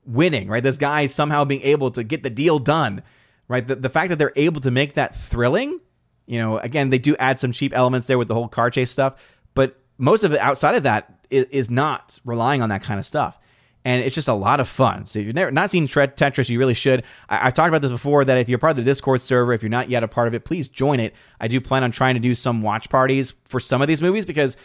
winning. 0.05 0.47
Right, 0.47 0.63
this 0.63 0.77
guy 0.77 1.05
somehow 1.07 1.43
being 1.43 1.63
able 1.63 1.91
to 1.91 2.03
get 2.03 2.23
the 2.23 2.29
deal 2.29 2.59
done. 2.59 3.03
Right, 3.49 3.67
the 3.67 3.75
the 3.75 3.89
fact 3.89 4.09
that 4.09 4.19
they're 4.19 4.31
able 4.37 4.61
to 4.61 4.71
make 4.71 4.93
that 4.93 5.17
thrilling. 5.17 5.81
You 6.29 6.39
know, 6.39 6.59
again, 6.59 6.89
they 6.89 6.99
do 6.99 7.15
add 7.17 7.39
some 7.39 7.51
cheap 7.51 7.73
elements 7.75 8.07
there 8.07 8.17
with 8.17 8.27
the 8.27 8.35
whole 8.35 8.47
car 8.47 8.69
chase 8.69 8.91
stuff, 8.91 9.15
but 9.55 9.77
most 9.97 10.23
of 10.23 10.31
it 10.31 10.39
outside 10.39 10.75
of 10.75 10.83
that 10.83 11.19
is, 11.29 11.45
is 11.51 11.69
not 11.69 12.19
relying 12.23 12.61
on 12.61 12.69
that 12.69 12.83
kind 12.83 12.99
of 12.99 13.05
stuff 13.05 13.39
and 13.85 14.03
it's 14.03 14.15
just 14.15 14.27
a 14.27 14.33
lot 14.33 14.59
of 14.59 14.67
fun. 14.67 15.05
So 15.05 15.19
if 15.19 15.25
you've 15.25 15.35
never 15.35 15.51
not 15.51 15.71
seen 15.71 15.87
Tetris, 15.87 16.49
you 16.49 16.59
really 16.59 16.73
should. 16.73 17.03
I, 17.29 17.37
have 17.37 17.53
talked 17.53 17.69
about 17.69 17.81
this 17.81 17.91
before 17.91 18.25
that 18.25 18.37
if 18.37 18.49
you're 18.49 18.59
part 18.59 18.71
of 18.71 18.77
the 18.77 18.83
Discord 18.83 19.21
server, 19.21 19.53
if 19.53 19.63
you're 19.63 19.69
not 19.69 19.89
yet 19.89 20.03
a 20.03 20.07
part 20.07 20.27
of 20.27 20.33
it, 20.33 20.43
please 20.43 20.67
join 20.67 20.99
it. 20.99 21.15
I 21.39 21.47
do 21.47 21.61
plan 21.61 21.83
on 21.83 21.91
trying 21.91 22.15
to 22.15 22.19
do 22.19 22.35
some 22.35 22.61
watch 22.61 22.89
parties 22.89 23.33
for 23.45 23.59
some 23.59 23.81
of 23.81 23.87
these 23.87 24.01
movies 24.01 24.25
because 24.25 24.57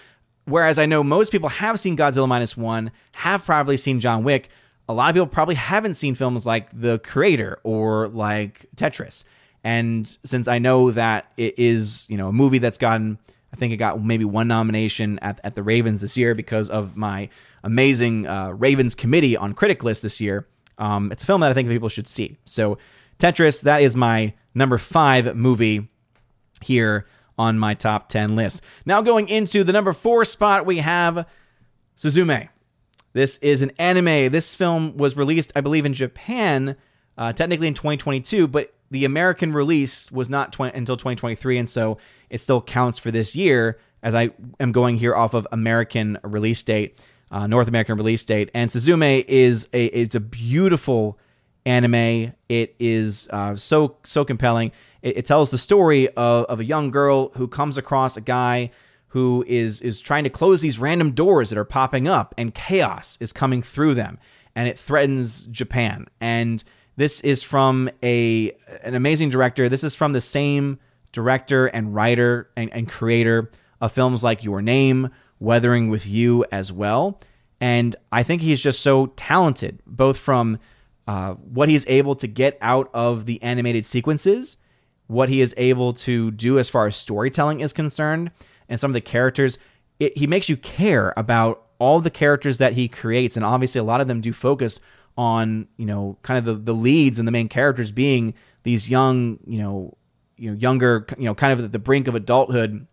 whereas 0.47 0.79
I 0.79 0.87
know 0.87 1.05
most 1.05 1.31
people 1.31 1.49
have 1.49 1.79
seen 1.79 1.97
Godzilla 1.97 2.29
minus 2.29 2.57
one, 2.57 2.91
have 3.13 3.45
probably 3.45 3.77
seen 3.77 4.01
John 4.01 4.25
Wick, 4.25 4.49
a 4.89 4.93
lot 4.93 5.11
of 5.11 5.15
people 5.15 5.27
probably 5.29 5.55
haven't 5.55 5.95
seen 5.95 6.15
films 6.15 6.45
like 6.45 6.69
The 6.79 6.99
Creator 6.99 7.61
or 7.63 8.09
like 8.09 8.67
Tetris. 8.77 9.25
And 9.65 10.07
since 10.25 10.47
I 10.47 10.59
know 10.59 10.91
that 10.93 11.33
it 11.37 11.59
is, 11.59 12.07
you 12.09 12.17
know, 12.17 12.29
a 12.29 12.33
movie 12.33 12.59
that's 12.59 12.79
gotten 12.79 13.19
I 13.55 13.57
think 13.57 13.73
it 13.73 13.77
got 13.77 14.03
maybe 14.03 14.25
one 14.25 14.49
nomination 14.49 15.21
at, 15.21 15.39
at 15.45 15.55
the 15.55 15.63
Ravens 15.63 16.01
this 16.01 16.17
year 16.17 16.35
because 16.35 16.71
of 16.71 16.97
my 16.97 17.29
amazing 17.63 18.27
uh, 18.27 18.51
Ravens 18.51 18.97
committee 18.97 19.37
on 19.37 19.53
Critic 19.53 19.85
List 19.85 20.03
this 20.03 20.21
year. 20.21 20.49
Um, 20.77 21.13
it's 21.13 21.23
a 21.23 21.27
film 21.27 21.41
that 21.43 21.53
I 21.53 21.55
think 21.55 21.69
people 21.69 21.89
should 21.89 22.09
see. 22.09 22.37
So, 22.47 22.79
Tetris, 23.21 23.61
that 23.61 23.81
is 23.81 23.95
my 23.95 24.35
number 24.57 24.77
five 24.77 25.37
movie 25.37 25.87
here 26.63 27.07
on 27.39 27.61
my 27.61 27.75
top 27.75 28.09
10 28.09 28.35
list. 28.35 28.61
Now, 28.87 29.01
going 29.03 29.29
into 29.29 29.63
the 29.63 29.73
number 29.73 29.93
four 29.93 30.25
spot, 30.25 30.67
we 30.67 30.79
have 30.79 31.25
Suzume. 31.97 32.49
This 33.13 33.37
is 33.37 33.63
an 33.63 33.71
anime. 33.79 34.33
This 34.33 34.57
film 34.57 34.97
was 34.97 35.17
released, 35.17 35.53
I 35.55 35.61
believe, 35.61 35.87
in 35.87 35.95
Japan, 35.95 36.75
uh, 37.17 37.33
technically 37.33 37.69
in 37.69 37.75
2022, 37.75 38.49
but 38.49 38.75
the 38.95 39.05
American 39.05 39.53
release 39.53 40.13
was 40.13 40.29
not 40.29 40.53
20, 40.53 40.79
until 40.79 40.97
2023, 40.97 41.59
and 41.59 41.69
so 41.69 41.99
it 42.31 42.41
still 42.41 42.63
counts 42.63 42.97
for 42.97 43.11
this 43.11 43.35
year 43.35 43.77
as 44.05 44.15
I 44.15 44.31
am 44.61 44.71
going 44.71 44.99
here 44.99 45.17
off 45.17 45.35
of 45.35 45.49
American 45.51 46.17
release 46.23 46.63
date, 46.63 47.01
uh, 47.33 47.49
North 47.49 47.67
American 47.67 47.97
release 47.97 48.25
date. 48.25 48.53
And 48.55 48.71
Suzume 48.71 49.25
is 49.27 49.69
a 49.73 49.87
it's 49.87 50.15
a 50.15 50.21
beautiful 50.21 51.19
anime. 51.67 52.35
It 52.49 52.77
is 52.79 53.27
uh, 53.33 53.57
so 53.57 53.97
so 54.05 54.25
compelling. 54.25 54.71
It, 55.03 55.17
it 55.17 55.27
tells 55.27 55.51
the 55.51 55.59
story 55.59 56.09
of, 56.11 56.45
of 56.45 56.61
a 56.61 56.65
young 56.65 56.93
girl 56.93 57.33
who 57.35 57.49
comes 57.49 57.77
across 57.77 58.17
a 58.17 58.21
guy 58.21 58.71
who 59.09 59.45
is 59.49 59.81
is 59.81 60.01
trying 60.01 60.23
to 60.23 60.31
close 60.31 60.61
these 60.61 60.79
random 60.79 61.11
doors 61.11 61.51
that 61.51 61.59
are 61.59 61.65
popping 61.65 62.07
up, 62.07 62.33
and 62.39 62.55
chaos 62.55 63.19
is 63.21 63.33
coming 63.33 63.61
through 63.61 63.95
them, 63.95 64.21
and 64.55 64.69
it 64.69 64.79
threatens 64.79 65.47
Japan. 65.47 66.07
And 66.21 66.63
this 66.97 67.21
is 67.21 67.43
from 67.43 67.91
a 68.03 68.53
an 68.83 68.95
amazing 68.95 69.31
director. 69.31 69.69
This 69.69 69.85
is 69.85 69.95
from 69.95 70.13
the 70.13 70.21
same 70.21 70.79
director 71.13 71.67
and 71.67 71.95
writer 71.95 72.51
and, 72.57 72.73
and 72.73 72.89
creator 72.89 73.51
of 73.81 73.93
films 73.93 74.25
like 74.25 74.45
Your 74.45 74.63
Name, 74.63 75.11
Weathering 75.39 75.89
with 75.89 76.07
You 76.07 76.45
as 76.51 76.73
well. 76.73 77.21
And 77.61 77.95
I 78.13 78.23
think 78.23 78.43
he's 78.43 78.61
just 78.61 78.81
so 78.81 79.07
talented, 79.17 79.81
both 79.87 80.19
from 80.19 80.59
uh, 81.07 81.35
what 81.35 81.69
he's 81.69 81.87
able 81.87 82.15
to 82.17 82.27
get 82.27 82.59
out 82.61 82.91
of 82.95 83.27
the 83.27 83.43
animated 83.43 83.85
sequences, 83.85 84.57
what 85.07 85.29
he 85.29 85.41
is 85.41 85.55
able 85.57 85.93
to 85.93 86.31
do 86.31 86.59
as 86.59 86.69
far 86.69 86.87
as 86.87 86.97
storytelling 86.97 87.61
is 87.61 87.73
concerned, 87.73 88.31
and 88.69 88.81
some 88.81 88.91
of 88.91 88.95
the 88.95 89.01
characters. 89.01 89.59
It, 90.01 90.19
he 90.19 90.27
makes 90.27 90.49
you 90.49 90.57
care 90.57 91.13
about 91.17 91.63
all 91.79 92.01
the 92.01 92.11
characters 92.11 92.59
that 92.59 92.73
he 92.73 92.89
creates, 92.89 93.37
and 93.37 93.45
obviously 93.45 93.79
a 93.79 93.85
lot 93.85 94.01
of 94.01 94.09
them 94.09 94.21
do 94.21 94.33
focus 94.33 94.81
on 95.17 95.69
you 95.77 95.87
know 95.87 96.19
kind 96.23 96.39
of 96.39 96.45
the, 96.45 96.55
the 96.55 96.75
leads 96.75 97.19
and 97.19 97.29
the 97.29 97.33
main 97.33 97.49
characters 97.49 97.93
being 97.93 98.35
these 98.65 98.91
young 98.91 99.39
you 99.47 99.59
know 99.59 99.97
you 100.37 100.51
know 100.51 100.57
younger 100.57 101.07
you 101.17 101.25
know 101.25 101.35
kind 101.35 101.53
of 101.53 101.65
at 101.65 101.73
the 101.73 101.79
brink 101.79 102.09
of 102.09 102.15
adulthood 102.15 102.87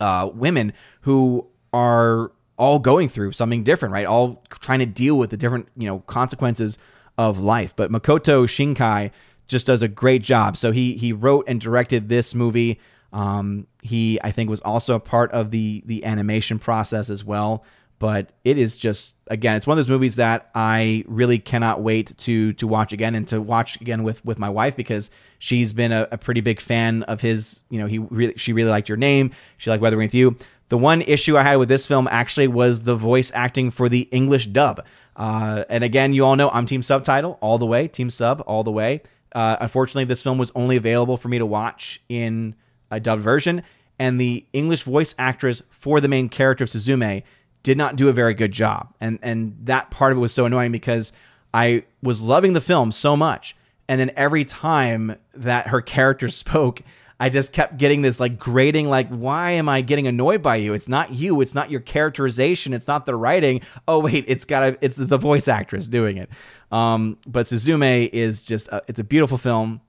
uh, 0.00 0.28
women 0.34 0.72
who 1.02 1.46
are 1.72 2.32
all 2.58 2.78
going 2.78 3.08
through 3.08 3.32
something 3.32 3.62
different 3.62 3.92
right? 3.92 4.06
All 4.06 4.44
trying 4.50 4.80
to 4.80 4.86
deal 4.86 5.16
with 5.16 5.30
the 5.30 5.36
different 5.36 5.68
you 5.76 5.86
know 5.86 6.00
consequences 6.00 6.78
of 7.18 7.38
life. 7.38 7.74
But 7.74 7.90
makoto 7.90 8.44
shinkai 8.44 9.10
just 9.46 9.66
does 9.66 9.82
a 9.82 9.88
great 9.88 10.22
job. 10.22 10.56
So 10.56 10.72
he 10.72 10.94
he 10.94 11.12
wrote 11.12 11.46
and 11.48 11.60
directed 11.60 12.08
this 12.08 12.34
movie. 12.34 12.80
Um, 13.12 13.66
he 13.82 14.18
i 14.22 14.32
think 14.32 14.50
was 14.50 14.60
also 14.60 14.96
a 14.96 15.00
part 15.00 15.30
of 15.32 15.50
the 15.50 15.82
the 15.86 16.04
animation 16.04 16.58
process 16.58 17.08
as 17.08 17.24
well 17.24 17.64
but 17.98 18.30
it 18.44 18.58
is 18.58 18.76
just 18.76 19.14
again 19.28 19.56
it's 19.56 19.66
one 19.66 19.78
of 19.78 19.84
those 19.84 19.88
movies 19.88 20.16
that 20.16 20.50
i 20.54 21.04
really 21.06 21.38
cannot 21.38 21.82
wait 21.82 22.16
to 22.16 22.52
to 22.54 22.66
watch 22.66 22.92
again 22.92 23.14
and 23.14 23.26
to 23.28 23.40
watch 23.40 23.80
again 23.80 24.02
with 24.02 24.24
with 24.24 24.38
my 24.38 24.48
wife 24.48 24.76
because 24.76 25.10
she's 25.38 25.72
been 25.72 25.92
a, 25.92 26.08
a 26.10 26.18
pretty 26.18 26.40
big 26.40 26.60
fan 26.60 27.02
of 27.04 27.20
his. 27.20 27.60
You 27.70 27.78
know 27.78 27.86
he 27.86 27.98
really 27.98 28.34
she 28.36 28.52
really 28.52 28.70
liked 28.70 28.88
your 28.88 28.98
name. 28.98 29.32
She 29.56 29.70
liked 29.70 29.82
weathering 29.82 30.06
with 30.06 30.14
you. 30.14 30.36
The 30.68 30.78
one 30.78 31.02
issue 31.02 31.36
i 31.36 31.42
had 31.42 31.56
with 31.56 31.68
this 31.68 31.86
film 31.86 32.08
actually 32.10 32.48
was 32.48 32.82
the 32.82 32.96
voice 32.96 33.30
acting 33.34 33.70
for 33.70 33.88
the 33.88 34.08
english 34.10 34.46
dub. 34.46 34.84
Uh, 35.14 35.64
and 35.68 35.84
again 35.84 36.12
you 36.12 36.24
all 36.24 36.36
know 36.36 36.50
i'm 36.50 36.66
team 36.66 36.82
subtitle 36.82 37.38
all 37.40 37.58
the 37.58 37.66
way 37.66 37.88
team 37.88 38.10
sub 38.10 38.42
all 38.46 38.64
the 38.64 38.72
way. 38.72 39.02
Uh, 39.34 39.56
unfortunately 39.60 40.04
this 40.04 40.22
film 40.22 40.38
was 40.38 40.50
only 40.54 40.76
available 40.76 41.16
for 41.16 41.28
me 41.28 41.38
to 41.38 41.46
watch 41.46 42.00
in 42.08 42.54
a 42.90 43.00
dubbed 43.00 43.22
version. 43.22 43.62
And 43.98 44.20
the 44.20 44.44
english 44.52 44.82
voice 44.82 45.14
actress 45.18 45.62
for 45.70 46.00
the 46.00 46.08
main 46.08 46.28
character 46.28 46.64
of 46.64 46.70
suzume 46.70 47.22
did 47.62 47.76
not 47.76 47.96
do 47.96 48.08
a 48.08 48.12
very 48.12 48.34
good 48.34 48.52
job. 48.52 48.94
And 49.00 49.18
and 49.22 49.56
that 49.64 49.90
part 49.90 50.12
of 50.12 50.18
it 50.18 50.20
was 50.20 50.32
so 50.32 50.46
annoying 50.46 50.72
because 50.72 51.12
I 51.52 51.84
was 52.02 52.22
loving 52.22 52.52
the 52.52 52.60
film 52.60 52.92
so 52.92 53.16
much. 53.16 53.56
And 53.88 54.00
then 54.00 54.10
every 54.16 54.44
time 54.44 55.16
that 55.34 55.68
her 55.68 55.80
character 55.80 56.28
spoke, 56.30 56.82
I 57.18 57.30
just 57.30 57.52
kept 57.52 57.78
getting 57.78 58.02
this 58.02 58.20
like 58.20 58.38
grating, 58.38 58.88
like, 58.88 59.08
why 59.08 59.52
am 59.52 59.68
I 59.68 59.80
getting 59.80 60.06
annoyed 60.06 60.42
by 60.42 60.56
you? 60.56 60.74
It's 60.74 60.88
not 60.88 61.12
you. 61.12 61.40
It's 61.40 61.54
not 61.54 61.70
your 61.70 61.80
characterization. 61.80 62.74
It's 62.74 62.86
not 62.86 63.06
the 63.06 63.14
writing. 63.14 63.62
Oh, 63.88 64.00
wait, 64.00 64.24
it's 64.28 64.44
got 64.44 64.76
it's 64.82 64.96
the 64.96 65.16
voice 65.16 65.48
actress 65.48 65.86
doing 65.86 66.18
it. 66.18 66.28
Um, 66.70 67.16
but 67.26 67.46
Suzume 67.46 68.10
is 68.12 68.42
just, 68.42 68.68
a, 68.68 68.82
it's 68.86 68.98
a 68.98 69.04
beautiful 69.04 69.38
film. 69.38 69.80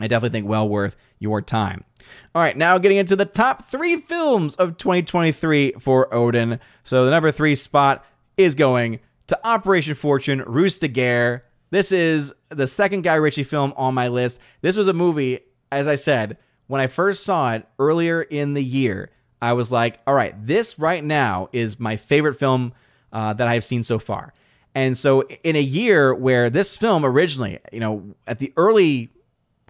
I 0.00 0.08
definitely 0.08 0.36
think 0.36 0.48
well 0.48 0.68
worth 0.68 0.96
your 1.20 1.40
time. 1.40 1.84
All 2.34 2.42
right, 2.42 2.56
now 2.56 2.78
getting 2.78 2.98
into 2.98 3.16
the 3.16 3.24
top 3.24 3.66
three 3.66 3.96
films 3.96 4.56
of 4.56 4.78
2023 4.78 5.74
for 5.80 6.12
Odin. 6.12 6.60
So 6.84 7.04
the 7.04 7.10
number 7.10 7.30
three 7.30 7.54
spot 7.54 8.04
is 8.36 8.54
going 8.54 9.00
to 9.28 9.46
Operation 9.46 9.94
Fortune, 9.94 10.42
Ruse 10.46 10.78
de 10.78 10.88
Guerre. 10.88 11.44
This 11.70 11.92
is 11.92 12.32
the 12.50 12.66
second 12.66 13.02
Guy 13.02 13.14
Ritchie 13.14 13.44
film 13.44 13.72
on 13.76 13.94
my 13.94 14.08
list. 14.08 14.40
This 14.60 14.76
was 14.76 14.88
a 14.88 14.92
movie, 14.92 15.40
as 15.72 15.88
I 15.88 15.94
said, 15.94 16.38
when 16.66 16.80
I 16.80 16.86
first 16.86 17.24
saw 17.24 17.52
it 17.52 17.66
earlier 17.78 18.22
in 18.22 18.54
the 18.54 18.64
year, 18.64 19.10
I 19.42 19.52
was 19.52 19.70
like, 19.70 20.00
all 20.06 20.14
right, 20.14 20.34
this 20.46 20.78
right 20.78 21.04
now 21.04 21.48
is 21.52 21.78
my 21.78 21.96
favorite 21.96 22.38
film 22.38 22.72
uh, 23.12 23.34
that 23.34 23.48
I've 23.48 23.64
seen 23.64 23.82
so 23.82 23.98
far. 23.98 24.32
And 24.74 24.96
so, 24.96 25.22
in 25.22 25.54
a 25.54 25.62
year 25.62 26.14
where 26.14 26.50
this 26.50 26.76
film 26.76 27.04
originally, 27.04 27.60
you 27.72 27.80
know, 27.80 28.14
at 28.26 28.40
the 28.40 28.52
early 28.56 29.10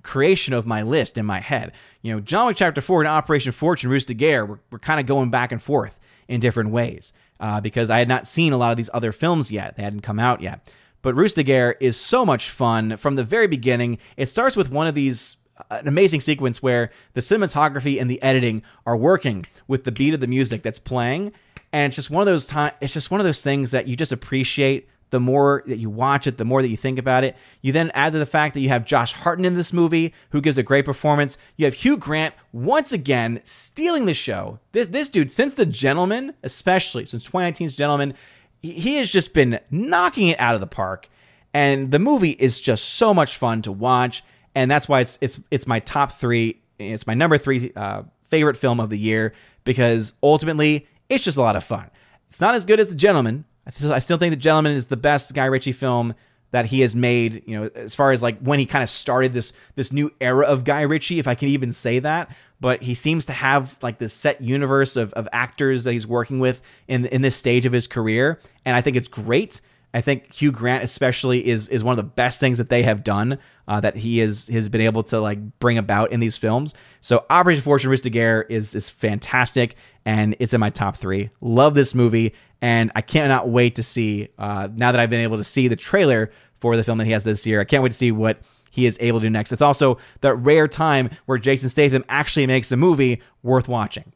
creation 0.04 0.54
of 0.54 0.66
my 0.66 0.82
list 0.82 1.18
in 1.18 1.26
my 1.26 1.40
head, 1.40 1.72
you 2.02 2.12
know, 2.12 2.20
John 2.20 2.46
Wick 2.46 2.56
Chapter 2.56 2.80
4 2.80 3.02
and 3.02 3.08
Operation 3.08 3.50
Fortune, 3.50 3.90
Ruse 3.90 4.04
de 4.04 4.14
Guerre, 4.14 4.46
were, 4.46 4.60
were 4.70 4.78
kind 4.78 5.00
of 5.00 5.06
going 5.06 5.30
back 5.30 5.50
and 5.50 5.60
forth 5.60 5.98
in 6.28 6.38
different 6.38 6.70
ways 6.70 7.12
uh, 7.40 7.60
because 7.60 7.90
I 7.90 7.98
had 7.98 8.08
not 8.08 8.26
seen 8.26 8.52
a 8.52 8.56
lot 8.56 8.70
of 8.70 8.76
these 8.76 8.90
other 8.94 9.10
films 9.10 9.50
yet. 9.50 9.76
They 9.76 9.82
hadn't 9.82 10.02
come 10.02 10.20
out 10.20 10.40
yet. 10.40 10.70
But 11.02 11.16
Ruse 11.16 11.34
de 11.34 11.42
Guerre 11.42 11.76
is 11.80 11.98
so 11.98 12.24
much 12.24 12.48
fun 12.50 12.96
from 12.96 13.16
the 13.16 13.24
very 13.24 13.46
beginning. 13.46 13.98
It 14.16 14.26
starts 14.26 14.56
with 14.56 14.70
one 14.70 14.86
of 14.86 14.94
these 14.94 15.36
an 15.70 15.86
amazing 15.86 16.20
sequence 16.20 16.62
where 16.62 16.90
the 17.12 17.20
cinematography 17.20 18.00
and 18.00 18.10
the 18.10 18.20
editing 18.22 18.62
are 18.86 18.96
working 18.96 19.46
with 19.68 19.84
the 19.84 19.92
beat 19.92 20.14
of 20.14 20.20
the 20.20 20.26
music 20.26 20.62
that's 20.62 20.78
playing 20.80 21.32
and 21.72 21.86
it's 21.86 21.96
just 21.96 22.10
one 22.10 22.20
of 22.20 22.26
those 22.26 22.46
time 22.46 22.72
it's 22.80 22.92
just 22.92 23.10
one 23.10 23.20
of 23.20 23.24
those 23.24 23.40
things 23.40 23.70
that 23.70 23.86
you 23.86 23.96
just 23.96 24.10
appreciate 24.10 24.88
the 25.10 25.20
more 25.20 25.62
that 25.66 25.78
you 25.78 25.90
watch 25.90 26.26
it, 26.26 26.38
the 26.38 26.44
more 26.44 26.62
that 26.62 26.68
you 26.68 26.76
think 26.76 26.98
about 26.98 27.24
it. 27.24 27.36
You 27.62 27.72
then 27.72 27.90
add 27.94 28.12
to 28.12 28.18
the 28.18 28.26
fact 28.26 28.54
that 28.54 28.60
you 28.60 28.68
have 28.68 28.84
Josh 28.84 29.12
Hartnett 29.12 29.46
in 29.46 29.54
this 29.54 29.72
movie, 29.72 30.12
who 30.30 30.40
gives 30.40 30.58
a 30.58 30.62
great 30.62 30.84
performance. 30.84 31.38
You 31.56 31.66
have 31.66 31.74
Hugh 31.74 31.96
Grant 31.96 32.34
once 32.52 32.92
again 32.92 33.40
stealing 33.44 34.06
the 34.06 34.14
show. 34.14 34.58
This 34.72 34.88
this 34.88 35.08
dude, 35.08 35.30
since 35.30 35.54
The 35.54 35.66
Gentlemen, 35.66 36.34
especially 36.42 37.06
since 37.06 37.28
2019's 37.28 37.76
Gentlemen, 37.76 38.14
he 38.60 38.96
has 38.96 39.10
just 39.10 39.34
been 39.34 39.60
knocking 39.70 40.28
it 40.28 40.40
out 40.40 40.54
of 40.54 40.60
the 40.60 40.66
park. 40.66 41.08
And 41.52 41.90
the 41.90 41.98
movie 41.98 42.30
is 42.30 42.60
just 42.60 42.84
so 42.94 43.14
much 43.14 43.36
fun 43.36 43.62
to 43.62 43.72
watch, 43.72 44.24
and 44.56 44.68
that's 44.68 44.88
why 44.88 45.00
it's 45.00 45.18
it's 45.20 45.40
it's 45.50 45.66
my 45.66 45.78
top 45.80 46.18
three. 46.18 46.60
It's 46.80 47.06
my 47.06 47.14
number 47.14 47.38
three 47.38 47.72
uh, 47.76 48.02
favorite 48.28 48.56
film 48.56 48.80
of 48.80 48.90
the 48.90 48.98
year 48.98 49.32
because 49.62 50.14
ultimately 50.22 50.88
it's 51.08 51.22
just 51.22 51.36
a 51.36 51.40
lot 51.40 51.54
of 51.54 51.62
fun. 51.62 51.90
It's 52.28 52.40
not 52.40 52.56
as 52.56 52.64
good 52.64 52.80
as 52.80 52.88
The 52.88 52.96
Gentlemen, 52.96 53.44
I, 53.66 53.70
th- 53.70 53.90
I 53.90 53.98
still 53.98 54.18
think 54.18 54.30
The 54.30 54.36
Gentlemen 54.36 54.72
is 54.72 54.88
the 54.88 54.96
best 54.96 55.34
Guy 55.34 55.46
Ritchie 55.46 55.72
film 55.72 56.14
that 56.50 56.66
he 56.66 56.82
has 56.82 56.94
made, 56.94 57.42
you 57.46 57.60
know, 57.60 57.68
as 57.74 57.96
far 57.96 58.12
as 58.12 58.22
like 58.22 58.38
when 58.38 58.60
he 58.60 58.66
kind 58.66 58.84
of 58.84 58.88
started 58.88 59.32
this 59.32 59.52
this 59.74 59.92
new 59.92 60.12
era 60.20 60.46
of 60.46 60.62
Guy 60.62 60.82
Ritchie, 60.82 61.18
if 61.18 61.26
I 61.26 61.34
can 61.34 61.48
even 61.48 61.72
say 61.72 61.98
that. 61.98 62.34
But 62.60 62.80
he 62.80 62.94
seems 62.94 63.26
to 63.26 63.32
have 63.32 63.76
like 63.82 63.98
this 63.98 64.12
set 64.12 64.40
universe 64.40 64.96
of, 64.96 65.12
of 65.14 65.28
actors 65.32 65.82
that 65.82 65.92
he's 65.92 66.06
working 66.06 66.38
with 66.38 66.62
in 66.86 67.06
in 67.06 67.22
this 67.22 67.34
stage 67.34 67.66
of 67.66 67.72
his 67.72 67.88
career, 67.88 68.38
and 68.64 68.76
I 68.76 68.82
think 68.82 68.96
it's 68.96 69.08
great. 69.08 69.60
I 69.94 70.00
think 70.00 70.32
Hugh 70.32 70.52
Grant 70.52 70.84
especially 70.84 71.46
is 71.46 71.68
is 71.68 71.82
one 71.82 71.92
of 71.92 71.96
the 71.96 72.10
best 72.10 72.38
things 72.40 72.58
that 72.58 72.68
they 72.68 72.82
have 72.82 73.02
done 73.02 73.38
uh, 73.68 73.80
that 73.80 73.96
he 73.96 74.20
is 74.20 74.48
has 74.48 74.68
been 74.68 74.80
able 74.80 75.02
to 75.04 75.20
like 75.20 75.58
bring 75.58 75.78
about 75.78 76.12
in 76.12 76.20
these 76.20 76.36
films. 76.36 76.74
So 77.00 77.24
Operation 77.30 77.62
Fortune 77.62 77.90
Ruse 77.90 78.00
de 78.00 78.10
Guerre 78.10 78.42
is 78.42 78.74
is 78.74 78.90
fantastic 78.90 79.76
and 80.04 80.36
it's 80.38 80.52
in 80.52 80.60
my 80.60 80.70
top 80.70 80.96
three. 80.96 81.30
Love 81.40 81.74
this 81.74 81.94
movie, 81.94 82.34
and 82.64 82.90
I 82.94 83.02
cannot 83.02 83.50
wait 83.50 83.74
to 83.74 83.82
see. 83.82 84.30
Uh, 84.38 84.68
now 84.74 84.90
that 84.90 84.98
I've 84.98 85.10
been 85.10 85.20
able 85.20 85.36
to 85.36 85.44
see 85.44 85.68
the 85.68 85.76
trailer 85.76 86.30
for 86.60 86.78
the 86.78 86.82
film 86.82 86.96
that 86.96 87.04
he 87.04 87.10
has 87.10 87.22
this 87.22 87.46
year, 87.46 87.60
I 87.60 87.64
can't 87.64 87.82
wait 87.82 87.90
to 87.90 87.94
see 87.94 88.10
what 88.10 88.38
he 88.70 88.86
is 88.86 88.96
able 89.02 89.20
to 89.20 89.26
do 89.26 89.30
next. 89.30 89.52
It's 89.52 89.60
also 89.60 89.98
the 90.22 90.34
rare 90.34 90.66
time 90.66 91.10
where 91.26 91.36
Jason 91.36 91.68
Statham 91.68 92.06
actually 92.08 92.46
makes 92.46 92.72
a 92.72 92.78
movie 92.78 93.20
worth 93.42 93.68
watching, 93.68 94.14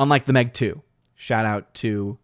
unlike 0.00 0.24
The 0.24 0.32
Meg 0.32 0.52
2. 0.52 0.82
Shout 1.14 1.46
out 1.46 1.72
to 1.74 2.18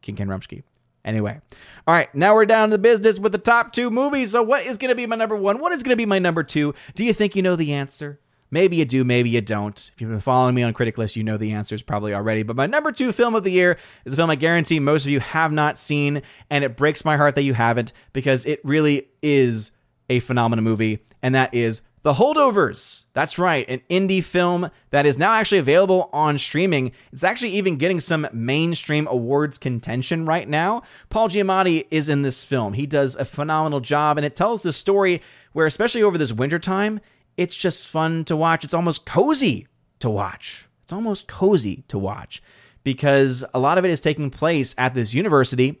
King 0.00 0.14
Ken 0.14 0.28
Rumsky. 0.28 0.62
Anyway, 1.04 1.40
all 1.88 1.94
right, 1.96 2.14
now 2.14 2.36
we're 2.36 2.46
down 2.46 2.70
to 2.70 2.76
the 2.76 2.78
business 2.78 3.18
with 3.18 3.32
the 3.32 3.38
top 3.38 3.72
two 3.72 3.90
movies. 3.90 4.30
So, 4.30 4.44
what 4.44 4.64
is 4.64 4.78
going 4.78 4.90
to 4.90 4.94
be 4.94 5.08
my 5.08 5.16
number 5.16 5.34
one? 5.34 5.58
What 5.58 5.72
is 5.72 5.82
going 5.82 5.90
to 5.90 5.96
be 5.96 6.06
my 6.06 6.20
number 6.20 6.44
two? 6.44 6.72
Do 6.94 7.04
you 7.04 7.12
think 7.12 7.34
you 7.34 7.42
know 7.42 7.56
the 7.56 7.72
answer? 7.72 8.20
Maybe 8.52 8.76
you 8.76 8.84
do, 8.84 9.02
maybe 9.02 9.30
you 9.30 9.40
don't. 9.40 9.90
If 9.94 10.00
you've 10.00 10.10
been 10.10 10.20
following 10.20 10.54
me 10.54 10.62
on 10.62 10.74
Critic 10.74 10.98
List, 10.98 11.16
you 11.16 11.24
know 11.24 11.38
the 11.38 11.52
answers 11.52 11.80
probably 11.82 12.12
already. 12.12 12.42
But 12.42 12.54
my 12.54 12.66
number 12.66 12.92
two 12.92 13.10
film 13.10 13.34
of 13.34 13.44
the 13.44 13.50
year 13.50 13.78
is 14.04 14.12
a 14.12 14.16
film 14.16 14.28
I 14.28 14.34
guarantee 14.34 14.78
most 14.78 15.04
of 15.04 15.10
you 15.10 15.20
have 15.20 15.52
not 15.52 15.78
seen, 15.78 16.20
and 16.50 16.62
it 16.62 16.76
breaks 16.76 17.02
my 17.02 17.16
heart 17.16 17.34
that 17.36 17.44
you 17.44 17.54
haven't 17.54 17.94
because 18.12 18.44
it 18.44 18.60
really 18.62 19.08
is 19.22 19.70
a 20.10 20.20
phenomenal 20.20 20.62
movie, 20.62 20.98
and 21.22 21.34
that 21.34 21.54
is 21.54 21.80
The 22.02 22.12
Holdovers. 22.12 23.04
That's 23.14 23.38
right, 23.38 23.66
an 23.70 23.80
indie 23.88 24.22
film 24.22 24.70
that 24.90 25.06
is 25.06 25.16
now 25.16 25.32
actually 25.32 25.58
available 25.58 26.10
on 26.12 26.36
streaming. 26.36 26.92
It's 27.10 27.24
actually 27.24 27.52
even 27.52 27.78
getting 27.78 28.00
some 28.00 28.28
mainstream 28.34 29.06
awards 29.06 29.56
contention 29.56 30.26
right 30.26 30.46
now. 30.46 30.82
Paul 31.08 31.30
Giamatti 31.30 31.86
is 31.90 32.10
in 32.10 32.20
this 32.20 32.44
film. 32.44 32.74
He 32.74 32.84
does 32.84 33.16
a 33.16 33.24
phenomenal 33.24 33.80
job, 33.80 34.18
and 34.18 34.26
it 34.26 34.36
tells 34.36 34.62
the 34.62 34.74
story 34.74 35.22
where, 35.54 35.64
especially 35.64 36.02
over 36.02 36.18
this 36.18 36.34
wintertime, 36.34 37.00
it's 37.36 37.56
just 37.56 37.86
fun 37.86 38.24
to 38.26 38.36
watch. 38.36 38.64
It's 38.64 38.74
almost 38.74 39.06
cozy 39.06 39.66
to 40.00 40.10
watch. 40.10 40.66
It's 40.82 40.92
almost 40.92 41.28
cozy 41.28 41.84
to 41.88 41.98
watch 41.98 42.42
because 42.84 43.44
a 43.54 43.58
lot 43.58 43.78
of 43.78 43.84
it 43.84 43.90
is 43.90 44.00
taking 44.00 44.30
place 44.30 44.74
at 44.76 44.94
this 44.94 45.14
university, 45.14 45.80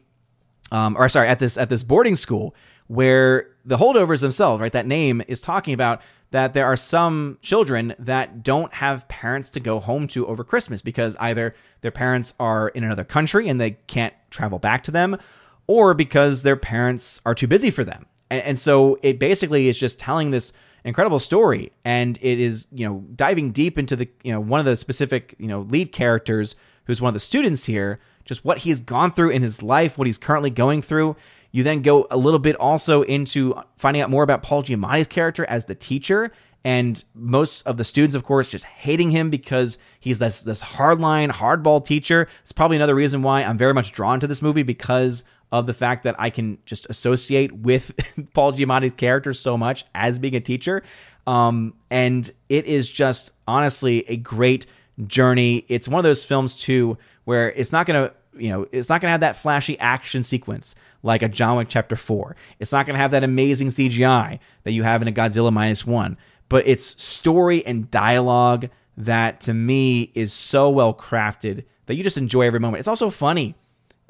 um, 0.70 0.96
or 0.96 1.08
sorry, 1.08 1.28
at 1.28 1.38
this 1.38 1.56
at 1.56 1.68
this 1.68 1.82
boarding 1.82 2.16
school 2.16 2.54
where 2.86 3.48
the 3.64 3.76
holdovers 3.76 4.20
themselves, 4.20 4.60
right? 4.60 4.72
That 4.72 4.86
name 4.86 5.22
is 5.28 5.40
talking 5.40 5.74
about 5.74 6.02
that 6.30 6.54
there 6.54 6.66
are 6.66 6.76
some 6.76 7.38
children 7.42 7.94
that 7.98 8.42
don't 8.42 8.72
have 8.72 9.06
parents 9.08 9.50
to 9.50 9.60
go 9.60 9.78
home 9.78 10.08
to 10.08 10.26
over 10.26 10.42
Christmas 10.42 10.80
because 10.80 11.14
either 11.20 11.54
their 11.82 11.90
parents 11.90 12.34
are 12.40 12.68
in 12.68 12.84
another 12.84 13.04
country 13.04 13.48
and 13.48 13.60
they 13.60 13.72
can't 13.86 14.14
travel 14.30 14.58
back 14.58 14.82
to 14.84 14.90
them, 14.90 15.18
or 15.66 15.94
because 15.94 16.42
their 16.42 16.56
parents 16.56 17.20
are 17.26 17.34
too 17.34 17.46
busy 17.46 17.70
for 17.70 17.84
them. 17.84 18.06
And, 18.30 18.42
and 18.42 18.58
so 18.58 18.98
it 19.02 19.18
basically 19.18 19.68
is 19.68 19.78
just 19.78 19.98
telling 19.98 20.30
this 20.30 20.52
incredible 20.84 21.18
story. 21.18 21.72
And 21.84 22.18
it 22.20 22.38
is 22.38 22.66
you 22.72 22.86
know 22.86 23.04
diving 23.14 23.52
deep 23.52 23.78
into 23.78 23.96
the 23.96 24.08
you 24.22 24.32
know 24.32 24.40
one 24.40 24.60
of 24.60 24.66
the 24.66 24.76
specific 24.76 25.34
you 25.38 25.48
know 25.48 25.62
lead 25.62 25.92
characters 25.92 26.54
who's 26.84 27.00
one 27.00 27.08
of 27.08 27.14
the 27.14 27.20
students 27.20 27.64
here 27.64 28.00
just 28.24 28.44
what 28.44 28.58
he's 28.58 28.80
gone 28.80 29.10
through 29.10 29.30
in 29.30 29.42
his 29.42 29.62
life 29.62 29.98
what 29.98 30.06
he's 30.06 30.18
currently 30.18 30.50
going 30.50 30.82
through. 30.82 31.16
You 31.50 31.62
then 31.62 31.82
go 31.82 32.06
a 32.10 32.16
little 32.16 32.38
bit 32.38 32.56
also 32.56 33.02
into 33.02 33.54
finding 33.76 34.02
out 34.02 34.10
more 34.10 34.22
about 34.22 34.42
paul 34.42 34.62
giamatti's 34.62 35.06
character 35.06 35.44
as 35.46 35.66
the 35.66 35.74
teacher. 35.74 36.32
And 36.64 37.02
most 37.14 37.66
of 37.66 37.76
the 37.76 37.84
students 37.84 38.14
of 38.14 38.24
course 38.24 38.48
just 38.48 38.64
hating 38.64 39.10
him 39.10 39.30
because 39.30 39.78
he's 40.00 40.18
this 40.18 40.42
this 40.42 40.62
hardline 40.62 41.30
hardball 41.30 41.84
teacher. 41.84 42.28
It's 42.42 42.52
probably 42.52 42.76
another 42.76 42.94
reason 42.94 43.22
why 43.22 43.42
i'm 43.42 43.58
very 43.58 43.74
much 43.74 43.92
drawn 43.92 44.20
to 44.20 44.26
this 44.26 44.42
movie 44.42 44.62
because 44.62 45.24
of 45.52 45.66
the 45.66 45.74
fact 45.74 46.02
that 46.02 46.16
I 46.18 46.30
can 46.30 46.58
just 46.64 46.86
associate 46.88 47.52
with 47.52 47.92
Paul 48.34 48.54
Giamatti's 48.54 48.94
character 48.96 49.32
so 49.32 49.56
much 49.56 49.84
as 49.94 50.18
being 50.18 50.34
a 50.34 50.40
teacher. 50.40 50.82
Um, 51.26 51.74
and 51.90 52.28
it 52.48 52.64
is 52.64 52.90
just 52.90 53.32
honestly 53.46 54.04
a 54.08 54.16
great 54.16 54.66
journey. 55.06 55.64
It's 55.68 55.86
one 55.86 55.98
of 55.98 56.04
those 56.04 56.24
films 56.24 56.56
too 56.56 56.98
where 57.24 57.52
it's 57.52 57.70
not 57.70 57.86
going 57.86 58.08
to 58.08 58.14
you 58.34 58.48
know, 58.48 58.66
it's 58.72 58.88
not 58.88 59.02
going 59.02 59.08
to 59.08 59.12
have 59.12 59.20
that 59.20 59.36
flashy 59.36 59.78
action 59.78 60.22
sequence 60.22 60.74
like 61.02 61.20
a 61.20 61.28
John 61.28 61.58
Wick 61.58 61.68
Chapter 61.68 61.96
4. 61.96 62.34
It's 62.60 62.72
not 62.72 62.86
going 62.86 62.94
to 62.94 62.98
have 62.98 63.10
that 63.10 63.24
amazing 63.24 63.68
CGI 63.68 64.38
that 64.62 64.72
you 64.72 64.84
have 64.84 65.02
in 65.02 65.08
a 65.08 65.12
Godzilla 65.12 65.52
Minus 65.52 65.86
One. 65.86 66.16
But 66.48 66.66
it's 66.66 67.02
story 67.02 67.64
and 67.66 67.90
dialogue 67.90 68.70
that 68.96 69.42
to 69.42 69.52
me 69.52 70.12
is 70.14 70.32
so 70.32 70.70
well 70.70 70.94
crafted 70.94 71.64
that 71.86 71.94
you 71.94 72.02
just 72.02 72.16
enjoy 72.16 72.46
every 72.46 72.60
moment. 72.60 72.78
It's 72.78 72.88
also 72.88 73.10
funny. 73.10 73.54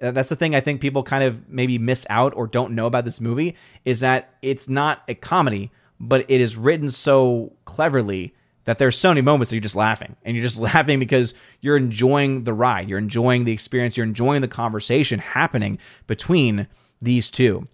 Uh, 0.02 0.10
that's 0.10 0.28
the 0.28 0.36
thing 0.36 0.54
I 0.54 0.60
think 0.60 0.80
people 0.80 1.02
kind 1.02 1.22
of 1.22 1.48
maybe 1.48 1.78
miss 1.78 2.04
out 2.10 2.34
or 2.36 2.46
don't 2.46 2.74
know 2.74 2.86
about 2.86 3.04
this 3.04 3.20
movie 3.20 3.54
is 3.84 4.00
that 4.00 4.34
it's 4.42 4.68
not 4.68 5.02
a 5.06 5.14
comedy, 5.14 5.70
but 6.00 6.24
it 6.28 6.40
is 6.40 6.56
written 6.56 6.90
so 6.90 7.52
cleverly 7.64 8.34
that 8.64 8.78
there's 8.78 8.98
so 8.98 9.10
many 9.10 9.20
moments 9.20 9.50
that 9.50 9.56
you're 9.56 9.62
just 9.62 9.76
laughing 9.76 10.16
and 10.24 10.36
you're 10.36 10.44
just 10.44 10.60
laughing 10.74 10.98
because 10.98 11.34
you're 11.60 11.76
enjoying 11.76 12.44
the 12.44 12.52
ride, 12.52 12.88
you're 12.88 12.98
enjoying 12.98 13.44
the 13.44 13.52
experience, 13.52 13.96
you're 13.96 14.06
enjoying 14.06 14.40
the 14.40 14.48
conversation 14.48 15.20
happening 15.20 15.78
between 16.06 16.66
these 17.00 17.30
two, 17.30 17.68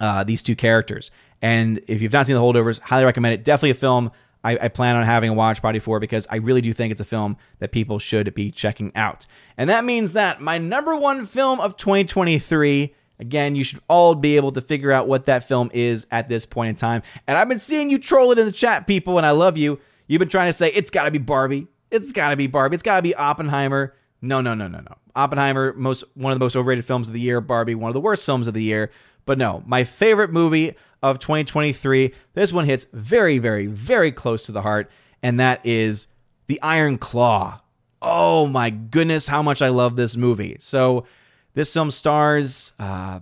uh, 0.00 0.24
these 0.24 0.42
two 0.42 0.56
characters. 0.56 1.10
And 1.42 1.80
if 1.86 2.02
you've 2.02 2.12
not 2.12 2.26
seen 2.26 2.34
the 2.34 2.42
holdovers, 2.42 2.80
highly 2.80 3.04
recommend 3.04 3.34
it. 3.34 3.44
Definitely 3.44 3.70
a 3.70 3.74
film 3.74 4.10
I, 4.42 4.58
I, 4.62 4.68
plan 4.68 4.96
on 4.96 5.04
having 5.04 5.30
a 5.30 5.34
watch 5.34 5.60
party 5.60 5.78
for 5.78 6.00
because 6.00 6.26
I 6.30 6.36
really 6.36 6.60
do 6.60 6.72
think 6.72 6.92
it's 6.92 7.00
a 7.00 7.04
film 7.04 7.36
that 7.58 7.72
people 7.72 7.98
should 7.98 8.32
be 8.34 8.50
checking 8.50 8.92
out. 8.94 9.26
And 9.58 9.68
that 9.68 9.84
means 9.84 10.14
that 10.14 10.40
my 10.40 10.58
number 10.58 10.96
one 10.96 11.26
film 11.26 11.60
of 11.60 11.76
2023. 11.76 12.94
Again, 13.18 13.54
you 13.54 13.64
should 13.64 13.80
all 13.86 14.14
be 14.14 14.36
able 14.36 14.50
to 14.52 14.62
figure 14.62 14.90
out 14.90 15.06
what 15.06 15.26
that 15.26 15.46
film 15.46 15.70
is 15.74 16.06
at 16.10 16.30
this 16.30 16.46
point 16.46 16.70
in 16.70 16.76
time. 16.76 17.02
And 17.26 17.36
I've 17.36 17.50
been 17.50 17.58
seeing 17.58 17.90
you 17.90 17.98
troll 17.98 18.32
it 18.32 18.38
in 18.38 18.46
the 18.46 18.52
chat, 18.52 18.86
people, 18.86 19.18
and 19.18 19.26
I 19.26 19.32
love 19.32 19.58
you. 19.58 19.78
You've 20.06 20.20
been 20.20 20.30
trying 20.30 20.46
to 20.46 20.54
say 20.54 20.68
it's 20.72 20.88
got 20.88 21.04
to 21.04 21.10
be 21.10 21.18
Barbie. 21.18 21.66
It's 21.90 22.12
got 22.12 22.30
to 22.30 22.36
be 22.36 22.46
Barbie. 22.46 22.76
It's 22.76 22.82
got 22.82 22.96
to 22.96 23.02
be 23.02 23.14
Oppenheimer. 23.14 23.94
No, 24.22 24.40
no, 24.40 24.54
no, 24.54 24.68
no, 24.68 24.78
no. 24.78 24.96
Oppenheimer, 25.14 25.72
most 25.74 26.04
one 26.14 26.32
of 26.32 26.38
the 26.38 26.44
most 26.44 26.56
overrated 26.56 26.84
films 26.84 27.08
of 27.08 27.14
the 27.14 27.20
year. 27.20 27.40
Barbie, 27.42 27.74
one 27.74 27.90
of 27.90 27.94
the 27.94 28.00
worst 28.00 28.24
films 28.24 28.46
of 28.46 28.54
the 28.54 28.62
year. 28.62 28.90
But 29.24 29.38
no, 29.38 29.62
my 29.66 29.84
favorite 29.84 30.32
movie 30.32 30.74
of 31.02 31.18
2023. 31.18 32.14
This 32.34 32.52
one 32.52 32.66
hits 32.66 32.86
very, 32.92 33.38
very, 33.38 33.66
very 33.66 34.12
close 34.12 34.46
to 34.46 34.52
the 34.52 34.62
heart, 34.62 34.90
and 35.22 35.40
that 35.40 35.64
is 35.64 36.06
The 36.46 36.60
Iron 36.62 36.98
Claw. 36.98 37.58
Oh 38.02 38.46
my 38.46 38.70
goodness, 38.70 39.28
how 39.28 39.42
much 39.42 39.62
I 39.62 39.68
love 39.68 39.96
this 39.96 40.16
movie. 40.16 40.56
So, 40.60 41.06
this 41.54 41.72
film 41.72 41.90
stars 41.90 42.72
uh, 42.78 43.20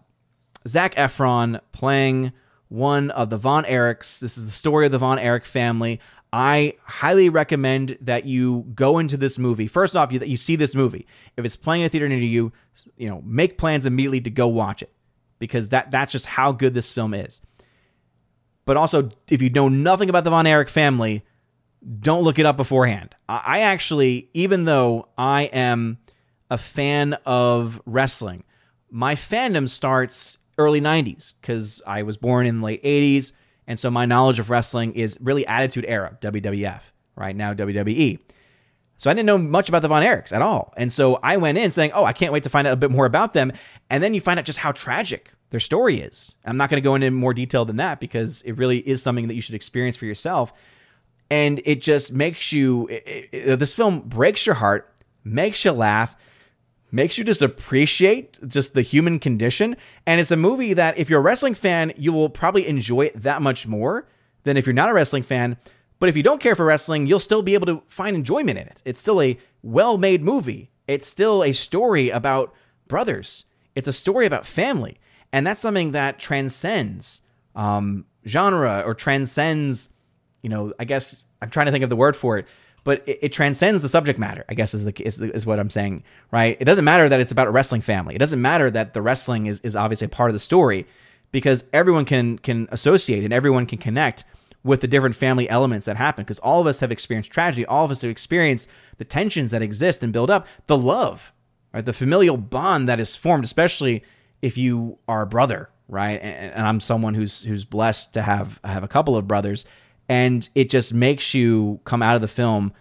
Zac 0.66 0.94
Efron 0.96 1.60
playing 1.72 2.32
one 2.68 3.10
of 3.10 3.30
the 3.30 3.38
Von 3.38 3.64
Erichs. 3.64 4.20
This 4.20 4.36
is 4.36 4.44
the 4.44 4.52
story 4.52 4.86
of 4.86 4.92
the 4.92 4.98
Von 4.98 5.18
Erich 5.18 5.46
family. 5.46 5.98
I 6.30 6.74
highly 6.84 7.30
recommend 7.30 7.96
that 8.02 8.26
you 8.26 8.66
go 8.74 8.98
into 8.98 9.16
this 9.16 9.38
movie. 9.38 9.66
First 9.66 9.96
off, 9.96 10.12
you, 10.12 10.18
that 10.18 10.28
you 10.28 10.36
see 10.36 10.56
this 10.56 10.74
movie. 10.74 11.06
If 11.38 11.46
it's 11.46 11.56
playing 11.56 11.84
a 11.84 11.88
theater 11.88 12.06
near 12.06 12.18
you, 12.18 12.52
you 12.98 13.08
know, 13.08 13.22
make 13.24 13.56
plans 13.56 13.86
immediately 13.86 14.20
to 14.20 14.30
go 14.30 14.46
watch 14.46 14.82
it 14.82 14.92
because 15.38 15.70
that 15.70 15.90
that's 15.90 16.12
just 16.12 16.26
how 16.26 16.52
good 16.52 16.74
this 16.74 16.92
film 16.92 17.14
is. 17.14 17.40
But 18.64 18.76
also, 18.76 19.10
if 19.28 19.40
you 19.40 19.50
know 19.50 19.68
nothing 19.68 20.10
about 20.10 20.24
the 20.24 20.30
Von 20.30 20.46
Erich 20.46 20.68
family, 20.68 21.24
don't 22.00 22.22
look 22.22 22.38
it 22.38 22.46
up 22.46 22.56
beforehand. 22.56 23.14
I 23.28 23.60
actually, 23.60 24.30
even 24.34 24.64
though 24.64 25.08
I 25.16 25.44
am 25.44 25.98
a 26.50 26.58
fan 26.58 27.14
of 27.24 27.80
wrestling, 27.86 28.44
my 28.90 29.14
fandom 29.14 29.68
starts 29.68 30.38
early 30.58 30.80
90s 30.80 31.34
because 31.40 31.80
I 31.86 32.02
was 32.02 32.16
born 32.16 32.46
in 32.46 32.60
the 32.60 32.64
late 32.64 32.82
80s. 32.82 33.32
And 33.66 33.78
so 33.78 33.90
my 33.90 34.06
knowledge 34.06 34.38
of 34.38 34.50
wrestling 34.50 34.94
is 34.94 35.18
really 35.20 35.46
Attitude 35.46 35.84
Era, 35.86 36.16
WWF, 36.20 36.80
right 37.16 37.36
now 37.36 37.54
WWE. 37.54 38.18
So 38.98 39.10
I 39.10 39.14
didn't 39.14 39.26
know 39.26 39.38
much 39.38 39.68
about 39.68 39.82
the 39.82 39.88
Von 39.88 40.02
Erichs 40.02 40.32
at 40.32 40.42
all. 40.42 40.74
And 40.76 40.92
so 40.92 41.20
I 41.22 41.36
went 41.36 41.56
in 41.56 41.70
saying, 41.70 41.92
oh, 41.94 42.04
I 42.04 42.12
can't 42.12 42.32
wait 42.32 42.42
to 42.42 42.50
find 42.50 42.66
out 42.66 42.72
a 42.72 42.76
bit 42.76 42.90
more 42.90 43.06
about 43.06 43.32
them. 43.32 43.52
And 43.88 44.02
then 44.02 44.12
you 44.12 44.20
find 44.20 44.38
out 44.38 44.44
just 44.44 44.58
how 44.58 44.72
tragic 44.72 45.30
their 45.50 45.60
story 45.60 46.00
is. 46.00 46.34
I'm 46.44 46.56
not 46.56 46.68
going 46.68 46.82
to 46.82 46.84
go 46.84 46.96
into 46.96 47.10
more 47.12 47.32
detail 47.32 47.64
than 47.64 47.76
that 47.76 48.00
because 48.00 48.42
it 48.42 48.52
really 48.52 48.78
is 48.78 49.00
something 49.00 49.28
that 49.28 49.34
you 49.34 49.40
should 49.40 49.54
experience 49.54 49.96
for 49.96 50.04
yourself. 50.04 50.52
And 51.30 51.62
it 51.64 51.80
just 51.80 52.12
makes 52.12 52.52
you, 52.52 52.88
it, 52.88 53.28
it, 53.32 53.56
this 53.60 53.74
film 53.74 54.00
breaks 54.00 54.44
your 54.44 54.56
heart, 54.56 54.92
makes 55.22 55.64
you 55.64 55.70
laugh, 55.70 56.16
makes 56.90 57.18
you 57.18 57.22
just 57.22 57.42
appreciate 57.42 58.40
just 58.48 58.74
the 58.74 58.82
human 58.82 59.20
condition. 59.20 59.76
And 60.06 60.20
it's 60.20 60.32
a 60.32 60.36
movie 60.36 60.74
that 60.74 60.98
if 60.98 61.08
you're 61.08 61.20
a 61.20 61.22
wrestling 61.22 61.54
fan, 61.54 61.92
you 61.96 62.12
will 62.12 62.30
probably 62.30 62.66
enjoy 62.66 63.02
it 63.02 63.22
that 63.22 63.42
much 63.42 63.66
more 63.68 64.08
than 64.42 64.56
if 64.56 64.66
you're 64.66 64.72
not 64.72 64.88
a 64.88 64.94
wrestling 64.94 65.22
fan. 65.22 65.56
But 65.98 66.08
if 66.08 66.16
you 66.16 66.22
don't 66.22 66.40
care 66.40 66.54
for 66.54 66.64
wrestling, 66.64 67.06
you'll 67.06 67.20
still 67.20 67.42
be 67.42 67.54
able 67.54 67.66
to 67.66 67.82
find 67.88 68.16
enjoyment 68.16 68.58
in 68.58 68.66
it. 68.66 68.82
It's 68.84 69.00
still 69.00 69.20
a 69.20 69.38
well 69.62 69.98
made 69.98 70.22
movie. 70.22 70.70
It's 70.86 71.06
still 71.06 71.42
a 71.42 71.52
story 71.52 72.10
about 72.10 72.54
brothers. 72.86 73.44
It's 73.74 73.88
a 73.88 73.92
story 73.92 74.26
about 74.26 74.46
family. 74.46 74.98
And 75.32 75.46
that's 75.46 75.60
something 75.60 75.92
that 75.92 76.18
transcends 76.18 77.22
um, 77.54 78.06
genre 78.26 78.82
or 78.86 78.94
transcends, 78.94 79.90
you 80.42 80.48
know, 80.48 80.72
I 80.78 80.84
guess 80.84 81.22
I'm 81.42 81.50
trying 81.50 81.66
to 81.66 81.72
think 81.72 81.84
of 81.84 81.90
the 81.90 81.96
word 81.96 82.16
for 82.16 82.38
it, 82.38 82.46
but 82.84 83.02
it, 83.06 83.18
it 83.22 83.32
transcends 83.32 83.82
the 83.82 83.88
subject 83.88 84.18
matter, 84.18 84.44
I 84.48 84.54
guess 84.54 84.72
is, 84.74 84.84
the, 84.84 84.94
is, 85.04 85.16
the, 85.16 85.34
is 85.34 85.44
what 85.44 85.58
I'm 85.58 85.68
saying, 85.68 86.04
right? 86.30 86.56
It 86.58 86.64
doesn't 86.64 86.84
matter 86.84 87.08
that 87.08 87.20
it's 87.20 87.32
about 87.32 87.48
a 87.48 87.50
wrestling 87.50 87.82
family. 87.82 88.14
It 88.14 88.18
doesn't 88.18 88.40
matter 88.40 88.70
that 88.70 88.94
the 88.94 89.02
wrestling 89.02 89.46
is, 89.46 89.60
is 89.62 89.76
obviously 89.76 90.06
part 90.06 90.30
of 90.30 90.34
the 90.34 90.40
story 90.40 90.86
because 91.32 91.64
everyone 91.72 92.04
can, 92.04 92.38
can 92.38 92.68
associate 92.70 93.24
and 93.24 93.32
everyone 93.32 93.66
can 93.66 93.78
connect 93.78 94.24
with 94.64 94.80
the 94.80 94.88
different 94.88 95.16
family 95.16 95.48
elements 95.48 95.86
that 95.86 95.96
happen 95.96 96.24
because 96.24 96.38
all 96.40 96.60
of 96.60 96.66
us 96.66 96.80
have 96.80 96.90
experienced 96.90 97.30
tragedy. 97.30 97.64
All 97.64 97.84
of 97.84 97.90
us 97.90 98.02
have 98.02 98.10
experienced 98.10 98.68
the 98.98 99.04
tensions 99.04 99.50
that 99.52 99.62
exist 99.62 100.02
and 100.02 100.12
build 100.12 100.30
up, 100.30 100.46
the 100.66 100.76
love, 100.76 101.32
right? 101.72 101.84
The 101.84 101.92
familial 101.92 102.36
bond 102.36 102.88
that 102.88 103.00
is 103.00 103.16
formed, 103.16 103.44
especially 103.44 104.02
if 104.42 104.56
you 104.56 104.98
are 105.06 105.22
a 105.22 105.26
brother, 105.26 105.70
right? 105.88 106.20
And, 106.20 106.52
and, 106.52 106.66
I'm 106.66 106.80
someone 106.80 107.14
who's 107.14 107.42
who's 107.42 107.64
blessed 107.64 108.14
to 108.14 108.22
have 108.22 108.60
have 108.64 108.82
a 108.82 108.88
couple 108.88 109.16
of 109.16 109.28
brothers, 109.28 109.64
and 110.08 110.48
it 110.54 110.70
just 110.70 110.92
makes 110.92 111.34
you 111.34 111.80
come 111.84 112.02
out 112.02 112.16
of 112.16 112.20
the 112.20 112.28
film 112.28 112.72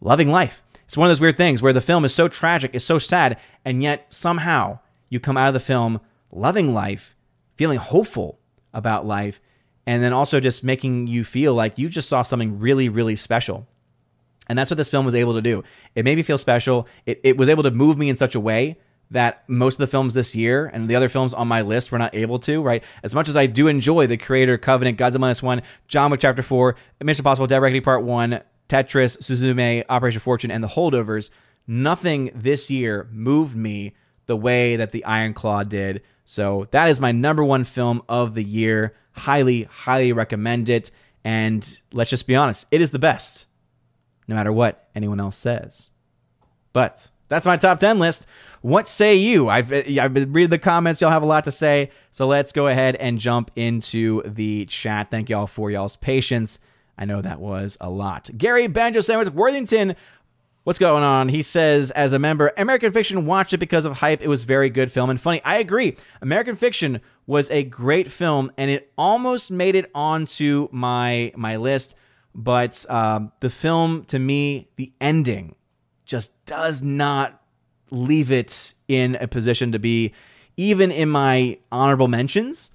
loving 0.00 0.30
life. 0.30 0.62
It's 0.84 0.96
one 0.96 1.06
of 1.06 1.10
those 1.10 1.20
weird 1.20 1.36
things 1.36 1.62
where 1.62 1.72
the 1.72 1.80
film 1.80 2.04
is 2.04 2.14
so 2.14 2.28
tragic, 2.28 2.74
is 2.74 2.84
so 2.84 2.98
sad, 2.98 3.38
and 3.64 3.82
yet 3.82 4.06
somehow 4.10 4.78
you 5.08 5.18
come 5.18 5.36
out 5.36 5.48
of 5.48 5.54
the 5.54 5.60
film 5.60 6.00
loving 6.30 6.72
life, 6.72 7.16
feeling 7.56 7.78
hopeful 7.78 8.38
about 8.72 9.06
life, 9.06 9.40
and 9.86 10.02
then 10.02 10.12
also 10.12 10.40
just 10.40 10.64
making 10.64 11.06
you 11.06 11.24
feel 11.24 11.54
like 11.54 11.78
you 11.78 11.88
just 11.88 12.08
saw 12.08 12.22
something 12.22 12.58
really, 12.58 12.88
really 12.88 13.16
special. 13.16 13.66
And 14.48 14.58
that's 14.58 14.70
what 14.70 14.76
this 14.76 14.88
film 14.88 15.04
was 15.04 15.14
able 15.14 15.34
to 15.34 15.42
do. 15.42 15.64
It 15.94 16.04
made 16.04 16.16
me 16.16 16.22
feel 16.22 16.38
special. 16.38 16.86
It, 17.04 17.20
it 17.24 17.36
was 17.36 17.48
able 17.48 17.62
to 17.64 17.70
move 17.70 17.98
me 17.98 18.08
in 18.08 18.16
such 18.16 18.34
a 18.34 18.40
way 18.40 18.78
that 19.10 19.48
most 19.48 19.74
of 19.74 19.78
the 19.78 19.86
films 19.86 20.14
this 20.14 20.34
year 20.34 20.66
and 20.66 20.88
the 20.88 20.96
other 20.96 21.08
films 21.08 21.32
on 21.32 21.46
my 21.46 21.62
list 21.62 21.92
were 21.92 21.98
not 21.98 22.14
able 22.14 22.38
to, 22.40 22.60
right? 22.60 22.82
As 23.02 23.14
much 23.14 23.28
as 23.28 23.36
I 23.36 23.46
do 23.46 23.68
enjoy 23.68 24.06
The 24.06 24.16
Creator, 24.16 24.58
Covenant, 24.58 24.98
Godzilla 24.98 25.20
Minus 25.20 25.42
One, 25.42 25.62
John 25.86 26.10
Wick 26.10 26.20
Chapter 26.20 26.42
4, 26.42 26.74
Mission 27.02 27.22
Impossible, 27.22 27.46
Dead 27.46 27.58
Reckoning 27.58 27.82
Part 27.82 28.02
1, 28.02 28.40
Tetris, 28.68 29.18
Suzume, 29.18 29.84
Operation 29.88 30.20
Fortune, 30.20 30.50
and 30.50 30.62
The 30.62 30.68
Holdovers, 30.68 31.30
nothing 31.68 32.30
this 32.34 32.70
year 32.70 33.08
moved 33.12 33.56
me 33.56 33.94
the 34.26 34.36
way 34.36 34.74
that 34.74 34.90
The 34.90 35.04
Iron 35.04 35.34
Claw 35.34 35.62
did. 35.62 36.02
So 36.24 36.66
that 36.72 36.90
is 36.90 37.00
my 37.00 37.12
number 37.12 37.44
one 37.44 37.62
film 37.62 38.02
of 38.08 38.34
the 38.34 38.42
year. 38.42 38.94
Highly, 39.16 39.64
highly 39.64 40.12
recommend 40.12 40.68
it. 40.68 40.90
And 41.24 41.78
let's 41.92 42.10
just 42.10 42.26
be 42.26 42.36
honest, 42.36 42.66
it 42.70 42.80
is 42.80 42.92
the 42.92 42.98
best, 42.98 43.46
no 44.28 44.34
matter 44.34 44.52
what 44.52 44.88
anyone 44.94 45.18
else 45.18 45.36
says. 45.36 45.90
But 46.72 47.08
that's 47.28 47.46
my 47.46 47.56
top 47.56 47.78
10 47.78 47.98
list. 47.98 48.26
What 48.62 48.88
say 48.88 49.16
you? 49.16 49.48
I've, 49.48 49.72
I've 49.72 50.14
been 50.14 50.32
reading 50.32 50.50
the 50.50 50.58
comments. 50.58 51.00
Y'all 51.00 51.10
have 51.10 51.22
a 51.22 51.26
lot 51.26 51.44
to 51.44 51.52
say. 51.52 51.90
So 52.12 52.26
let's 52.26 52.52
go 52.52 52.66
ahead 52.66 52.96
and 52.96 53.18
jump 53.18 53.50
into 53.56 54.22
the 54.24 54.66
chat. 54.66 55.10
Thank 55.10 55.28
y'all 55.28 55.46
for 55.46 55.70
y'all's 55.70 55.96
patience. 55.96 56.58
I 56.98 57.04
know 57.04 57.20
that 57.22 57.40
was 57.40 57.76
a 57.80 57.90
lot. 57.90 58.30
Gary 58.36 58.66
Banjo 58.66 59.00
Sandwich 59.00 59.28
Worthington, 59.28 59.96
what's 60.64 60.78
going 60.78 61.02
on? 61.02 61.28
He 61.28 61.42
says, 61.42 61.90
as 61.92 62.12
a 62.12 62.18
member, 62.18 62.52
American 62.56 62.92
Fiction 62.92 63.26
watched 63.26 63.52
it 63.52 63.58
because 63.58 63.84
of 63.84 63.98
hype. 63.98 64.22
It 64.22 64.28
was 64.28 64.44
very 64.44 64.70
good 64.70 64.90
film 64.90 65.10
and 65.10 65.20
funny. 65.20 65.42
I 65.44 65.58
agree. 65.58 65.96
American 66.22 66.56
Fiction 66.56 67.00
was 67.26 67.50
a 67.50 67.64
great 67.64 68.10
film, 68.10 68.52
and 68.56 68.70
it 68.70 68.92
almost 68.96 69.50
made 69.50 69.74
it 69.74 69.90
onto 69.94 70.68
my 70.70 71.32
my 71.36 71.56
list. 71.56 71.94
But 72.34 72.84
um, 72.90 73.32
the 73.40 73.50
film, 73.50 74.04
to 74.06 74.18
me, 74.18 74.68
the 74.76 74.92
ending 75.00 75.54
just 76.04 76.44
does 76.44 76.82
not 76.82 77.42
leave 77.90 78.30
it 78.30 78.74
in 78.88 79.16
a 79.16 79.26
position 79.26 79.72
to 79.72 79.78
be 79.78 80.12
even 80.56 80.90
in 80.90 81.08
my 81.08 81.58
honorable 81.72 82.08
mentions. 82.08 82.70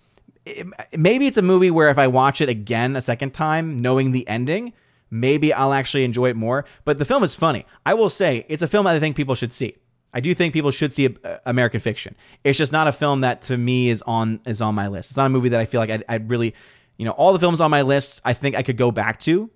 It, 0.45 0.65
maybe 0.97 1.27
it's 1.27 1.37
a 1.37 1.41
movie 1.43 1.71
where 1.71 1.89
if 1.89 1.97
I 1.97 2.07
watch 2.07 2.41
it 2.41 2.49
again 2.49 2.95
a 2.95 3.01
second 3.01 3.33
time, 3.33 3.77
knowing 3.77 4.11
the 4.11 4.27
ending, 4.27 4.73
maybe 5.09 5.53
I'll 5.53 5.73
actually 5.73 6.03
enjoy 6.03 6.29
it 6.29 6.35
more. 6.35 6.65
But 6.83 6.97
the 6.97 7.05
film 7.05 7.23
is 7.23 7.35
funny. 7.35 7.65
I 7.85 7.93
will 7.93 8.09
say 8.09 8.45
it's 8.49 8.63
a 8.63 8.67
film 8.67 8.87
I 8.87 8.99
think 8.99 9.15
people 9.15 9.35
should 9.35 9.53
see. 9.53 9.77
I 10.13 10.19
do 10.19 10.33
think 10.35 10.53
people 10.53 10.71
should 10.71 10.91
see 10.91 11.15
uh, 11.23 11.37
American 11.45 11.79
Fiction. 11.79 12.15
It's 12.43 12.57
just 12.57 12.71
not 12.71 12.87
a 12.87 12.91
film 12.91 13.21
that 13.21 13.43
to 13.43 13.57
me 13.57 13.89
is 13.89 14.01
on 14.01 14.41
is 14.45 14.61
on 14.61 14.75
my 14.75 14.87
list. 14.87 15.11
It's 15.11 15.17
not 15.17 15.27
a 15.27 15.29
movie 15.29 15.49
that 15.49 15.59
I 15.59 15.65
feel 15.65 15.79
like 15.79 15.89
I'd, 15.89 16.03
I'd 16.09 16.29
really, 16.29 16.53
you 16.97 17.05
know, 17.05 17.11
all 17.11 17.33
the 17.33 17.39
films 17.39 17.61
on 17.61 17.71
my 17.71 17.81
list. 17.81 18.21
I 18.25 18.33
think 18.33 18.55
I 18.55 18.63
could 18.63 18.77
go 18.77 18.91
back 18.91 19.19
to. 19.21 19.49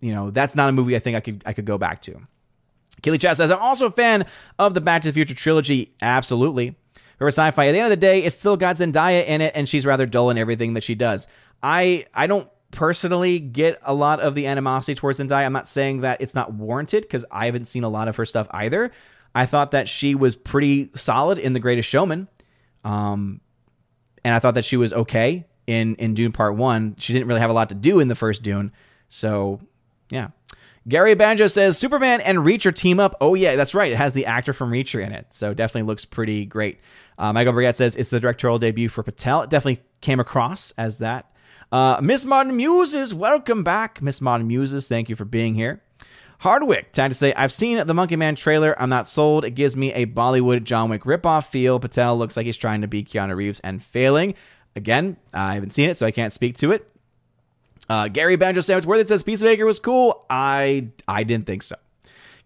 You 0.00 0.14
know, 0.14 0.30
that's 0.30 0.54
not 0.54 0.68
a 0.68 0.72
movie 0.72 0.96
I 0.96 0.98
think 0.98 1.16
I 1.16 1.20
could 1.20 1.42
I 1.46 1.52
could 1.52 1.64
go 1.64 1.78
back 1.78 2.02
to. 2.02 2.20
Kelly 3.02 3.18
Chat 3.18 3.36
says, 3.36 3.50
I'm 3.50 3.60
also 3.60 3.86
a 3.86 3.90
fan 3.90 4.26
of 4.58 4.74
the 4.74 4.80
Back 4.80 5.02
to 5.02 5.08
the 5.08 5.14
Future 5.14 5.34
trilogy. 5.34 5.94
Absolutely. 6.02 6.76
For 7.18 7.28
sci-fi, 7.28 7.68
at 7.68 7.72
the 7.72 7.78
end 7.78 7.86
of 7.86 7.90
the 7.90 7.96
day, 7.96 8.22
it's 8.22 8.36
still 8.36 8.56
got 8.56 8.76
Zendaya 8.76 9.26
in 9.26 9.40
it, 9.40 9.52
and 9.54 9.68
she's 9.68 9.84
rather 9.84 10.06
dull 10.06 10.30
in 10.30 10.38
everything 10.38 10.74
that 10.74 10.82
she 10.82 10.94
does. 10.94 11.26
I 11.62 12.06
I 12.14 12.26
don't 12.26 12.48
personally 12.70 13.38
get 13.38 13.80
a 13.82 13.94
lot 13.94 14.20
of 14.20 14.34
the 14.34 14.46
animosity 14.46 14.94
towards 14.94 15.18
Zendaya. 15.18 15.44
I'm 15.44 15.52
not 15.52 15.68
saying 15.68 16.02
that 16.02 16.20
it's 16.20 16.34
not 16.34 16.52
warranted 16.52 17.02
because 17.02 17.24
I 17.30 17.46
haven't 17.46 17.66
seen 17.66 17.84
a 17.84 17.88
lot 17.88 18.08
of 18.08 18.16
her 18.16 18.24
stuff 18.24 18.46
either. 18.50 18.92
I 19.34 19.46
thought 19.46 19.72
that 19.72 19.88
she 19.88 20.14
was 20.14 20.36
pretty 20.36 20.90
solid 20.94 21.38
in 21.38 21.52
The 21.52 21.60
Greatest 21.60 21.88
Showman, 21.88 22.28
um, 22.84 23.40
and 24.24 24.34
I 24.34 24.38
thought 24.38 24.54
that 24.54 24.64
she 24.64 24.76
was 24.76 24.92
okay 24.92 25.46
in 25.66 25.94
in 25.96 26.14
Dune 26.14 26.32
Part 26.32 26.56
One. 26.56 26.96
She 26.98 27.12
didn't 27.12 27.28
really 27.28 27.40
have 27.40 27.50
a 27.50 27.54
lot 27.54 27.68
to 27.68 27.74
do 27.74 28.00
in 28.00 28.08
the 28.08 28.14
first 28.14 28.42
Dune, 28.42 28.72
so 29.08 29.60
yeah. 30.10 30.28
Gary 30.88 31.14
Banjo 31.14 31.46
says 31.46 31.76
Superman 31.76 32.22
and 32.22 32.38
Reacher 32.38 32.74
team 32.74 32.98
up. 32.98 33.14
Oh 33.20 33.34
yeah, 33.34 33.54
that's 33.54 33.74
right. 33.74 33.92
It 33.92 33.96
has 33.96 34.14
the 34.14 34.26
actor 34.26 34.52
from 34.52 34.70
Reacher 34.70 35.04
in 35.04 35.12
it, 35.12 35.26
so 35.30 35.52
definitely 35.54 35.86
looks 35.86 36.04
pretty 36.04 36.46
great. 36.46 36.80
Uh, 37.18 37.32
Michael 37.32 37.52
Brigette 37.52 37.76
says 37.76 37.96
it's 37.96 38.10
the 38.10 38.18
directorial 38.18 38.58
debut 38.58 38.88
for 38.88 39.02
Patel. 39.02 39.42
It 39.42 39.50
definitely 39.50 39.82
came 40.00 40.18
across 40.18 40.72
as 40.78 40.98
that. 40.98 41.29
Uh, 41.72 42.00
Miss 42.02 42.24
Modern 42.24 42.56
Muses, 42.56 43.14
welcome 43.14 43.62
back, 43.62 44.02
Miss 44.02 44.20
Modern 44.20 44.48
Muses. 44.48 44.88
Thank 44.88 45.08
you 45.08 45.16
for 45.16 45.24
being 45.24 45.54
here. 45.54 45.80
Hardwick, 46.40 46.92
time 46.92 47.10
to 47.10 47.14
say 47.14 47.34
I've 47.34 47.52
seen 47.52 47.86
the 47.86 47.94
Monkey 47.94 48.16
Man 48.16 48.34
trailer. 48.34 48.74
I'm 48.80 48.88
not 48.88 49.06
sold. 49.06 49.44
It 49.44 49.50
gives 49.50 49.76
me 49.76 49.92
a 49.92 50.06
Bollywood 50.06 50.64
John 50.64 50.88
Wick 50.88 51.04
ripoff 51.04 51.46
feel. 51.46 51.78
Patel 51.78 52.16
looks 52.18 52.36
like 52.36 52.46
he's 52.46 52.56
trying 52.56 52.80
to 52.80 52.88
be 52.88 53.04
Keanu 53.04 53.36
Reeves 53.36 53.60
and 53.60 53.82
failing. 53.82 54.34
Again, 54.74 55.16
I 55.34 55.54
haven't 55.54 55.70
seen 55.70 55.90
it, 55.90 55.96
so 55.96 56.06
I 56.06 56.10
can't 56.10 56.32
speak 56.32 56.56
to 56.56 56.72
it. 56.72 56.90
Uh, 57.88 58.08
Gary 58.08 58.36
Banjo 58.36 58.62
Sandwich, 58.62 59.00
it 59.00 59.08
says 59.08 59.22
Peacemaker 59.22 59.66
was 59.66 59.78
cool. 59.78 60.24
I 60.30 60.88
I 61.06 61.24
didn't 61.24 61.46
think 61.46 61.62
so. 61.62 61.76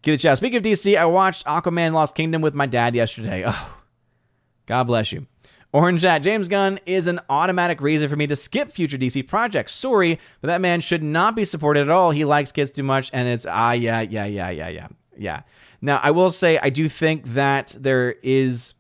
Keely 0.03 0.19
Chow. 0.19 0.35
Speaking 0.35 0.59
of 0.59 0.63
DC, 0.65 0.99
I 0.99 1.05
watched 1.07 1.47
Aquaman 1.47 1.93
Lost 1.93 2.15
Kingdom 2.15 2.43
with 2.43 2.55
my 2.55 2.67
dad 2.67 2.95
yesterday. 2.95 3.45
Oh, 3.47 3.77
God 4.67 4.85
bless 4.85 5.13
you. 5.13 5.27
Orange 5.75 6.03
Chat, 6.03 6.23
James 6.23 6.47
Gunn 6.47 6.79
is 6.87 7.09
an 7.09 7.19
automatic 7.29 7.81
reason 7.81 8.09
for 8.09 8.15
me 8.15 8.29
to 8.29 8.37
skip 8.37 8.71
future 8.71 8.97
DC 8.97 9.27
projects. 9.27 9.73
Sorry, 9.73 10.21
but 10.41 10.47
that 10.47 10.61
man 10.61 10.81
should 10.81 11.03
not 11.03 11.35
be 11.35 11.45
supported 11.45 11.81
at 11.81 11.89
all. 11.89 12.13
He 12.13 12.25
likes 12.25 12.53
kids 12.53 12.71
too 12.71 12.85
much, 12.85 13.11
and 13.13 13.27
it's 13.27 13.45
ah 13.45 13.73
yeah 13.73 14.01
yeah 14.01 14.25
yeah 14.25 14.51
yeah 14.51 14.69
yeah 14.69 14.87
yeah. 15.19 15.41
Now 15.81 15.99
I 16.01 16.13
will 16.13 16.31
say 16.31 16.61
I 16.63 16.71
do 16.71 16.89
think 16.89 17.27
that 17.35 17.77
there 17.77 18.13
is 18.23 18.75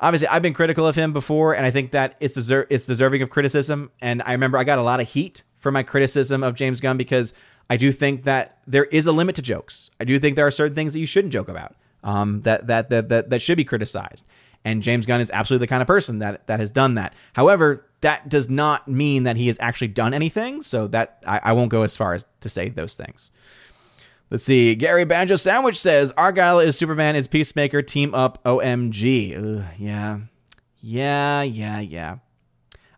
obviously 0.00 0.26
I've 0.26 0.42
been 0.42 0.54
critical 0.54 0.88
of 0.88 0.96
him 0.96 1.12
before, 1.12 1.54
and 1.54 1.64
I 1.64 1.70
think 1.70 1.92
that 1.92 2.16
it's 2.18 2.36
deser- 2.36 2.66
it's 2.68 2.84
deserving 2.84 3.22
of 3.22 3.30
criticism. 3.30 3.92
And 4.00 4.22
I 4.26 4.32
remember 4.32 4.58
I 4.58 4.64
got 4.64 4.80
a 4.80 4.82
lot 4.82 4.98
of 4.98 5.08
heat 5.08 5.44
for 5.58 5.70
my 5.70 5.84
criticism 5.84 6.42
of 6.42 6.56
James 6.56 6.80
Gunn 6.80 6.96
because 6.96 7.32
I 7.70 7.76
do 7.76 7.92
think 7.92 8.24
that 8.24 8.58
there 8.66 8.86
is 8.86 9.06
a 9.06 9.12
limit 9.12 9.36
to 9.36 9.42
jokes. 9.42 9.92
I 10.00 10.04
do 10.04 10.18
think 10.18 10.34
there 10.34 10.48
are 10.48 10.50
certain 10.50 10.74
things 10.74 10.94
that 10.94 10.98
you 10.98 11.06
shouldn't 11.06 11.32
joke 11.32 11.48
about. 11.48 11.76
Um, 12.02 12.42
that, 12.42 12.66
that 12.66 12.90
that 12.90 13.08
that 13.10 13.30
that 13.30 13.40
should 13.40 13.56
be 13.56 13.64
criticized. 13.64 14.24
And 14.64 14.82
James 14.82 15.06
Gunn 15.06 15.20
is 15.20 15.30
absolutely 15.30 15.64
the 15.64 15.70
kind 15.70 15.82
of 15.82 15.86
person 15.86 16.20
that 16.20 16.46
that 16.46 16.60
has 16.60 16.70
done 16.70 16.94
that. 16.94 17.14
However, 17.32 17.84
that 18.00 18.28
does 18.28 18.48
not 18.48 18.86
mean 18.86 19.24
that 19.24 19.36
he 19.36 19.48
has 19.48 19.58
actually 19.60 19.88
done 19.88 20.14
anything. 20.14 20.62
So 20.62 20.86
that 20.88 21.22
I, 21.26 21.40
I 21.44 21.52
won't 21.52 21.70
go 21.70 21.82
as 21.82 21.96
far 21.96 22.14
as 22.14 22.26
to 22.40 22.48
say 22.48 22.68
those 22.68 22.94
things. 22.94 23.30
Let's 24.30 24.44
see. 24.44 24.74
Gary 24.74 25.04
Banjo 25.04 25.36
Sandwich 25.36 25.78
says 25.78 26.12
Argyle 26.16 26.58
is 26.58 26.76
Superman, 26.76 27.16
is 27.16 27.28
Peacemaker, 27.28 27.82
team 27.82 28.14
up, 28.14 28.42
OMG. 28.44 29.36
Ugh, 29.36 29.64
yeah, 29.78 30.20
yeah, 30.80 31.42
yeah, 31.42 31.80
yeah. 31.80 32.16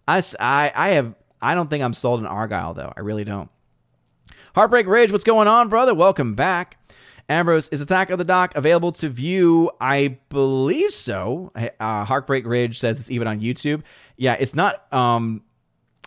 I, 0.07 0.23
I, 0.39 0.73
I 0.75 0.89
have. 0.91 1.15
I 1.43 1.55
don't 1.55 1.69
think 1.69 1.83
I'm 1.83 1.93
sold 1.93 2.21
on 2.21 2.27
Argyle 2.27 2.75
though. 2.75 2.93
I 2.97 3.01
really 3.01 3.25
don't. 3.25 3.51
Heartbreak 4.55 4.87
Ridge, 4.87 5.11
what's 5.11 5.25
going 5.25 5.49
on, 5.49 5.69
brother? 5.69 5.95
Welcome 5.95 6.35
back. 6.35 6.79
Ambrose, 7.29 7.69
is 7.71 7.81
Attack 7.81 8.11
of 8.11 8.19
the 8.19 8.25
Doc 8.25 8.53
available 8.55 8.93
to 8.93 9.09
view? 9.09 9.71
I 9.81 10.19
believe 10.29 10.93
so. 10.93 11.53
Uh, 11.81 12.05
Heartbreak 12.05 12.47
Ridge 12.47 12.79
says 12.79 13.01
it's 13.01 13.11
even 13.11 13.27
on 13.27 13.41
YouTube. 13.41 13.83
Yeah, 14.17 14.35
it's 14.35 14.55
not. 14.55 14.93
Um, 14.93 15.43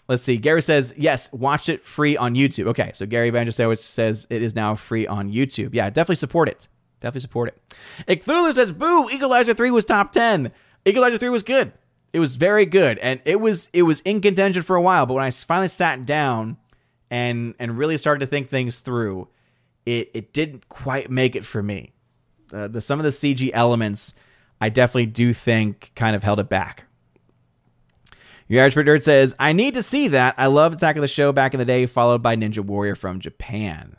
let's 0.07 0.22
see. 0.22 0.38
Gary 0.38 0.61
says 0.61 0.93
yes. 0.95 1.32
Watch 1.32 1.70
it 1.70 1.84
free 1.84 2.18
on 2.18 2.36
YouTube. 2.36 2.68
Okay, 2.68 2.91
so 2.93 3.05
Gary 3.05 3.32
Banjostowicz 3.32 3.80
says 3.80 4.28
it 4.30 4.43
is 4.43 4.53
now 4.53 4.76
free 4.76 5.07
on 5.07 5.32
YouTube. 5.32 5.74
Yeah, 5.74 5.89
definitely 5.89 6.18
support 6.18 6.49
it. 6.49 6.68
Definitely 6.99 7.22
support 7.22 7.49
it. 7.49 7.61
Icthulu 8.07 8.53
says, 8.53 8.72
"Boo! 8.72 9.09
Equalizer 9.09 9.53
three 9.53 9.72
was 9.72 9.86
top 9.86 10.11
ten. 10.11 10.51
Equalizer 10.86 11.18
three 11.18 11.30
was 11.30 11.43
good. 11.43 11.74
It 12.13 12.20
was 12.20 12.36
very 12.36 12.65
good, 12.65 12.99
and 12.99 13.20
it 13.26 13.39
was 13.39 13.70
it 13.74 13.84
was 13.84 14.01
in 14.01 14.22
contention 14.22 14.61
for 14.61 14.76
a 14.76 14.82
while. 14.82 15.05
But 15.07 15.15
when 15.15 15.24
I 15.24 15.32
finally 15.32 15.68
sat 15.68 16.05
down 16.05 16.57
and 17.09 17.55
and 17.59 17.78
really 17.78 17.97
started 17.97 18.20
to 18.20 18.28
think 18.28 18.49
things 18.49 18.80
through." 18.80 19.28
It 19.88 20.11
it 20.13 20.33
didn't 20.33 20.67
quite 20.69 21.09
make 21.09 21.35
it 21.35 21.45
for 21.45 21.63
me. 21.63 21.93
Uh, 22.51 22.67
the 22.67 22.81
some 22.81 22.99
of 22.99 23.03
the 23.03 23.09
CG 23.09 23.49
elements 23.53 24.13
I 24.59 24.69
definitely 24.69 25.07
do 25.07 25.33
think 25.33 25.91
kind 25.95 26.15
of 26.15 26.23
held 26.23 26.39
it 26.39 26.49
back. 26.49 26.83
Your 28.49 28.63
average 28.63 28.85
Dirt 28.85 29.03
says, 29.03 29.35
I 29.39 29.51
need 29.51 29.73
to 29.73 29.83
see 29.83 30.07
that. 30.09 30.35
I 30.38 30.47
love 30.47 30.73
Attack 30.73 30.95
of 30.95 31.01
the 31.01 31.07
Show 31.07 31.33
back 31.33 31.53
in 31.53 31.57
the 31.57 31.65
day, 31.65 31.85
followed 31.85 32.23
by 32.23 32.38
Ninja 32.38 32.59
Warrior 32.59 32.95
from 32.95 33.19
Japan. 33.19 33.97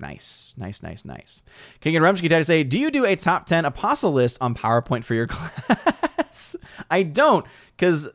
Nice, 0.00 0.54
nice, 0.56 0.82
nice, 0.82 1.04
nice. 1.04 1.42
King 1.80 1.96
and 1.96 2.04
Rumsky 2.04 2.28
to 2.28 2.44
say, 2.44 2.64
Do 2.64 2.78
you 2.78 2.90
do 2.90 3.04
a 3.04 3.14
top 3.16 3.46
10 3.46 3.64
apostle 3.64 4.12
list 4.12 4.38
on 4.40 4.54
PowerPoint 4.54 5.04
for 5.04 5.14
your 5.14 5.26
class? 5.28 6.56
I 6.90 7.04
don't, 7.04 7.46
because 7.76 8.08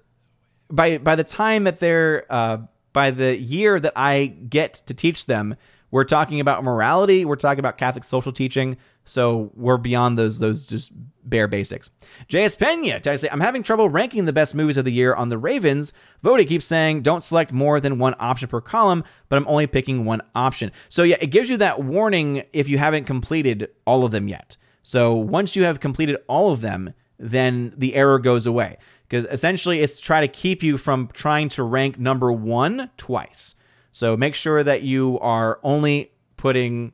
by 0.69 0.97
by 0.97 1.15
the 1.15 1.23
time 1.23 1.63
that 1.63 1.79
they're 1.79 2.25
uh, 2.31 2.57
by 2.93 3.11
the 3.11 3.35
year 3.37 3.79
that 3.79 3.93
I 3.95 4.27
get 4.27 4.75
to 4.85 4.93
teach 4.93 5.25
them, 5.25 5.55
we're 5.91 6.05
talking 6.05 6.39
about 6.39 6.63
morality. 6.63 7.25
We're 7.25 7.35
talking 7.35 7.59
about 7.59 7.77
Catholic 7.77 8.03
social 8.03 8.31
teaching. 8.31 8.77
So 9.03 9.51
we're 9.55 9.77
beyond 9.77 10.17
those 10.17 10.39
those 10.39 10.65
just 10.65 10.91
bare 11.23 11.47
basics. 11.47 11.89
JS 12.29 12.57
Pena, 12.57 13.01
I 13.05 13.15
say 13.15 13.29
I'm 13.29 13.41
having 13.41 13.63
trouble 13.63 13.89
ranking 13.89 14.25
the 14.25 14.33
best 14.33 14.55
movies 14.55 14.77
of 14.77 14.85
the 14.85 14.91
year 14.91 15.13
on 15.13 15.29
the 15.29 15.37
Ravens. 15.37 15.93
Vody 16.23 16.47
keeps 16.47 16.65
saying 16.65 17.01
don't 17.01 17.23
select 17.23 17.51
more 17.51 17.79
than 17.79 17.99
one 17.99 18.15
option 18.19 18.47
per 18.47 18.61
column, 18.61 19.03
but 19.29 19.37
I'm 19.37 19.47
only 19.47 19.67
picking 19.67 20.05
one 20.05 20.21
option. 20.33 20.71
So 20.89 21.03
yeah, 21.03 21.17
it 21.19 21.27
gives 21.27 21.49
you 21.49 21.57
that 21.57 21.83
warning 21.83 22.43
if 22.53 22.69
you 22.69 22.77
haven't 22.77 23.05
completed 23.05 23.69
all 23.85 24.05
of 24.05 24.11
them 24.11 24.27
yet. 24.27 24.57
So 24.83 25.13
once 25.13 25.55
you 25.55 25.63
have 25.63 25.79
completed 25.79 26.17
all 26.27 26.51
of 26.51 26.61
them, 26.61 26.93
then 27.19 27.73
the 27.77 27.93
error 27.95 28.17
goes 28.17 28.45
away 28.47 28.77
because 29.07 29.25
essentially 29.29 29.81
it's 29.81 29.95
to 29.95 30.01
try 30.01 30.21
to 30.21 30.27
keep 30.27 30.63
you 30.63 30.77
from 30.77 31.09
trying 31.13 31.49
to 31.49 31.63
rank 31.63 31.99
number 31.99 32.31
one 32.31 32.89
twice. 32.97 33.55
So 33.91 34.15
make 34.15 34.35
sure 34.35 34.63
that 34.63 34.83
you 34.83 35.19
are 35.19 35.59
only 35.63 36.11
putting, 36.37 36.93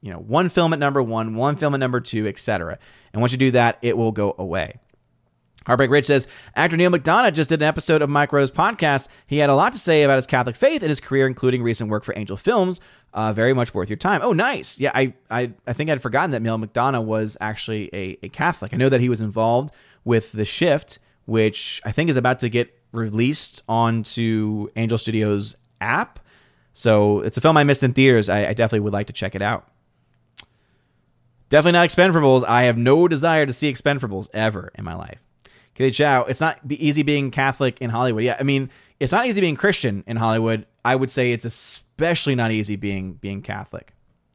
you 0.00 0.12
know, 0.12 0.18
one 0.18 0.48
film 0.48 0.72
at 0.72 0.78
number 0.78 1.02
one, 1.02 1.34
one 1.34 1.56
film 1.56 1.74
at 1.74 1.80
number 1.80 2.00
two, 2.00 2.26
etc. 2.26 2.78
And 3.12 3.20
once 3.20 3.32
you 3.32 3.38
do 3.38 3.50
that, 3.52 3.78
it 3.82 3.96
will 3.96 4.12
go 4.12 4.34
away. 4.38 4.78
Heartbreak 5.66 5.90
Ridge 5.90 6.06
says, 6.06 6.28
actor 6.54 6.76
Neal 6.76 6.90
McDonough 6.90 7.32
just 7.32 7.48
did 7.48 7.62
an 7.62 7.68
episode 7.68 8.02
of 8.02 8.10
Mike 8.10 8.32
Rowe's 8.32 8.50
podcast. 8.50 9.08
He 9.26 9.38
had 9.38 9.48
a 9.48 9.54
lot 9.54 9.72
to 9.72 9.78
say 9.78 10.02
about 10.02 10.16
his 10.16 10.26
Catholic 10.26 10.56
faith 10.56 10.82
and 10.82 10.90
his 10.90 11.00
career, 11.00 11.26
including 11.26 11.62
recent 11.62 11.88
work 11.88 12.04
for 12.04 12.16
Angel 12.18 12.36
Films. 12.36 12.80
Uh, 13.14 13.32
very 13.32 13.54
much 13.54 13.72
worth 13.72 13.88
your 13.88 13.96
time. 13.96 14.20
Oh, 14.22 14.32
nice. 14.32 14.78
Yeah, 14.78 14.90
I, 14.94 15.14
I, 15.30 15.52
I 15.66 15.72
think 15.72 15.88
I'd 15.88 16.02
forgotten 16.02 16.32
that 16.32 16.42
Neal 16.42 16.58
McDonough 16.58 17.04
was 17.04 17.38
actually 17.40 17.88
a, 17.94 18.18
a 18.24 18.28
Catholic. 18.28 18.74
I 18.74 18.76
know 18.76 18.88
that 18.88 19.00
he 19.00 19.08
was 19.08 19.20
involved 19.20 19.72
with 20.04 20.32
The 20.32 20.44
Shift, 20.44 20.98
which 21.24 21.80
I 21.84 21.92
think 21.92 22.10
is 22.10 22.16
about 22.16 22.40
to 22.40 22.50
get 22.50 22.78
released 22.92 23.62
onto 23.68 24.68
Angel 24.76 24.98
Studios 24.98 25.56
app. 25.80 26.20
So 26.72 27.20
it's 27.20 27.36
a 27.36 27.40
film 27.40 27.56
I 27.56 27.64
missed 27.64 27.82
in 27.82 27.92
theaters. 27.92 28.28
I, 28.28 28.46
I 28.46 28.52
definitely 28.52 28.80
would 28.80 28.92
like 28.92 29.06
to 29.06 29.12
check 29.12 29.34
it 29.34 29.42
out. 29.42 29.68
Definitely 31.48 31.78
not 31.78 31.88
Expendables. 31.88 32.44
I 32.44 32.64
have 32.64 32.76
no 32.76 33.06
desire 33.06 33.46
to 33.46 33.52
see 33.52 33.72
Expendables 33.72 34.28
ever 34.34 34.72
in 34.74 34.84
my 34.84 34.94
life. 34.94 35.20
Kelly 35.74 35.90
Chow, 35.90 36.22
it's 36.22 36.40
not 36.40 36.58
easy 36.68 37.02
being 37.02 37.30
Catholic 37.30 37.80
in 37.80 37.90
Hollywood. 37.90 38.24
Yeah, 38.24 38.36
I 38.38 38.42
mean, 38.42 38.70
it's 39.00 39.12
not 39.12 39.26
easy 39.26 39.40
being 39.40 39.56
Christian 39.56 40.04
in 40.06 40.16
Hollywood. 40.16 40.66
I 40.84 40.96
would 40.96 41.10
say 41.10 41.32
it's 41.32 41.44
especially 41.44 42.34
not 42.34 42.52
easy 42.52 42.76
being 42.76 43.14
being 43.14 43.42
Catholic. 43.42 43.93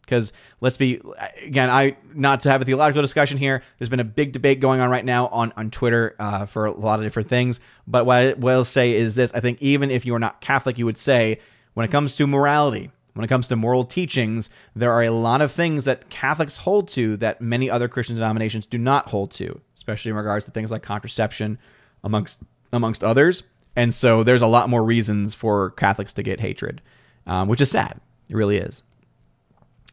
Because 0.09 0.33
let's 0.59 0.75
be 0.75 0.99
again, 1.43 1.69
I 1.69 1.95
not 2.15 2.39
to 2.41 2.49
have 2.49 2.61
a 2.63 2.65
theological 2.65 3.03
discussion 3.03 3.37
here. 3.37 3.61
There's 3.77 3.89
been 3.89 3.99
a 3.99 4.05
big 4.05 4.31
debate 4.31 4.59
going 4.59 4.81
on 4.81 4.89
right 4.89 5.05
now 5.05 5.27
on 5.27 5.53
on 5.55 5.69
Twitter 5.69 6.15
uh, 6.17 6.47
for 6.47 6.65
a 6.65 6.71
lot 6.71 6.99
of 6.99 7.05
different 7.05 7.29
things. 7.29 7.59
But 7.85 8.05
what 8.05 8.17
I 8.17 8.33
will 8.33 8.63
say 8.63 8.95
is 8.95 9.15
this: 9.15 9.31
I 9.33 9.39
think 9.39 9.61
even 9.61 9.91
if 9.91 10.05
you 10.05 10.15
are 10.15 10.19
not 10.19 10.41
Catholic, 10.41 10.79
you 10.79 10.85
would 10.85 10.97
say 10.97 11.39
when 11.75 11.85
it 11.85 11.91
comes 11.91 12.15
to 12.15 12.25
morality, 12.25 12.89
when 13.13 13.23
it 13.23 13.27
comes 13.27 13.47
to 13.49 13.55
moral 13.55 13.85
teachings, 13.85 14.49
there 14.75 14.91
are 14.91 15.03
a 15.03 15.11
lot 15.11 15.41
of 15.41 15.51
things 15.51 15.85
that 15.85 16.09
Catholics 16.09 16.57
hold 16.57 16.87
to 16.89 17.15
that 17.17 17.39
many 17.39 17.69
other 17.69 17.87
Christian 17.87 18.15
denominations 18.15 18.65
do 18.65 18.79
not 18.79 19.09
hold 19.09 19.29
to, 19.31 19.61
especially 19.75 20.09
in 20.09 20.17
regards 20.17 20.45
to 20.45 20.51
things 20.51 20.71
like 20.71 20.81
contraception, 20.81 21.59
amongst 22.03 22.39
amongst 22.73 23.03
others. 23.03 23.43
And 23.75 23.93
so 23.93 24.23
there's 24.23 24.41
a 24.41 24.47
lot 24.47 24.69
more 24.69 24.83
reasons 24.83 25.35
for 25.35 25.71
Catholics 25.71 26.13
to 26.13 26.23
get 26.23 26.39
hatred, 26.39 26.81
um, 27.27 27.47
which 27.47 27.61
is 27.61 27.69
sad. 27.69 28.01
It 28.27 28.35
really 28.35 28.57
is. 28.57 28.81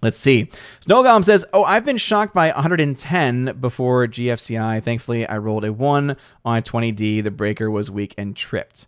Let's 0.06 0.18
see. 0.18 0.48
Snowgolem 0.82 1.24
says, 1.24 1.44
Oh, 1.52 1.64
I've 1.64 1.84
been 1.84 1.96
shocked 1.96 2.32
by 2.32 2.52
110 2.52 3.56
before 3.58 4.06
GFCI. 4.06 4.80
Thankfully, 4.80 5.26
I 5.26 5.38
rolled 5.38 5.64
a 5.64 5.72
1 5.72 6.16
on 6.44 6.56
a 6.56 6.62
20D. 6.62 7.24
The 7.24 7.32
breaker 7.32 7.68
was 7.68 7.90
weak 7.90 8.14
and 8.16 8.36
tripped. 8.36 8.86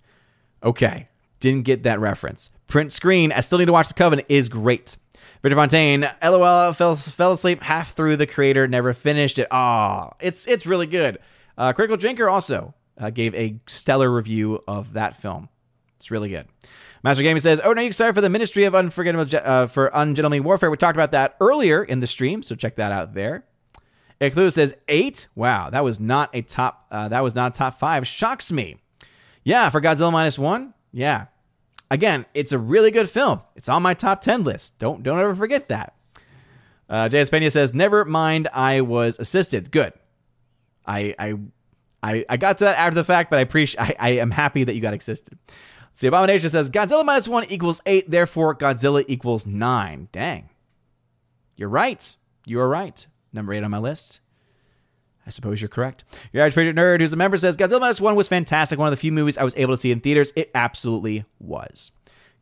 Okay. 0.62 1.08
Didn't 1.40 1.64
get 1.64 1.82
that 1.82 1.98
reference. 1.98 2.52
Print 2.68 2.92
screen. 2.92 3.32
I 3.32 3.40
still 3.40 3.58
need 3.58 3.64
to 3.64 3.72
watch 3.72 3.88
The 3.88 3.94
Coven, 3.94 4.22
is 4.28 4.48
great. 4.48 4.96
Victor 5.42 5.56
Fontaine, 5.56 6.08
LOL, 6.22 6.72
fell, 6.72 6.94
fell 6.94 7.32
asleep 7.32 7.64
half 7.64 7.96
through 7.96 8.16
the 8.16 8.26
creator, 8.28 8.68
never 8.68 8.92
finished 8.92 9.40
it. 9.40 9.48
Ah, 9.50 10.12
it's 10.20 10.46
it's 10.46 10.66
really 10.66 10.86
good. 10.86 11.18
Uh, 11.56 11.72
Critical 11.72 11.96
Drinker 11.96 12.28
also 12.28 12.74
uh, 12.96 13.10
gave 13.10 13.34
a 13.34 13.58
stellar 13.66 14.08
review 14.08 14.62
of 14.68 14.92
that 14.92 15.20
film. 15.20 15.48
It's 15.96 16.12
really 16.12 16.28
good. 16.28 16.46
Master 17.02 17.22
Gaming 17.22 17.40
says, 17.40 17.60
"Oh, 17.62 17.72
no, 17.72 17.80
you 17.82 17.88
excited 17.88 18.14
for 18.14 18.20
the 18.20 18.30
Ministry 18.30 18.64
of 18.64 18.74
Unforgettable 18.74 19.26
uh, 19.44 19.66
for 19.66 19.86
Ungentlemanly 19.88 20.40
Warfare?" 20.40 20.70
We 20.70 20.76
talked 20.76 20.96
about 20.96 21.12
that 21.12 21.36
earlier 21.40 21.82
in 21.82 22.00
the 22.00 22.06
stream, 22.06 22.42
so 22.42 22.54
check 22.54 22.76
that 22.76 22.92
out 22.92 23.14
there. 23.14 23.44
Eclu 24.20 24.52
says 24.52 24.74
eight. 24.88 25.28
Wow, 25.34 25.70
that 25.70 25.84
was 25.84 26.00
not 26.00 26.30
a 26.34 26.42
top. 26.42 26.86
Uh, 26.90 27.08
that 27.08 27.22
was 27.22 27.34
not 27.34 27.54
a 27.54 27.58
top 27.58 27.78
five. 27.78 28.06
Shocks 28.06 28.50
me. 28.50 28.76
Yeah, 29.44 29.68
for 29.70 29.80
Godzilla 29.80 30.12
minus 30.12 30.38
one. 30.38 30.74
Yeah. 30.92 31.26
Again, 31.90 32.26
it's 32.34 32.52
a 32.52 32.58
really 32.58 32.90
good 32.90 33.08
film. 33.08 33.40
It's 33.56 33.68
on 33.68 33.82
my 33.82 33.94
top 33.94 34.20
10 34.20 34.44
list. 34.44 34.78
Don't 34.78 35.02
don't 35.02 35.18
ever 35.18 35.34
forget 35.34 35.68
that. 35.68 35.94
Uh, 36.88 37.08
J.S. 37.08 37.30
Pena 37.30 37.50
says, 37.50 37.74
"Never 37.74 38.04
mind, 38.04 38.48
I 38.52 38.80
was 38.80 39.18
assisted. 39.18 39.70
Good. 39.70 39.92
I 40.86 41.14
I 41.18 41.34
I, 42.02 42.24
I 42.28 42.36
got 42.36 42.58
to 42.58 42.64
that 42.64 42.78
after 42.78 42.94
the 42.94 43.04
fact, 43.04 43.30
but 43.30 43.38
I 43.38 43.42
appreciate. 43.42 43.80
I, 43.80 43.96
I 43.98 44.10
am 44.10 44.30
happy 44.30 44.64
that 44.64 44.74
you 44.74 44.80
got 44.80 44.94
assisted." 44.94 45.38
See, 45.98 46.06
Abomination 46.06 46.48
says 46.48 46.70
Godzilla 46.70 47.04
minus 47.04 47.26
one 47.26 47.44
equals 47.46 47.82
eight, 47.84 48.08
therefore 48.08 48.54
Godzilla 48.54 49.04
equals 49.08 49.46
nine. 49.46 50.08
Dang, 50.12 50.48
you're 51.56 51.68
right. 51.68 52.14
You 52.46 52.60
are 52.60 52.68
right. 52.68 53.04
Number 53.32 53.52
eight 53.52 53.64
on 53.64 53.72
my 53.72 53.78
list. 53.78 54.20
I 55.26 55.30
suppose 55.30 55.60
you're 55.60 55.68
correct. 55.68 56.04
Your 56.32 56.44
average 56.44 56.54
favorite 56.54 56.76
nerd 56.76 57.00
who's 57.00 57.12
a 57.12 57.16
member 57.16 57.36
says 57.36 57.56
Godzilla 57.56 57.80
Minus 57.80 58.00
One 58.00 58.14
was 58.14 58.28
fantastic. 58.28 58.78
One 58.78 58.86
of 58.86 58.92
the 58.92 58.96
few 58.96 59.10
movies 59.10 59.38
I 59.38 59.42
was 59.42 59.56
able 59.56 59.74
to 59.74 59.76
see 59.76 59.90
in 59.90 59.98
theaters. 59.98 60.32
It 60.36 60.52
absolutely 60.54 61.24
was. 61.40 61.90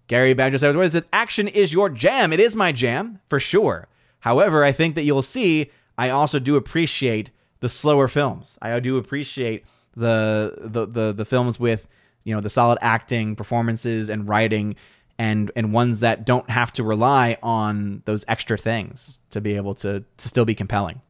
Gary 0.07 0.35
Banjo 0.35 0.59
says, 0.59 0.77
"What 0.77 0.85
is 0.85 0.95
it? 0.95 1.07
Action 1.11 1.49
is 1.49 1.73
your 1.73 1.89
jam. 1.89 2.35
It 2.35 2.41
is 2.41 2.55
my 2.55 2.73
jam 2.73 3.21
for 3.31 3.41
sure. 3.41 3.89
However, 4.19 4.65
I 4.65 4.73
think 4.73 4.97
that 4.97 5.05
you'll 5.05 5.23
see 5.23 5.71
I 5.97 6.11
also 6.11 6.39
do 6.39 6.57
appreciate 6.57 7.31
the 7.61 7.71
slower 7.71 8.07
films. 8.07 8.59
I 8.61 8.79
do 8.81 8.99
appreciate 8.99 9.65
the 9.97 10.53
the 10.59 10.85
the, 10.85 11.13
the 11.15 11.25
films 11.25 11.59
with 11.59 11.89
you 12.27 12.35
know 12.35 12.41
the 12.41 12.51
solid 12.51 12.79
acting, 12.83 13.37
performances, 13.37 14.11
and 14.11 14.29
writing, 14.29 14.75
and 15.17 15.53
and 15.55 15.73
ones 15.73 16.01
that 16.01 16.27
don't 16.27 16.51
have 16.51 16.73
to 16.73 16.83
rely 16.83 17.39
on 17.41 18.03
those 18.05 18.25
extra 18.27 18.59
things 18.59 19.21
to 19.31 19.41
be 19.41 19.55
able 19.55 19.77
to 19.77 20.05
to 20.17 20.29
still 20.29 20.45
be 20.45 20.55
compelling, 20.55 21.01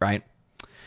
right? 0.00 0.24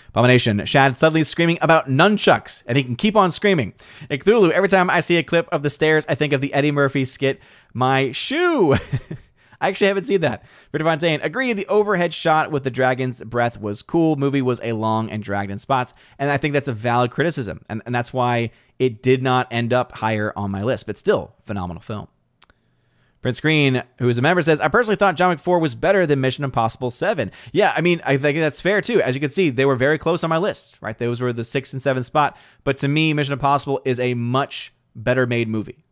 Abomination. 0.10 0.66
Shad 0.66 0.98
suddenly 0.98 1.24
screaming 1.24 1.58
about 1.62 1.88
nunchucks, 1.88 2.64
and 2.68 2.78
he 2.78 2.84
can 2.84 2.98
keep 2.98 3.16
on 3.16 3.32
screaming. 3.32 3.74
Cthulhu, 4.10 4.52
every 4.52 4.68
time 4.68 4.90
I 4.90 5.00
see 5.00 5.16
a 5.16 5.24
clip 5.24 5.48
of 5.54 5.64
the 5.64 5.70
stairs, 5.70 6.06
I 6.10 6.16
think 6.16 6.34
of 6.34 6.42
the 6.42 6.54
Eddie 6.54 6.72
Murphy 6.72 7.06
skit, 7.06 7.40
My 7.74 8.12
Shoe. 8.12 8.76
I 9.62 9.68
actually 9.68 9.88
haven't 9.88 10.06
seen 10.06 10.22
that. 10.22 10.44
Victor 10.72 10.86
Fontaine, 10.86 11.22
agree, 11.22 11.54
the 11.54 11.68
overhead 11.68 12.14
shot 12.14 12.52
with 12.52 12.64
the 12.64 12.72
dragon's 12.72 13.22
breath 13.22 13.60
was 13.60 13.82
cool. 13.82 14.16
Movie 14.16 14.42
was 14.42 14.62
a 14.64 14.74
long 14.74 15.10
and 15.10 15.22
dragged 15.22 15.52
in 15.52 15.60
spots. 15.60 15.94
And 16.18 16.32
I 16.32 16.38
think 16.38 16.54
that's 16.54 16.68
a 16.68 16.74
valid 16.74 17.12
criticism. 17.12 17.66
And, 17.68 17.82
and 17.86 17.94
that's 17.94 18.14
why 18.14 18.52
it 18.78 19.04
did 19.04 19.22
not 19.22 19.48
end 19.52 19.74
up 19.74 19.92
higher 19.92 20.32
on 20.36 20.52
my 20.52 20.64
list, 20.64 20.86
but 20.86 20.98
still, 20.98 21.34
phenomenal 21.46 21.82
film. 21.82 22.08
Prince 23.22 23.42
Green, 23.42 23.84
who 23.98 24.08
is 24.08 24.18
a 24.18 24.22
member, 24.22 24.42
says, 24.42 24.62
I 24.62 24.70
personally 24.70 24.96
thought 24.96 25.16
John 25.16 25.30
Wick 25.30 25.40
4 25.40 25.60
was 25.60 25.76
better 25.76 26.08
than 26.08 26.22
Mission 26.22 26.46
Impossible 26.46 26.90
7. 26.90 27.32
Yeah, 27.52 27.74
I 27.76 27.82
mean, 27.82 28.02
I 28.06 28.16
think 28.16 28.38
that's 28.38 28.62
fair 28.62 28.82
too. 28.82 29.02
As 29.02 29.14
you 29.14 29.20
can 29.20 29.30
see, 29.30 29.50
they 29.50 29.66
were 29.66 29.76
very 29.76 29.98
close 29.98 30.24
on 30.24 30.30
my 30.30 30.38
list, 30.38 30.78
right? 30.80 30.98
Those 30.98 31.20
were 31.20 31.34
the 31.34 31.44
six 31.44 31.74
and 31.74 31.82
seven 31.82 32.04
spot. 32.04 32.38
But 32.64 32.78
to 32.78 32.88
me, 32.88 33.14
Mission 33.14 33.34
Impossible 33.34 33.82
is 33.84 34.00
a 34.00 34.14
much 34.14 34.74
better 34.96 35.28
made 35.28 35.50
movie. 35.50 35.84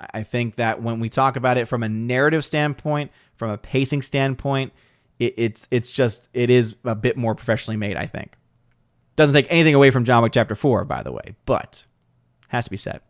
I 0.00 0.22
think 0.22 0.56
that 0.56 0.82
when 0.82 1.00
we 1.00 1.08
talk 1.08 1.36
about 1.36 1.56
it 1.56 1.66
from 1.66 1.82
a 1.82 1.88
narrative 1.88 2.44
standpoint, 2.44 3.10
from 3.36 3.50
a 3.50 3.58
pacing 3.58 4.02
standpoint, 4.02 4.72
it, 5.18 5.34
it's 5.36 5.68
it's 5.70 5.90
just 5.90 6.28
it 6.32 6.50
is 6.50 6.76
a 6.84 6.94
bit 6.94 7.16
more 7.16 7.34
professionally 7.34 7.76
made. 7.76 7.96
I 7.96 8.06
think 8.06 8.32
doesn't 9.16 9.34
take 9.34 9.50
anything 9.50 9.74
away 9.74 9.90
from 9.90 10.04
John 10.04 10.22
Wick 10.22 10.32
Chapter 10.32 10.54
Four, 10.54 10.84
by 10.84 11.02
the 11.02 11.12
way, 11.12 11.34
but 11.46 11.84
has 12.48 12.64
to 12.64 12.70
be 12.70 12.76
said. 12.76 13.00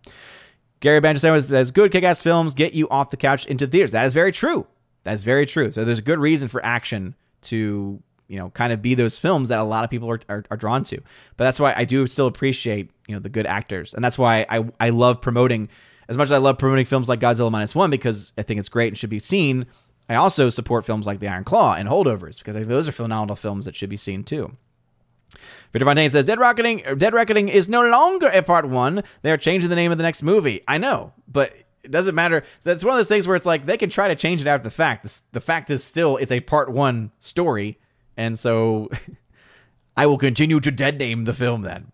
Gary 0.80 1.00
Banjo 1.00 1.40
says, 1.40 1.70
"Good 1.70 1.92
kick-ass 1.92 2.22
films 2.22 2.54
get 2.54 2.72
you 2.72 2.88
off 2.88 3.10
the 3.10 3.16
couch 3.16 3.46
into 3.46 3.66
theaters." 3.66 3.92
That 3.92 4.06
is 4.06 4.14
very 4.14 4.32
true. 4.32 4.66
That 5.04 5.14
is 5.14 5.24
very 5.24 5.46
true. 5.46 5.72
So 5.72 5.84
there's 5.84 5.98
a 5.98 6.02
good 6.02 6.18
reason 6.18 6.48
for 6.48 6.64
action 6.64 7.14
to 7.42 8.02
you 8.28 8.38
know 8.38 8.50
kind 8.50 8.72
of 8.72 8.80
be 8.80 8.94
those 8.94 9.18
films 9.18 9.48
that 9.48 9.58
a 9.58 9.64
lot 9.64 9.84
of 9.84 9.90
people 9.90 10.10
are, 10.10 10.20
are, 10.28 10.44
are, 10.50 10.56
drawn 10.56 10.82
to 10.84 10.96
but 11.36 11.44
that's 11.44 11.58
why 11.58 11.72
i 11.76 11.84
do 11.84 12.06
still 12.06 12.26
appreciate 12.26 12.90
you 13.06 13.14
know 13.14 13.20
the 13.20 13.28
good 13.28 13.46
actors 13.46 13.94
and 13.94 14.04
that's 14.04 14.18
why 14.18 14.46
i 14.50 14.64
i 14.80 14.90
love 14.90 15.20
promoting 15.20 15.68
as 16.08 16.16
much 16.16 16.26
as 16.26 16.32
i 16.32 16.38
love 16.38 16.58
promoting 16.58 16.86
films 16.86 17.08
like 17.08 17.20
godzilla 17.20 17.50
minus 17.50 17.74
one 17.74 17.90
because 17.90 18.32
i 18.38 18.42
think 18.42 18.58
it's 18.58 18.68
great 18.68 18.88
and 18.88 18.98
should 18.98 19.10
be 19.10 19.18
seen 19.18 19.66
i 20.08 20.14
also 20.14 20.48
support 20.48 20.84
films 20.84 21.06
like 21.06 21.20
the 21.20 21.28
iron 21.28 21.44
claw 21.44 21.74
and 21.74 21.88
holdovers 21.88 22.38
because 22.38 22.66
those 22.66 22.88
are 22.88 22.92
phenomenal 22.92 23.36
films 23.36 23.64
that 23.64 23.76
should 23.76 23.90
be 23.90 23.96
seen 23.96 24.24
too 24.24 24.56
Victor 25.72 25.84
Fontaine 25.84 26.10
says 26.10 26.24
Dead 26.24 26.38
Reckoning, 26.38 26.86
er, 26.86 26.94
Dead 26.94 27.12
Reckoning 27.12 27.48
is 27.48 27.68
no 27.68 27.82
longer 27.82 28.28
a 28.28 28.42
part 28.42 28.66
one. 28.66 29.02
They 29.22 29.30
are 29.30 29.36
changing 29.36 29.68
the 29.68 29.76
name 29.76 29.92
of 29.92 29.98
the 29.98 30.04
next 30.04 30.22
movie. 30.22 30.62
I 30.66 30.78
know, 30.78 31.12
but 31.30 31.52
it 31.82 31.90
doesn't 31.90 32.14
matter. 32.14 32.44
That's 32.64 32.84
one 32.84 32.92
of 32.92 32.98
those 32.98 33.08
things 33.08 33.26
where 33.26 33.36
it's 33.36 33.46
like 33.46 33.66
they 33.66 33.76
can 33.76 33.90
try 33.90 34.08
to 34.08 34.16
change 34.16 34.40
it 34.40 34.46
after 34.46 34.64
the 34.64 34.70
fact. 34.70 35.04
The, 35.04 35.20
the 35.32 35.40
fact 35.40 35.70
is 35.70 35.84
still 35.84 36.16
it's 36.16 36.32
a 36.32 36.40
part 36.40 36.70
one 36.70 37.12
story, 37.20 37.78
and 38.16 38.38
so 38.38 38.90
I 39.96 40.06
will 40.06 40.18
continue 40.18 40.60
to 40.60 40.70
dead 40.70 40.98
name 40.98 41.24
the 41.24 41.34
film 41.34 41.62
then. 41.62 41.92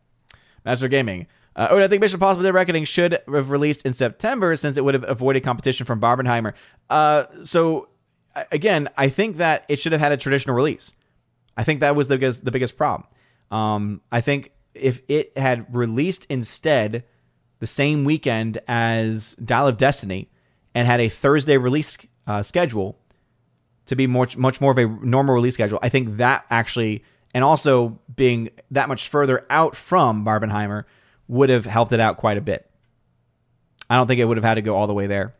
Master 0.64 0.88
Gaming. 0.88 1.26
Uh, 1.56 1.68
oh, 1.70 1.80
I 1.80 1.88
think 1.88 2.00
Mission 2.00 2.16
Impossible 2.16 2.42
Dead 2.42 2.54
Reckoning 2.54 2.84
should 2.84 3.20
have 3.32 3.50
released 3.50 3.82
in 3.82 3.92
September 3.92 4.56
since 4.56 4.76
it 4.76 4.84
would 4.84 4.94
have 4.94 5.08
avoided 5.08 5.44
competition 5.44 5.86
from 5.86 6.00
Barbenheimer. 6.00 6.54
Uh, 6.90 7.24
so, 7.44 7.88
again, 8.50 8.88
I 8.96 9.08
think 9.08 9.36
that 9.36 9.64
it 9.68 9.78
should 9.78 9.92
have 9.92 10.00
had 10.00 10.12
a 10.12 10.16
traditional 10.16 10.56
release. 10.56 10.94
I 11.56 11.62
think 11.62 11.80
that 11.80 11.94
was 11.94 12.08
the 12.08 12.16
biggest, 12.16 12.44
the 12.44 12.50
biggest 12.50 12.76
problem. 12.76 13.08
Um, 13.50 14.00
I 14.10 14.20
think 14.20 14.50
if 14.74 15.00
it 15.08 15.36
had 15.38 15.72
released 15.74 16.26
instead 16.28 17.04
the 17.60 17.66
same 17.66 18.04
weekend 18.04 18.58
as 18.66 19.34
Dial 19.34 19.68
of 19.68 19.76
Destiny 19.76 20.28
and 20.74 20.86
had 20.86 21.00
a 21.00 21.08
Thursday 21.08 21.56
release 21.56 21.96
uh, 22.26 22.42
schedule 22.42 22.98
to 23.86 23.94
be 23.94 24.06
much 24.06 24.36
much 24.36 24.60
more 24.60 24.72
of 24.72 24.78
a 24.78 24.86
normal 24.86 25.34
release 25.34 25.54
schedule, 25.54 25.78
I 25.82 25.88
think 25.88 26.16
that 26.16 26.44
actually 26.50 27.04
and 27.32 27.44
also 27.44 27.98
being 28.14 28.50
that 28.70 28.88
much 28.88 29.08
further 29.08 29.46
out 29.50 29.76
from 29.76 30.24
Barbenheimer 30.24 30.84
would 31.28 31.48
have 31.48 31.66
helped 31.66 31.92
it 31.92 32.00
out 32.00 32.16
quite 32.16 32.36
a 32.36 32.42
bit. 32.42 32.68
I 33.88 33.96
don't 33.96 34.06
think 34.06 34.20
it 34.20 34.24
would 34.24 34.36
have 34.36 34.44
had 34.44 34.54
to 34.54 34.62
go 34.62 34.76
all 34.76 34.86
the 34.86 34.94
way 34.94 35.06
there. 35.06 35.34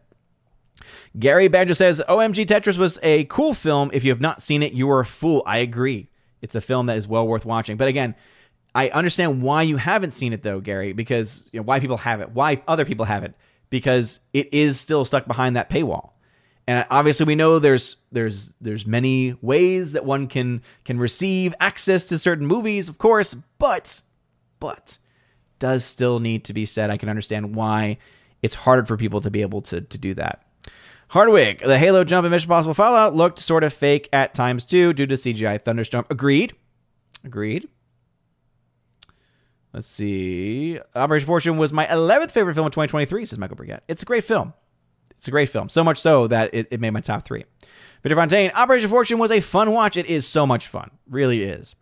Gary 1.19 1.48
Badger 1.48 1.74
says, 1.74 2.02
OMG 2.09 2.47
Tetris 2.47 2.77
was 2.77 2.98
a 3.02 3.24
cool 3.24 3.55
film. 3.55 3.90
If 3.93 4.05
you 4.05 4.11
have 4.11 4.20
not 4.20 4.43
seen 4.43 4.62
it, 4.62 4.73
you 4.73 4.90
are 4.90 5.01
a 5.01 5.06
fool. 5.06 5.43
I 5.47 5.59
agree. 5.59 6.09
It's 6.43 6.55
a 6.55 6.61
film 6.61 6.86
that 6.86 6.97
is 6.97 7.06
well 7.06 7.27
worth 7.27 7.44
watching. 7.44 7.77
But 7.77 7.89
again, 7.89 8.15
I 8.74 8.89
understand 8.89 9.40
why 9.40 9.62
you 9.62 9.77
haven't 9.77 10.11
seen 10.11 10.32
it 10.32 10.43
though, 10.43 10.61
Gary, 10.61 10.93
because 10.93 11.48
you 11.52 11.61
know 11.61 11.65
why 11.65 11.78
people 11.81 11.97
have 11.98 12.20
it, 12.20 12.31
why 12.31 12.62
other 12.66 12.85
people 12.85 13.05
have 13.05 13.23
it, 13.23 13.35
because 13.70 14.20
it 14.32 14.52
is 14.52 14.81
still 14.81 15.05
stuck 15.05 15.27
behind 15.27 15.56
that 15.56 15.70
paywall. 15.70 16.11
And 16.66 16.85
obviously 16.90 17.27
we 17.27 17.35
know 17.35 17.59
there's 17.59 17.97
there's 18.11 18.52
there's 18.61 18.86
many 18.86 19.36
ways 19.43 19.93
that 19.93 20.05
one 20.05 20.27
can 20.27 20.62
can 20.85 20.98
receive 20.98 21.55
access 21.61 22.05
to 22.09 22.19
certain 22.19 22.47
movies, 22.47 22.89
of 22.89 22.98
course, 22.98 23.35
but 23.59 24.01
but 24.59 24.98
does 25.59 25.85
still 25.85 26.21
need 26.21 26.45
to 26.45 26.55
be 26.55 26.67
said. 26.67 26.91
I 26.91 26.97
can 26.97 27.09
understand 27.09 27.55
why 27.55 27.99
it's 28.43 28.55
harder 28.55 28.85
for 28.85 28.97
people 28.97 29.21
to 29.23 29.31
be 29.31 29.43
able 29.43 29.63
to 29.63 29.81
to 29.81 29.99
do 29.99 30.15
that. 30.15 30.45
Hardwick, 31.09 31.61
the 31.61 31.79
Halo 31.79 32.03
jump 32.05 32.25
in 32.25 32.31
Mission 32.31 32.47
Impossible 32.47 32.75
Fallout 32.75 33.15
looked 33.15 33.39
sort 33.39 33.63
of 33.63 33.73
fake 33.73 34.09
at 34.13 34.35
times 34.35 34.65
too 34.65 34.93
due 34.93 35.07
to 35.07 35.15
CGI 35.15 35.63
thunderstorm. 35.63 36.07
Agreed. 36.11 36.55
Agreed. 37.25 37.69
Let's 39.73 39.89
see. 39.89 40.79
Operation 40.95 41.27
Fortune 41.27 41.57
was 41.57 41.73
my 41.73 41.87
11th 41.87 42.31
favorite 42.31 42.55
film 42.55 42.67
of 42.67 42.73
2023, 42.73 43.25
says 43.25 43.39
Michael 43.39 43.57
Brigette. 43.57 43.83
It's 43.89 44.03
a 44.03 44.07
great 44.07 44.25
film. 44.25 44.55
It's 45.11 45.27
a 45.27 45.33
great 45.33 45.49
film. 45.49 45.69
So 45.69 45.83
much 45.83 46.01
so 46.01 46.29
that 46.29 46.51
it, 46.53 46.69
it 46.71 46.81
made 46.81 46.91
my 46.91 47.01
top 47.01 47.25
three. 47.25 47.45
Victor 48.03 48.15
Fontaine, 48.15 48.53
Operation 48.55 48.89
Fortune 48.89 49.19
was 49.19 49.31
a 49.31 49.41
fun 49.41 49.73
watch. 49.73 49.97
It 49.97 50.07
is 50.07 50.27
so 50.27 50.47
much 50.47 50.69
fun. 50.69 50.91
Really 51.09 51.43
is. 51.43 51.75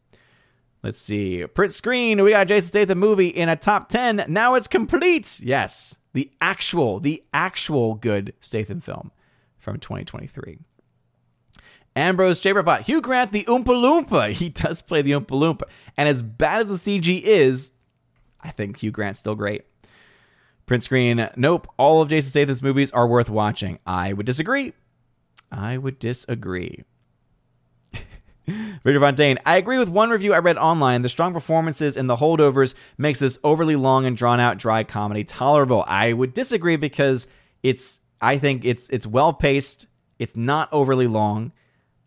Let's 0.82 0.98
see. 0.98 1.46
Print 1.46 1.72
screen. 1.72 2.22
We 2.22 2.30
got 2.30 2.48
Jason 2.48 2.68
Statham 2.68 2.98
movie 2.98 3.28
in 3.28 3.48
a 3.48 3.56
top 3.56 3.88
10. 3.88 4.24
Now 4.28 4.54
it's 4.54 4.66
complete. 4.66 5.40
Yes. 5.40 5.96
The 6.12 6.30
actual, 6.40 6.98
the 7.00 7.22
actual 7.32 7.94
good 7.94 8.34
Statham 8.40 8.80
film 8.80 9.12
from 9.59 9.78
2023. 9.78 10.59
Ambrose 11.94 12.40
Chamberbot, 12.40 12.80
Hugh 12.82 13.00
Grant, 13.00 13.32
the 13.32 13.44
Oompa 13.44 13.66
Loompa. 13.66 14.32
He 14.32 14.48
does 14.48 14.82
play 14.82 15.02
the 15.02 15.12
Oompa 15.12 15.26
Loompa. 15.26 15.62
And 15.96 16.09
as 16.09 16.22
bad 16.22 16.62
as 16.62 16.82
the 16.82 16.98
CG 17.00 17.20
is, 17.22 17.72
I 18.40 18.50
think 18.50 18.78
Hugh 18.78 18.90
Grant's 18.90 19.18
still 19.18 19.34
great. 19.34 19.64
Print 20.66 20.82
screen, 20.82 21.28
nope. 21.36 21.66
All 21.76 22.02
of 22.02 22.09
Jason 22.09 22.30
Statham's 22.30 22.62
movies 22.62 22.90
are 22.92 23.06
worth 23.06 23.28
watching. 23.28 23.78
I 23.86 24.12
would 24.12 24.26
disagree. 24.26 24.72
I 25.50 25.76
would 25.76 25.98
disagree. 25.98 26.84
Victor 28.47 29.01
Fontaine, 29.01 29.39
I 29.47 29.56
agree 29.56 29.78
with 29.78 29.89
one 29.89 30.10
review 30.10 30.35
I 30.35 30.39
read 30.39 30.56
online. 30.59 31.02
The 31.02 31.09
strong 31.09 31.32
performances 31.32 31.97
in 31.97 32.09
the 32.09 32.16
holdovers 32.16 32.74
makes 32.98 33.20
this 33.20 33.39
overly 33.44 33.77
long 33.77 34.05
and 34.05 34.16
drawn 34.16 34.40
out 34.40 34.59
dry 34.59 34.85
comedy 34.85 35.24
tolerable. 35.24 35.85
I 35.86 36.12
would 36.12 36.35
disagree 36.35 36.77
because 36.77 37.28
it's 37.62 38.01
I 38.20 38.39
think 38.39 38.64
it's 38.64 38.89
it's 38.89 39.06
well 39.06 39.32
paced. 39.32 39.86
It's 40.19 40.36
not 40.36 40.69
overly 40.73 41.06
long. 41.06 41.52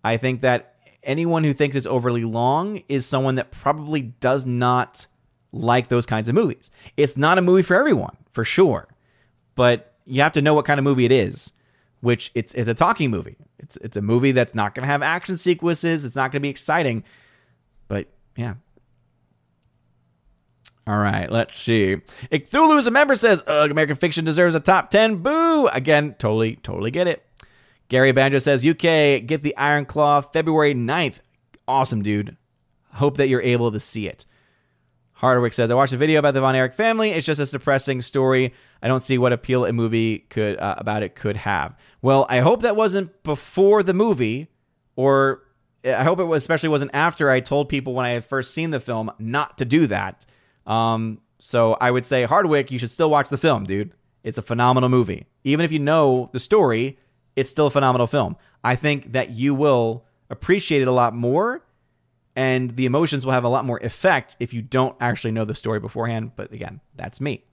I 0.03 0.17
think 0.17 0.41
that 0.41 0.75
anyone 1.03 1.43
who 1.43 1.53
thinks 1.53 1.75
it's 1.75 1.85
overly 1.85 2.23
long 2.23 2.83
is 2.89 3.05
someone 3.05 3.35
that 3.35 3.51
probably 3.51 4.01
does 4.01 4.45
not 4.45 5.07
like 5.51 5.87
those 5.87 6.05
kinds 6.05 6.27
of 6.27 6.35
movies. 6.35 6.69
It's 6.97 7.17
not 7.17 7.37
a 7.37 7.41
movie 7.41 7.63
for 7.63 7.75
everyone, 7.75 8.17
for 8.31 8.43
sure. 8.43 8.87
But 9.55 9.93
you 10.05 10.21
have 10.21 10.33
to 10.33 10.41
know 10.41 10.53
what 10.53 10.65
kind 10.65 10.79
of 10.79 10.83
movie 10.83 11.05
it 11.05 11.11
is, 11.11 11.51
which 12.05 12.29
it's 12.35 12.53
it's 12.53 12.69
a 12.69 12.75
talking 12.75 13.09
movie. 13.09 13.35
It's 13.57 13.77
it's 13.77 13.97
a 13.97 14.01
movie 14.01 14.31
that's 14.31 14.53
not 14.53 14.75
going 14.75 14.83
to 14.83 14.87
have 14.87 15.01
action 15.01 15.37
sequences, 15.37 16.05
it's 16.05 16.15
not 16.15 16.31
going 16.31 16.39
to 16.39 16.45
be 16.45 16.49
exciting. 16.49 17.03
But 17.87 18.09
yeah, 18.35 18.53
all 20.85 20.99
right, 20.99 21.31
let's 21.31 21.59
see. 21.59 21.97
Cthulhu 22.31 22.77
is 22.77 22.85
a 22.85 22.91
member 22.91 23.15
says, 23.15 23.41
Ugh, 23.47 23.71
American 23.71 23.95
Fiction 23.95 24.23
deserves 24.23 24.53
a 24.53 24.59
top 24.59 24.91
10. 24.91 25.23
Boo! 25.23 25.67
Again, 25.69 26.13
totally, 26.19 26.57
totally 26.57 26.91
get 26.91 27.07
it. 27.07 27.25
Gary 27.87 28.11
Banjo 28.11 28.37
says, 28.37 28.63
UK, 28.63 29.25
get 29.25 29.41
the 29.41 29.57
Iron 29.57 29.85
Claw 29.85 30.21
February 30.21 30.75
9th. 30.75 31.21
Awesome, 31.67 32.03
dude. 32.03 32.37
Hope 32.93 33.17
that 33.17 33.29
you're 33.29 33.41
able 33.41 33.71
to 33.71 33.79
see 33.79 34.07
it. 34.07 34.27
Hardwick 35.13 35.53
says, 35.53 35.71
I 35.71 35.73
watched 35.73 35.93
a 35.93 35.97
video 35.97 36.19
about 36.19 36.35
the 36.35 36.41
Von 36.41 36.55
Erich 36.55 36.75
family. 36.75 37.09
It's 37.09 37.25
just 37.25 37.41
a 37.41 37.45
depressing 37.47 38.03
story. 38.03 38.53
I 38.81 38.87
don't 38.87 39.01
see 39.01 39.17
what 39.17 39.33
appeal 39.33 39.65
a 39.65 39.73
movie 39.73 40.19
could 40.29 40.57
uh, 40.59 40.75
about 40.77 41.03
it 41.03 41.15
could 41.15 41.37
have. 41.37 41.75
Well, 42.01 42.25
I 42.29 42.39
hope 42.39 42.61
that 42.61 42.75
wasn't 42.75 43.23
before 43.23 43.83
the 43.83 43.93
movie, 43.93 44.49
or 44.95 45.43
I 45.83 46.03
hope 46.03 46.19
it 46.19 46.25
was, 46.25 46.43
especially 46.43 46.69
wasn't 46.69 46.91
after 46.93 47.29
I 47.29 47.39
told 47.39 47.69
people 47.69 47.93
when 47.93 48.05
I 48.05 48.09
had 48.09 48.25
first 48.25 48.53
seen 48.53 48.71
the 48.71 48.79
film 48.79 49.11
not 49.19 49.57
to 49.59 49.65
do 49.65 49.87
that. 49.87 50.25
Um, 50.65 51.21
so 51.39 51.77
I 51.79 51.91
would 51.91 52.05
say 52.05 52.23
Hardwick, 52.23 52.71
you 52.71 52.77
should 52.77 52.91
still 52.91 53.09
watch 53.09 53.29
the 53.29 53.37
film, 53.37 53.65
dude. 53.65 53.91
It's 54.23 54.37
a 54.37 54.41
phenomenal 54.41 54.89
movie. 54.89 55.27
Even 55.43 55.63
if 55.63 55.71
you 55.71 55.79
know 55.79 56.29
the 56.33 56.39
story, 56.39 56.97
it's 57.35 57.49
still 57.49 57.67
a 57.67 57.71
phenomenal 57.71 58.07
film. 58.07 58.35
I 58.63 58.75
think 58.75 59.11
that 59.11 59.31
you 59.31 59.53
will 59.53 60.05
appreciate 60.29 60.81
it 60.81 60.87
a 60.87 60.91
lot 60.91 61.15
more 61.15 61.63
and 62.35 62.75
the 62.75 62.85
emotions 62.85 63.25
will 63.25 63.33
have 63.33 63.43
a 63.43 63.49
lot 63.49 63.65
more 63.65 63.77
effect 63.79 64.35
if 64.39 64.53
you 64.53 64.61
don't 64.61 64.95
actually 64.99 65.31
know 65.31 65.45
the 65.45 65.55
story 65.55 65.79
beforehand. 65.79 66.31
But 66.35 66.51
again, 66.51 66.81
that's 66.95 67.21
me. 67.21 67.44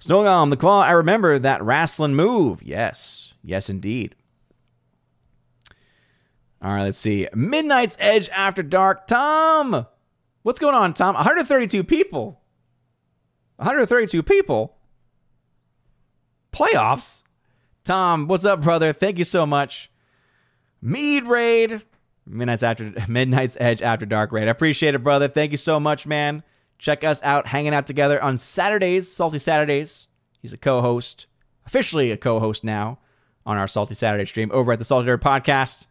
Snowgum, 0.00 0.50
the 0.50 0.56
claw, 0.56 0.82
I 0.82 0.92
remember 0.92 1.38
that 1.38 1.62
wrestling 1.62 2.14
move. 2.14 2.62
Yes, 2.62 3.34
yes, 3.42 3.68
indeed. 3.68 4.14
All 6.62 6.72
right, 6.72 6.84
let's 6.84 6.98
see. 6.98 7.28
Midnight's 7.34 7.96
Edge 7.98 8.28
After 8.30 8.62
Dark. 8.62 9.06
Tom, 9.08 9.86
what's 10.42 10.60
going 10.60 10.74
on, 10.74 10.94
Tom? 10.94 11.14
132 11.14 11.82
people. 11.82 12.40
132 13.56 14.22
people. 14.22 14.76
Playoffs. 16.52 17.24
Tom, 17.84 18.28
what's 18.28 18.44
up, 18.44 18.60
brother? 18.60 18.92
Thank 18.92 19.18
you 19.18 19.24
so 19.24 19.44
much. 19.44 19.90
Mead 20.80 21.24
Raid. 21.24 21.82
Midnight's 22.26 22.62
after 22.62 22.92
Midnight's 23.08 23.56
Edge 23.60 23.82
After 23.82 24.06
Dark 24.06 24.30
Raid. 24.32 24.48
I 24.48 24.50
appreciate 24.52 24.94
it, 24.94 25.02
brother. 25.02 25.28
Thank 25.28 25.50
you 25.50 25.56
so 25.58 25.80
much, 25.80 26.06
man. 26.06 26.42
Check 26.82 27.04
us 27.04 27.22
out 27.22 27.46
hanging 27.46 27.74
out 27.74 27.86
together 27.86 28.20
on 28.20 28.36
Saturdays, 28.36 29.08
Salty 29.08 29.38
Saturdays. 29.38 30.08
He's 30.40 30.52
a 30.52 30.56
co-host, 30.56 31.28
officially 31.64 32.10
a 32.10 32.16
co-host 32.16 32.64
now 32.64 32.98
on 33.46 33.56
our 33.56 33.68
Salty 33.68 33.94
Saturday 33.94 34.24
stream 34.24 34.50
over 34.52 34.72
at 34.72 34.80
the 34.80 34.84
Salty 34.84 35.06
Nerd 35.06 35.20
Podcast. 35.20 35.86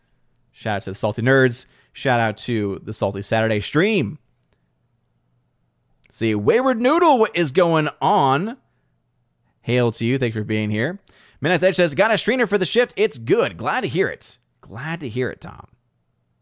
Shout 0.52 0.76
out 0.76 0.82
to 0.82 0.92
the 0.92 0.96
Salty 0.96 1.22
Nerds. 1.22 1.66
Shout 1.94 2.20
out 2.20 2.36
to 2.40 2.82
the 2.84 2.92
Salty 2.92 3.22
Saturday 3.22 3.62
stream. 3.62 4.20
see, 6.10 6.36
Wayward 6.36 6.82
Noodle, 6.82 7.20
what 7.20 7.38
is 7.38 7.54
going 7.54 7.88
on? 8.02 8.58
Hail 9.62 9.94
to 9.94 10.04
you. 10.06 10.18
Thanks 10.18 10.36
for 10.36 10.44
being 10.44 10.72
here. 10.72 11.00
Midnight's 11.40 11.64
Edge 11.64 11.78
says, 11.78 11.96
Got 11.96 12.12
a 12.12 12.18
streamer 12.18 12.48
for 12.48 12.58
the 12.58 12.66
shift. 12.66 12.94
It's 12.98 13.18
good. 13.18 13.56
Glad 13.56 13.82
to 13.82 13.88
hear 13.88 14.10
it. 14.10 14.40
Glad 14.60 15.00
to 15.00 15.08
hear 15.08 15.30
it, 15.30 15.40
Tom. 15.40 15.68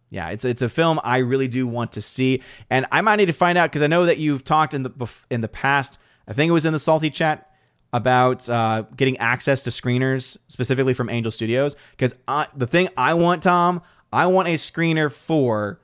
Yeah, 0.09 0.29
it's 0.29 0.43
it's 0.43 0.61
a 0.61 0.69
film 0.69 0.99
I 1.03 1.17
really 1.17 1.47
do 1.47 1.67
want 1.67 1.91
to 1.93 2.01
see, 2.01 2.41
and 2.69 2.85
I 2.91 3.01
might 3.01 3.17
need 3.17 3.27
to 3.27 3.33
find 3.33 3.57
out 3.57 3.69
because 3.69 3.83
I 3.83 3.87
know 3.87 4.05
that 4.05 4.17
you've 4.17 4.43
talked 4.43 4.73
in 4.73 4.81
the 4.83 5.09
in 5.29 5.41
the 5.41 5.47
past. 5.47 5.99
I 6.27 6.33
think 6.33 6.49
it 6.49 6.53
was 6.53 6.65
in 6.65 6.73
the 6.73 6.79
salty 6.79 7.09
chat 7.09 7.49
about 7.93 8.47
uh, 8.49 8.83
getting 8.95 9.17
access 9.17 9.61
to 9.63 9.69
screeners 9.69 10.37
specifically 10.47 10.93
from 10.93 11.09
Angel 11.09 11.31
Studios. 11.31 11.75
Because 11.91 12.13
the 12.55 12.67
thing 12.67 12.89
I 12.97 13.13
want, 13.15 13.43
Tom, 13.43 13.81
I 14.11 14.27
want 14.27 14.47
a 14.47 14.55
screener 14.55 15.11
for 15.11 15.79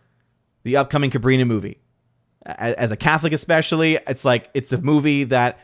the 0.63 0.77
upcoming 0.77 1.11
Cabrini 1.11 1.45
movie. 1.45 1.79
As 2.45 2.91
a 2.91 2.97
Catholic, 2.97 3.33
especially, 3.33 3.97
it's 4.07 4.23
like 4.23 4.49
it's 4.53 4.71
a 4.71 4.79
movie 4.79 5.23
that 5.25 5.59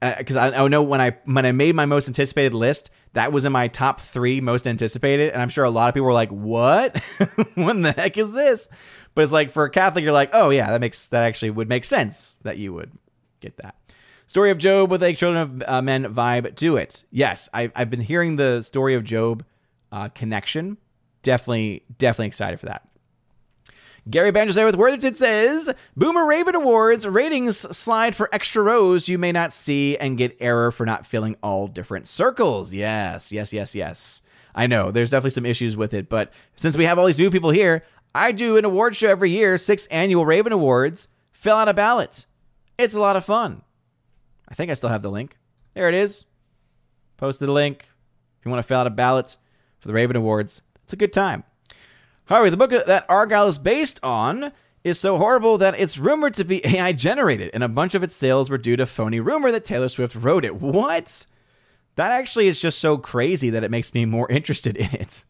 because 0.00 0.36
uh, 0.36 0.40
I, 0.40 0.64
I 0.64 0.68
know 0.68 0.82
when 0.82 1.00
I 1.00 1.16
when 1.24 1.46
I 1.46 1.52
made 1.52 1.74
my 1.74 1.86
most 1.86 2.06
anticipated 2.06 2.54
list, 2.54 2.90
that 3.12 3.32
was 3.32 3.44
in 3.44 3.52
my 3.52 3.68
top 3.68 4.00
three 4.00 4.40
most 4.40 4.66
anticipated, 4.66 5.32
and 5.32 5.42
I'm 5.42 5.48
sure 5.48 5.64
a 5.64 5.70
lot 5.70 5.88
of 5.88 5.94
people 5.94 6.06
were 6.06 6.12
like, 6.12 6.30
"What? 6.30 6.98
when 7.54 7.82
the 7.82 7.92
heck 7.92 8.16
is 8.16 8.32
this?" 8.32 8.68
But 9.14 9.22
it's 9.22 9.32
like 9.32 9.50
for 9.50 9.64
a 9.64 9.70
Catholic, 9.70 10.04
you're 10.04 10.12
like, 10.12 10.30
"Oh 10.32 10.50
yeah, 10.50 10.70
that 10.70 10.80
makes 10.80 11.08
that 11.08 11.24
actually 11.24 11.50
would 11.50 11.68
make 11.68 11.84
sense 11.84 12.38
that 12.42 12.58
you 12.58 12.72
would 12.72 12.92
get 13.40 13.56
that." 13.58 13.74
Story 14.26 14.52
of 14.52 14.58
Job 14.58 14.92
with 14.92 15.02
a 15.02 15.12
Children 15.12 15.42
of 15.42 15.68
uh, 15.68 15.82
Men 15.82 16.04
vibe 16.14 16.54
to 16.56 16.76
it. 16.76 17.04
Yes, 17.10 17.48
I, 17.52 17.72
I've 17.74 17.90
been 17.90 18.00
hearing 18.00 18.36
the 18.36 18.60
story 18.60 18.94
of 18.94 19.02
Job 19.02 19.44
uh, 19.90 20.08
connection. 20.10 20.76
Definitely, 21.22 21.82
definitely 21.98 22.28
excited 22.28 22.60
for 22.60 22.66
that. 22.66 22.86
Gary 24.08 24.30
Banjo 24.30 24.54
there 24.54 24.66
with 24.66 24.76
words. 24.76 25.04
It 25.04 25.16
says 25.16 25.70
Boomer 25.96 26.26
Raven 26.26 26.54
Awards 26.54 27.06
ratings 27.06 27.58
slide 27.76 28.16
for 28.16 28.28
extra 28.32 28.62
rows 28.62 29.08
you 29.08 29.18
may 29.18 29.32
not 29.32 29.52
see 29.52 29.96
and 29.98 30.16
get 30.16 30.36
error 30.40 30.70
for 30.70 30.86
not 30.86 31.06
filling 31.06 31.36
all 31.42 31.66
different 31.68 32.06
circles. 32.06 32.72
Yes, 32.72 33.30
yes, 33.32 33.52
yes, 33.52 33.74
yes. 33.74 34.22
I 34.54 34.66
know 34.66 34.90
there's 34.90 35.10
definitely 35.10 35.30
some 35.30 35.46
issues 35.46 35.76
with 35.76 35.94
it, 35.94 36.08
but 36.08 36.32
since 36.56 36.76
we 36.76 36.84
have 36.84 36.98
all 36.98 37.06
these 37.06 37.18
new 37.18 37.30
people 37.30 37.50
here, 37.50 37.84
I 38.14 38.32
do 38.32 38.56
an 38.56 38.64
award 38.64 38.96
show 38.96 39.08
every 39.08 39.30
year, 39.30 39.58
six 39.58 39.86
annual 39.86 40.26
Raven 40.26 40.52
Awards. 40.52 41.08
Fill 41.32 41.56
out 41.56 41.68
a 41.68 41.74
ballot. 41.74 42.26
It's 42.78 42.94
a 42.94 43.00
lot 43.00 43.16
of 43.16 43.24
fun. 43.24 43.62
I 44.48 44.54
think 44.54 44.70
I 44.70 44.74
still 44.74 44.88
have 44.88 45.02
the 45.02 45.10
link. 45.10 45.36
There 45.74 45.88
it 45.88 45.94
is. 45.94 46.24
Posted 47.16 47.46
the 47.46 47.52
link. 47.52 47.88
If 48.38 48.46
you 48.46 48.50
want 48.50 48.62
to 48.62 48.66
fill 48.66 48.78
out 48.78 48.86
a 48.86 48.90
ballot 48.90 49.36
for 49.78 49.88
the 49.88 49.94
Raven 49.94 50.16
Awards, 50.16 50.62
it's 50.82 50.92
a 50.92 50.96
good 50.96 51.12
time. 51.12 51.44
However, 52.30 52.48
the 52.48 52.56
book 52.56 52.70
that 52.70 53.06
Argyle 53.08 53.48
is 53.48 53.58
based 53.58 53.98
on 54.04 54.52
is 54.84 55.00
so 55.00 55.18
horrible 55.18 55.58
that 55.58 55.78
it's 55.78 55.98
rumored 55.98 56.34
to 56.34 56.44
be 56.44 56.64
AI 56.64 56.92
generated, 56.92 57.50
and 57.52 57.64
a 57.64 57.68
bunch 57.68 57.96
of 57.96 58.04
its 58.04 58.14
sales 58.14 58.48
were 58.48 58.56
due 58.56 58.76
to 58.76 58.86
phony 58.86 59.18
rumor 59.18 59.50
that 59.50 59.64
Taylor 59.64 59.88
Swift 59.88 60.14
wrote 60.14 60.44
it. 60.44 60.54
What? 60.54 61.26
That 61.96 62.12
actually 62.12 62.46
is 62.46 62.60
just 62.60 62.78
so 62.78 62.96
crazy 62.96 63.50
that 63.50 63.64
it 63.64 63.70
makes 63.70 63.92
me 63.92 64.04
more 64.04 64.30
interested 64.30 64.76
in 64.76 64.90
it. 64.92 65.24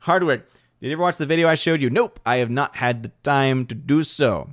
Hardwick, 0.00 0.44
did 0.80 0.88
you 0.88 0.92
ever 0.94 1.02
watch 1.02 1.18
the 1.18 1.24
video 1.24 1.48
I 1.48 1.54
showed 1.54 1.80
you? 1.80 1.88
Nope, 1.88 2.18
I 2.26 2.36
have 2.36 2.50
not 2.50 2.74
had 2.76 3.04
the 3.04 3.12
time 3.22 3.64
to 3.66 3.74
do 3.76 4.02
so. 4.02 4.50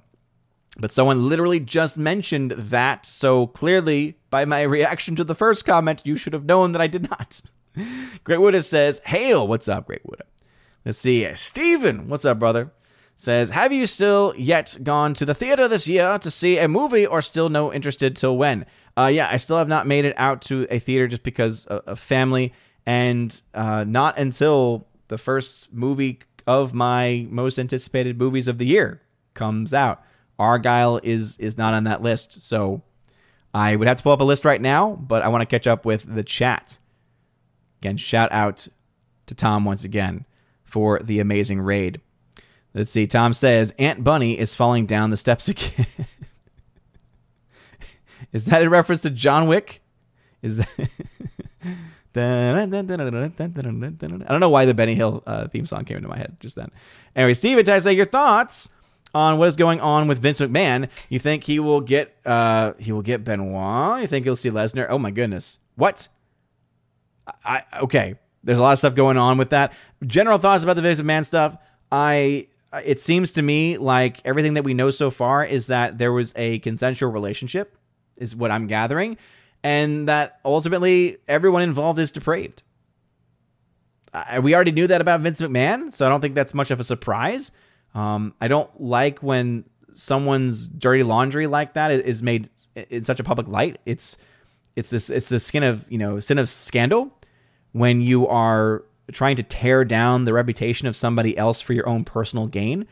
But 0.78 0.92
someone 0.92 1.28
literally 1.28 1.60
just 1.60 1.98
mentioned 1.98 2.52
that, 2.52 3.08
so 3.08 3.48
clearly, 3.48 4.18
by 4.30 4.46
my 4.46 4.62
reaction 4.62 5.16
to 5.16 5.24
the 5.24 5.36
first 5.36 5.66
comment, 5.66 6.04
you 6.06 6.16
should 6.16 6.34
have 6.34 6.46
known 6.46 6.74
that 6.74 6.82
I 6.82 6.88
did 6.88 7.10
not. 7.10 7.42
Great 8.24 8.40
Wood 8.40 8.64
says, 8.64 9.02
Hail, 9.06 9.48
what's 9.48 9.68
up, 9.68 9.88
Great 9.88 10.06
Wood? 10.06 10.22
Let's 10.84 10.98
see. 10.98 11.32
Steven, 11.36 12.10
what's 12.10 12.26
up, 12.26 12.40
brother? 12.40 12.72
Says, 13.16 13.52
Have 13.52 13.72
you 13.72 13.86
still 13.86 14.34
yet 14.36 14.78
gone 14.82 15.14
to 15.14 15.26
the 15.26 15.36
theater 15.36 15.68
this 15.68 15.88
year 15.88 16.18
to 16.18 16.32
see 16.32 16.58
a 16.58 16.68
movie 16.68 17.06
or 17.06 17.22
still 17.22 17.50
no 17.50 17.72
interested 17.72 18.16
till 18.16 18.36
when? 18.36 18.66
Uh, 18.98 19.06
yeah, 19.06 19.30
I 19.32 19.38
still 19.38 19.58
have 19.58 19.68
not 19.68 19.86
made 19.86 20.06
it 20.06 20.16
out 20.18 20.42
to 20.44 20.66
a 20.72 20.80
theater 20.80 21.08
just 21.08 21.22
because 21.22 21.68
of, 21.68 22.00
family 22.00 22.52
and 22.88 23.40
uh, 23.54 23.84
not 23.88 24.18
until 24.18 24.88
the 25.08 25.20
first 25.20 25.72
movie 25.72 26.20
of 26.48 26.74
my 26.74 27.28
most 27.30 27.60
anticipated 27.60 28.18
movies 28.18 28.48
of 28.48 28.58
the 28.58 28.66
year 28.66 29.02
comes 29.36 29.76
out. 29.76 30.04
Argyle 30.40 31.00
is 31.04 31.38
is 31.38 31.60
not 31.60 31.76
on 31.76 31.84
that 31.84 32.02
list, 32.02 32.42
so 32.42 32.82
I 33.54 33.76
would 33.76 33.88
have 33.88 33.98
to 33.98 34.04
pull 34.04 34.14
up 34.14 34.22
a 34.22 34.24
list 34.24 34.46
right 34.46 34.60
now, 34.60 34.96
but 34.96 35.22
I 35.22 35.28
want 35.28 35.44
to 35.44 35.46
catch 35.46 35.68
up 35.68 35.86
with 35.86 36.12
the 36.12 36.24
chat. 36.24 36.80
Again, 37.82 37.98
shout 37.98 38.32
out 38.32 38.68
to 39.28 39.36
Tom 39.36 39.64
once 39.64 39.84
again 39.84 40.26
for 40.72 41.00
the 41.04 41.20
amazing 41.20 41.60
raid. 41.60 42.00
Let's 42.74 42.92
see. 42.92 43.06
Tom 43.06 43.34
says 43.34 43.74
Aunt 43.78 44.04
Bunny 44.04 44.40
is 44.40 44.56
falling 44.56 44.86
down 44.86 45.10
the 45.10 45.18
steps 45.18 45.48
again. 45.50 45.86
is 48.32 48.46
that 48.46 48.64
a 48.64 48.70
reference 48.70 49.02
to 49.02 49.10
John 49.10 49.48
Wick? 49.48 49.82
Is 50.42 50.58
that 50.58 50.70
I 54.28 54.32
don't 54.32 54.40
know 54.40 54.50
why 54.50 54.66
the 54.66 54.74
Benny 54.74 54.96
Hill 54.96 55.24
uh, 55.26 55.48
theme 55.48 55.66
song 55.66 55.86
came 55.86 55.98
into 55.98 56.10
my 56.10 56.18
head 56.18 56.38
just 56.40 56.56
then. 56.56 56.72
Anyway, 57.16 57.34
Steven, 57.34 57.70
I 57.70 57.80
say 57.80 57.94
your 57.94 58.06
thoughts 58.06 58.70
on 59.14 59.38
what 59.38 59.48
is 59.48 59.56
going 59.56 59.80
on 59.82 60.08
with 60.08 60.20
Vince 60.20 60.40
McMahon. 60.40 60.90
You 61.10 61.20
think 61.20 61.44
he 61.44 61.60
will 61.60 61.82
get 61.82 62.16
uh, 62.26 62.74
he 62.80 62.92
will 62.92 63.02
get 63.02 63.24
Benoit? 63.24 64.02
You 64.02 64.08
think 64.08 64.26
he'll 64.26 64.36
see 64.36 64.50
Lesnar? 64.50 64.88
Oh 64.90 64.98
my 64.98 65.12
goodness, 65.12 65.60
what? 65.76 66.08
I 67.46 67.64
okay. 67.82 68.16
There's 68.44 68.58
a 68.58 68.62
lot 68.62 68.72
of 68.74 68.80
stuff 68.80 68.96
going 68.96 69.18
on 69.18 69.38
with 69.38 69.52
that. 69.52 69.74
General 70.06 70.38
thoughts 70.38 70.64
about 70.64 70.76
the 70.76 70.82
Vince 70.82 71.00
McMahon 71.00 71.26
stuff. 71.26 71.58
I 71.92 72.48
it 72.84 73.02
seems 73.02 73.34
to 73.34 73.42
me 73.42 73.78
like 73.78 74.22
everything 74.24 74.54
that 74.54 74.64
we 74.64 74.74
know 74.74 74.90
so 74.92 75.12
far 75.12 75.44
is 75.44 75.68
that 75.68 75.98
there 75.98 76.14
was 76.14 76.34
a 76.36 76.60
consensual 76.60 77.12
relationship, 77.12 77.78
is 78.18 78.36
what 78.36 78.50
I'm 78.50 78.68
gathering, 78.68 79.18
and 79.64 80.08
that 80.08 80.40
ultimately 80.46 81.18
everyone 81.28 81.64
involved 81.64 82.00
is 82.00 82.12
depraved. 82.12 82.64
I, 84.14 84.40
we 84.40 84.56
already 84.56 84.72
knew 84.72 84.88
that 84.88 85.02
about 85.02 85.22
Vince 85.22 85.42
McMahon, 85.42 85.92
so 85.92 86.06
I 86.06 86.10
don't 86.10 86.22
think 86.22 86.36
that's 86.36 86.54
much 86.54 86.72
of 86.72 86.80
a 86.80 86.84
surprise. 86.84 87.52
Um, 87.94 88.34
I 88.40 88.48
don't 88.48 88.70
like 88.82 89.20
when 89.20 89.66
someone's 89.92 90.68
dirty 90.68 91.04
laundry 91.04 91.48
like 91.48 91.74
that 91.74 91.92
is 91.92 92.24
made 92.24 92.50
in 92.76 93.04
such 93.04 93.20
a 93.20 93.24
public 93.24 93.48
light. 93.48 93.80
It's 93.86 94.18
it's 94.76 94.90
this 94.90 95.10
it's 95.10 95.30
the 95.30 95.40
skin 95.40 95.64
of 95.64 95.90
you 95.92 95.98
know 95.98 96.20
sin 96.20 96.38
of 96.38 96.50
scandal 96.50 97.12
when 97.74 98.02
you 98.02 98.28
are 98.28 98.84
trying 99.12 99.36
to 99.36 99.44
tear 99.44 99.86
down 99.86 100.26
the 100.26 100.34
reputation 100.34 100.88
of 100.88 100.96
somebody 100.96 101.38
else 101.38 101.62
for 101.62 101.74
your 101.74 101.88
own 101.88 102.04
personal 102.04 102.48
gain. 102.48 102.88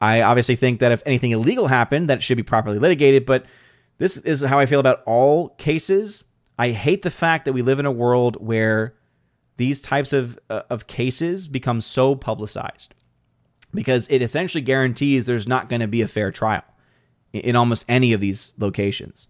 I 0.00 0.22
obviously 0.22 0.56
think 0.56 0.80
that 0.80 0.92
if 0.92 1.02
anything 1.06 1.30
illegal 1.30 1.68
happened, 1.68 2.10
that 2.10 2.18
it 2.18 2.22
should 2.22 2.36
be 2.36 2.42
properly 2.42 2.78
litigated, 2.78 3.26
but 3.26 3.46
this 3.98 4.16
is 4.18 4.42
how 4.42 4.58
I 4.58 4.66
feel 4.66 4.80
about 4.80 5.02
all 5.06 5.50
cases. 5.50 6.24
I 6.58 6.70
hate 6.70 7.02
the 7.02 7.10
fact 7.10 7.44
that 7.44 7.52
we 7.52 7.62
live 7.62 7.78
in 7.78 7.86
a 7.86 7.92
world 7.92 8.36
where 8.44 8.94
these 9.56 9.80
types 9.80 10.12
of 10.12 10.38
uh, 10.50 10.62
of 10.70 10.86
cases 10.86 11.46
become 11.46 11.80
so 11.80 12.14
publicized 12.14 12.94
because 13.72 14.08
it 14.08 14.22
essentially 14.22 14.60
guarantees 14.60 15.26
there's 15.26 15.46
not 15.46 15.68
going 15.68 15.80
to 15.80 15.86
be 15.86 16.02
a 16.02 16.08
fair 16.08 16.30
trial 16.30 16.64
in, 17.32 17.40
in, 17.40 17.56
almost 17.56 17.84
any 17.88 18.12
of 18.12 18.20
these 18.20 18.54
locations. 18.58 19.28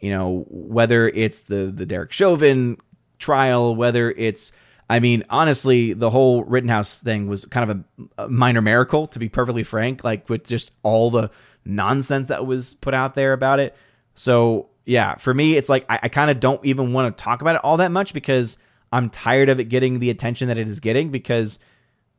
You 0.00 0.10
know, 0.10 0.44
whether 0.48 1.08
it's 1.08 1.44
the 1.44 1.72
the 1.74 1.86
Derek 1.86 2.12
Chauvin 2.12 2.78
trial, 3.18 3.74
whether 3.74 4.10
it's 4.10 4.52
I 4.90 5.00
mean, 5.00 5.24
honestly, 5.30 5.92
the 5.92 6.10
whole 6.10 6.44
Rittenhouse 6.44 7.00
thing 7.00 7.26
was 7.26 7.44
kind 7.46 7.70
of 7.70 7.78
a, 7.78 8.24
a, 8.24 8.28
minor 8.28 8.60
miracle, 8.60 9.06
to 9.08 9.18
be 9.18 9.28
perfectly 9.28 9.62
frank, 9.62 10.04
like 10.04 10.28
with 10.28 10.44
just 10.44 10.72
all 10.82 11.10
the 11.10 11.30
nonsense 11.64 12.28
that 12.28 12.46
was 12.46 12.74
put 12.74 12.92
out 12.92 13.14
there 13.14 13.32
about 13.32 13.60
it. 13.60 13.76
So, 14.14 14.68
yeah, 14.84 15.14
for 15.14 15.32
me, 15.32 15.56
it's 15.56 15.68
like 15.68 15.86
I, 15.88 16.00
I 16.02 16.08
kind 16.08 16.30
of 16.30 16.40
don't 16.40 16.64
even 16.64 16.92
want 16.92 17.16
to 17.16 17.22
talk 17.22 17.40
about 17.40 17.56
it 17.56 17.64
all 17.64 17.78
that 17.78 17.90
much 17.90 18.12
because 18.12 18.58
I'm 18.92 19.08
tired 19.08 19.48
of 19.48 19.60
it 19.60 19.64
getting 19.64 19.98
the 19.98 20.10
attention 20.10 20.48
that 20.48 20.58
it 20.58 20.68
is 20.68 20.80
getting 20.80 21.10
because 21.10 21.58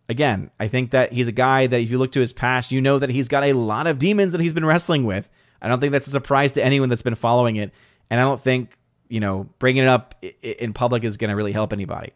again, 0.09 0.49
I 0.59 0.67
think 0.67 0.91
that 0.91 1.13
he's 1.13 1.27
a 1.27 1.33
guy 1.33 1.67
that 1.67 1.79
if 1.79 1.91
you 1.91 1.97
look 1.97 2.11
to 2.13 2.19
his 2.19 2.33
past, 2.33 2.71
you 2.71 2.81
know 2.81 2.99
that 2.99 3.09
he's 3.09 3.27
got 3.27 3.43
a 3.43 3.53
lot 3.53 3.87
of 3.87 3.99
demons 3.99 4.31
that 4.31 4.41
he's 4.41 4.53
been 4.53 4.65
wrestling 4.65 5.05
with. 5.05 5.29
I 5.61 5.67
don't 5.67 5.79
think 5.79 5.91
that's 5.91 6.07
a 6.07 6.11
surprise 6.11 6.53
to 6.53 6.63
anyone 6.63 6.89
that's 6.89 7.01
been 7.01 7.15
following 7.15 7.55
it. 7.55 7.71
And 8.09 8.19
I 8.19 8.23
don't 8.23 8.41
think, 8.41 8.77
you 9.07 9.19
know, 9.19 9.49
bringing 9.59 9.83
it 9.83 9.87
up 9.87 10.15
in 10.41 10.73
public 10.73 11.03
is 11.03 11.17
going 11.17 11.29
to 11.29 11.35
really 11.35 11.53
help 11.53 11.71
anybody. 11.71 12.11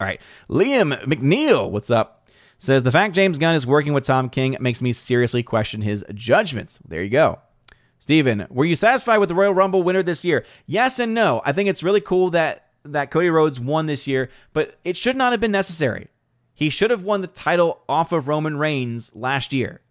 All 0.00 0.06
right. 0.06 0.20
Liam 0.48 0.98
McNeil, 1.04 1.70
what's 1.70 1.90
up? 1.90 2.28
Says 2.58 2.82
the 2.82 2.90
fact 2.90 3.14
James 3.14 3.38
Gunn 3.38 3.54
is 3.54 3.66
working 3.66 3.92
with 3.92 4.04
Tom 4.04 4.30
King 4.30 4.56
makes 4.60 4.82
me 4.82 4.92
seriously 4.92 5.42
question 5.42 5.82
his 5.82 6.04
judgments. 6.14 6.80
There 6.86 7.02
you 7.02 7.10
go. 7.10 7.38
Steven, 8.00 8.46
were 8.48 8.64
you 8.64 8.76
satisfied 8.76 9.18
with 9.18 9.28
the 9.28 9.34
Royal 9.34 9.52
Rumble 9.52 9.82
winner 9.82 10.02
this 10.02 10.24
year? 10.24 10.44
Yes 10.66 10.98
and 10.98 11.12
no. 11.12 11.42
I 11.44 11.52
think 11.52 11.68
it's 11.68 11.82
really 11.82 12.00
cool 12.00 12.30
that 12.30 12.66
that 12.84 13.10
Cody 13.10 13.28
Rhodes 13.28 13.60
won 13.60 13.84
this 13.84 14.06
year, 14.06 14.30
but 14.54 14.78
it 14.84 14.96
should 14.96 15.16
not 15.16 15.32
have 15.32 15.40
been 15.40 15.52
necessary. 15.52 16.08
He 16.54 16.70
should 16.70 16.90
have 16.90 17.02
won 17.02 17.20
the 17.20 17.26
title 17.26 17.82
off 17.88 18.12
of 18.12 18.26
Roman 18.26 18.56
Reigns 18.56 19.14
last 19.14 19.52
year. 19.52 19.82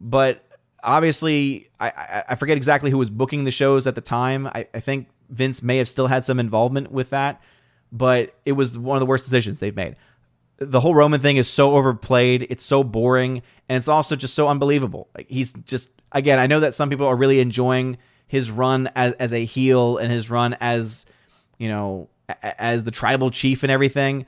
But 0.00 0.44
obviously, 0.84 1.68
I, 1.80 1.88
I, 1.88 2.24
I 2.28 2.34
forget 2.36 2.56
exactly 2.56 2.92
who 2.92 2.98
was 2.98 3.10
booking 3.10 3.42
the 3.42 3.50
shows 3.50 3.88
at 3.88 3.96
the 3.96 4.00
time. 4.00 4.46
I, 4.46 4.68
I 4.72 4.78
think 4.78 5.08
Vince 5.30 5.62
may 5.62 5.78
have 5.78 5.88
still 5.88 6.06
had 6.06 6.24
some 6.24 6.38
involvement 6.38 6.92
with 6.92 7.10
that, 7.10 7.42
but 7.92 8.34
it 8.44 8.52
was 8.52 8.78
one 8.78 8.96
of 8.96 9.00
the 9.00 9.06
worst 9.06 9.26
decisions 9.26 9.60
they've 9.60 9.76
made. 9.76 9.96
The 10.56 10.80
whole 10.80 10.94
Roman 10.94 11.20
thing 11.20 11.36
is 11.36 11.48
so 11.48 11.76
overplayed, 11.76 12.46
it's 12.48 12.64
so 12.64 12.82
boring, 12.82 13.42
and 13.68 13.76
it's 13.76 13.88
also 13.88 14.16
just 14.16 14.34
so 14.34 14.48
unbelievable. 14.48 15.08
He's 15.28 15.52
just 15.52 15.90
again, 16.10 16.38
I 16.38 16.46
know 16.46 16.60
that 16.60 16.74
some 16.74 16.90
people 16.90 17.06
are 17.06 17.16
really 17.16 17.40
enjoying 17.40 17.98
his 18.26 18.50
run 18.50 18.90
as, 18.94 19.12
as 19.14 19.34
a 19.34 19.44
heel 19.44 19.98
and 19.98 20.10
his 20.10 20.30
run 20.30 20.56
as, 20.60 21.04
you 21.58 21.68
know, 21.68 22.08
as 22.42 22.84
the 22.84 22.90
tribal 22.90 23.30
chief 23.30 23.62
and 23.62 23.70
everything. 23.70 24.24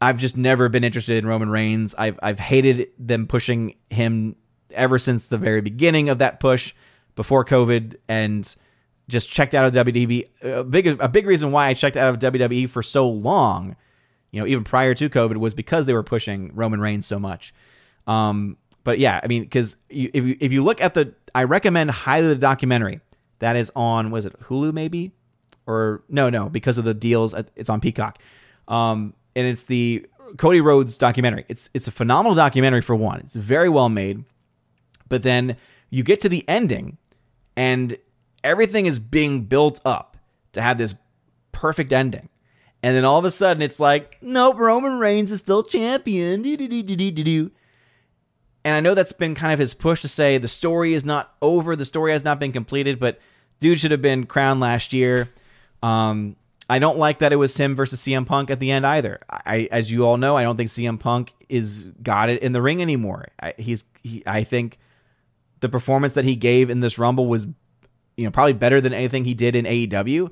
I've 0.00 0.18
just 0.18 0.36
never 0.36 0.68
been 0.68 0.84
interested 0.84 1.16
in 1.16 1.26
Roman 1.26 1.50
Reigns. 1.50 1.94
I've 1.96 2.20
I've 2.22 2.38
hated 2.38 2.88
them 2.98 3.26
pushing 3.26 3.74
him 3.90 4.36
ever 4.70 4.98
since 4.98 5.26
the 5.26 5.38
very 5.38 5.60
beginning 5.60 6.08
of 6.08 6.18
that 6.18 6.38
push 6.38 6.74
before 7.16 7.44
COVID 7.44 7.96
and 8.06 8.54
just 9.08 9.30
checked 9.30 9.54
out 9.54 9.64
of 9.64 9.86
WWE. 9.86 10.28
A 10.42 10.64
big 10.64 10.86
a 10.86 11.08
big 11.08 11.26
reason 11.26 11.50
why 11.50 11.68
I 11.68 11.74
checked 11.74 11.96
out 11.96 12.14
of 12.14 12.32
WWE 12.32 12.68
for 12.68 12.82
so 12.82 13.08
long, 13.08 13.74
you 14.30 14.40
know, 14.40 14.46
even 14.46 14.64
prior 14.64 14.94
to 14.94 15.08
COVID 15.08 15.38
was 15.38 15.54
because 15.54 15.86
they 15.86 15.94
were 15.94 16.02
pushing 16.02 16.54
Roman 16.54 16.80
Reigns 16.80 17.06
so 17.06 17.18
much. 17.18 17.54
Um, 18.06 18.56
but 18.84 18.98
yeah, 18.98 19.20
I 19.22 19.26
mean, 19.26 19.42
because 19.42 19.76
if 19.88 20.24
you, 20.24 20.36
if 20.40 20.52
you 20.52 20.62
look 20.62 20.80
at 20.80 20.94
the, 20.94 21.14
I 21.34 21.44
recommend 21.44 21.90
highly 21.90 22.28
the 22.28 22.36
documentary 22.36 23.00
that 23.38 23.56
is 23.56 23.70
on, 23.76 24.10
was 24.10 24.26
it 24.26 24.38
Hulu 24.40 24.72
maybe, 24.72 25.12
or 25.66 26.02
no, 26.08 26.30
no, 26.30 26.48
because 26.48 26.78
of 26.78 26.84
the 26.84 26.94
deals, 26.94 27.34
it's 27.56 27.68
on 27.68 27.80
Peacock, 27.80 28.18
um, 28.66 29.14
and 29.36 29.46
it's 29.46 29.64
the 29.64 30.06
Cody 30.36 30.60
Rhodes 30.60 30.98
documentary. 30.98 31.44
It's 31.48 31.70
it's 31.74 31.88
a 31.88 31.92
phenomenal 31.92 32.34
documentary 32.34 32.80
for 32.80 32.96
one. 32.96 33.20
It's 33.20 33.36
very 33.36 33.68
well 33.68 33.88
made, 33.88 34.24
but 35.08 35.22
then 35.22 35.56
you 35.90 36.02
get 36.02 36.20
to 36.20 36.28
the 36.28 36.46
ending, 36.48 36.98
and 37.56 37.96
everything 38.48 38.86
is 38.86 38.98
being 38.98 39.44
built 39.44 39.80
up 39.84 40.16
to 40.52 40.62
have 40.62 40.78
this 40.78 40.94
perfect 41.52 41.92
ending. 41.92 42.28
And 42.82 42.96
then 42.96 43.04
all 43.04 43.18
of 43.18 43.24
a 43.24 43.30
sudden, 43.30 43.62
it's 43.62 43.78
like, 43.78 44.18
nope, 44.22 44.58
Roman 44.58 44.98
Reigns 44.98 45.30
is 45.30 45.40
still 45.40 45.62
champion. 45.62 46.42
And 48.64 48.76
I 48.76 48.80
know 48.80 48.94
that's 48.94 49.12
been 49.12 49.34
kind 49.34 49.52
of 49.52 49.58
his 49.58 49.74
push 49.74 50.00
to 50.02 50.08
say 50.08 50.38
the 50.38 50.48
story 50.48 50.94
is 50.94 51.04
not 51.04 51.34
over, 51.42 51.76
the 51.76 51.84
story 51.84 52.12
has 52.12 52.24
not 52.24 52.38
been 52.38 52.52
completed, 52.52 52.98
but 52.98 53.18
dude 53.60 53.80
should 53.80 53.90
have 53.90 54.02
been 54.02 54.26
crowned 54.26 54.60
last 54.60 54.92
year. 54.92 55.28
Um, 55.82 56.36
I 56.70 56.78
don't 56.78 56.98
like 56.98 57.18
that 57.18 57.32
it 57.32 57.36
was 57.36 57.56
him 57.56 57.74
versus 57.74 58.00
CM 58.00 58.26
Punk 58.26 58.50
at 58.50 58.60
the 58.60 58.70
end 58.70 58.86
either. 58.86 59.20
I, 59.28 59.68
as 59.70 59.90
you 59.90 60.06
all 60.06 60.16
know, 60.16 60.36
I 60.36 60.42
don't 60.42 60.56
think 60.56 60.70
CM 60.70 60.98
Punk 60.98 61.32
is 61.48 61.86
got 62.02 62.28
it 62.28 62.42
in 62.42 62.52
the 62.52 62.62
ring 62.62 62.80
anymore. 62.82 63.28
I, 63.40 63.54
he's, 63.58 63.84
he, 64.02 64.22
I 64.26 64.44
think 64.44 64.78
the 65.60 65.68
performance 65.68 66.14
that 66.14 66.24
he 66.24 66.36
gave 66.36 66.70
in 66.70 66.80
this 66.80 66.98
Rumble 66.98 67.26
was, 67.26 67.46
you 68.18 68.24
know, 68.24 68.32
probably 68.32 68.52
better 68.52 68.80
than 68.80 68.92
anything 68.92 69.24
he 69.24 69.32
did 69.32 69.54
in 69.54 69.64
AEW, 69.64 70.30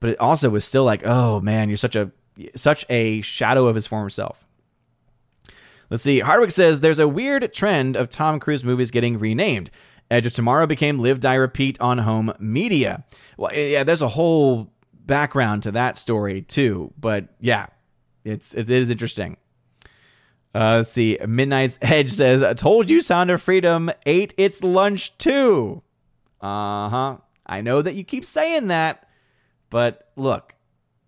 but 0.00 0.10
it 0.10 0.20
also 0.20 0.50
was 0.50 0.64
still 0.64 0.84
like, 0.84 1.06
oh 1.06 1.40
man, 1.40 1.68
you're 1.68 1.76
such 1.76 1.94
a, 1.94 2.10
such 2.56 2.84
a 2.90 3.20
shadow 3.20 3.68
of 3.68 3.76
his 3.76 3.86
former 3.86 4.10
self. 4.10 4.46
Let's 5.90 6.02
see. 6.02 6.18
Hardwick 6.20 6.50
says 6.50 6.80
there's 6.80 6.98
a 6.98 7.06
weird 7.08 7.54
trend 7.54 7.94
of 7.94 8.08
Tom 8.08 8.40
Cruise 8.40 8.64
movies 8.64 8.90
getting 8.90 9.18
renamed. 9.18 9.70
Edge 10.10 10.26
of 10.26 10.32
Tomorrow 10.32 10.66
became 10.66 10.98
Live 10.98 11.20
Die 11.20 11.34
Repeat 11.34 11.80
on 11.80 11.98
home 11.98 12.32
media. 12.40 13.04
Well, 13.36 13.54
yeah, 13.54 13.84
there's 13.84 14.02
a 14.02 14.08
whole 14.08 14.72
background 14.92 15.62
to 15.64 15.72
that 15.72 15.96
story 15.96 16.42
too. 16.42 16.92
But 16.98 17.28
yeah, 17.40 17.66
it's 18.24 18.54
it 18.54 18.68
is 18.68 18.90
interesting. 18.90 19.36
Uh, 20.52 20.78
let's 20.78 20.90
see. 20.90 21.16
Midnight's 21.24 21.78
Edge 21.80 22.10
says, 22.10 22.42
"I 22.42 22.54
told 22.54 22.90
you, 22.90 23.00
Sound 23.00 23.30
of 23.30 23.40
Freedom 23.40 23.90
ate 24.04 24.34
its 24.36 24.64
lunch 24.64 25.16
too." 25.18 25.82
Uh 26.40 26.88
huh. 26.88 27.16
I 27.46 27.60
know 27.60 27.82
that 27.82 27.94
you 27.94 28.04
keep 28.04 28.24
saying 28.24 28.68
that, 28.68 29.08
but 29.70 30.10
look, 30.16 30.54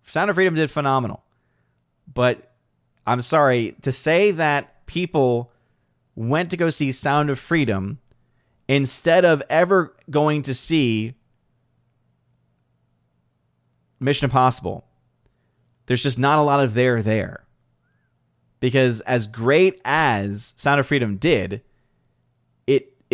Sound 0.05 0.29
of 0.29 0.35
Freedom 0.35 0.55
did 0.55 0.69
phenomenal. 0.69 1.23
But 2.13 2.51
I'm 3.07 3.21
sorry 3.21 3.75
to 3.81 3.91
say 3.91 4.31
that 4.31 4.85
people 4.85 5.51
went 6.15 6.51
to 6.51 6.57
go 6.57 6.69
see 6.69 6.91
Sound 6.91 7.29
of 7.29 7.39
Freedom 7.39 7.99
instead 8.67 9.25
of 9.25 9.41
ever 9.49 9.95
going 10.09 10.41
to 10.43 10.53
see 10.53 11.15
Mission 13.99 14.25
Impossible. 14.25 14.85
There's 15.85 16.03
just 16.03 16.19
not 16.19 16.39
a 16.39 16.43
lot 16.43 16.59
of 16.59 16.73
there 16.73 17.01
there. 17.01 17.45
Because 18.59 19.01
as 19.01 19.27
great 19.27 19.81
as 19.83 20.53
Sound 20.55 20.79
of 20.79 20.87
Freedom 20.87 21.17
did, 21.17 21.61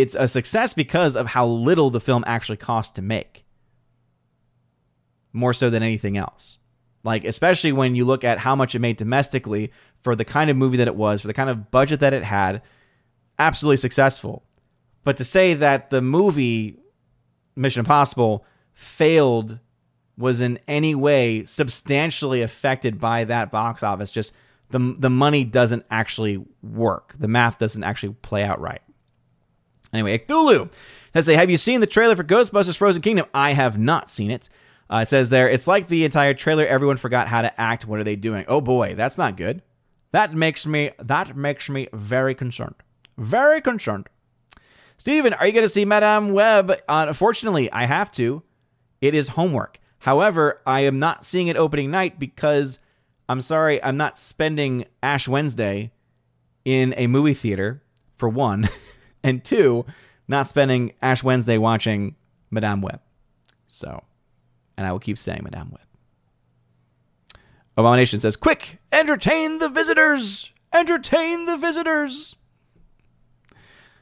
it's 0.02 0.16
a 0.16 0.28
success 0.28 0.74
because 0.74 1.16
of 1.16 1.28
how 1.28 1.46
little 1.46 1.90
the 1.90 2.00
film 2.00 2.24
actually 2.26 2.58
cost 2.58 2.96
to 2.96 3.02
make. 3.02 3.46
More 5.34 5.54
so 5.54 5.70
than 5.70 5.84
anything 5.84 6.18
else. 6.18 6.58
Like, 7.04 7.24
especially 7.24 7.72
when 7.72 7.96
you 7.96 8.06
look 8.06 8.24
at 8.24 8.40
how 8.40 8.56
much 8.56 8.76
it 8.76 8.80
made 8.80 8.98
domestically 8.98 9.72
for 10.02 10.16
the 10.16 10.26
kind 10.26 10.50
of 10.50 10.58
movie 10.58 10.78
that 10.78 10.88
it 10.88 10.96
was, 10.96 11.22
for 11.22 11.28
the 11.28 11.34
kind 11.34 11.50
of 11.50 11.72
budget 11.72 12.00
that 12.00 12.14
it 12.14 12.24
had, 12.24 12.62
absolutely 13.38 13.78
successful. 13.78 14.44
But 15.04 15.18
to 15.18 15.24
say 15.24 15.54
that 15.54 15.90
the 15.90 16.02
movie 16.02 16.80
Mission 17.56 17.82
Impossible 17.82 18.46
failed 18.74 19.60
was 20.18 20.42
in 20.42 20.60
any 20.68 20.96
way 20.96 21.46
substantially 21.46 22.42
affected 22.42 23.00
by 23.00 23.26
that 23.26 23.52
box 23.52 23.84
office, 23.84 24.12
just 24.12 24.34
the 24.70 24.96
the 24.98 25.10
money 25.10 25.44
doesn't 25.44 25.86
actually 25.90 26.46
work. 26.62 27.16
The 27.18 27.28
math 27.28 27.58
doesn't 27.58 27.84
actually 27.84 28.14
play 28.22 28.44
out 28.44 28.60
right. 28.60 28.82
Anyway, 29.94 30.18
Cthulhu 30.18 30.72
has 31.14 31.26
say, 31.26 31.36
have 31.36 31.50
you 31.50 31.58
seen 31.58 31.82
the 31.82 31.88
trailer 31.88 32.16
for 32.16 32.24
Ghostbusters 32.24 32.78
Frozen 32.78 33.02
Kingdom? 33.02 33.26
I 33.34 33.54
have 33.54 33.78
not 33.78 34.10
seen 34.10 34.32
it. 34.32 34.50
Uh, 34.92 34.98
it 34.98 35.08
says 35.08 35.30
there, 35.30 35.50
it's 35.50 35.68
like 35.68 35.88
the 35.88 36.04
entire 36.04 36.34
trailer. 36.34 36.66
Everyone 36.66 36.98
forgot 36.98 37.28
how 37.28 37.42
to 37.42 37.62
act. 37.62 37.86
What 37.86 38.00
are 38.00 38.04
they 38.04 38.16
doing? 38.16 38.46
Oh 38.48 38.62
boy, 38.62 38.96
that's 38.96 39.18
not 39.18 39.38
good. 39.38 39.62
That 40.12 40.34
makes 40.34 40.66
me 40.66 40.92
that 41.00 41.36
makes 41.38 41.70
me 41.70 41.88
very 41.94 42.34
concerned. 42.34 42.76
Very 43.18 43.62
concerned. 43.62 44.08
Steven, 44.98 45.34
are 45.34 45.46
you 45.46 45.54
going 45.54 45.66
to 45.66 45.70
see 45.70 45.86
Madame 45.86 46.34
Web? 46.34 46.72
Uh, 46.72 47.06
unfortunately, 47.08 47.72
I 47.72 47.86
have 47.86 48.12
to. 48.14 48.44
It 49.02 49.14
is 49.14 49.30
homework. 49.30 49.80
However, 50.00 50.62
I 50.66 50.82
am 50.82 51.00
not 51.00 51.26
seeing 51.26 51.48
it 51.48 51.56
opening 51.56 51.92
night 51.92 52.20
because 52.20 52.80
I'm 53.30 53.42
sorry, 53.42 53.82
I'm 53.84 53.98
not 53.98 54.18
spending 54.18 54.86
Ash 55.04 55.28
Wednesday 55.28 55.92
in 56.66 56.94
a 56.98 57.08
movie 57.08 57.34
theater 57.34 57.84
for 58.18 58.28
one, 58.28 58.70
and 59.24 59.44
two, 59.44 59.86
not 60.28 60.48
spending 60.48 60.94
Ash 61.02 61.24
Wednesday 61.24 61.58
watching 61.58 62.16
Madame 62.52 62.82
Web. 62.82 63.02
So, 63.68 64.04
and 64.78 64.86
I 64.86 64.92
will 64.92 65.00
keep 65.00 65.18
saying 65.18 65.42
Madame 65.44 65.72
Web. 65.72 65.82
Abomination 67.78 68.20
says, 68.20 68.36
Quick, 68.36 68.80
entertain 68.92 69.60
the 69.60 69.70
visitors! 69.70 70.52
Entertain 70.74 71.46
the 71.46 71.58
visitors! 71.58 72.36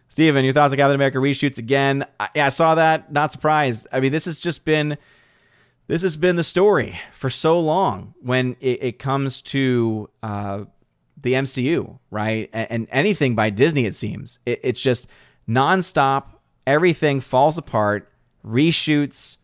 Steven, 0.10 0.44
your 0.44 0.53
thoughts 0.53 0.73
on 0.73 0.77
Captain 0.77 0.95
America 0.95 1.18
reshoots 1.19 1.57
again? 1.57 2.06
I, 2.19 2.30
I 2.35 2.49
saw 2.49 2.76
that. 2.76 3.11
Not 3.11 3.31
surprised. 3.31 3.88
I 3.91 3.99
mean, 3.99 4.11
this 4.11 4.26
has 4.26 4.39
just 4.39 4.65
been 4.65 4.98
this 5.88 6.02
has 6.02 6.18
been 6.18 6.35
the 6.35 6.44
story 6.44 6.99
for 7.14 7.30
so 7.30 7.60
long 7.60 8.14
when 8.19 8.57
it, 8.60 8.84
it 8.84 8.99
comes 8.99 9.41
to 9.41 10.10
uh, 10.22 10.65
the 11.22 11.34
MCU, 11.34 11.99
right? 12.11 12.49
And, 12.53 12.68
and, 12.69 12.88
anything 12.91 13.35
by 13.35 13.49
Disney, 13.49 13.85
it 13.85 13.95
seems 13.95 14.39
it, 14.45 14.60
it's 14.64 14.81
just 14.81 15.07
nonstop. 15.49 16.26
Everything 16.65 17.22
falls 17.22 17.57
apart. 17.57 18.11
Reshoots, 18.45 19.38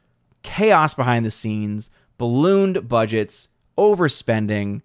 chaos 0.44 0.94
behind 0.94 1.26
the 1.26 1.32
scenes, 1.32 1.90
ballooned 2.18 2.88
budgets, 2.88 3.50
overspending. 3.78 4.82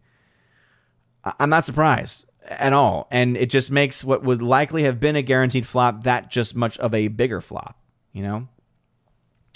I'm 1.39 1.51
not 1.51 1.65
surprised 1.65 2.25
at 2.49 2.73
all. 2.73 3.07
And 3.11 3.37
it 3.37 3.51
just 3.51 3.71
makes 3.71 4.03
what 4.03 4.23
would 4.23 4.43
likely 4.43 4.85
have 4.85 4.99
been 4.99 5.17
a 5.17 5.23
guaranteed 5.23 5.67
flop 5.67 6.05
that 6.05 6.31
just 6.31 6.57
much 6.57 6.79
of 6.79 6.95
a 6.95 7.09
bigger 7.09 7.41
flop, 7.41 7.79
you 8.13 8.23
know? 8.23 8.49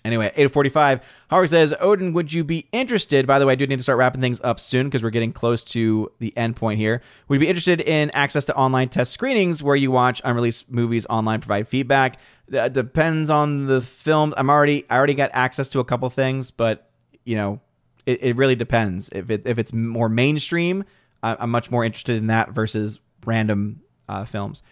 Anyway, 0.05 0.27
845, 0.27 1.01
Harvey 1.31 1.47
says, 1.47 1.73
Odin, 1.79 2.13
would 2.13 2.33
you 2.33 2.43
be 2.43 2.67
interested? 2.73 3.27
By 3.27 3.39
the 3.39 3.47
way, 3.47 3.53
I 3.53 3.57
do 3.57 3.67
need 3.67 3.77
to 3.77 3.83
start 3.83 3.99
wrapping 3.99 4.21
things 4.21 4.41
up 4.43 4.59
soon 4.59 4.89
because 4.89 5.03
we're 5.03 5.11
getting 5.11 5.33
close 5.33 5.63
to 5.65 6.11
the 6.19 6.37
end 6.37 6.57
point 6.57 6.81
here. 6.81 7.03
Would 7.29 7.37
you 7.37 7.41
be 7.41 7.49
interested 7.49 7.81
in 7.81 8.11
access 8.11 8.45
to 8.47 8.57
online 8.57 8.89
test 8.89 9.13
screenings 9.13 9.63
where 9.63 9.77
you 9.77 9.93
watch 9.93 10.21
unreleased 10.25 10.71
movies 10.71 11.07
online, 11.07 11.41
provide 11.41 11.69
feedback? 11.69 12.19
That 12.49 12.73
depends 12.73 13.31
on 13.31 13.67
the 13.67 13.81
film. 13.81 14.35
I'm 14.37 14.51
already, 14.51 14.85
I 14.91 14.97
already 14.97 15.15
got 15.15 15.31
access 15.33 15.69
to 15.71 15.81
a 15.81 15.85
couple 15.85 16.11
things, 16.11 16.51
but 16.51 16.91
you 17.25 17.37
know, 17.37 17.61
it, 18.05 18.23
it 18.25 18.37
really 18.37 18.57
depends. 18.57 19.09
If 19.13 19.31
it, 19.31 19.43
if 19.47 19.59
it's 19.59 19.73
more 19.73 20.09
mainstream, 20.09 20.85
I'm 21.23 21.51
much 21.51 21.71
more 21.71 21.85
interested 21.85 22.17
in 22.17 22.27
that 22.27 22.51
versus 22.51 22.99
random 23.25 23.83
uh, 24.09 24.25
films. 24.25 24.65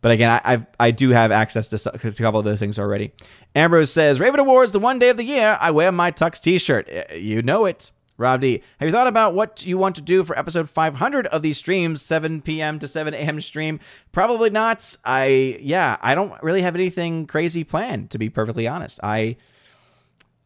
But 0.00 0.12
again, 0.12 0.30
I 0.30 0.40
I've, 0.44 0.66
i 0.78 0.90
do 0.90 1.10
have 1.10 1.30
access 1.30 1.68
to, 1.68 1.78
to, 1.78 2.08
a 2.08 2.12
couple 2.12 2.40
of 2.40 2.44
those 2.44 2.60
things 2.60 2.78
already. 2.78 3.12
Ambrose 3.54 3.92
says, 3.92 4.20
Raven 4.20 4.40
Awards, 4.40 4.72
the 4.72 4.78
one 4.78 4.98
day 4.98 5.10
of 5.10 5.16
the 5.16 5.24
year 5.24 5.58
I 5.60 5.70
wear 5.70 5.92
my 5.92 6.10
Tux 6.10 6.40
t 6.40 6.58
shirt. 6.58 6.88
You 7.12 7.42
know 7.42 7.66
it. 7.66 7.90
Rob 8.20 8.42
D, 8.42 8.62
have 8.78 8.86
you 8.86 8.92
thought 8.92 9.06
about 9.06 9.32
what 9.34 9.64
you 9.64 9.78
want 9.78 9.96
to 9.96 10.02
do 10.02 10.22
for 10.24 10.38
episode 10.38 10.68
500 10.68 11.26
of 11.28 11.40
these 11.40 11.56
streams, 11.56 12.02
7 12.02 12.42
p.m. 12.42 12.78
to 12.78 12.86
7 12.86 13.14
a.m. 13.14 13.40
stream? 13.40 13.80
Probably 14.12 14.50
not. 14.50 14.94
I, 15.06 15.58
yeah, 15.58 15.96
I 16.02 16.14
don't 16.14 16.30
really 16.42 16.60
have 16.60 16.74
anything 16.74 17.26
crazy 17.26 17.64
planned, 17.64 18.10
to 18.10 18.18
be 18.18 18.28
perfectly 18.28 18.68
honest. 18.68 19.00
I, 19.02 19.36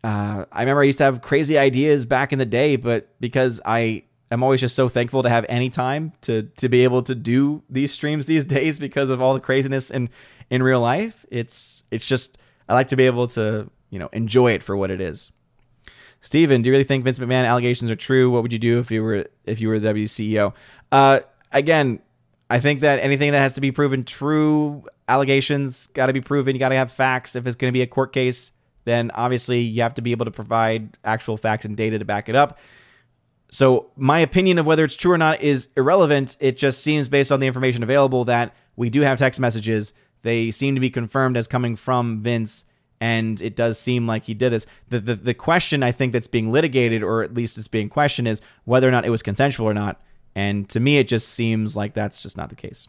uh, 0.05 0.45
I 0.53 0.61
remember 0.61 0.83
I 0.83 0.85
used 0.85 0.99
to 0.99 1.05
have 1.05 1.21
crazy 1.21 1.59
ideas 1.59 2.07
back 2.07 2.33
in 2.33 2.39
the 2.39 2.47
day, 2.47 2.77
but 2.77 3.09
because 3.19 3.61
I 3.65 4.05
I'm 4.35 4.43
always 4.43 4.61
just 4.61 4.75
so 4.75 4.89
thankful 4.89 5.23
to 5.23 5.29
have 5.31 5.47
any 5.49 5.71
time 5.71 6.13
to 6.23 6.43
to 6.57 6.69
be 6.69 6.85
able 6.85 7.03
to 7.05 7.15
do 7.15 7.63
these 7.71 7.93
streams 7.93 8.27
these 8.27 8.45
days 8.57 8.79
because 8.79 9.11
of 9.11 9.23
all 9.23 9.33
the 9.33 9.41
craziness 9.41 9.91
in 9.91 10.11
in 10.51 10.63
real 10.63 10.81
life. 10.81 11.25
It's 11.31 11.85
it's 11.91 12.05
just 12.05 12.37
I 12.69 12.75
like 12.75 12.89
to 12.89 12.97
be 12.97 13.07
able 13.07 13.29
to 13.29 13.71
you 13.91 13.99
know 13.99 14.09
enjoy 14.13 14.53
it 14.53 14.63
for 14.63 14.77
what 14.77 14.91
it 14.91 15.01
is. 15.01 15.31
Steven, 16.21 16.63
do 16.63 16.69
you 16.69 16.73
really 16.73 16.85
think 16.85 17.05
Vince 17.05 17.19
McMahon 17.19 17.47
allegations 17.47 17.91
are 17.91 17.95
true? 17.95 18.31
What 18.31 18.43
would 18.43 18.53
you 18.53 18.59
do 18.59 18.81
if 18.81 18.91
you 18.91 19.03
were 19.03 19.27
if 19.45 19.61
you 19.61 19.69
were 19.69 19.79
the 19.79 19.89
WCEO? 19.89 20.53
Uh, 20.91 21.21
again, 21.53 22.01
I 22.51 22.61
think 22.61 22.81
that 22.81 22.99
anything 22.99 23.33
that 23.33 23.41
has 23.41 23.55
to 23.55 23.61
be 23.61 23.71
proven 23.71 24.05
true, 24.05 24.85
allegations 25.07 25.87
got 25.89 26.07
to 26.07 26.13
be 26.13 26.21
proven. 26.21 26.57
You 26.57 26.59
got 26.59 26.71
to 26.71 26.77
have 26.77 26.91
facts. 26.91 27.37
If 27.37 27.47
it's 27.47 27.57
going 27.57 27.71
to 27.71 27.77
be 27.77 27.83
a 27.83 27.87
court 27.87 28.13
case, 28.13 28.53
then 28.85 29.11
obviously 29.15 29.61
you 29.61 29.83
have 29.83 29.95
to 29.95 30.03
be 30.03 30.13
able 30.13 30.25
to 30.25 30.31
provide 30.31 30.99
actual 31.05 31.37
facts 31.37 31.65
and 31.65 31.77
data 31.77 31.99
to 31.99 32.05
back 32.05 32.29
it 32.29 32.35
up. 32.35 32.59
So 33.51 33.91
my 33.97 34.19
opinion 34.19 34.59
of 34.59 34.67
whether 34.67 34.85
it's 34.85 34.97
true 34.97 35.13
or 35.13 35.19
not 35.19 35.41
is 35.41 35.69
irrelevant. 35.77 36.37
It 36.41 36.57
just 36.57 36.83
seems 36.83 37.09
based 37.09 37.31
on 37.31 37.41
the 37.41 37.47
information 37.47 37.83
available 37.83 38.25
that 38.25 38.55
we 38.77 38.91
do 38.91 39.03
have 39.03 39.19
text 39.19 39.39
messages. 39.39 39.93
They 40.23 40.51
seem 40.51 40.75
to 40.75 40.81
be 40.81 40.91
confirmed 40.91 41.37
as 41.37 41.47
coming 41.47 41.77
from 41.77 42.23
Vince, 42.23 42.65
and 43.01 43.41
it 43.43 43.55
does 43.57 43.79
seem 43.79 44.07
like 44.07 44.25
he 44.25 44.35
did 44.35 44.51
this. 44.51 44.67
The, 44.89 45.01
the 45.01 45.15
the 45.15 45.35
question 45.35 45.83
I 45.83 45.93
think 45.93 46.13
that's 46.13 46.27
being 46.27 46.51
litigated, 46.51 47.03
or 47.03 47.23
at 47.23 47.35
least 47.35 47.59
is 47.59 47.69
being 47.69 47.89
questioned, 47.89 48.27
is 48.27 48.41
whether 48.65 48.89
or 48.89 48.91
not 48.91 49.05
it 49.05 49.11
was 49.11 49.23
consensual 49.23 49.69
or 49.69 49.75
not. 49.75 50.01
And 50.35 50.69
to 50.71 50.81
me, 50.81 50.99
it 50.99 51.07
just 51.07 51.29
seems 51.29 51.77
like 51.77 51.95
that's 51.95 52.23
just 52.23 52.37
not 52.37 52.49
the 52.49 52.57
case. 52.57 52.89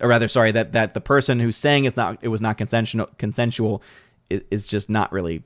Or 0.00 0.08
rather, 0.08 0.28
sorry, 0.28 0.52
that 0.52 0.72
that 0.72 0.94
the 0.94 1.00
person 1.00 1.40
who's 1.40 1.56
saying 1.56 1.84
it's 1.84 1.96
not 1.96 2.18
it 2.22 2.28
was 2.28 2.40
not 2.40 2.58
consensual 2.58 3.08
consensual 3.18 3.82
is 4.28 4.66
just 4.66 4.88
not 4.88 5.12
really 5.12 5.42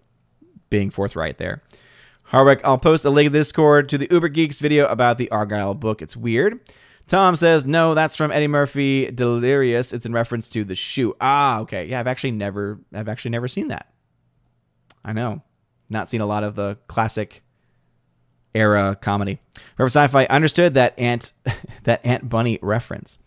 being 0.68 0.90
forthright 0.90 1.38
there. 1.38 1.62
Hardwick, 2.26 2.60
I'll 2.64 2.78
post 2.78 3.04
a 3.04 3.10
link 3.10 3.28
in 3.28 3.32
Discord 3.32 3.88
to 3.90 3.98
the 3.98 4.08
Uber 4.10 4.28
Geeks 4.28 4.58
video 4.58 4.86
about 4.86 5.16
the 5.16 5.30
Argyle 5.30 5.74
book. 5.74 6.02
It's 6.02 6.16
weird. 6.16 6.58
Tom 7.06 7.36
says, 7.36 7.64
no, 7.64 7.94
that's 7.94 8.16
from 8.16 8.32
Eddie 8.32 8.48
Murphy 8.48 9.10
Delirious. 9.12 9.92
It's 9.92 10.06
in 10.06 10.12
reference 10.12 10.48
to 10.50 10.64
the 10.64 10.74
shoe. 10.74 11.14
Ah, 11.20 11.60
okay. 11.60 11.86
Yeah, 11.86 12.00
I've 12.00 12.08
actually 12.08 12.32
never 12.32 12.80
I've 12.92 13.08
actually 13.08 13.30
never 13.30 13.46
seen 13.46 13.68
that. 13.68 13.92
I 15.04 15.12
know. 15.12 15.42
Not 15.88 16.08
seen 16.08 16.20
a 16.20 16.26
lot 16.26 16.42
of 16.42 16.56
the 16.56 16.78
classic 16.88 17.44
era 18.56 18.98
comedy. 19.00 19.38
Forever 19.76 19.90
Sci-Fi 19.90 20.26
understood 20.26 20.74
that 20.74 20.98
Ant 20.98 21.32
that 21.84 22.04
Ant 22.04 22.28
Bunny 22.28 22.58
reference. 22.60 23.20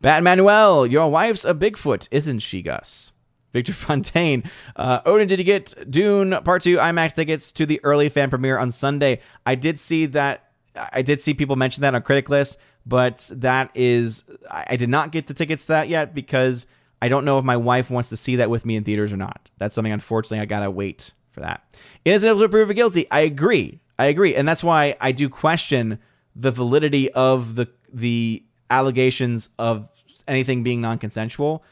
Bat 0.00 0.22
Manuel, 0.22 0.86
your 0.86 1.10
wife's 1.10 1.44
a 1.44 1.52
Bigfoot, 1.52 2.08
isn't 2.10 2.38
she, 2.38 2.62
Gus? 2.62 3.12
Victor 3.56 3.72
Fontaine. 3.86 4.44
Uh, 4.76 5.00
Odin, 5.06 5.26
did 5.26 5.38
you 5.38 5.44
get 5.44 5.90
Dune 5.90 6.38
Part 6.44 6.60
2 6.60 6.76
IMAX 6.76 7.14
tickets 7.14 7.52
to 7.52 7.64
the 7.64 7.80
early 7.82 8.10
fan 8.10 8.28
premiere 8.28 8.58
on 8.58 8.70
Sunday? 8.70 9.20
I 9.46 9.54
did 9.54 9.78
see 9.78 10.04
that. 10.06 10.50
I 10.74 11.00
did 11.00 11.22
see 11.22 11.32
people 11.32 11.56
mention 11.56 11.80
that 11.80 11.94
on 11.94 12.02
Critic 12.02 12.28
List, 12.28 12.58
but 12.84 13.30
that 13.32 13.70
is. 13.74 14.24
I 14.50 14.76
did 14.76 14.90
not 14.90 15.10
get 15.10 15.26
the 15.26 15.32
tickets 15.32 15.64
to 15.64 15.68
that 15.68 15.88
yet 15.88 16.14
because 16.14 16.66
I 17.00 17.08
don't 17.08 17.24
know 17.24 17.38
if 17.38 17.46
my 17.46 17.56
wife 17.56 17.88
wants 17.88 18.10
to 18.10 18.16
see 18.16 18.36
that 18.36 18.50
with 18.50 18.66
me 18.66 18.76
in 18.76 18.84
theaters 18.84 19.10
or 19.10 19.16
not. 19.16 19.48
That's 19.56 19.74
something, 19.74 19.92
unfortunately, 19.92 20.40
I 20.40 20.44
gotta 20.44 20.70
wait 20.70 21.12
for 21.30 21.40
that. 21.40 21.64
Innocent 22.04 22.38
to 22.38 22.48
prove 22.50 22.74
guilty. 22.74 23.10
I 23.10 23.20
agree. 23.20 23.80
I 23.98 24.06
agree. 24.06 24.34
And 24.34 24.46
that's 24.46 24.62
why 24.62 24.98
I 25.00 25.12
do 25.12 25.30
question 25.30 25.98
the 26.34 26.50
validity 26.50 27.10
of 27.12 27.54
the 27.54 27.68
the 27.90 28.44
allegations 28.68 29.48
of 29.58 29.88
anything 30.28 30.62
being 30.62 30.82
non-consensual 30.82 31.64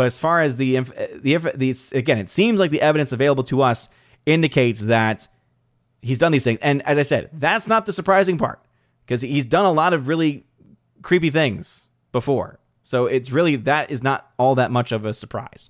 but 0.00 0.06
as 0.06 0.18
far 0.18 0.40
as 0.40 0.56
the 0.56 0.78
the, 0.78 1.36
the 1.54 1.76
again, 1.92 2.16
it 2.16 2.30
seems 2.30 2.58
like 2.58 2.70
the 2.70 2.80
evidence 2.80 3.12
available 3.12 3.44
to 3.44 3.60
us 3.60 3.90
indicates 4.24 4.80
that 4.80 5.28
he's 6.00 6.16
done 6.16 6.32
these 6.32 6.42
things. 6.42 6.58
And 6.62 6.80
as 6.86 6.96
I 6.96 7.02
said, 7.02 7.28
that's 7.34 7.66
not 7.66 7.84
the 7.84 7.92
surprising 7.92 8.38
part 8.38 8.62
because 9.04 9.20
he's 9.20 9.44
done 9.44 9.66
a 9.66 9.70
lot 9.70 9.92
of 9.92 10.08
really 10.08 10.46
creepy 11.02 11.28
things 11.28 11.90
before. 12.12 12.58
So 12.82 13.04
it's 13.04 13.30
really 13.30 13.56
that 13.56 13.90
is 13.90 14.02
not 14.02 14.30
all 14.38 14.54
that 14.54 14.70
much 14.70 14.90
of 14.90 15.04
a 15.04 15.12
surprise. 15.12 15.68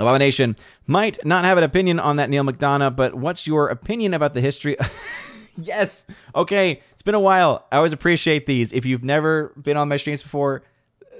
Abomination 0.00 0.56
might 0.84 1.24
not 1.24 1.44
have 1.44 1.58
an 1.58 1.62
opinion 1.62 2.00
on 2.00 2.16
that 2.16 2.30
Neal 2.30 2.42
McDonough, 2.42 2.96
but 2.96 3.14
what's 3.14 3.46
your 3.46 3.68
opinion 3.68 4.12
about 4.12 4.34
the 4.34 4.40
history? 4.40 4.76
yes. 5.56 6.04
Okay. 6.34 6.82
It's 6.94 7.02
been 7.04 7.14
a 7.14 7.20
while. 7.20 7.64
I 7.70 7.76
always 7.76 7.92
appreciate 7.92 8.46
these. 8.46 8.72
If 8.72 8.84
you've 8.84 9.04
never 9.04 9.52
been 9.62 9.76
on 9.76 9.88
my 9.88 9.98
streams 9.98 10.24
before, 10.24 10.64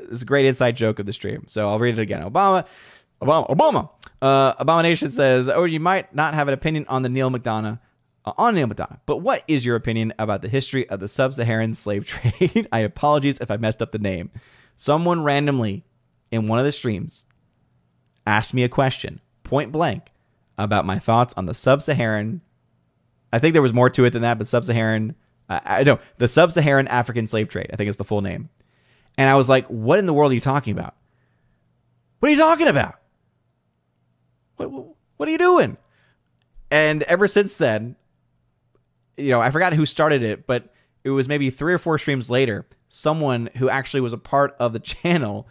this 0.09 0.19
is 0.19 0.23
a 0.23 0.27
great 0.27 0.47
inside 0.47 0.77
joke 0.77 0.99
of 0.99 1.07
the 1.07 1.13
stream. 1.13 1.45
So 1.49 1.69
I'll 1.69 1.79
read 1.79 1.99
it 1.99 2.03
again. 2.03 2.23
Obama, 2.23 2.67
Obama, 3.21 3.49
Obama. 3.51 3.91
Uh, 4.21 4.55
Abomination 4.59 5.11
says, 5.11 5.49
"Oh, 5.49 5.65
you 5.65 5.81
might 5.81 6.15
not 6.15 6.35
have 6.35 6.49
an 6.49 6.55
opinion 6.55 6.87
on 6.89 7.03
the 7.03 7.09
Neal 7.09 7.31
McDonough." 7.31 7.79
Uh, 8.25 8.33
on 8.39 8.55
Neal 8.55 8.69
McDonough, 8.69 9.01
but 9.05 9.17
what 9.17 9.43
is 9.49 9.65
your 9.65 9.75
opinion 9.75 10.13
about 10.17 10.43
the 10.43 10.49
history 10.49 10.89
of 10.89 11.01
the 11.01 11.09
sub-Saharan 11.09 11.75
slave 11.75 12.05
trade? 12.07 12.69
I 12.71 12.79
apologize 12.81 13.41
if 13.41 13.51
I 13.51 13.57
messed 13.57 13.83
up 13.83 13.91
the 13.91 13.99
name. 13.99 14.31
Someone 14.77 15.25
randomly 15.25 15.85
in 16.31 16.47
one 16.47 16.61
of 16.61 16.65
the 16.65 16.71
streams 16.71 17.25
asked 18.25 18.55
me 18.55 18.63
a 18.63 18.69
question, 18.69 19.21
point 19.43 19.73
blank, 19.73 20.13
about 20.57 20.87
my 20.87 21.01
thoughts 21.01 21.35
on 21.37 21.47
the 21.47 21.55
sub-Saharan. 21.55 22.41
I 23.33 23.41
think 23.41 23.55
there 23.55 23.63
was 23.63 23.73
more 23.73 23.91
to 23.91 24.05
it 24.05 24.11
than 24.11 24.23
that, 24.23 24.39
but 24.39 24.47
sub-Saharan. 24.47 25.17
Uh, 25.49 25.61
I 25.65 25.83
know 25.83 25.99
the 26.19 26.29
sub-Saharan 26.29 26.87
African 26.89 27.27
slave 27.27 27.49
trade. 27.49 27.71
I 27.73 27.77
think 27.77 27.89
is 27.89 27.97
the 27.97 28.05
full 28.05 28.21
name. 28.21 28.51
And 29.19 29.29
I 29.29 29.35
was 29.37 29.49
like, 29.49 29.67
what 29.67 29.99
in 29.99 30.07
the 30.07 30.15
world 30.15 30.33
are 30.33 30.35
you 30.35 30.41
talking 30.41 30.73
about? 30.73 30.95
What 32.21 32.29
are 32.29 32.33
you 32.33 32.39
talking 32.39 32.69
about? 32.69 32.97
What, 34.57 34.71
what 35.17 35.29
are 35.29 35.33
you 35.33 35.39
doing? 35.39 35.77
And 36.71 37.03
ever 37.05 37.27
since 37.27 37.57
then, 37.57 37.97
you 39.17 39.31
know, 39.31 39.41
I 39.41 39.51
forgot 39.51 39.75
who 39.75 39.85
started 39.85 40.23
it, 40.23 40.47
but 40.47 40.73
it 41.05 41.11
was 41.11 41.29
maybe 41.29 41.51
three 41.51 41.75
or 41.75 41.79
four 41.79 41.99
streams 41.99 42.31
later, 42.31 42.67
someone 42.89 43.51
who 43.57 43.69
actually 43.69 44.01
was 44.01 44.13
a 44.13 44.19
part 44.19 44.57
of 44.59 44.73
the 44.73 44.81
channel 44.81 45.49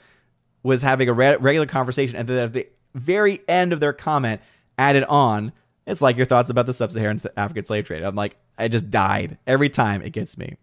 was 0.64 0.82
having 0.82 1.10
a 1.10 1.14
re- 1.14 1.38
regular 1.38 1.68
conversation. 1.68 2.16
And 2.16 2.28
then 2.28 2.46
at 2.46 2.54
the 2.54 2.68
very 2.96 3.42
end 3.48 3.74
of 3.74 3.80
their 3.80 3.94
comment, 3.94 4.42
added 4.78 5.04
on, 5.06 5.52
it's 5.86 6.02
like 6.02 6.18
your 6.18 6.26
thoughts 6.26 6.50
about 6.50 6.66
the 6.66 6.74
sub 6.74 6.92
Saharan 6.92 7.20
African 7.36 7.66
slave 7.66 7.86
trade. 7.86 8.04
I'm 8.04 8.16
like, 8.16 8.38
I 8.58 8.68
just 8.68 8.90
died 8.90 9.38
every 9.48 9.70
time 9.70 10.02
it 10.02 10.12
gets 10.12 10.38
me. 10.38 10.58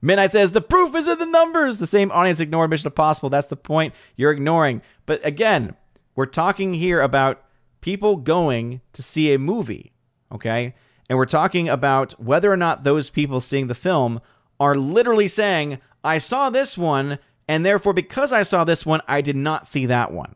Midnight 0.00 0.32
says 0.32 0.52
the 0.52 0.60
proof 0.60 0.94
is 0.94 1.08
in 1.08 1.18
the 1.18 1.26
numbers. 1.26 1.78
The 1.78 1.86
same 1.86 2.12
audience 2.12 2.40
ignored 2.40 2.70
Mission 2.70 2.86
Impossible. 2.88 3.30
That's 3.30 3.48
the 3.48 3.56
point 3.56 3.94
you're 4.16 4.30
ignoring. 4.30 4.82
But 5.06 5.24
again, 5.26 5.74
we're 6.14 6.26
talking 6.26 6.74
here 6.74 7.00
about 7.00 7.42
people 7.80 8.16
going 8.16 8.80
to 8.92 9.02
see 9.02 9.32
a 9.32 9.38
movie, 9.38 9.92
okay? 10.32 10.74
And 11.08 11.18
we're 11.18 11.26
talking 11.26 11.68
about 11.68 12.12
whether 12.20 12.52
or 12.52 12.56
not 12.56 12.84
those 12.84 13.10
people 13.10 13.40
seeing 13.40 13.66
the 13.66 13.74
film 13.74 14.20
are 14.60 14.74
literally 14.74 15.28
saying, 15.28 15.78
I 16.04 16.18
saw 16.18 16.50
this 16.50 16.76
one, 16.76 17.18
and 17.46 17.64
therefore, 17.64 17.92
because 17.92 18.32
I 18.32 18.42
saw 18.42 18.64
this 18.64 18.84
one, 18.84 19.00
I 19.08 19.20
did 19.20 19.36
not 19.36 19.66
see 19.66 19.86
that 19.86 20.12
one. 20.12 20.34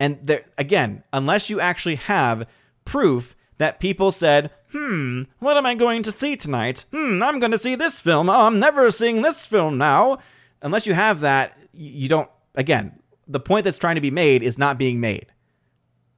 And 0.00 0.18
there, 0.22 0.44
again, 0.56 1.04
unless 1.12 1.50
you 1.50 1.60
actually 1.60 1.96
have 1.96 2.46
proof 2.84 3.36
that 3.58 3.80
people 3.80 4.12
said, 4.12 4.50
hmm, 4.72 5.22
what 5.38 5.56
am 5.56 5.66
I 5.66 5.74
going 5.74 6.02
to 6.04 6.12
see 6.12 6.36
tonight? 6.36 6.84
Hmm, 6.92 7.22
I'm 7.22 7.38
going 7.38 7.52
to 7.52 7.58
see 7.58 7.74
this 7.74 8.00
film. 8.00 8.28
Oh, 8.28 8.46
I'm 8.46 8.58
never 8.58 8.90
seeing 8.90 9.22
this 9.22 9.46
film 9.46 9.78
now. 9.78 10.18
Unless 10.62 10.86
you 10.86 10.94
have 10.94 11.20
that, 11.20 11.56
you 11.72 12.08
don't, 12.08 12.28
again, 12.54 12.98
the 13.26 13.40
point 13.40 13.64
that's 13.64 13.78
trying 13.78 13.94
to 13.94 14.00
be 14.00 14.10
made 14.10 14.42
is 14.42 14.58
not 14.58 14.78
being 14.78 15.00
made 15.00 15.26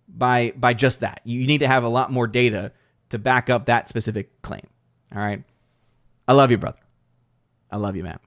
by 0.08 0.52
by 0.56 0.74
just 0.74 1.00
that. 1.00 1.20
You 1.24 1.46
need 1.46 1.58
to 1.58 1.68
have 1.68 1.84
a 1.84 1.88
lot 1.88 2.12
more 2.12 2.26
data 2.26 2.72
to 3.10 3.18
back 3.18 3.50
up 3.50 3.66
that 3.66 3.88
specific 3.88 4.40
claim. 4.42 4.66
All 5.14 5.20
right. 5.20 5.42
I 6.26 6.32
love 6.32 6.50
you, 6.50 6.58
brother. 6.58 6.78
I 7.70 7.76
love 7.76 7.96
you, 7.96 8.04
man. 8.04 8.18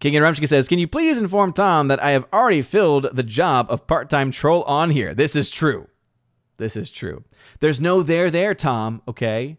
King 0.00 0.16
and 0.16 0.24
Rumsky 0.24 0.48
says, 0.48 0.68
Can 0.68 0.78
you 0.78 0.88
please 0.88 1.18
inform 1.18 1.52
Tom 1.52 1.88
that 1.88 2.02
I 2.02 2.10
have 2.10 2.26
already 2.32 2.62
filled 2.62 3.08
the 3.12 3.22
job 3.22 3.66
of 3.70 3.86
part 3.86 4.10
time 4.10 4.30
troll 4.30 4.62
on 4.64 4.90
here? 4.90 5.14
This 5.14 5.36
is 5.36 5.50
true. 5.50 5.88
This 6.56 6.76
is 6.76 6.90
true. 6.90 7.24
There's 7.60 7.80
no 7.80 8.02
there 8.02 8.30
there, 8.30 8.54
Tom, 8.54 9.02
okay? 9.08 9.58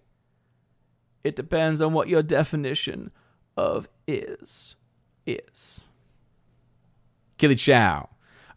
It 1.23 1.35
depends 1.35 1.81
on 1.81 1.93
what 1.93 2.07
your 2.07 2.23
definition 2.23 3.11
of 3.57 3.87
is 4.07 4.75
is. 5.25 5.83
Killy 7.37 7.55
Chow. 7.55 8.09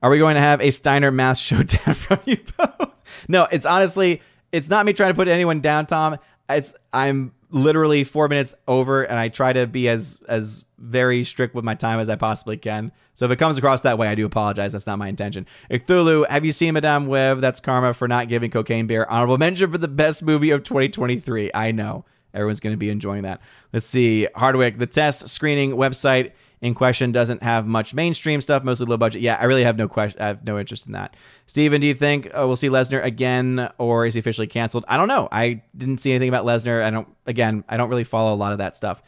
Are 0.03 0.11
we 0.11 0.19
going 0.19 0.37
to 0.37 0.41
have 0.41 0.61
a 0.61 0.71
Steiner 0.71 1.11
math 1.11 1.39
showdown 1.39 1.95
from 1.95 2.21
you 2.25 2.39
both? 2.57 2.91
no, 3.27 3.49
it's 3.51 3.67
honestly, 3.67 4.23
it's 4.53 4.69
not 4.69 4.87
me 4.87 4.93
trying 4.93 5.11
to 5.11 5.15
put 5.15 5.29
anyone 5.29 5.61
down, 5.61 5.87
Tom. 5.87 6.19
It's 6.49 6.73
I'm 6.93 7.33
literally 7.51 8.05
four 8.05 8.29
minutes 8.29 8.55
over, 8.67 9.03
and 9.03 9.19
I 9.19 9.29
try 9.29 9.53
to 9.53 9.67
be 9.67 9.89
as 9.89 10.19
as 10.29 10.65
very 10.79 11.25
strict 11.25 11.55
with 11.55 11.65
my 11.65 11.75
time 11.75 11.99
as 12.01 12.09
I 12.09 12.17
possibly 12.17 12.57
can. 12.57 12.93
So 13.19 13.27
if 13.27 13.33
it 13.33 13.37
comes 13.37 13.59
across 13.59 13.83
that 13.83 13.99
way, 13.99 14.07
I 14.07 14.15
do 14.15 14.25
apologize. 14.25 14.75
That's 14.75 14.87
not 14.87 14.97
my 15.01 15.09
intention. 15.09 15.45
Cthulhu, 15.69 16.25
have 16.29 16.45
you 16.45 16.53
seen 16.53 16.75
Madame 16.75 17.09
Web? 17.09 17.41
That's 17.41 17.59
karma 17.59 17.93
for 17.93 18.07
not 18.07 18.29
giving 18.29 18.49
Cocaine 18.49 18.87
Bear 18.87 19.11
honorable 19.11 19.39
mention 19.39 19.73
for 19.73 19.79
the 19.79 19.89
best 19.89 20.23
movie 20.23 20.53
of 20.53 20.63
2023. 20.63 21.51
I 21.53 21.73
know 21.73 22.05
everyone's 22.33 22.61
going 22.61 22.75
to 22.75 22.79
be 22.79 22.91
enjoying 22.91 23.23
that. 23.23 23.41
Let's 23.73 23.87
see, 23.87 24.29
Hardwick, 24.37 24.79
the 24.79 24.87
test 24.87 25.29
screening 25.29 25.73
website 25.73 26.31
in 26.61 26.77
question 26.77 27.11
doesn't 27.11 27.43
have 27.43 27.67
much 27.67 27.93
mainstream 27.93 28.41
stuff, 28.41 28.63
mostly 28.63 28.87
low 28.87 28.97
budget. 28.97 29.21
Yeah, 29.21 29.35
I 29.35 29.47
really 29.47 29.65
have 29.65 29.77
no 29.77 29.89
question. 29.89 30.23
I 30.23 30.29
have 30.29 30.45
no 30.45 30.57
interest 30.57 30.87
in 30.87 30.93
that. 30.93 31.17
Steven, 31.49 31.81
do 31.81 31.89
you 31.89 31.95
think 31.95 32.27
uh, 32.27 32.47
we'll 32.47 32.55
see 32.55 32.69
Lesnar 32.69 33.03
again, 33.03 33.69
or 33.79 34.07
is 34.07 34.15
he 34.15 34.21
officially 34.21 34.47
canceled? 34.47 34.85
I 34.87 34.97
don't 34.97 35.09
know. 35.09 35.27
I 35.33 35.63
didn't 35.77 35.99
see 35.99 36.13
anything 36.13 36.29
about 36.29 36.45
Lesnar. 36.45 36.85
I 36.85 36.91
don't. 36.91 37.09
Again, 37.27 37.65
I 37.69 37.77
don't 37.77 37.91
really 37.91 38.05
follow 38.05 38.33
a 38.33 38.39
lot 38.39 38.53
of 38.53 38.59
that 38.59 38.77
stuff. 38.77 39.03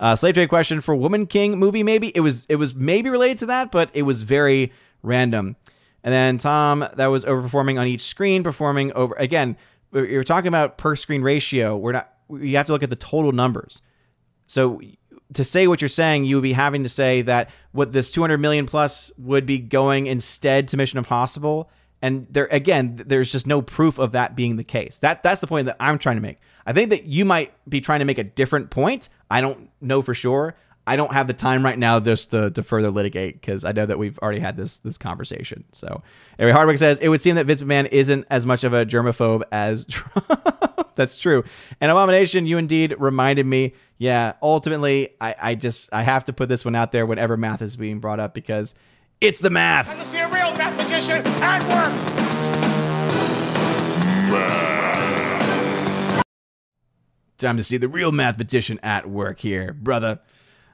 Uh, 0.00 0.16
slave 0.16 0.34
trade 0.34 0.48
question 0.48 0.80
for 0.80 0.94
Woman 0.94 1.26
King 1.26 1.58
movie. 1.58 1.82
Maybe 1.82 2.08
it 2.14 2.20
was. 2.20 2.46
It 2.48 2.56
was 2.56 2.74
maybe 2.74 3.10
related 3.10 3.38
to 3.38 3.46
that, 3.46 3.70
but 3.70 3.90
it 3.94 4.02
was 4.02 4.22
very 4.22 4.72
random. 5.02 5.56
And 6.02 6.12
then 6.12 6.38
Tom, 6.38 6.86
that 6.94 7.06
was 7.06 7.24
overperforming 7.24 7.80
on 7.80 7.86
each 7.86 8.02
screen, 8.02 8.42
performing 8.42 8.92
over 8.92 9.14
again. 9.14 9.56
You're 9.92 10.24
talking 10.24 10.48
about 10.48 10.76
per 10.76 10.96
screen 10.96 11.22
ratio. 11.22 11.76
We're 11.76 11.92
not. 11.92 12.12
You 12.30 12.56
have 12.56 12.66
to 12.66 12.72
look 12.72 12.82
at 12.82 12.90
the 12.90 12.96
total 12.96 13.32
numbers. 13.32 13.80
So 14.46 14.80
to 15.32 15.44
say 15.44 15.66
what 15.66 15.80
you're 15.80 15.88
saying, 15.88 16.24
you 16.24 16.36
would 16.36 16.42
be 16.42 16.52
having 16.52 16.82
to 16.82 16.88
say 16.88 17.22
that 17.22 17.50
what 17.72 17.92
this 17.92 18.10
200 18.10 18.38
million 18.38 18.66
plus 18.66 19.10
would 19.18 19.46
be 19.46 19.58
going 19.58 20.06
instead 20.06 20.68
to 20.68 20.76
Mission 20.76 20.98
Impossible. 20.98 21.70
And 22.04 22.26
there 22.28 22.48
again, 22.50 23.02
there's 23.06 23.32
just 23.32 23.46
no 23.46 23.62
proof 23.62 23.98
of 23.98 24.12
that 24.12 24.36
being 24.36 24.56
the 24.56 24.62
case. 24.62 24.98
That 24.98 25.22
that's 25.22 25.40
the 25.40 25.46
point 25.46 25.64
that 25.64 25.76
I'm 25.80 25.98
trying 25.98 26.16
to 26.16 26.20
make. 26.20 26.38
I 26.66 26.74
think 26.74 26.90
that 26.90 27.04
you 27.04 27.24
might 27.24 27.54
be 27.66 27.80
trying 27.80 28.00
to 28.00 28.04
make 28.04 28.18
a 28.18 28.24
different 28.24 28.68
point. 28.68 29.08
I 29.30 29.40
don't 29.40 29.70
know 29.80 30.02
for 30.02 30.12
sure. 30.12 30.54
I 30.86 30.96
don't 30.96 31.14
have 31.14 31.28
the 31.28 31.32
time 31.32 31.64
right 31.64 31.78
now 31.78 32.00
just 32.00 32.32
to, 32.32 32.50
to 32.50 32.62
further 32.62 32.90
litigate 32.90 33.40
because 33.40 33.64
I 33.64 33.72
know 33.72 33.86
that 33.86 33.98
we've 33.98 34.18
already 34.18 34.40
had 34.40 34.54
this 34.54 34.80
this 34.80 34.98
conversation. 34.98 35.64
So, 35.72 36.02
anyway, 36.38 36.52
Hardwick 36.52 36.76
says 36.76 36.98
it 36.98 37.08
would 37.08 37.22
seem 37.22 37.36
that 37.36 37.46
Vince 37.46 37.62
McMahon 37.62 37.88
isn't 37.90 38.26
as 38.28 38.44
much 38.44 38.64
of 38.64 38.74
a 38.74 38.84
germaphobe 38.84 39.44
as 39.50 39.84
Trump. 39.88 40.92
That's 40.96 41.16
true. 41.16 41.42
And 41.80 41.90
Abomination, 41.90 42.44
you 42.46 42.58
indeed 42.58 42.94
reminded 42.98 43.46
me. 43.46 43.72
Yeah, 43.96 44.34
ultimately, 44.42 45.14
I, 45.22 45.34
I 45.40 45.54
just 45.54 45.88
I 45.90 46.02
have 46.02 46.26
to 46.26 46.34
put 46.34 46.50
this 46.50 46.66
one 46.66 46.74
out 46.74 46.92
there 46.92 47.06
whenever 47.06 47.38
math 47.38 47.62
is 47.62 47.76
being 47.76 47.98
brought 47.98 48.20
up 48.20 48.34
because 48.34 48.74
it's 49.20 49.40
the 49.40 49.50
math. 49.50 49.86
Time 49.86 49.98
to 49.98 50.04
see 50.04 50.18
a 50.18 50.28
real 50.28 50.56
mathematician 50.56 51.26
at 51.42 51.62
work. 51.68 51.92
Time 57.38 57.56
to 57.56 57.64
see 57.64 57.76
the 57.76 57.88
real 57.88 58.12
mathematician 58.12 58.78
at 58.82 59.08
work 59.08 59.40
here, 59.40 59.72
brother. 59.72 60.20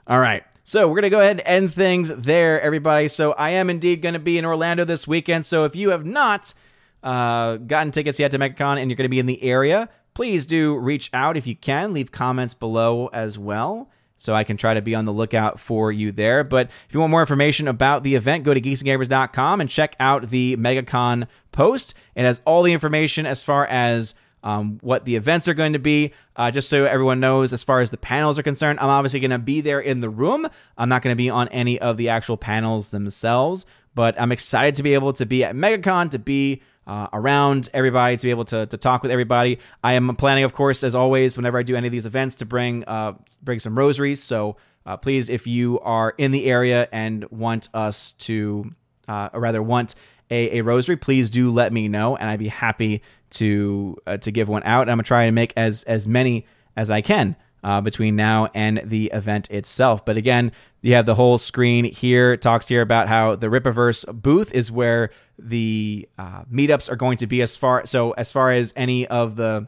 All 0.07 0.21
right. 0.21 0.45
So 0.65 0.87
we're 0.87 0.95
going 0.95 1.03
to 1.03 1.11
go 1.11 1.21
ahead 1.21 1.41
and 1.41 1.49
end 1.49 1.75
things 1.75 2.11
there, 2.11 2.61
everybody. 2.61 3.09
So 3.09 3.33
I 3.33 3.51
am 3.51 3.71
indeed 3.71 4.03
going 4.03 4.12
to 4.12 4.21
be 4.21 4.39
in 4.39 4.45
Orlando 4.45 4.85
this 4.85 5.09
weekend. 5.09 5.47
So 5.47 5.65
if 5.65 5.75
you 5.75 5.91
have 5.91 6.05
not 6.05 6.55
uh, 7.03 7.57
gotten 7.57 7.93
tickets 7.93 8.21
yet 8.21 8.31
to 8.33 8.39
MegaCon 8.39 8.79
and 8.81 8.91
you're 8.91 8.97
going 8.97 9.07
to 9.07 9.09
be 9.09 9.19
in 9.19 9.27
the 9.27 9.43
area, 9.43 9.89
please 10.15 10.47
do 10.47 10.77
reach 10.77 11.11
out 11.12 11.37
if 11.37 11.47
you 11.47 11.57
can. 11.57 11.93
Leave 11.93 12.12
comments 12.12 12.55
below 12.55 13.09
as 13.09 13.39
well. 13.39 13.91
So 14.20 14.34
I 14.34 14.44
can 14.44 14.59
try 14.59 14.74
to 14.74 14.82
be 14.82 14.94
on 14.94 15.06
the 15.06 15.14
lookout 15.14 15.59
for 15.59 15.90
you 15.90 16.12
there. 16.12 16.44
But 16.44 16.66
if 16.86 16.92
you 16.92 17.01
want 17.01 17.10
more 17.10 17.22
information 17.22 17.66
about 17.66 18.02
the 18.02 18.16
event, 18.16 18.44
go 18.44 18.52
to 18.52 18.60
geeksandgamers.com 18.60 19.62
and 19.62 19.70
check 19.70 19.97
out 19.98 20.28
the 20.28 20.56
MegaCon 20.56 21.26
post. 21.52 21.94
It 22.14 22.24
has 22.24 22.42
all 22.44 22.62
the 22.62 22.74
information 22.74 23.24
as 23.24 23.42
far 23.42 23.66
as 23.66 24.14
um, 24.42 24.78
what 24.82 25.06
the 25.06 25.16
events 25.16 25.48
are 25.48 25.55
going 25.55 25.72
to 25.72 25.78
be. 25.78 26.12
Uh, 26.36 26.51
just 26.51 26.68
so 26.68 26.84
everyone 26.84 27.18
knows, 27.18 27.55
as 27.55 27.64
far 27.64 27.80
as 27.80 27.90
the 27.90 27.97
panels 27.97 28.38
are 28.38 28.42
concerned, 28.42 28.78
I'm 28.78 28.90
obviously 28.90 29.20
going 29.20 29.30
to 29.30 29.38
be 29.38 29.62
there 29.62 29.80
in 29.80 30.01
the 30.01 30.10
room. 30.10 30.47
I'm 30.76 30.90
not 30.90 31.01
going 31.01 31.12
to 31.12 31.18
be 31.18 31.30
on 31.30 31.48
any 31.48 31.78
of 31.78 31.97
the 31.97 32.10
actual 32.10 32.36
panels 32.36 32.90
themselves, 32.90 33.64
but 33.94 34.20
I'm 34.20 34.32
excited 34.32 34.74
to 34.74 34.82
be 34.82 34.92
able 34.92 35.14
to 35.14 35.24
be 35.24 35.44
at 35.44 35.55
MegaCon, 35.55 36.10
to 36.10 36.18
be 36.18 36.60
uh, 36.91 37.07
around 37.12 37.69
everybody, 37.73 38.17
to 38.17 38.27
be 38.27 38.31
able 38.31 38.45
to, 38.47 38.67
to 38.67 38.77
talk 38.77 39.05
with 39.05 39.12
everybody. 39.12 39.61
I 39.85 39.93
am 39.93 40.17
planning, 40.17 40.43
of 40.43 40.53
course, 40.53 40.83
as 40.83 40.97
always, 40.97 41.37
whenever 41.37 41.57
I 41.57 41.62
do 41.62 41.77
any 41.77 41.87
of 41.87 41.93
these 41.93 42.05
events, 42.05 42.35
to 42.37 42.45
bring 42.45 42.83
uh, 42.85 43.12
bring 43.43 43.61
some 43.61 43.79
rosaries. 43.79 44.21
So 44.21 44.57
uh, 44.85 44.97
please, 44.97 45.29
if 45.29 45.47
you 45.47 45.79
are 45.81 46.15
in 46.19 46.33
the 46.33 46.47
area 46.47 46.89
and 46.91 47.25
want 47.31 47.69
us 47.75 48.15
to, 48.15 48.75
uh, 49.07 49.29
or 49.33 49.39
rather 49.39 49.62
want 49.62 49.95
a, 50.33 50.59
a 50.59 50.62
rosary, 50.62 50.97
please 50.97 51.31
do 51.31 51.53
let 51.53 51.73
me 51.73 51.87
know, 51.87 52.17
and 52.17 52.29
I'd 52.29 52.41
be 52.41 52.49
happy 52.49 53.03
to 53.31 53.97
uh, 54.09 54.17
to 54.17 54.33
give 54.33 54.49
one 54.49 54.65
out. 54.65 54.83
And 54.83 54.91
I'm 54.91 54.97
gonna 54.97 55.05
try 55.05 55.23
and 55.23 55.35
make 55.37 55.53
as 55.57 55.85
as 55.85 56.09
many 56.09 56.45
as 56.77 56.91
I 56.91 57.03
can 57.03 57.37
uh, 57.62 57.81
between 57.81 58.17
now 58.17 58.51
and 58.53 58.83
the 58.85 59.12
event 59.15 59.49
itself. 59.53 60.05
But 60.05 60.17
again, 60.17 60.51
you 60.82 60.94
have 60.94 61.07
the 61.07 61.15
whole 61.15 61.39
screen 61.39 61.85
here. 61.85 62.32
It 62.32 62.43
talks 62.43 62.69
here 62.69 62.82
about 62.82 63.09
how 63.09 63.36
the 63.36 63.48
Rippaverse 63.48 64.23
booth 64.23 64.52
is 64.52 64.70
where 64.70 65.11
the 65.39 66.09
uh, 66.19 66.44
meetups 66.52 66.90
are 66.90 66.97
going 66.97 67.19
to 67.19 67.27
be. 67.27 67.43
As 67.43 67.57
far 67.57 67.86
so 67.86 68.12
as 68.12 68.32
far 68.32 68.51
as 68.51 68.73
any 68.77 69.07
of 69.07 69.36
the 69.36 69.66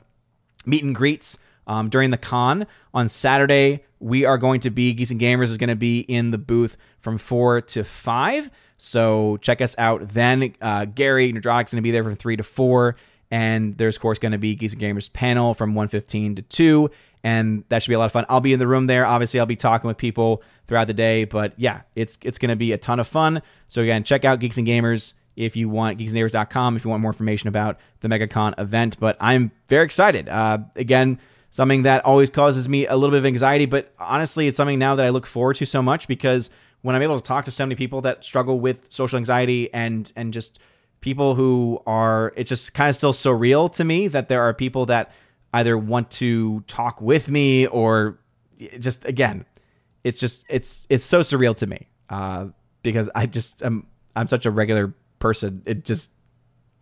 meet 0.64 0.84
and 0.84 0.94
greets 0.94 1.39
um, 1.66 1.89
during 1.89 2.10
the 2.10 2.18
con 2.18 2.66
on 2.94 3.09
Saturday, 3.09 3.84
we 4.01 4.24
are 4.24 4.39
going 4.39 4.60
to 4.60 4.70
be 4.70 4.93
Geeks 4.94 5.10
and 5.10 5.20
Gamers 5.20 5.44
is 5.44 5.56
going 5.59 5.68
to 5.68 5.76
be 5.76 6.01
in 6.01 6.30
the 6.30 6.39
booth 6.39 6.76
from 7.01 7.18
four 7.18 7.60
to 7.60 7.84
five. 7.84 8.51
So 8.78 9.36
check 9.39 9.60
us 9.60 9.76
out 9.78 10.09
then. 10.09 10.55
Uh, 10.60 10.86
Gary 10.86 11.32
Nadronic's 11.32 11.72
going 11.72 11.76
to 11.76 11.82
be 11.82 11.93
there 11.93 12.02
from 12.02 12.16
three 12.16 12.36
to 12.36 12.43
four. 12.43 12.97
And 13.30 13.78
there's, 13.78 13.97
of 13.97 14.02
course, 14.02 14.18
going 14.18 14.32
to 14.32 14.39
be 14.39 14.55
Geeks 14.55 14.74
and 14.74 14.82
Gamers 14.82 15.10
panel 15.10 15.55
from 15.55 15.70
115 15.70 16.36
to 16.36 16.43
2. 16.43 16.90
And 17.24 17.65
that 17.69 17.82
should 17.82 17.90
be 17.90 17.94
a 17.94 17.99
lot 17.99 18.07
of 18.07 18.12
fun. 18.12 18.27
I'll 18.28 18.40
be 18.40 18.53
in 18.53 18.59
the 18.59 18.66
room 18.66 18.86
there. 18.86 19.07
Obviously, 19.07 19.39
I'll 19.39 19.47
be 19.47 19.57
talking 19.57 19.89
with 19.89 19.97
people 19.97 20.43
throughout 20.66 20.86
the 20.86 20.94
day. 20.94 21.24
But 21.24 21.55
yeah, 21.57 21.82
it's 21.94 22.19
it's 22.23 22.39
going 22.39 22.51
to 22.51 22.57
be 22.57 22.73
a 22.73 22.78
ton 22.78 22.99
of 22.99 23.07
fun. 23.07 23.43
So 23.69 23.82
again, 23.82 24.05
check 24.05 24.24
out 24.24 24.40
Geeks 24.40 24.59
and 24.59 24.66
Gamers 24.66 25.15
if 25.35 25.57
you 25.57 25.69
want, 25.69 25.99
geeksandgamers.com 25.99 26.77
if 26.77 26.85
you 26.85 26.90
want 26.90 27.01
more 27.01 27.11
information 27.11 27.49
about 27.49 27.78
the 28.01 28.09
MegaCon 28.09 28.59
event. 28.59 28.99
But 29.01 29.16
I'm 29.20 29.51
very 29.69 29.85
excited. 29.85 30.28
Uh, 30.28 30.59
again, 30.77 31.19
something 31.51 31.85
that 31.85 32.05
always 32.05 32.28
causes 32.28 32.69
me 32.69 32.86
a 32.86 32.97
little 32.97 33.12
bit 33.12 33.19
of 33.19 33.27
anxiety. 33.27 33.66
But 33.66 33.94
honestly, 33.99 34.49
it's 34.49 34.57
something 34.57 34.78
now 34.78 34.97
that 34.97 35.07
I 35.07 35.11
look 35.11 35.27
forward 35.27 35.57
to 35.57 35.65
so 35.65 35.81
much 35.81 36.09
because 36.09 36.51
when 36.82 36.97
I'm 36.97 37.03
able 37.03 37.16
to 37.16 37.23
talk 37.23 37.44
to 37.47 37.51
so 37.51 37.65
many 37.65 37.77
people 37.77 38.01
that 38.03 38.24
struggle 38.24 38.59
with 38.59 38.86
social 38.90 39.16
anxiety 39.16 39.73
and 39.73 40.12
and 40.16 40.32
just– 40.32 40.59
people 41.03 41.35
who 41.35 41.82
are 41.85 42.32
it's 42.36 42.49
just 42.49 42.73
kind 42.73 42.89
of 42.89 42.97
still 42.97 43.12
surreal 43.12 43.70
to 43.70 43.85
me 43.85 44.09
that 44.09 44.28
there 44.31 44.40
are 44.40 44.55
people 44.55 44.86
that 44.86 45.12
either 45.52 45.76
want 45.76 46.10
to 46.10 46.60
talk 46.62 47.00
with 47.00 47.28
me 47.28 47.66
or 47.66 48.18
just 48.78 49.04
again 49.04 49.44
it's 50.04 50.18
just 50.18 50.44
it's 50.48 50.86
it's 50.88 51.04
so 51.04 51.20
surreal 51.20 51.56
to 51.56 51.66
me 51.66 51.88
uh, 52.10 52.46
because 52.82 53.10
i 53.14 53.26
just 53.26 53.62
am 53.62 53.86
i'm 54.14 54.28
such 54.28 54.46
a 54.46 54.50
regular 54.50 54.94
person. 55.22 55.62
It 55.64 55.86
just 55.86 56.10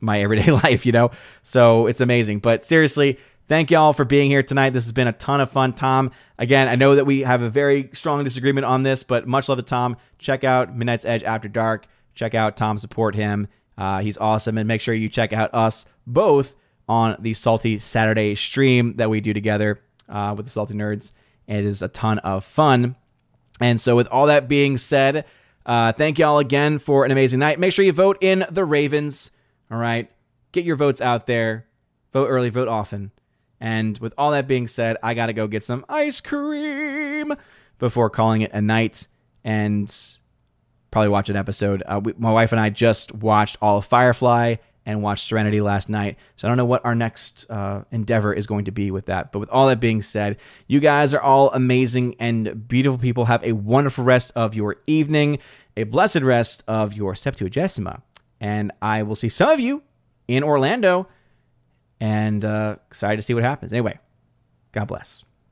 my 0.00 0.20
everyday 0.20 0.50
life 0.64 0.84
you 0.84 0.90
know? 0.92 1.12
So 1.44 1.86
it's 1.86 2.00
amazing. 2.00 2.40
But 2.40 2.64
seriously 2.64 3.18
thank 3.46 3.70
y'all 3.70 3.92
for 3.92 4.04
being 4.04 4.30
here 4.30 4.42
tonight. 4.42 4.70
This 4.70 4.84
has 4.86 4.92
been 4.92 5.06
a 5.06 5.12
ton 5.12 5.40
of 5.40 5.50
fun. 5.52 5.74
Tom 5.74 6.10
again 6.38 6.66
i 6.66 6.74
know 6.74 6.96
that 6.96 7.04
we 7.04 7.20
have 7.20 7.42
a 7.42 7.50
very 7.50 7.90
strong 7.92 8.24
disagreement 8.24 8.64
on 8.64 8.82
this 8.82 9.04
but 9.04 9.28
much 9.28 9.48
love 9.48 9.58
to 9.58 9.62
tom. 9.62 9.96
Check 10.18 10.42
out 10.42 10.74
midnight's 10.74 11.04
edge 11.04 11.22
after 11.22 11.48
dark. 11.48 11.86
Check 12.14 12.34
out 12.34 12.56
tom 12.56 12.78
support 12.78 13.14
him. 13.14 13.46
Uh, 13.78 14.00
he's 14.00 14.18
awesome. 14.18 14.58
And 14.58 14.66
make 14.66 14.80
sure 14.80 14.94
you 14.94 15.08
check 15.08 15.32
out 15.32 15.54
us 15.54 15.84
both 16.06 16.56
on 16.90 17.14
the 17.20 17.32
Salty 17.32 17.78
Saturday 17.78 18.34
stream 18.34 18.94
that 18.96 19.08
we 19.08 19.20
do 19.20 19.32
together 19.32 19.80
uh, 20.08 20.34
with 20.36 20.46
the 20.46 20.50
Salty 20.50 20.74
Nerds. 20.74 21.12
It 21.46 21.64
is 21.64 21.82
a 21.82 21.88
ton 21.88 22.18
of 22.18 22.44
fun. 22.44 22.96
And 23.60 23.80
so, 23.80 23.94
with 23.94 24.08
all 24.08 24.26
that 24.26 24.48
being 24.48 24.76
said, 24.76 25.24
uh, 25.64 25.92
thank 25.92 26.18
y'all 26.18 26.40
again 26.40 26.80
for 26.80 27.04
an 27.04 27.12
amazing 27.12 27.38
night. 27.38 27.60
Make 27.60 27.72
sure 27.72 27.84
you 27.84 27.92
vote 27.92 28.18
in 28.20 28.44
the 28.50 28.64
Ravens. 28.64 29.30
All 29.70 29.78
right. 29.78 30.10
Get 30.50 30.64
your 30.64 30.74
votes 30.74 31.00
out 31.00 31.28
there. 31.28 31.66
Vote 32.12 32.26
early, 32.26 32.50
vote 32.50 32.66
often. 32.66 33.12
And 33.60 33.96
with 33.98 34.12
all 34.18 34.32
that 34.32 34.48
being 34.48 34.66
said, 34.66 34.96
I 35.00 35.14
got 35.14 35.26
to 35.26 35.32
go 35.32 35.46
get 35.46 35.62
some 35.62 35.84
ice 35.88 36.20
cream 36.20 37.32
before 37.78 38.10
calling 38.10 38.40
it 38.42 38.50
a 38.52 38.60
night. 38.60 39.06
And 39.44 39.94
probably 40.90 41.10
watch 41.10 41.30
an 41.30 41.36
episode. 41.36 41.84
Uh, 41.86 42.00
we, 42.02 42.14
my 42.18 42.32
wife 42.32 42.50
and 42.50 42.60
I 42.60 42.70
just 42.70 43.14
watched 43.14 43.58
all 43.62 43.78
of 43.78 43.86
Firefly 43.86 44.56
and 44.86 45.02
watched 45.02 45.26
Serenity 45.26 45.60
last 45.60 45.88
night. 45.88 46.16
So 46.36 46.46
I 46.46 46.50
don't 46.50 46.56
know 46.56 46.64
what 46.64 46.84
our 46.84 46.94
next 46.94 47.46
uh, 47.50 47.82
endeavor 47.90 48.32
is 48.32 48.46
going 48.46 48.64
to 48.64 48.70
be 48.70 48.90
with 48.90 49.06
that. 49.06 49.32
But 49.32 49.38
with 49.38 49.48
all 49.50 49.68
that 49.68 49.80
being 49.80 50.02
said, 50.02 50.38
you 50.66 50.80
guys 50.80 51.14
are 51.14 51.20
all 51.20 51.50
amazing 51.52 52.16
and 52.18 52.66
beautiful 52.66 52.98
people. 52.98 53.26
Have 53.26 53.44
a 53.44 53.52
wonderful 53.52 54.04
rest 54.04 54.32
of 54.34 54.54
your 54.54 54.76
evening, 54.86 55.38
a 55.76 55.84
blessed 55.84 56.20
rest 56.20 56.64
of 56.66 56.94
your 56.94 57.14
Septuagesima. 57.14 58.02
And 58.40 58.72
I 58.80 59.02
will 59.02 59.16
see 59.16 59.28
some 59.28 59.50
of 59.50 59.60
you 59.60 59.82
in 60.26 60.42
Orlando 60.42 61.08
and 62.00 62.44
uh, 62.44 62.76
excited 62.88 63.16
to 63.16 63.22
see 63.22 63.34
what 63.34 63.42
happens. 63.42 63.72
Anyway, 63.72 63.98
God 64.72 64.86
bless. 64.86 65.24